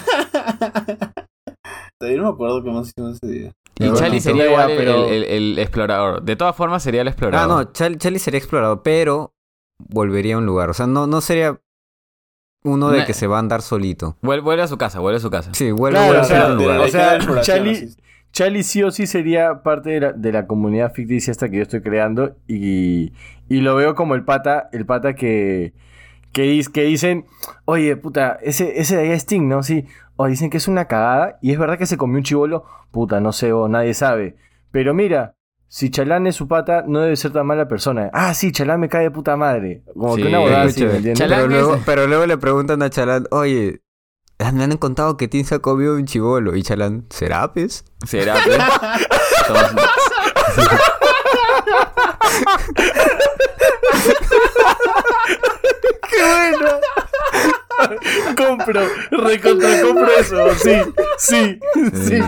Yo 2.02 2.18
no 2.18 2.24
me 2.24 2.30
acuerdo 2.30 2.64
qué 2.64 2.72
más 2.72 2.90
hicimos 2.90 3.20
ese 3.22 3.32
día. 3.32 3.48
Y 3.48 3.84
Pero 3.84 3.94
Charlie 3.94 4.20
bueno, 4.20 4.22
sería 4.22 4.46
igual 4.48 4.72
el- 4.72 4.78
pero- 4.78 5.06
el, 5.06 5.14
el- 5.14 5.24
el 5.54 5.60
explorador. 5.60 6.22
De 6.24 6.36
todas 6.36 6.56
formas, 6.56 6.84
sería 6.84 7.02
el 7.02 7.08
explorador. 7.08 7.52
Ah, 7.52 7.64
no, 7.64 7.72
Charlie 7.98 8.20
sería 8.20 8.38
explorador, 8.40 8.82
pero 8.84 9.34
volvería 9.90 10.36
a 10.36 10.38
un 10.38 10.46
lugar. 10.46 10.70
O 10.70 10.74
sea, 10.74 10.88
no, 10.88 11.08
no 11.08 11.22
sería 11.22 11.60
uno 12.64 12.90
de 12.90 13.06
que 13.06 13.14
se 13.14 13.28
va 13.28 13.38
a 13.38 13.40
andar 13.40 13.62
solito. 13.62 14.18
Vuelve, 14.22 14.44
vuelve 14.44 14.64
a 14.64 14.68
su 14.68 14.78
casa, 14.78 15.00
vuelve 15.00 15.18
a 15.18 15.22
su 15.22 15.32
casa. 15.32 15.52
Sí, 15.54 15.72
vuelve, 15.72 15.98
Claro, 15.98 16.08
vuelve 16.14 16.22
o 16.22 16.26
sea, 16.28 16.44
a 16.48 16.52
un 16.52 16.58
de- 16.58 16.64
lugar. 16.64 16.80
o 16.82 16.88
sea, 16.88 17.20
Charlie-. 17.42 17.96
Charlie 18.32 18.64
sí 18.64 18.82
o 18.84 18.92
sí 18.92 19.08
sería 19.08 19.62
parte 19.62 19.90
de 19.90 20.00
la, 20.00 20.12
de 20.14 20.32
la 20.32 20.48
comunidad 20.48 20.94
ficticia 20.94 21.32
esta 21.32 21.50
que 21.50 21.58
yo 21.58 21.64
estoy 21.64 21.82
creando 21.82 22.38
y, 22.48 23.12
y 23.50 23.60
lo 23.62 23.76
veo 23.76 23.94
como 23.94 24.16
el 24.16 24.24
pata, 24.24 24.70
el 24.72 24.86
pata 24.86 25.16
que, 25.16 25.74
que 26.32 26.44
dicen, 26.84 27.26
oye, 27.66 27.98
puta, 27.98 28.38
ese, 28.42 28.80
ese 28.80 28.96
de 28.96 29.02
ahí 29.04 29.10
es 29.12 29.24
Sting, 29.24 29.50
¿no? 29.50 29.64
Sí, 29.64 29.86
o 30.16 30.28
dicen 30.28 30.50
que 30.50 30.58
es 30.58 30.70
una 30.70 30.86
cagada 30.86 31.40
y 31.42 31.52
es 31.52 31.60
verdad 31.60 31.78
que 31.78 31.86
se 31.88 31.98
comió 31.98 32.18
un 32.18 32.24
chivolo, 32.24 32.64
puta, 32.92 33.20
no 33.20 33.34
sé, 33.34 33.52
o 33.52 33.68
nadie 33.68 33.94
sabe. 33.94 34.38
Pero 34.72 34.94
mira, 34.94 35.36
si 35.74 35.90
Chalán 35.90 36.28
es 36.28 36.36
su 36.36 36.50
pata, 36.50 36.84
no 36.86 37.00
debe 37.00 37.16
ser 37.16 37.32
tan 37.32 37.48
mala 37.48 37.66
persona. 37.70 38.10
Ah, 38.12 38.34
sí, 38.34 38.52
Chalán 38.52 38.82
me 38.82 38.90
cae 38.90 39.04
de 39.04 39.12
puta 39.12 39.38
madre. 39.38 39.84
Como 39.94 40.18
Sí, 40.18 40.24
que 40.24 40.28
una 40.28 40.40
boda 40.40 40.64
así, 40.64 40.84
¿me 40.84 40.98
entiendes? 40.98 41.26
Pero 41.30 41.48
luego, 41.48 41.76
es- 41.76 41.82
pero 41.86 42.08
luego 42.08 42.26
le 42.26 42.38
preguntan 42.38 42.82
a 42.84 42.90
Chalán, 42.90 43.26
oye, 43.32 43.82
me 44.54 44.64
han 44.66 44.76
contado 44.78 45.16
que 45.16 45.30
Tim 45.30 45.46
se 45.46 45.56
ha 45.56 45.60
comido 45.60 45.96
un 45.96 46.06
chivolo. 46.06 46.58
Y 46.58 46.64
Chalán, 46.64 47.06
¿será 47.10 47.54
pues? 47.54 47.86
Será, 48.06 48.36
pues. 48.46 48.58
Todos- 49.48 49.72
¡Qué 56.10 56.24
bueno! 56.24 56.70
compro, 58.38 58.82
recontra 59.12 59.82
compro 59.82 60.08
eso, 60.20 60.50
sí, 60.56 60.76
sí, 61.18 61.60
sí. 62.06 62.20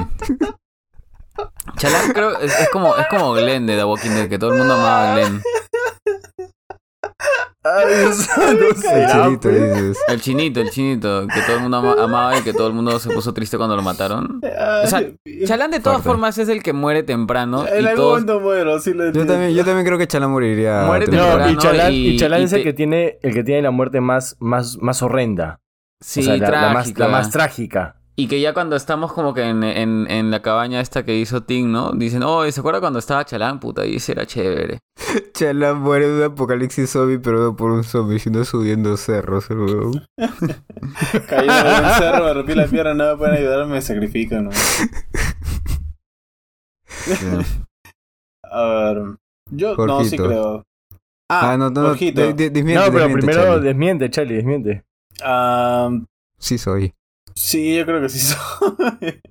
Chalán 1.78 2.12
creo 2.14 2.38
es, 2.40 2.60
es 2.60 2.70
como 2.70 2.96
es 2.96 3.08
como 3.08 3.34
Glenn 3.34 3.66
de 3.66 3.76
The 3.78 3.84
Walking 3.86 4.12
Dead, 4.12 4.30
que 4.30 4.38
todo 4.40 4.52
el 4.54 4.60
mundo 4.60 4.74
amaba 4.76 5.12
a 5.12 5.16
Glenn. 5.16 5.42
Ay, 7.66 7.86
eso 8.10 8.30
no 8.38 8.92
El 8.92 9.08
chinito, 9.10 9.50
dices. 9.50 9.98
El 10.10 10.22
chinito, 10.22 10.60
el 10.62 10.70
chinito, 10.70 11.28
que 11.28 11.42
todo 11.44 11.56
el 11.56 11.62
mundo 11.62 11.78
ama- 11.78 11.96
amaba 11.98 12.38
y 12.38 12.42
que 12.42 12.52
todo 12.54 12.68
el 12.68 12.74
mundo 12.74 13.00
se 13.00 13.10
puso 13.10 13.34
triste 13.34 13.56
cuando 13.58 13.76
lo 13.78 13.82
mataron. 13.82 14.42
O 14.84 14.88
sea, 14.88 15.02
Chalán 15.46 15.72
de 15.72 15.80
todas 15.80 15.98
Fuerte. 16.02 16.10
formas 16.10 16.38
es 16.38 16.50
el 16.50 16.62
que 16.62 16.74
muere 16.74 17.04
temprano 17.04 17.66
En 17.66 17.76
y 17.86 17.88
algún 17.88 17.96
todos... 17.96 18.12
momento 18.22 18.40
muero, 18.42 18.80
sí 18.80 18.94
lo 18.94 19.12
Yo 19.14 19.26
también, 19.26 19.54
yo 19.54 19.64
también 19.64 19.86
creo 19.86 19.98
que 19.98 20.08
Chalán 20.08 20.32
moriría. 20.32 20.84
Muere 20.86 21.06
temprano. 21.08 21.46
No, 21.46 21.52
y 21.52 21.58
Chalán, 21.58 21.94
y- 21.94 22.08
y 22.10 22.18
Chalán 22.18 22.42
y 22.42 22.44
es 22.44 22.54
el 22.54 22.64
que 22.64 22.74
tiene 22.74 23.18
el 23.22 23.34
que 23.34 23.44
tiene 23.46 23.62
la 23.62 23.72
muerte 23.72 24.02
más, 24.02 24.36
más, 24.40 24.78
más 24.82 25.02
horrenda. 25.02 25.62
Sí, 26.04 26.20
o 26.20 26.24
sea, 26.24 26.36
la, 26.38 26.50
la 26.50 26.74
más, 26.74 26.98
la 26.98 27.08
más 27.08 27.30
trágica. 27.30 27.96
Y 28.16 28.28
que 28.28 28.40
ya 28.40 28.54
cuando 28.54 28.76
estamos 28.76 29.12
como 29.12 29.34
que 29.34 29.42
en, 29.42 29.64
en, 29.64 30.06
en 30.10 30.30
la 30.30 30.44
cabaña 30.44 30.80
esta 30.80 31.04
que 31.04 31.18
hizo 31.18 31.42
Tim, 31.44 31.72
¿no? 31.72 31.94
Dicen, 31.94 32.22
oh, 32.22 32.50
¿se 32.52 32.60
acuerda 32.60 32.80
cuando 32.80 33.00
estaba 33.00 33.26
Chalán? 33.26 33.60
Puta, 33.60 33.88
y 33.88 33.96
ese 33.96 34.12
era 34.12 34.28
chévere. 34.28 34.78
Chalán 35.34 35.80
muere 35.82 36.06
en 36.06 36.12
un 36.12 36.24
apocalipsis 36.24 36.92
zombie, 36.92 37.18
pero 37.18 37.40
no 37.42 37.56
por 37.56 37.72
un 37.72 37.84
zombie, 37.84 38.20
sino 38.20 38.46
subiendo 38.46 38.96
cerros, 38.98 39.50
el 39.50 39.58
huevón. 39.60 40.06
Caí 41.28 41.48
en 41.48 41.86
el 41.86 41.92
cerro, 41.98 42.26
me 42.26 42.34
rompí 42.36 42.54
la 42.54 42.68
pierna, 42.68 42.94
no 42.94 43.06
me 43.14 43.18
pueden 43.18 43.36
ayudar, 43.38 43.66
me 43.66 43.82
sacrifican. 43.82 44.44
¿no? 44.46 44.52
A 48.44 48.64
ver. 48.64 49.16
Yo 49.52 49.76
no, 49.76 50.04
sí 50.04 50.16
creo. 50.18 50.64
Ah, 51.30 51.54
Ah, 51.54 51.58
no, 51.58 51.70
no, 51.72 51.82
no. 51.82 51.94
De- 51.96 52.12
de- 52.12 52.50
desmiente, 52.52 52.76
no, 52.76 52.92
pero 52.92 53.06
desmiente, 53.06 53.26
primero 53.26 53.44
Charlie. 53.44 53.68
desmiente, 53.68 54.10
Charlie, 54.12 54.36
desmiente. 54.36 54.84
Ah, 55.24 55.90
Sí 56.38 56.58
soy. 56.60 56.94
Sí, 57.36 57.76
yo 57.78 57.86
creo 57.86 58.02
que 58.02 58.10
sí 58.10 58.20
soy. 58.20 58.38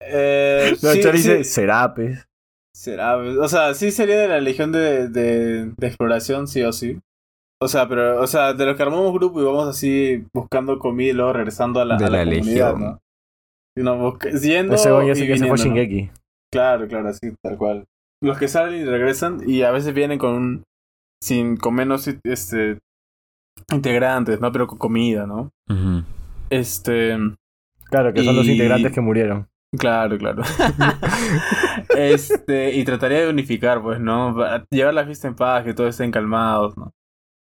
eh, 0.00 0.76
No, 0.82 0.90
sí, 0.90 1.02
dice 1.12 1.44
Serapes. 1.44 2.26
Será, 2.74 3.16
o 3.18 3.48
sea, 3.48 3.74
sí 3.74 3.90
sería 3.90 4.18
de 4.20 4.28
la 4.28 4.40
legión 4.40 4.72
de, 4.72 5.08
de, 5.08 5.66
de 5.76 5.86
exploración, 5.86 6.48
sí 6.48 6.62
o 6.62 6.72
sí. 6.72 6.98
O 7.62 7.68
sea, 7.68 7.86
pero, 7.88 8.20
o 8.22 8.26
sea, 8.26 8.54
de 8.54 8.64
los 8.64 8.74
que 8.76 8.82
armamos 8.82 9.12
grupo 9.12 9.40
y 9.40 9.44
vamos 9.44 9.68
así 9.68 10.24
buscando 10.32 10.78
comida 10.78 11.10
y 11.10 11.12
luego 11.12 11.34
regresando 11.34 11.80
a 11.80 11.84
la, 11.84 11.96
De 11.98 12.06
a 12.06 12.08
la, 12.10 12.24
la 12.24 12.30
comunidad, 12.30 12.72
legión. 12.72 12.80
¿no? 12.92 12.98
Y 13.76 13.82
nos 13.82 13.98
busca- 13.98 14.30
yendo 14.30 14.74
Ese 14.74 14.88
y 15.24 15.26
que 15.26 15.36
se 15.36 15.46
fue 15.46 15.58
¿no? 15.58 15.74
Claro, 16.50 16.88
claro, 16.88 17.08
así, 17.10 17.34
tal 17.44 17.58
cual. 17.58 17.84
Los 18.22 18.38
que 18.38 18.48
salen 18.48 18.80
y 18.80 18.84
regresan 18.84 19.42
y 19.46 19.62
a 19.62 19.70
veces 19.72 19.92
vienen 19.92 20.18
con 20.18 20.32
un, 20.34 20.62
sin, 21.22 21.56
con 21.58 21.74
menos, 21.74 22.08
este, 22.24 22.78
integrantes, 23.70 24.40
¿no? 24.40 24.50
Pero 24.52 24.66
con 24.66 24.78
comida, 24.78 25.26
¿no? 25.26 25.50
Ujú. 25.68 26.02
Este, 26.50 27.16
Claro, 27.84 28.12
que 28.12 28.22
son 28.24 28.36
los 28.36 28.46
integrantes 28.46 28.92
que 28.92 29.00
murieron. 29.00 29.48
claro, 29.78 30.18
claro. 30.18 30.42
este, 31.96 32.72
y 32.72 32.84
trataría 32.84 33.20
de 33.20 33.28
unificar, 33.30 33.82
pues, 33.82 34.00
¿no? 34.00 34.36
Llevar 34.70 34.94
la 34.94 35.04
fiesta 35.06 35.28
en 35.28 35.34
paz, 35.34 35.64
que 35.64 35.74
todos 35.74 35.90
estén 35.90 36.10
calmados, 36.10 36.76
¿no? 36.76 36.92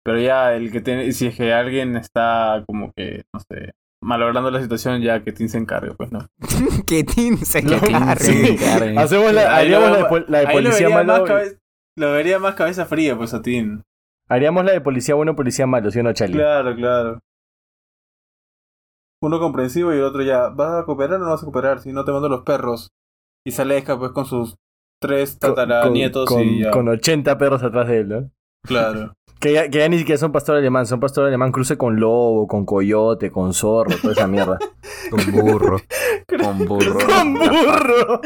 Pero 0.03 0.19
ya 0.19 0.53
el 0.55 0.71
que 0.71 0.81
tiene, 0.81 1.11
si 1.11 1.27
es 1.27 1.35
que 1.35 1.53
alguien 1.53 1.95
está 1.97 2.63
como 2.65 2.91
que, 2.95 3.23
no 3.33 3.39
sé, 3.41 3.73
malogrando 4.01 4.49
la 4.49 4.61
situación, 4.61 5.01
ya 5.01 5.21
que 5.23 5.33
Tim 5.33 5.49
se 5.49 5.57
encargue, 5.57 5.91
pues, 5.93 6.11
¿no? 6.11 6.25
que 6.87 7.03
Tim 7.03 7.37
se 7.37 7.59
encargue. 7.59 8.15
sí. 8.23 8.57
Hacemos 8.97 9.33
la, 9.33 9.55
Ahí 9.55 9.69
lo 9.69 9.77
haríamos 9.77 9.91
la, 9.91 9.97
de, 9.97 10.05
pol- 10.05 10.25
la 10.29 10.39
de 10.39 10.47
Ahí 10.47 10.55
lo 10.55 10.61
policía 10.69 10.89
malo. 10.89 11.25
cabe- 11.25 11.57
lo 11.97 12.11
vería 12.13 12.39
más 12.39 12.55
cabeza 12.55 12.85
fría, 12.85 13.17
pues, 13.17 13.33
a 13.33 13.41
Tim. 13.41 13.81
Haríamos 14.29 14.63
la 14.63 14.71
de 14.71 14.81
policía 14.81 15.15
bueno, 15.15 15.35
policía 15.35 15.67
malo, 15.67 15.91
¿sí 15.91 15.99
o 15.99 16.03
no, 16.03 16.13
Charlie? 16.13 16.37
Claro, 16.37 16.75
claro. 16.75 17.19
Uno 19.21 19.39
comprensivo 19.39 19.93
y 19.93 19.97
el 19.97 20.03
otro 20.03 20.21
ya, 20.23 20.49
¿vas 20.49 20.81
a 20.81 20.85
cooperar 20.85 21.15
o 21.15 21.25
no 21.25 21.29
vas 21.31 21.41
a 21.41 21.45
cooperar? 21.45 21.81
Si 21.81 21.91
no 21.91 22.05
te 22.05 22.11
mando 22.11 22.29
los 22.29 22.43
perros. 22.43 22.89
Y 23.45 23.51
se 23.51 23.61
aleja 23.63 23.97
pues 23.97 24.11
con 24.11 24.25
sus 24.25 24.55
tres 25.01 25.37
Con- 25.39 25.55
tataranietos 25.55 26.25
con, 26.27 26.41
y 26.41 26.63
ya. 26.63 26.71
con 26.71 26.87
80 26.87 27.37
perros 27.37 27.63
atrás 27.63 27.87
de 27.87 27.99
él, 27.99 28.09
¿no? 28.09 28.29
Claro. 28.65 29.13
Que 29.39 29.53
ya, 29.53 29.69
que 29.69 29.77
ya 29.77 29.87
ni 29.87 29.97
siquiera 29.97 30.19
son 30.19 30.33
pastor 30.33 30.57
alemán, 30.57 30.85
son 30.85 30.99
pastor 30.99 31.25
alemán 31.25 31.53
cruce 31.53 31.77
con 31.77 31.97
lobo, 31.97 32.45
con 32.45 32.65
coyote, 32.65 33.31
con 33.31 33.53
zorro, 33.53 33.95
toda 34.01 34.11
esa 34.11 34.27
mierda. 34.27 34.59
Con 35.09 35.31
burro. 35.31 35.77
Con 36.27 36.65
burro. 36.65 36.97
¡Con 37.07 37.33
burro! 37.35 38.19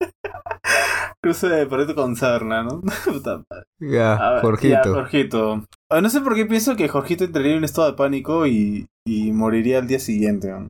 Cruce 1.22 1.48
de 1.48 1.66
perrito 1.66 1.94
con 1.94 2.16
sarna, 2.16 2.62
¿no? 2.62 2.80
Puta 3.04 3.42
madre. 3.48 3.66
A 3.80 4.18
Ya, 4.18 4.30
ver, 4.32 4.40
Jorgito. 4.42 4.74
ya, 4.74 4.82
Jorgito. 4.92 5.64
Ah, 5.90 6.00
No 6.00 6.10
sé 6.10 6.20
por 6.20 6.34
qué 6.34 6.44
pienso 6.46 6.76
que 6.76 6.88
Jorgito 6.88 7.24
entraría 7.24 7.52
en 7.52 7.58
un 7.58 7.64
estado 7.64 7.90
de 7.90 7.96
pánico 7.96 8.46
y, 8.46 8.86
y 9.06 9.32
moriría 9.32 9.78
al 9.78 9.86
día 9.86 9.98
siguiente. 9.98 10.48
¿no? 10.50 10.68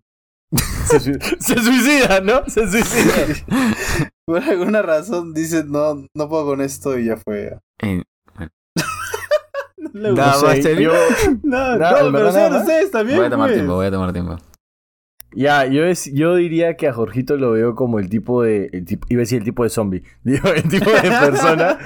Se, 0.87 1.01
sui- 1.01 1.18
se 1.41 1.55
suicida, 1.61 2.20
¿no? 2.20 2.43
Se 2.47 2.68
suicida. 2.70 3.12
Por 4.27 4.43
alguna 4.43 4.83
razón 4.83 5.35
dice, 5.35 5.64
no, 5.64 6.07
no 6.14 6.29
puedo 6.29 6.45
con 6.47 6.61
esto 6.61 6.97
y 6.99 7.07
ya 7.07 7.16
fue. 7.16 7.59
No 7.83 8.01
le 9.93 10.12
Nada 10.12 10.33
gusta. 10.35 10.47
más, 10.49 10.59
yo- 10.79 10.93
No, 11.43 11.77
no, 11.77 12.12
pero 12.12 12.33
nada. 12.33 12.61
ustedes 12.61 12.91
también. 12.91 13.18
voy 13.18 13.27
a 13.27 13.31
tomar 13.31 13.49
pues. 13.49 13.57
tiempo, 13.59 13.75
voy 13.75 13.87
a 13.87 13.91
tomar 13.91 14.12
tiempo. 14.12 14.37
Ya, 15.37 15.66
yo, 15.66 15.85
es, 15.85 16.12
yo 16.12 16.37
diría 16.37 16.76
que 16.76 16.87
a 16.89 16.93
Jorgito 16.93 17.37
lo 17.37 17.51
veo 17.53 17.74
como 17.74 17.99
el 17.99 18.09
tipo 18.09 18.43
de. 18.43 18.68
Tipo, 18.87 19.07
iba 19.11 19.20
a 19.20 19.22
decir 19.24 19.39
el 19.39 19.45
tipo 19.45 19.62
de 19.64 19.70
zombie. 19.70 20.03
Digo, 20.24 20.49
el 20.49 20.62
tipo 20.68 20.91
de 20.91 21.01
persona 21.03 21.78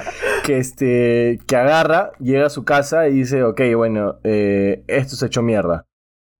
que 0.45 0.59
este. 0.59 1.39
que 1.47 1.57
agarra, 1.57 2.13
llega 2.19 2.47
a 2.47 2.51
su 2.51 2.65
casa 2.65 3.09
y 3.09 3.15
dice, 3.15 3.43
ok, 3.45 3.61
bueno, 3.77 4.17
eh, 4.25 4.85
esto 4.87 5.17
se 5.17 5.27
echó 5.27 5.43
mierda. 5.43 5.87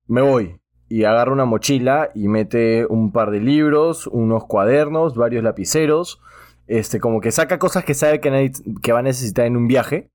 Me 0.07 0.21
voy. 0.21 0.57
Y 0.87 1.03
agarra 1.03 1.31
una 1.31 1.45
mochila 1.45 2.09
y 2.15 2.27
mete 2.27 2.85
un 2.87 3.11
par 3.11 3.31
de 3.31 3.39
libros, 3.39 4.07
unos 4.07 4.45
cuadernos, 4.45 5.15
varios 5.15 5.43
lapiceros. 5.43 6.21
Este, 6.67 6.99
como 6.99 7.21
que 7.21 7.31
saca 7.31 7.57
cosas 7.59 7.83
que 7.85 7.93
sabe 7.95 8.19
que, 8.19 8.29
nadie- 8.31 8.79
que 8.81 8.91
va 8.91 8.99
a 8.99 9.03
necesitar 9.03 9.45
en 9.45 9.57
un 9.57 9.67
viaje. 9.67 10.09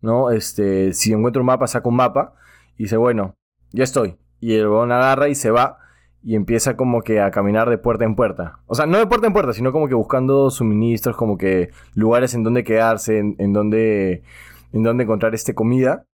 ¿No? 0.00 0.30
Este, 0.30 0.92
si 0.92 1.12
encuentra 1.12 1.40
un 1.40 1.46
mapa, 1.46 1.66
saca 1.66 1.88
un 1.88 1.96
mapa. 1.96 2.34
Y 2.76 2.84
dice, 2.84 2.96
bueno, 2.96 3.34
ya 3.72 3.82
estoy. 3.84 4.16
Y 4.40 4.54
el 4.54 4.68
huevón 4.68 4.92
agarra 4.92 5.28
y 5.28 5.34
se 5.34 5.50
va 5.50 5.78
y 6.26 6.34
empieza 6.34 6.76
como 6.76 7.02
que 7.02 7.20
a 7.20 7.30
caminar 7.30 7.70
de 7.70 7.78
puerta 7.78 8.04
en 8.04 8.16
puerta. 8.16 8.58
O 8.66 8.74
sea, 8.74 8.86
no 8.86 8.98
de 8.98 9.06
puerta 9.06 9.28
en 9.28 9.32
puerta, 9.32 9.52
sino 9.52 9.70
como 9.70 9.86
que 9.86 9.94
buscando 9.94 10.50
suministros, 10.50 11.16
como 11.16 11.38
que 11.38 11.70
lugares 11.94 12.34
en 12.34 12.42
donde 12.42 12.64
quedarse, 12.64 13.18
en, 13.18 13.36
en 13.38 13.52
donde 13.52 14.24
en 14.72 14.82
donde 14.82 15.04
encontrar 15.04 15.36
este 15.36 15.54
comida 15.54 16.04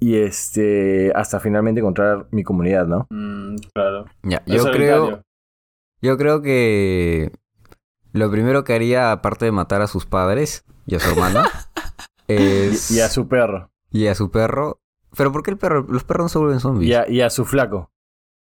y 0.00 0.16
este 0.16 1.12
hasta 1.14 1.38
finalmente 1.38 1.80
encontrar 1.80 2.28
mi 2.30 2.44
comunidad, 2.44 2.86
¿no? 2.86 3.06
Mm, 3.10 3.56
claro. 3.74 4.06
Ya, 4.22 4.42
yo 4.46 4.64
creo, 4.70 5.20
yo 6.00 6.16
creo 6.16 6.40
que 6.40 7.30
lo 8.12 8.30
primero 8.30 8.64
que 8.64 8.72
haría, 8.72 9.12
aparte 9.12 9.44
de 9.44 9.52
matar 9.52 9.82
a 9.82 9.86
sus 9.86 10.06
padres 10.06 10.64
y 10.86 10.94
a 10.94 11.00
su 11.00 11.10
hermana, 11.10 11.44
es... 12.26 12.90
Y, 12.90 12.96
y 12.96 13.00
a 13.00 13.08
su 13.10 13.28
perro 13.28 13.70
y 13.90 14.06
a 14.06 14.14
su 14.14 14.30
perro. 14.30 14.80
¿Pero 15.16 15.32
por 15.32 15.42
qué 15.42 15.50
el 15.50 15.58
perro? 15.58 15.86
Los 15.88 16.04
perros 16.04 16.24
no 16.24 16.28
se 16.28 16.38
vuelven 16.38 16.60
zombies. 16.60 16.90
y 16.90 16.94
a, 16.94 17.08
y 17.08 17.20
a 17.22 17.30
su 17.30 17.44
flaco. 17.44 17.90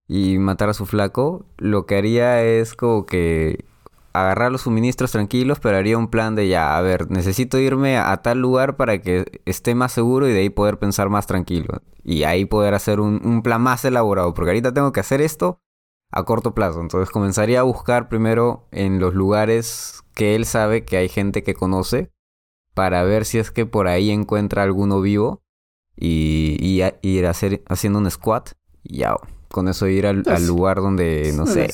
Y 0.09 0.39
matar 0.39 0.69
a 0.69 0.73
su 0.73 0.87
flaco, 0.87 1.45
lo 1.57 1.85
que 1.85 1.95
haría 1.95 2.43
es 2.43 2.73
como 2.73 3.05
que 3.05 3.63
agarrar 4.11 4.51
los 4.51 4.61
suministros 4.61 5.11
tranquilos, 5.11 5.59
pero 5.59 5.77
haría 5.77 5.99
un 5.99 6.09
plan 6.09 6.33
de 6.33 6.47
ya, 6.47 6.75
a 6.75 6.81
ver, 6.81 7.11
necesito 7.11 7.59
irme 7.59 7.97
a, 7.99 8.17
tal 8.23 8.39
lugar 8.39 8.75
para 8.75 8.99
que 9.01 9.41
esté 9.45 9.75
más 9.75 9.91
seguro 9.91 10.27
y 10.27 10.33
de 10.33 10.39
ahí 10.39 10.49
poder 10.49 10.79
pensar 10.79 11.09
más 11.09 11.27
tranquilo. 11.27 11.81
Y 12.03 12.23
ahí 12.23 12.45
poder 12.45 12.73
hacer 12.73 12.99
un, 12.99 13.43
plan 13.43 13.61
más 13.61 13.85
elaborado, 13.85 14.33
porque 14.33 14.49
ahorita 14.49 14.73
tengo 14.73 14.91
que 14.91 14.99
hacer 14.99 15.21
esto 15.21 15.61
a 16.11 16.23
corto 16.25 16.55
plazo. 16.55 16.81
Entonces 16.81 17.11
comenzaría 17.11 17.59
a 17.59 17.63
buscar 17.63 18.09
primero 18.09 18.67
en 18.71 18.99
los 18.99 19.13
lugares 19.13 20.03
que 20.15 20.35
él 20.35 20.45
sabe 20.45 20.85
que 20.85 20.97
hay 20.97 21.07
gente 21.07 21.43
que 21.43 21.53
conoce 21.53 22.11
para 22.73 23.03
ver 23.03 23.25
si 23.25 23.37
es 23.37 23.51
que 23.51 23.67
por 23.67 23.87
ahí 23.87 24.09
encuentra 24.09 24.63
alguno 24.63 25.01
vivo 25.01 25.43
y, 25.95 26.57
y 26.59 26.81
ir 27.07 27.27
a 27.27 27.29
hacer, 27.29 27.63
haciendo 27.67 27.99
un 27.99 28.09
squat 28.09 28.53
y 28.81 28.97
ya 28.99 29.15
con 29.51 29.67
eso 29.67 29.87
ir 29.87 30.05
al, 30.07 30.23
al 30.27 30.45
lugar 30.47 30.77
donde, 30.77 31.33
no 31.35 31.45
sé, 31.45 31.67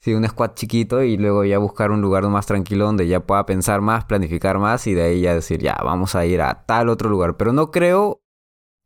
sí, 0.00 0.14
un 0.14 0.26
squat 0.26 0.54
chiquito 0.54 1.02
y 1.02 1.16
luego 1.16 1.44
ya 1.44 1.58
buscar 1.58 1.90
un 1.90 2.00
lugar 2.00 2.26
más 2.28 2.46
tranquilo 2.46 2.84
donde 2.86 3.06
ya 3.08 3.20
pueda 3.26 3.44
pensar 3.46 3.80
más, 3.80 4.04
planificar 4.04 4.58
más 4.58 4.86
y 4.86 4.94
de 4.94 5.02
ahí 5.02 5.20
ya 5.22 5.34
decir, 5.34 5.60
ya, 5.60 5.76
vamos 5.84 6.14
a 6.14 6.24
ir 6.26 6.40
a 6.42 6.64
tal 6.66 6.88
otro 6.88 7.10
lugar. 7.10 7.36
Pero 7.36 7.52
no 7.52 7.70
creo 7.70 8.20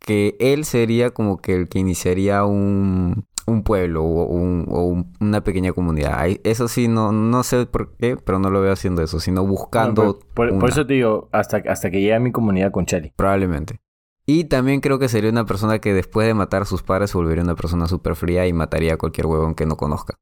que 0.00 0.36
él 0.40 0.64
sería 0.64 1.10
como 1.10 1.38
que 1.42 1.54
el 1.54 1.68
que 1.68 1.78
iniciaría 1.78 2.44
un, 2.44 3.26
un 3.46 3.62
pueblo 3.62 4.02
o, 4.02 4.24
un- 4.24 4.66
o 4.70 4.84
un- 4.84 5.12
una 5.20 5.42
pequeña 5.44 5.72
comunidad. 5.74 6.26
Eso 6.42 6.68
sí, 6.68 6.88
no, 6.88 7.12
no 7.12 7.42
sé 7.42 7.66
por 7.66 7.96
qué, 7.98 8.16
pero 8.16 8.38
no 8.38 8.48
lo 8.50 8.62
veo 8.62 8.72
haciendo 8.72 9.02
eso, 9.02 9.20
sino 9.20 9.44
buscando... 9.46 10.02
No, 10.04 10.12
por, 10.14 10.26
por- 10.34 10.48
por 10.48 10.56
una. 10.64 10.68
eso 10.68 10.86
te 10.86 10.94
digo, 10.94 11.28
hasta, 11.32 11.58
hasta 11.68 11.90
que 11.90 12.00
llegue 12.00 12.14
a 12.14 12.20
mi 12.20 12.32
comunidad 12.32 12.70
con 12.72 12.86
Chali. 12.86 13.12
Probablemente. 13.14 13.80
Y 14.26 14.44
también 14.44 14.80
creo 14.80 14.98
que 14.98 15.08
sería 15.08 15.30
una 15.30 15.44
persona 15.46 15.78
que 15.80 15.92
después 15.94 16.26
de 16.26 16.34
matar 16.34 16.62
a 16.62 16.64
sus 16.64 16.82
padres 16.82 17.10
se 17.10 17.18
volvería 17.18 17.42
una 17.42 17.56
persona 17.56 17.86
súper 17.86 18.14
fría 18.14 18.46
y 18.46 18.52
mataría 18.52 18.94
a 18.94 18.96
cualquier 18.96 19.26
huevón 19.26 19.54
que 19.54 19.66
no 19.66 19.76
conozca. 19.76 20.14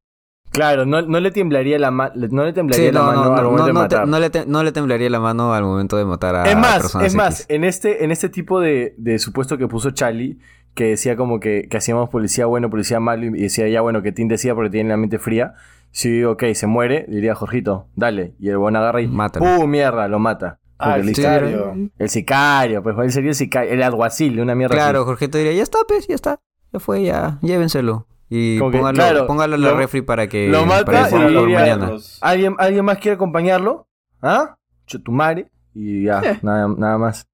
Claro, 0.51 0.87
no, 0.87 1.03
no 1.03 1.21
le 1.21 1.31
temblaría 1.31 1.79
la, 1.79 1.91
ma- 1.91 2.11
no 2.15 2.45
le 2.45 2.55
temblaría 2.55 2.87
Sí, 2.89 2.93
la 2.93 3.01
no, 3.01 3.07
mano 3.07 3.25
no, 3.27 3.35
al 3.37 3.45
momento 3.45 3.65
de 3.67 3.73
te- 3.73 3.79
matar. 3.79 4.09
no 4.09 4.19
le 4.19 4.31
no 4.47 4.63
le 4.63 4.73
temblaría 4.73 5.11
la 5.11 5.21
mano 5.21 5.53
al 5.53 5.63
momento 5.63 5.99
de 5.99 6.07
matar 6.07 6.37
a 6.37 6.45
es 6.51 6.57
más, 6.57 6.79
personas 6.79 7.07
es 7.09 7.15
más, 7.15 7.41
X. 7.41 7.47
en 7.51 7.65
este, 7.65 8.03
en 8.05 8.11
este 8.11 8.29
tipo 8.31 8.59
de, 8.61 8.95
de 8.97 9.19
supuesto 9.19 9.59
que 9.59 9.69
puso 9.69 9.91
Charlie, 9.91 10.39
que 10.75 10.85
decía 10.85 11.17
como 11.17 11.39
que, 11.39 11.69
que 11.69 11.77
hacíamos 11.77 12.09
policía 12.09 12.47
bueno, 12.47 12.71
policía 12.71 12.99
malo, 12.99 13.27
y 13.27 13.31
decía 13.43 13.69
ya 13.69 13.83
bueno, 13.83 14.01
que 14.01 14.11
Tim 14.13 14.27
decía 14.29 14.55
porque 14.55 14.71
tiene 14.71 14.89
la 14.89 14.97
mente 14.97 15.19
fría. 15.19 15.53
Si 15.91 16.09
digo, 16.11 16.33
ok, 16.33 16.45
se 16.55 16.67
muere, 16.67 17.05
diría 17.09 17.35
Jorgito, 17.35 17.89
dale. 17.95 18.35
Y 18.39 18.49
el 18.49 18.57
buen 18.59 18.75
agarra 18.75 19.03
y 19.03 19.07
Mátalo. 19.07 19.45
¡uh, 19.61 19.67
mierda! 19.67 20.09
Lo 20.09 20.19
mata. 20.19 20.61
Ah, 20.79 20.97
el 20.97 21.15
sicario. 21.15 21.75
El 21.99 22.09
sicario, 22.09 22.83
pues 22.83 22.97
él 22.99 23.13
sería 23.13 23.31
el 23.31 23.35
sicario, 23.35 23.73
el 23.73 23.83
alguacil, 23.83 24.39
una 24.41 24.55
mierda 24.55 24.75
Claro, 24.75 25.01
así. 25.01 25.07
Jorgito 25.07 25.39
diría, 25.39 25.53
ya 25.53 25.63
está, 25.63 25.79
pues, 25.89 26.07
ya 26.07 26.15
está. 26.15 26.41
Ya 26.73 26.79
fue, 26.81 27.03
ya, 27.03 27.39
llévenselo. 27.43 28.07
Y 28.31 28.59
Como 28.59 28.71
que, 28.71 28.79
póngalo, 28.79 28.95
claro, 28.97 29.27
póngalo 29.27 29.55
en 29.57 29.63
la 29.63 29.71
lo- 29.71 29.77
refri 29.79 30.03
para 30.03 30.29
que, 30.29 30.49
lo 30.49 30.67
mata 30.67 30.85
para 30.85 31.03
que 31.05 31.09
y 31.09 31.11
pueda 31.13 31.25
por 31.33 31.49
diría- 31.49 31.61
mañana. 31.61 31.91
¿Alguien, 32.21 32.55
¿Alguien 32.59 32.85
más 32.85 32.99
quiere 32.99 33.15
acompañarlo? 33.15 33.89
¿Ah? 34.23 34.57
Chutumare. 34.87 35.51
Y 35.75 36.05
ya, 36.05 36.39
nada, 36.43 36.69
nada 36.77 36.99
más. 36.99 37.27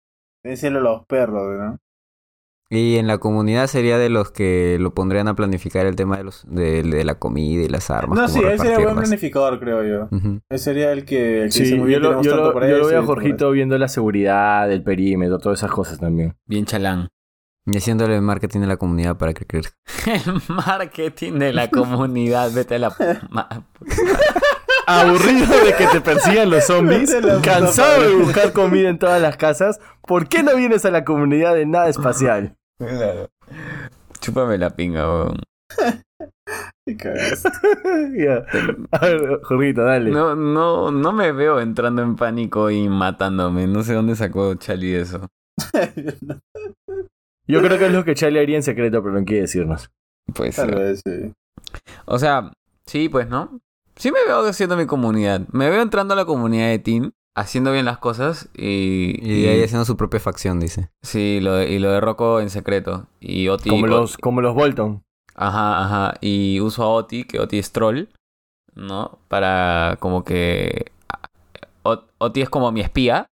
Decirle 0.42 0.78
a 0.78 0.82
los 0.82 1.04
perros, 1.06 1.42
¿no? 1.58 1.78
Y 2.76 2.96
en 2.98 3.06
la 3.06 3.18
comunidad 3.18 3.66
sería 3.68 3.98
de 3.98 4.08
los 4.08 4.30
que 4.32 4.78
lo 4.80 4.94
pondrían 4.94 5.28
a 5.28 5.34
planificar 5.36 5.86
el 5.86 5.94
tema 5.96 6.16
de 6.16 6.24
los 6.24 6.44
de, 6.48 6.82
de 6.82 7.04
la 7.04 7.14
comida 7.14 7.62
y 7.62 7.68
las 7.68 7.88
armas. 7.90 8.18
No, 8.18 8.28
sí, 8.28 8.40
él 8.44 8.58
sería 8.58 8.78
buen 8.80 8.96
planificador, 8.96 9.60
creo 9.60 9.84
yo. 9.84 10.08
Ujú. 10.16 10.40
Él 10.48 10.58
sería 10.58 10.90
el 10.92 11.04
que, 11.04 11.42
el 11.42 11.46
que 11.48 11.52
Sí, 11.52 11.62
dice 11.64 11.74
muy 11.76 11.92
yo 11.92 12.00
bien, 12.00 12.02
lo, 12.02 12.22
yo 12.22 12.34
lo- 12.36 12.66
yo 12.66 12.86
veo 12.86 13.00
a 13.00 13.04
Jorgito 13.06 13.50
viendo 13.52 13.78
la 13.78 13.88
seguridad, 13.88 14.70
el 14.72 14.82
perímetro, 14.82 15.38
todas 15.38 15.60
esas 15.60 15.70
cosas 15.70 16.00
también. 16.00 16.34
Bien 16.46 16.64
chalán. 16.66 17.08
Y 17.66 17.76
haciéndole 17.78 18.20
marketing 18.20 18.60
a 18.62 18.66
la 18.66 18.76
comunidad 18.76 19.16
para 19.16 19.32
que 19.32 19.46
crezca. 19.46 19.74
El 20.06 20.42
marketing 20.48 21.38
de 21.38 21.52
la 21.54 21.68
comunidad, 21.70 22.50
vete 22.52 22.74
a 22.74 22.78
la... 22.78 22.94
Aburrido 24.86 25.46
de 25.64 25.72
que 25.74 25.86
te 25.86 26.00
persigan 26.02 26.50
los 26.50 26.64
zombies, 26.64 27.14
cansado 27.42 28.02
de 28.02 28.14
buscar 28.16 28.52
comida 28.52 28.90
en 28.90 28.98
todas 28.98 29.20
las 29.22 29.38
casas, 29.38 29.80
¿por 30.06 30.28
qué 30.28 30.42
no 30.42 30.54
vienes 30.56 30.84
a 30.84 30.90
la 30.90 31.04
comunidad 31.06 31.54
de 31.54 31.64
nada 31.64 31.88
espacial? 31.88 32.56
Chúpame 34.20 34.58
la 34.58 34.70
pinga, 34.70 35.08
weón. 35.08 35.38
Ya. 36.86 38.44
A 38.90 39.06
ver, 39.06 39.40
Jorgito, 39.42 39.84
dale. 39.84 40.10
No, 40.10 40.36
no, 40.36 40.90
no 40.90 41.12
me 41.12 41.32
veo 41.32 41.60
entrando 41.60 42.02
en 42.02 42.16
pánico 42.16 42.70
y 42.70 42.88
matándome. 42.88 43.66
No 43.66 43.82
sé 43.82 43.94
dónde 43.94 44.16
sacó 44.16 44.54
Chali 44.54 44.94
eso. 44.94 45.28
Yo 47.46 47.60
creo 47.62 47.78
que 47.78 47.86
es 47.86 47.92
lo 47.92 48.04
que 48.04 48.14
Charlie 48.14 48.40
haría 48.40 48.56
en 48.56 48.62
secreto, 48.62 49.02
pero 49.02 49.18
no 49.18 49.24
quiere 49.24 49.42
decirnos. 49.42 49.90
Pues, 50.34 50.56
Tal 50.56 50.74
vez, 50.74 51.02
sí. 51.04 51.32
o 52.06 52.18
sea, 52.18 52.52
sí, 52.86 53.10
pues, 53.10 53.28
¿no? 53.28 53.60
Sí 53.96 54.10
me 54.10 54.24
veo 54.26 54.46
haciendo 54.46 54.76
mi 54.76 54.86
comunidad. 54.86 55.42
Me 55.52 55.68
veo 55.68 55.82
entrando 55.82 56.14
a 56.14 56.16
la 56.16 56.24
comunidad 56.24 56.68
de 56.68 56.78
Team, 56.78 57.12
haciendo 57.36 57.72
bien 57.72 57.84
las 57.84 57.98
cosas 57.98 58.48
y... 58.56 59.18
Y 59.22 59.46
ahí 59.48 59.62
haciendo 59.62 59.84
su 59.84 59.96
propia 59.96 60.20
facción, 60.20 60.60
dice. 60.60 60.90
Sí, 61.02 61.40
lo 61.40 61.54
de- 61.54 61.70
y 61.70 61.78
lo 61.78 61.90
de 61.90 62.00
Rocco 62.00 62.40
en 62.40 62.50
secreto. 62.50 63.06
Y 63.20 63.48
Oti... 63.48 63.70
Como 63.70 63.86
los, 63.86 64.16
como 64.16 64.40
los 64.40 64.54
Bolton. 64.54 65.02
Ajá, 65.34 65.84
ajá. 65.84 66.14
Y 66.20 66.60
uso 66.60 66.82
a 66.84 66.88
Oti, 66.88 67.24
que 67.24 67.40
Oti 67.40 67.58
es 67.58 67.72
troll, 67.72 68.04
¿no? 68.74 69.18
Para 69.28 69.96
como 70.00 70.24
que... 70.24 70.92
Ot- 71.82 72.04
Oti 72.18 72.40
es 72.42 72.48
como 72.48 72.70
mi 72.72 72.80
espía, 72.80 73.26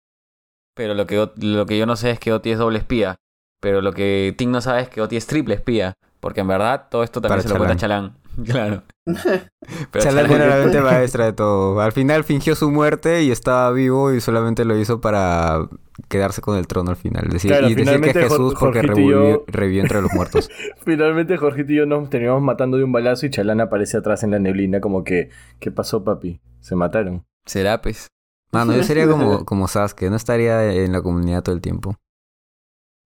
pero 0.75 0.93
lo 0.93 1.05
que, 1.05 1.29
lo 1.37 1.65
que 1.65 1.77
yo 1.77 1.85
no 1.85 1.95
sé 1.95 2.11
es 2.11 2.19
que 2.19 2.31
Oti 2.33 2.51
es 2.51 2.57
doble 2.59 2.79
espía. 2.79 3.15
Pero 3.61 3.81
lo 3.81 3.91
que 3.91 4.33
Tim 4.37 4.51
no 4.51 4.61
sabe 4.61 4.81
es 4.81 4.89
que 4.89 5.01
Oti 5.01 5.17
es 5.17 5.27
triple 5.27 5.55
espía. 5.55 5.93
Porque 6.21 6.39
en 6.41 6.47
verdad 6.47 6.87
todo 6.89 7.03
esto 7.03 7.21
también 7.21 7.39
Para 7.39 7.41
se 7.43 7.49
lo 7.49 7.57
cuenta 7.57 7.75
Chalán. 7.75 8.15
Claro. 8.45 8.83
Pero 9.05 10.03
Chalán 10.03 10.25
Chalán- 10.27 10.31
era 10.35 10.47
la 10.57 10.63
mente 10.63 10.81
maestra 10.81 11.25
de 11.25 11.33
todo. 11.33 11.81
Al 11.81 11.91
final 11.91 12.23
fingió 12.23 12.55
su 12.55 12.69
muerte 12.71 13.23
y 13.23 13.31
estaba 13.31 13.71
vivo 13.71 14.13
y 14.13 14.21
solamente 14.21 14.65
lo 14.65 14.77
hizo 14.77 15.01
para 15.01 15.67
quedarse 16.07 16.41
con 16.41 16.57
el 16.57 16.67
trono 16.67 16.91
al 16.91 16.95
final. 16.97 17.27
Decir, 17.29 17.51
Claro, 17.51 17.69
y 17.69 17.75
decir 17.75 17.99
que 18.01 18.13
Jesús 18.13 18.53
Jor- 18.53 18.59
porque 18.73 18.81
yo- 19.07 19.43
revivió 19.47 19.81
entre 19.81 20.01
los 20.01 20.11
muertos. 20.13 20.49
Finalmente 20.85 21.37
Jorgito 21.37 21.71
y 21.73 21.77
yo 21.77 21.85
nos 21.85 22.09
teníamos 22.09 22.41
matando 22.41 22.77
de 22.77 22.83
un 22.83 22.91
balazo 22.91 23.25
y 23.25 23.29
Chalán 23.31 23.61
aparece 23.61 23.97
atrás 23.97 24.23
en 24.23 24.31
la 24.31 24.39
neblina 24.39 24.79
como 24.79 25.03
que, 25.03 25.29
¿qué 25.59 25.71
pasó 25.71 26.03
papi? 26.03 26.39
Se 26.61 26.75
mataron. 26.75 27.25
Será, 27.45 27.81
pues. 27.81 28.07
Mano, 28.51 28.75
yo 28.75 28.83
sería 28.83 29.07
como, 29.09 29.43
como 29.45 29.67
Sasuke, 29.67 30.09
no 30.09 30.15
estaría 30.15 30.71
en 30.71 30.91
la 30.91 31.01
comunidad 31.01 31.41
todo 31.43 31.55
el 31.55 31.61
tiempo. 31.61 31.95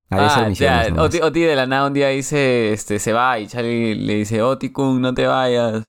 Ah, 0.10 0.46
misiones 0.50 0.60
ya. 0.60 1.02
Oti, 1.02 1.20
Oti 1.22 1.42
de 1.42 1.56
la 1.56 1.66
nada 1.66 1.88
un 1.88 1.94
día 1.94 2.10
dice, 2.10 2.72
este, 2.74 3.00
se 3.00 3.14
va 3.14 3.40
y 3.40 3.48
Charlie 3.48 3.96
le 3.96 4.16
dice, 4.16 4.42
Oti 4.42 4.70
Kun, 4.72 5.02
no 5.02 5.14
te 5.14 5.26
vayas. 5.26 5.84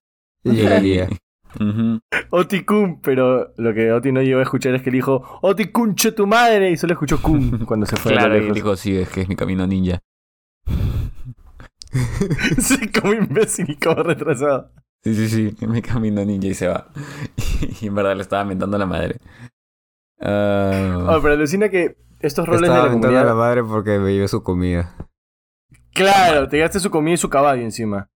Y 0.45 0.53
llegaría. 0.53 1.09
Ujú. 1.61 2.01
Oti 2.31 2.65
Kun, 2.65 3.01
pero 3.01 3.53
lo 3.57 3.73
que 3.75 3.93
Oti 3.93 4.11
no 4.13 4.23
llegó 4.23 4.41
a 4.41 4.43
escuchar 4.43 4.75
es 4.75 4.83
que 4.83 4.91
le 4.91 4.97
dijo 4.97 5.39
Oti 5.43 5.67
Kun, 5.67 5.95
che 5.95 6.11
tu 6.13 6.27
madre, 6.27 6.71
y 6.71 6.77
solo 6.77 6.95
escuchó 6.95 7.21
Kun 7.23 7.59
cuando 7.67 7.87
se 7.87 7.97
fue 7.97 8.15
a 8.15 8.19
Claro, 8.19 8.37
y 8.39 8.51
dijo, 8.53 8.75
sí, 8.77 8.97
es 8.97 9.09
que 9.09 9.21
es 9.21 9.29
mi 9.29 9.37
camino 9.37 9.67
ninja. 9.67 10.01
sí, 12.59 12.89
como 12.91 13.13
imbécil 13.15 13.71
y 13.71 13.77
como 13.77 14.03
retrasado. 14.03 14.71
Sí, 15.05 15.15
sí, 15.15 15.29
sí, 15.29 15.57
es 15.61 15.69
mi 15.69 15.83
camino 15.83 16.25
ninja 16.25 16.49
y 16.49 16.55
se 16.55 16.67
va. 16.67 16.89
Y 17.81 17.87
en 17.87 17.95
verdad 17.95 18.17
le 18.17 18.23
estaba 18.23 18.45
mentando 18.45 18.77
la 18.79 18.87
madre. 18.87 19.19
Ah, 20.21 21.07
Ah, 21.09 21.19
pero 21.23 21.35
alucina 21.35 21.69
que 21.69 21.97
estos 22.27 22.47
roles 22.47 22.63
Estaba 22.63 22.79
de 22.79 22.85
la 22.85 22.91
aventando 22.91 23.19
a 23.19 23.23
comunidad... 23.23 23.35
la 23.35 23.35
madre 23.35 23.65
porque 23.65 23.99
me 23.99 24.13
llevé 24.13 24.29
su 24.29 24.43
comida. 24.43 24.95
Claro, 25.93 26.49
te 26.49 26.59
gasté 26.59 26.81
su 26.81 26.91
comida 26.91 27.15
y 27.15 27.19
su 27.19 27.29
caballo 27.31 27.63
encima. 27.63 28.11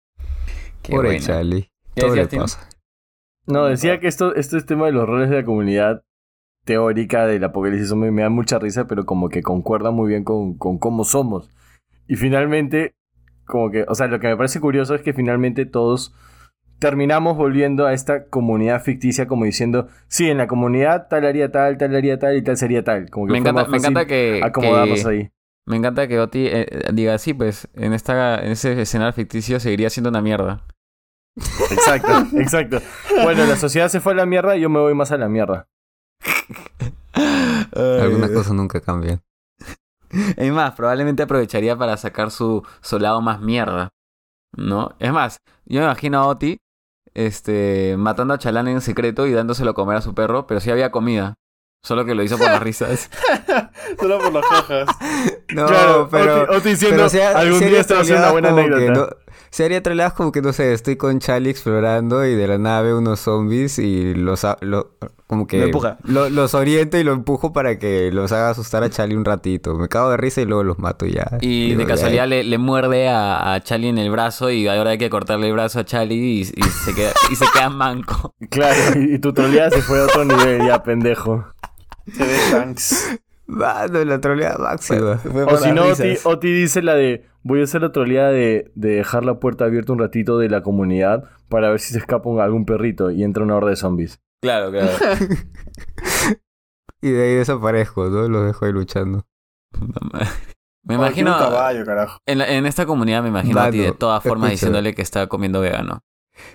qué 0.82 0.92
Pobre. 0.92 1.20
Charlie. 1.20 1.70
¿Qué 1.94 2.02
Todo 2.02 2.14
le 2.16 2.26
pasa. 2.26 2.68
No, 3.46 3.64
decía 3.66 3.98
que 4.00 4.08
esto, 4.08 4.34
este 4.34 4.60
tema 4.62 4.86
de 4.86 4.92
los 4.92 5.06
roles 5.06 5.30
de 5.30 5.36
la 5.36 5.44
comunidad 5.44 6.02
teórica 6.64 7.26
del 7.26 7.42
apocalipsis 7.44 7.88
zombie 7.88 8.10
me 8.10 8.22
da 8.22 8.28
mucha 8.28 8.58
risa, 8.58 8.86
pero 8.86 9.06
como 9.06 9.30
que 9.30 9.42
concuerda 9.42 9.90
muy 9.90 10.08
bien 10.08 10.22
con, 10.24 10.58
con 10.58 10.78
cómo 10.78 11.04
somos. 11.04 11.50
Y 12.06 12.16
finalmente, 12.16 12.94
como 13.46 13.70
que, 13.70 13.86
o 13.88 13.94
sea, 13.94 14.06
lo 14.06 14.20
que 14.20 14.28
me 14.28 14.36
parece 14.36 14.60
curioso 14.60 14.94
es 14.94 15.00
que 15.00 15.14
finalmente 15.14 15.64
todos 15.64 16.14
terminamos 16.78 17.36
volviendo 17.36 17.86
a 17.86 17.92
esta 17.92 18.26
comunidad 18.26 18.82
ficticia 18.82 19.26
como 19.26 19.44
diciendo, 19.44 19.88
sí, 20.08 20.28
en 20.30 20.38
la 20.38 20.46
comunidad 20.46 21.08
tal 21.08 21.24
haría 21.26 21.50
tal, 21.50 21.76
tal 21.78 21.94
haría 21.96 22.18
tal 22.18 22.36
y 22.36 22.42
tal 22.42 22.56
sería 22.56 22.84
tal. 22.84 23.10
Como 23.10 23.26
que 23.26 23.32
Me 23.32 23.38
encanta, 23.38 23.66
me 23.66 23.78
encanta 23.78 24.06
que, 24.06 24.40
acomodarnos 24.42 25.02
que- 25.02 25.08
ahí. 25.08 25.30
me 25.66 25.76
encanta 25.76 26.06
que 26.08 26.18
Oti 26.20 26.46
eh, 26.46 26.66
diga 26.92 27.18
sí, 27.18 27.34
pues 27.34 27.68
en 27.74 27.92
esta 27.92 28.40
en 28.44 28.52
ese 28.52 28.80
escenario 28.80 29.12
ficticio 29.12 29.58
seguiría 29.60 29.90
siendo 29.90 30.10
una 30.10 30.22
mierda. 30.22 30.62
Exacto, 31.70 32.26
exacto. 32.38 32.80
Bueno, 33.22 33.44
la 33.46 33.56
sociedad 33.56 33.88
se 33.88 34.00
fue 34.00 34.12
a 34.12 34.16
la 34.16 34.26
mierda 34.26 34.56
y 34.56 34.60
yo 34.60 34.68
me 34.70 34.80
voy 34.80 34.94
más 34.94 35.12
a 35.12 35.18
la 35.18 35.28
mierda. 35.28 35.66
Algunas 37.74 38.30
cosas 38.30 38.52
nunca 38.52 38.80
cambian. 38.80 39.20
Es 40.36 40.52
más, 40.52 40.74
probablemente 40.74 41.22
aprovecharía 41.22 41.76
para 41.76 41.96
sacar 41.96 42.30
su, 42.30 42.64
su 42.80 42.98
lado 42.98 43.20
más 43.20 43.40
mierda. 43.40 43.90
¿No? 44.56 44.96
Es 44.98 45.12
más, 45.12 45.36
yo 45.66 45.80
me 45.80 45.84
imagino 45.86 46.18
a 46.18 46.26
Oti 46.26 46.58
este, 47.18 47.96
matando 47.98 48.34
a 48.34 48.38
Chalán 48.38 48.68
en 48.68 48.80
secreto 48.80 49.26
y 49.26 49.32
dándoselo 49.32 49.70
a 49.72 49.74
comer 49.74 49.96
a 49.96 50.00
su 50.02 50.14
perro, 50.14 50.46
pero 50.46 50.60
sí 50.60 50.70
había 50.70 50.90
comida. 50.90 51.34
Solo 51.84 52.04
que 52.04 52.14
lo 52.14 52.22
hizo 52.22 52.36
por 52.38 52.46
las 52.48 52.62
risas. 52.62 53.08
Solo 54.00 54.18
por 54.18 54.32
las 54.32 54.44
hojas. 54.44 54.88
No, 55.54 55.66
Claro, 55.66 56.08
pero... 56.10 56.42
Oti, 56.42 56.54
Oti 56.56 56.68
diciendo, 56.70 56.96
pero 56.96 57.08
sea- 57.08 57.38
algún 57.38 57.60
día 57.60 57.80
esto 57.80 57.94
va 57.94 58.00
a 58.00 58.04
una 58.04 58.30
buena 58.32 58.48
anécdota. 58.50 58.92
no- 58.92 59.08
Sería 59.50 59.82
troleadas 59.82 60.12
como 60.12 60.30
que, 60.30 60.42
no 60.42 60.52
sé, 60.52 60.74
estoy 60.74 60.96
con 60.96 61.20
Charlie 61.20 61.48
explorando 61.50 62.26
y 62.26 62.34
de 62.34 62.46
la 62.48 62.58
nave 62.58 62.92
unos 62.94 63.20
zombies 63.20 63.78
y 63.78 64.14
los... 64.14 64.44
lo- 64.60 64.90
como 65.28 65.46
que... 65.46 65.58
Lo 65.58 65.64
empuja. 65.66 65.98
lo- 66.02 66.28
los 66.30 66.54
oriento 66.54 66.98
y 66.98 67.04
lo 67.04 67.12
empujo 67.12 67.52
para 67.52 67.78
que 67.78 68.10
los 68.10 68.32
haga 68.32 68.50
asustar 68.50 68.82
a 68.82 68.90
Charlie 68.90 69.14
un 69.14 69.24
ratito. 69.24 69.74
Me 69.76 69.86
cago 69.86 70.10
de 70.10 70.16
risa 70.16 70.40
y 70.40 70.46
luego 70.46 70.64
los 70.64 70.78
mato 70.80 71.06
y 71.06 71.12
ya. 71.12 71.38
Y 71.40 71.68
Digo, 71.68 71.78
de 71.82 71.86
casualidad 71.86 72.26
le, 72.26 72.42
le 72.42 72.58
muerde 72.58 73.08
a, 73.08 73.52
a 73.54 73.60
Charlie 73.62 73.88
en 73.90 73.98
el 73.98 74.10
brazo 74.10 74.50
y 74.50 74.66
ahora 74.66 74.90
hay 74.90 74.98
que 74.98 75.08
cortarle 75.10 75.46
el 75.46 75.52
brazo 75.52 75.78
a 75.78 75.84
Charlie 75.84 76.16
y, 76.16 76.40
y 76.40 76.44
se, 76.64 76.94
queda, 76.94 77.12
y 77.30 77.36
se 77.36 77.44
queda 77.54 77.70
manco. 77.70 78.34
Claro, 78.50 78.98
y, 79.00 79.14
y 79.14 79.18
tu 79.20 79.32
troleada 79.32 79.70
se 79.70 79.82
fue 79.82 80.00
a 80.00 80.04
otro 80.04 80.24
nivel, 80.24 80.66
ya, 80.66 80.82
pendejo. 80.82 81.44
Se 82.10 82.24
ve 82.24 82.36
Shanks. 82.50 83.18
Mano, 83.46 84.04
la 84.04 84.20
troleada 84.20 84.58
máxima. 84.58 85.20
O 85.46 85.56
si 85.56 85.72
no, 85.72 85.84
Oti, 85.86 86.14
Oti 86.24 86.52
dice 86.52 86.82
la 86.82 86.94
de, 86.94 87.24
voy 87.42 87.60
a 87.60 87.64
hacer 87.64 87.80
la 87.82 87.92
troleada 87.92 88.30
de, 88.30 88.70
de 88.74 88.88
dejar 88.96 89.24
la 89.24 89.38
puerta 89.40 89.64
abierta 89.64 89.92
un 89.92 89.98
ratito 89.98 90.38
de 90.38 90.48
la 90.50 90.62
comunidad 90.62 91.24
para 91.48 91.70
ver 91.70 91.80
si 91.80 91.92
se 91.92 91.98
escapa 91.98 92.28
un- 92.28 92.40
algún 92.40 92.66
perrito 92.66 93.10
y 93.10 93.24
entra 93.24 93.42
una 93.42 93.56
horda 93.56 93.70
de 93.70 93.76
zombies. 93.76 94.20
Claro, 94.42 94.70
claro. 94.70 94.92
Y 97.00 97.10
de 97.10 97.22
ahí 97.22 97.34
desaparezco, 97.36 98.06
¿no? 98.06 98.26
Los 98.28 98.44
dejo 98.46 98.64
ahí 98.64 98.72
luchando. 98.72 99.24
Me 100.82 100.94
imagino... 100.94 101.32
Un 101.34 101.38
caballo, 101.38 101.84
carajo. 101.84 102.18
En, 102.26 102.38
la- 102.38 102.48
en 102.48 102.66
esta 102.66 102.86
comunidad 102.86 103.22
me 103.22 103.28
imagino 103.28 103.60
a 103.60 103.70
ti 103.70 103.78
de 103.78 103.92
todas 103.92 104.22
formas 104.22 104.50
diciéndole 104.52 104.94
que 104.94 105.02
está 105.02 105.26
comiendo 105.28 105.60
vegano. 105.60 106.00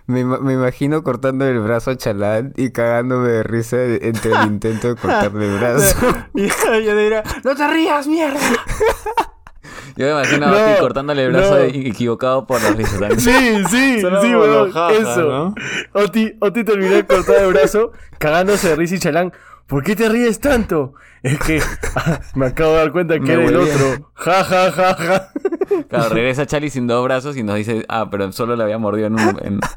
Me, 0.07 0.21
ima- 0.21 0.39
me 0.39 0.53
imagino 0.53 1.03
cortando 1.03 1.45
el 1.45 1.59
brazo 1.59 1.91
a 1.91 1.97
Chalán 1.97 2.51
y 2.57 2.71
cagándome 2.71 3.29
de 3.29 3.43
risa 3.43 3.77
entre 3.84 4.31
el 4.31 4.43
intento 4.47 4.88
de 4.88 4.95
cortarle 4.95 5.45
el 5.45 5.59
brazo. 5.59 5.95
Y 6.34 6.47
yo 6.47 6.95
diría, 6.97 7.23
no 7.43 7.55
te 7.55 7.67
rías, 7.67 8.07
mierda. 8.07 8.39
Yo 9.95 10.05
me 10.07 10.11
imagino 10.11 10.47
No, 10.47 10.55
a 10.55 10.73
ti 10.75 10.79
cortándole 10.81 11.25
el 11.25 11.31
brazo 11.31 11.55
no. 11.57 11.63
equivocado 11.63 12.47
por 12.47 12.61
la 12.61 12.71
risa 12.71 12.99
también. 12.99 13.19
Sí, 13.19 13.63
sí, 13.69 13.97
Suena 14.01 14.21
sí, 14.21 14.27
weón, 14.35 14.53
los 14.53 14.73
jajas, 14.73 14.97
eso. 14.99 15.21
¿no? 15.21 15.55
Oti, 15.93 16.35
Oti 16.39 16.63
terminó 16.63 16.95
de 16.95 17.05
cortar 17.05 17.35
el 17.43 17.53
brazo, 17.53 17.91
cagándose 18.17 18.69
de 18.69 18.75
risa 18.75 18.95
y 18.95 18.99
chalán. 18.99 19.33
¿Por 19.67 19.83
qué 19.83 19.95
te 19.95 20.09
ríes 20.09 20.39
tanto? 20.39 20.93
Es 21.21 21.39
que 21.39 21.61
ah, 21.95 22.19
me 22.35 22.47
acabo 22.47 22.71
de 22.71 22.77
dar 22.79 22.91
cuenta 22.91 23.13
que 23.15 23.21
Me 23.21 23.33
era 23.33 23.43
el 23.45 23.55
otro. 23.55 24.11
Ja, 24.15 24.43
ja, 24.43 24.71
ja, 24.71 24.93
ja. 24.95 25.29
Claro, 25.89 26.09
regresa 26.09 26.45
Charlie 26.45 26.69
sin 26.69 26.85
dos 26.87 27.03
brazos 27.03 27.37
y 27.37 27.43
nos 27.43 27.55
dice, 27.55 27.85
ah, 27.87 28.09
pero 28.11 28.31
solo 28.33 28.55
le 28.55 28.63
había 28.63 28.77
mordido 28.77 29.07
en 29.07 29.13
un... 29.13 29.39
en- 29.41 29.59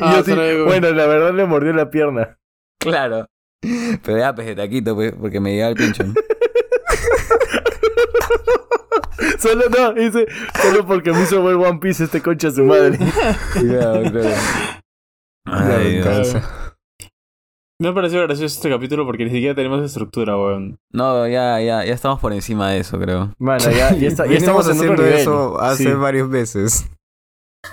Ah, 0.00 0.22
solo 0.24 0.64
bueno, 0.66 0.90
la 0.90 1.06
verdad 1.06 1.32
le 1.34 1.44
mordió 1.46 1.72
la 1.72 1.90
pierna. 1.90 2.38
Claro. 2.78 3.26
Pero 3.60 4.18
ya, 4.18 4.34
pues, 4.34 4.46
de 4.46 4.54
taquito, 4.54 4.94
pues, 4.94 5.12
porque 5.18 5.40
me 5.40 5.52
llega 5.54 5.68
el 5.68 5.74
pincho. 5.74 6.04
Solo 9.38 9.64
no, 9.68 9.92
dice, 9.94 10.26
solo 10.60 10.86
porque 10.86 11.12
me 11.12 11.22
hizo 11.22 11.42
ver 11.44 11.54
One 11.56 11.78
Piece 11.78 12.04
este 12.04 12.20
concha 12.22 12.48
a 12.48 12.50
su 12.50 12.64
madre. 12.64 12.98
Claro, 13.52 14.02
claro. 14.10 14.30
La 15.46 15.76
Ay, 15.76 15.92
Dios. 15.94 16.04
venganza. 16.06 16.76
Me 17.80 17.88
ha 17.88 17.94
parecido 17.94 18.22
gracioso 18.22 18.54
este 18.56 18.70
capítulo 18.70 19.04
porque 19.04 19.24
ni 19.24 19.30
siquiera 19.30 19.54
tenemos 19.54 19.84
estructura, 19.84 20.36
weón. 20.36 20.78
No, 20.92 21.26
ya, 21.28 21.60
ya, 21.60 21.84
ya 21.84 21.92
estamos 21.94 22.20
por 22.20 22.32
encima 22.32 22.70
de 22.70 22.80
eso, 22.80 22.98
creo. 22.98 23.32
Mano, 23.38 23.64
ya, 23.70 23.94
ya, 23.94 24.08
está- 24.08 24.26
ya 24.26 24.36
estamos 24.36 24.66
en 24.66 24.72
otro 24.72 24.82
haciendo 24.82 25.02
nivel. 25.02 25.18
eso 25.20 25.60
hace 25.60 25.84
Sí. 25.84 25.92
varios 25.92 26.28
meses. 26.28 26.90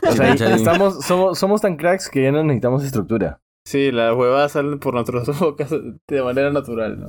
O 0.07 0.11
sea, 0.11 0.35
Charlie. 0.35 0.55
estamos, 0.55 1.05
somos, 1.05 1.37
somos 1.39 1.61
tan 1.61 1.75
cracks 1.75 2.09
que 2.09 2.23
ya 2.23 2.31
no 2.31 2.43
necesitamos 2.43 2.83
estructura. 2.83 3.39
Sí, 3.67 3.91
las 3.91 4.15
huevadas 4.15 4.53
salen 4.53 4.79
por 4.79 4.93
nuestras 4.93 5.27
bocas 5.39 5.69
de 5.69 6.21
manera 6.23 6.49
natural, 6.51 6.99
¿no? 6.99 7.07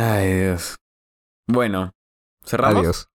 Ay, 0.00 0.34
Dios. 0.34 0.76
Bueno, 1.50 1.92
¿cerramos? 2.48 2.80
Adiós. 2.80 3.08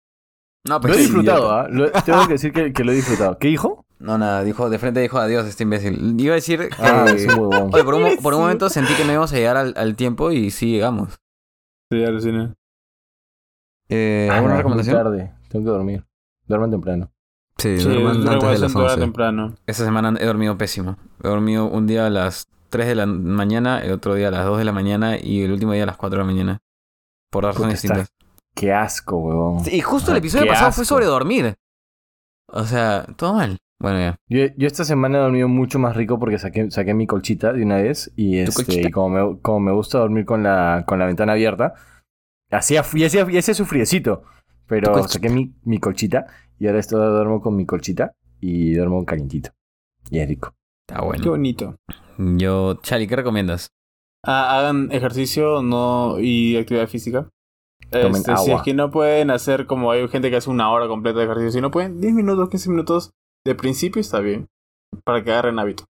No, 0.66 0.76
Lo 0.76 0.82
pues 0.82 0.94
he 0.94 0.96
sí, 0.98 1.02
disfrutado. 1.04 1.52
¿ah? 1.52 1.68
Lo- 1.70 1.92
Tengo 1.92 2.26
que 2.28 2.34
decir 2.34 2.54
que, 2.54 2.72
que 2.72 2.84
lo 2.84 2.92
he 2.92 2.96
disfrutado. 2.96 3.38
¿Qué 3.38 3.50
dijo? 3.50 3.86
No, 4.00 4.18
nada, 4.18 4.44
dijo, 4.44 4.70
de 4.70 4.80
frente 4.80 5.00
dijo 5.00 5.18
adiós 5.18 5.46
este 5.46 5.64
imbécil. 5.64 6.20
Iba 6.20 6.34
a 6.34 6.36
decir 6.36 6.60
que... 6.70 6.76
Ah, 6.80 7.06
huevón. 7.08 7.70
Oye, 7.74 7.84
por 7.84 7.94
un, 7.96 8.18
por 8.18 8.34
un 8.34 8.42
momento 8.42 8.70
sentí 8.70 8.94
que 8.96 9.06
no 9.06 9.12
íbamos 9.12 9.32
a 9.34 9.36
llegar 9.36 9.56
al, 9.58 9.74
al 9.78 9.96
tiempo 9.96 10.32
y 10.32 10.52
sí 10.52 10.72
llegamos. 10.72 11.20
Sí, 11.92 12.04
aluciné. 12.04 12.54
Eh, 13.90 14.28
Ah, 14.32 14.36
¿Alguna 14.36 14.54
no, 14.54 14.58
recomendación? 14.58 14.96
Tarde. 14.98 15.34
Tengo 15.50 15.66
que 15.66 15.72
dormir. 15.72 16.06
Duerman 16.48 16.72
temprano. 16.72 17.12
Sí, 17.58 17.78
Sí, 17.80 17.84
duerman 17.86 18.08
antes 18.08 18.24
de 18.24 18.26
las 18.26 18.34
recomendación 18.36 18.74
toda 18.74 18.94
11. 18.94 19.00
temprano. 19.02 19.56
Esta 19.68 19.86
semana 19.86 20.14
he 20.20 20.26
dormido 20.26 20.58
pésimo. 20.58 20.98
He 21.24 21.28
dormido 21.28 21.66
un 21.68 21.88
día 21.88 22.08
a 22.08 22.10
las 22.10 22.48
3 22.70 22.88
de 22.88 22.96
la 22.96 23.06
mañana, 23.06 23.80
el 23.80 23.92
otro 23.92 24.16
día 24.16 24.30
a 24.30 24.32
las 24.32 24.46
2 24.46 24.58
de 24.58 24.66
la 24.66 24.72
mañana 24.72 25.18
y 25.18 25.44
el 25.44 25.52
último 25.52 25.74
día 25.74 25.84
a 25.84 25.88
las 25.88 25.98
4 25.98 26.18
de 26.20 26.26
la 26.26 26.32
mañana. 26.32 26.60
Por 27.30 27.44
razones 27.44 27.82
distintas. 27.82 28.10
Qué 28.56 28.72
asco, 28.72 29.18
huevón. 29.18 29.64
Y 29.72 29.82
justo 29.82 30.12
el 30.12 30.18
episodio 30.18 30.46
qué 30.46 30.50
pasado 30.52 30.72
fue 30.72 30.86
sobre 30.86 31.06
dormir. 31.06 31.56
O 32.48 32.64
sea, 32.66 33.06
todo 33.18 33.34
mal. 33.34 33.58
Bueno, 33.80 34.00
ya. 34.00 34.16
Yo, 34.30 34.46
yo 34.56 34.68
esta 34.68 34.86
semana 34.86 35.18
he 35.18 35.22
dormido 35.22 35.48
mucho 35.48 35.80
más 35.80 35.96
rico 35.96 36.20
porque 36.20 36.38
saqué, 36.38 36.72
saqué 36.72 36.94
mi 36.94 37.08
colchita 37.08 37.52
de 37.52 37.64
una 37.64 37.78
vez 37.78 38.14
y, 38.16 38.38
este, 38.38 38.88
y 38.88 38.92
como, 38.92 39.10
me, 39.10 39.42
como 39.42 39.60
me 39.60 39.72
gusta 39.74 39.98
dormir 39.98 40.26
con 40.26 40.44
la, 40.44 40.86
con 40.88 41.00
la 41.00 41.06
ventana 41.06 41.34
abierta, 41.34 41.74
hacía, 42.50 42.84
y 42.94 43.04
hacía, 43.04 43.28
y 43.30 43.38
hacía 43.38 43.54
su 43.54 43.66
friecito, 43.66 44.24
pero 44.68 45.06
saqué 45.08 45.30
mi, 45.30 45.54
mi 45.64 45.80
colchita 45.80 46.28
y 46.60 46.68
ahora 46.68 46.80
estoy, 46.80 47.00
duermo 47.00 47.42
con 47.42 47.56
mi 47.58 47.66
colchita 47.66 48.14
y 48.40 48.74
duermo 48.76 49.04
calientito. 49.04 49.52
Y 50.10 50.20
es 50.20 50.28
rico. 50.30 50.54
Está 50.88 51.02
Qué 51.02 51.06
bueno. 51.06 51.30
bonito. 51.32 51.76
Yo, 52.18 52.76
Chali, 52.84 53.08
¿qué 53.08 53.16
recomiendas? 53.16 53.70
Ah, 54.26 54.60
hagan 54.60 54.90
ejercicio 54.92 55.62
no 55.62 56.20
y 56.20 56.56
actividad 56.56 56.88
física. 56.88 57.30
Tomen 58.02 58.16
Este, 58.18 58.38
Si 58.38 58.50
agua. 58.50 58.56
es 58.58 58.62
que 58.64 58.74
no 58.74 58.92
pueden 58.92 59.32
hacer 59.32 59.66
como 59.68 59.92
hay 59.92 60.08
gente 60.08 60.30
que 60.30 60.38
hace 60.38 60.50
una 60.50 60.72
hora 60.72 60.88
completa 60.88 61.20
de 61.20 61.26
ejercicio, 61.26 61.52
si 61.52 61.62
no 61.62 61.72
pueden, 61.72 62.00
10 62.02 62.14
minutos, 62.14 62.50
15 62.50 62.70
minutos 62.70 63.12
de 63.46 63.56
principio 63.56 64.00
está 64.02 64.20
bien. 64.20 64.48
Para 65.06 65.24
que 65.24 65.32
agarren 65.32 65.60
hábito. 65.60 65.86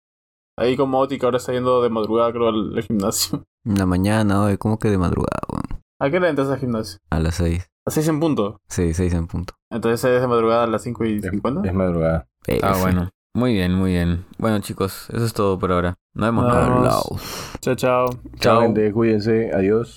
Ahí 0.57 0.75
como 0.77 0.99
Oti 0.99 1.17
que 1.17 1.25
ahora 1.25 1.37
está 1.37 1.53
yendo 1.53 1.81
de 1.81 1.89
madrugada 1.89 2.31
creo 2.31 2.49
al, 2.49 2.73
al 2.75 2.83
gimnasio. 2.83 3.43
En 3.63 3.77
la 3.77 3.85
mañana, 3.85 4.41
hoy, 4.41 4.57
¿cómo 4.57 4.79
que 4.79 4.89
de 4.89 4.97
madrugada? 4.97 5.39
weón? 5.51 5.81
¿A 5.99 6.09
qué 6.09 6.17
hora 6.17 6.29
entras 6.29 6.49
al 6.49 6.57
gimnasio? 6.57 6.97
A 7.11 7.19
las 7.19 7.35
6. 7.35 7.67
A 7.87 7.91
6 7.91 8.07
en 8.07 8.19
punto. 8.19 8.59
Sí, 8.67 8.93
6 8.95 9.13
en 9.13 9.27
punto. 9.27 9.53
Entonces 9.71 10.03
es 10.03 10.19
de 10.21 10.27
madrugada 10.27 10.63
a 10.63 10.67
las 10.67 10.81
5 10.81 11.05
y 11.05 11.21
50. 11.21 11.67
Es 11.67 11.73
madrugada. 11.75 12.27
Ah, 12.63 12.71
F. 12.71 12.81
bueno. 12.81 13.09
Muy 13.35 13.53
bien, 13.53 13.73
muy 13.75 13.91
bien. 13.91 14.25
Bueno, 14.39 14.59
chicos, 14.59 15.09
eso 15.13 15.23
es 15.23 15.33
todo 15.33 15.59
por 15.59 15.71
ahora. 15.71 15.95
Nos 16.15 16.27
vemos. 16.27 16.45
Nos 16.47 16.55
vemos. 16.55 16.83
Chao. 17.61 17.75
Chao, 17.75 18.09
Chao. 18.39 18.61
gente. 18.61 18.91
Cuídense. 18.91 19.51
Adiós. 19.53 19.89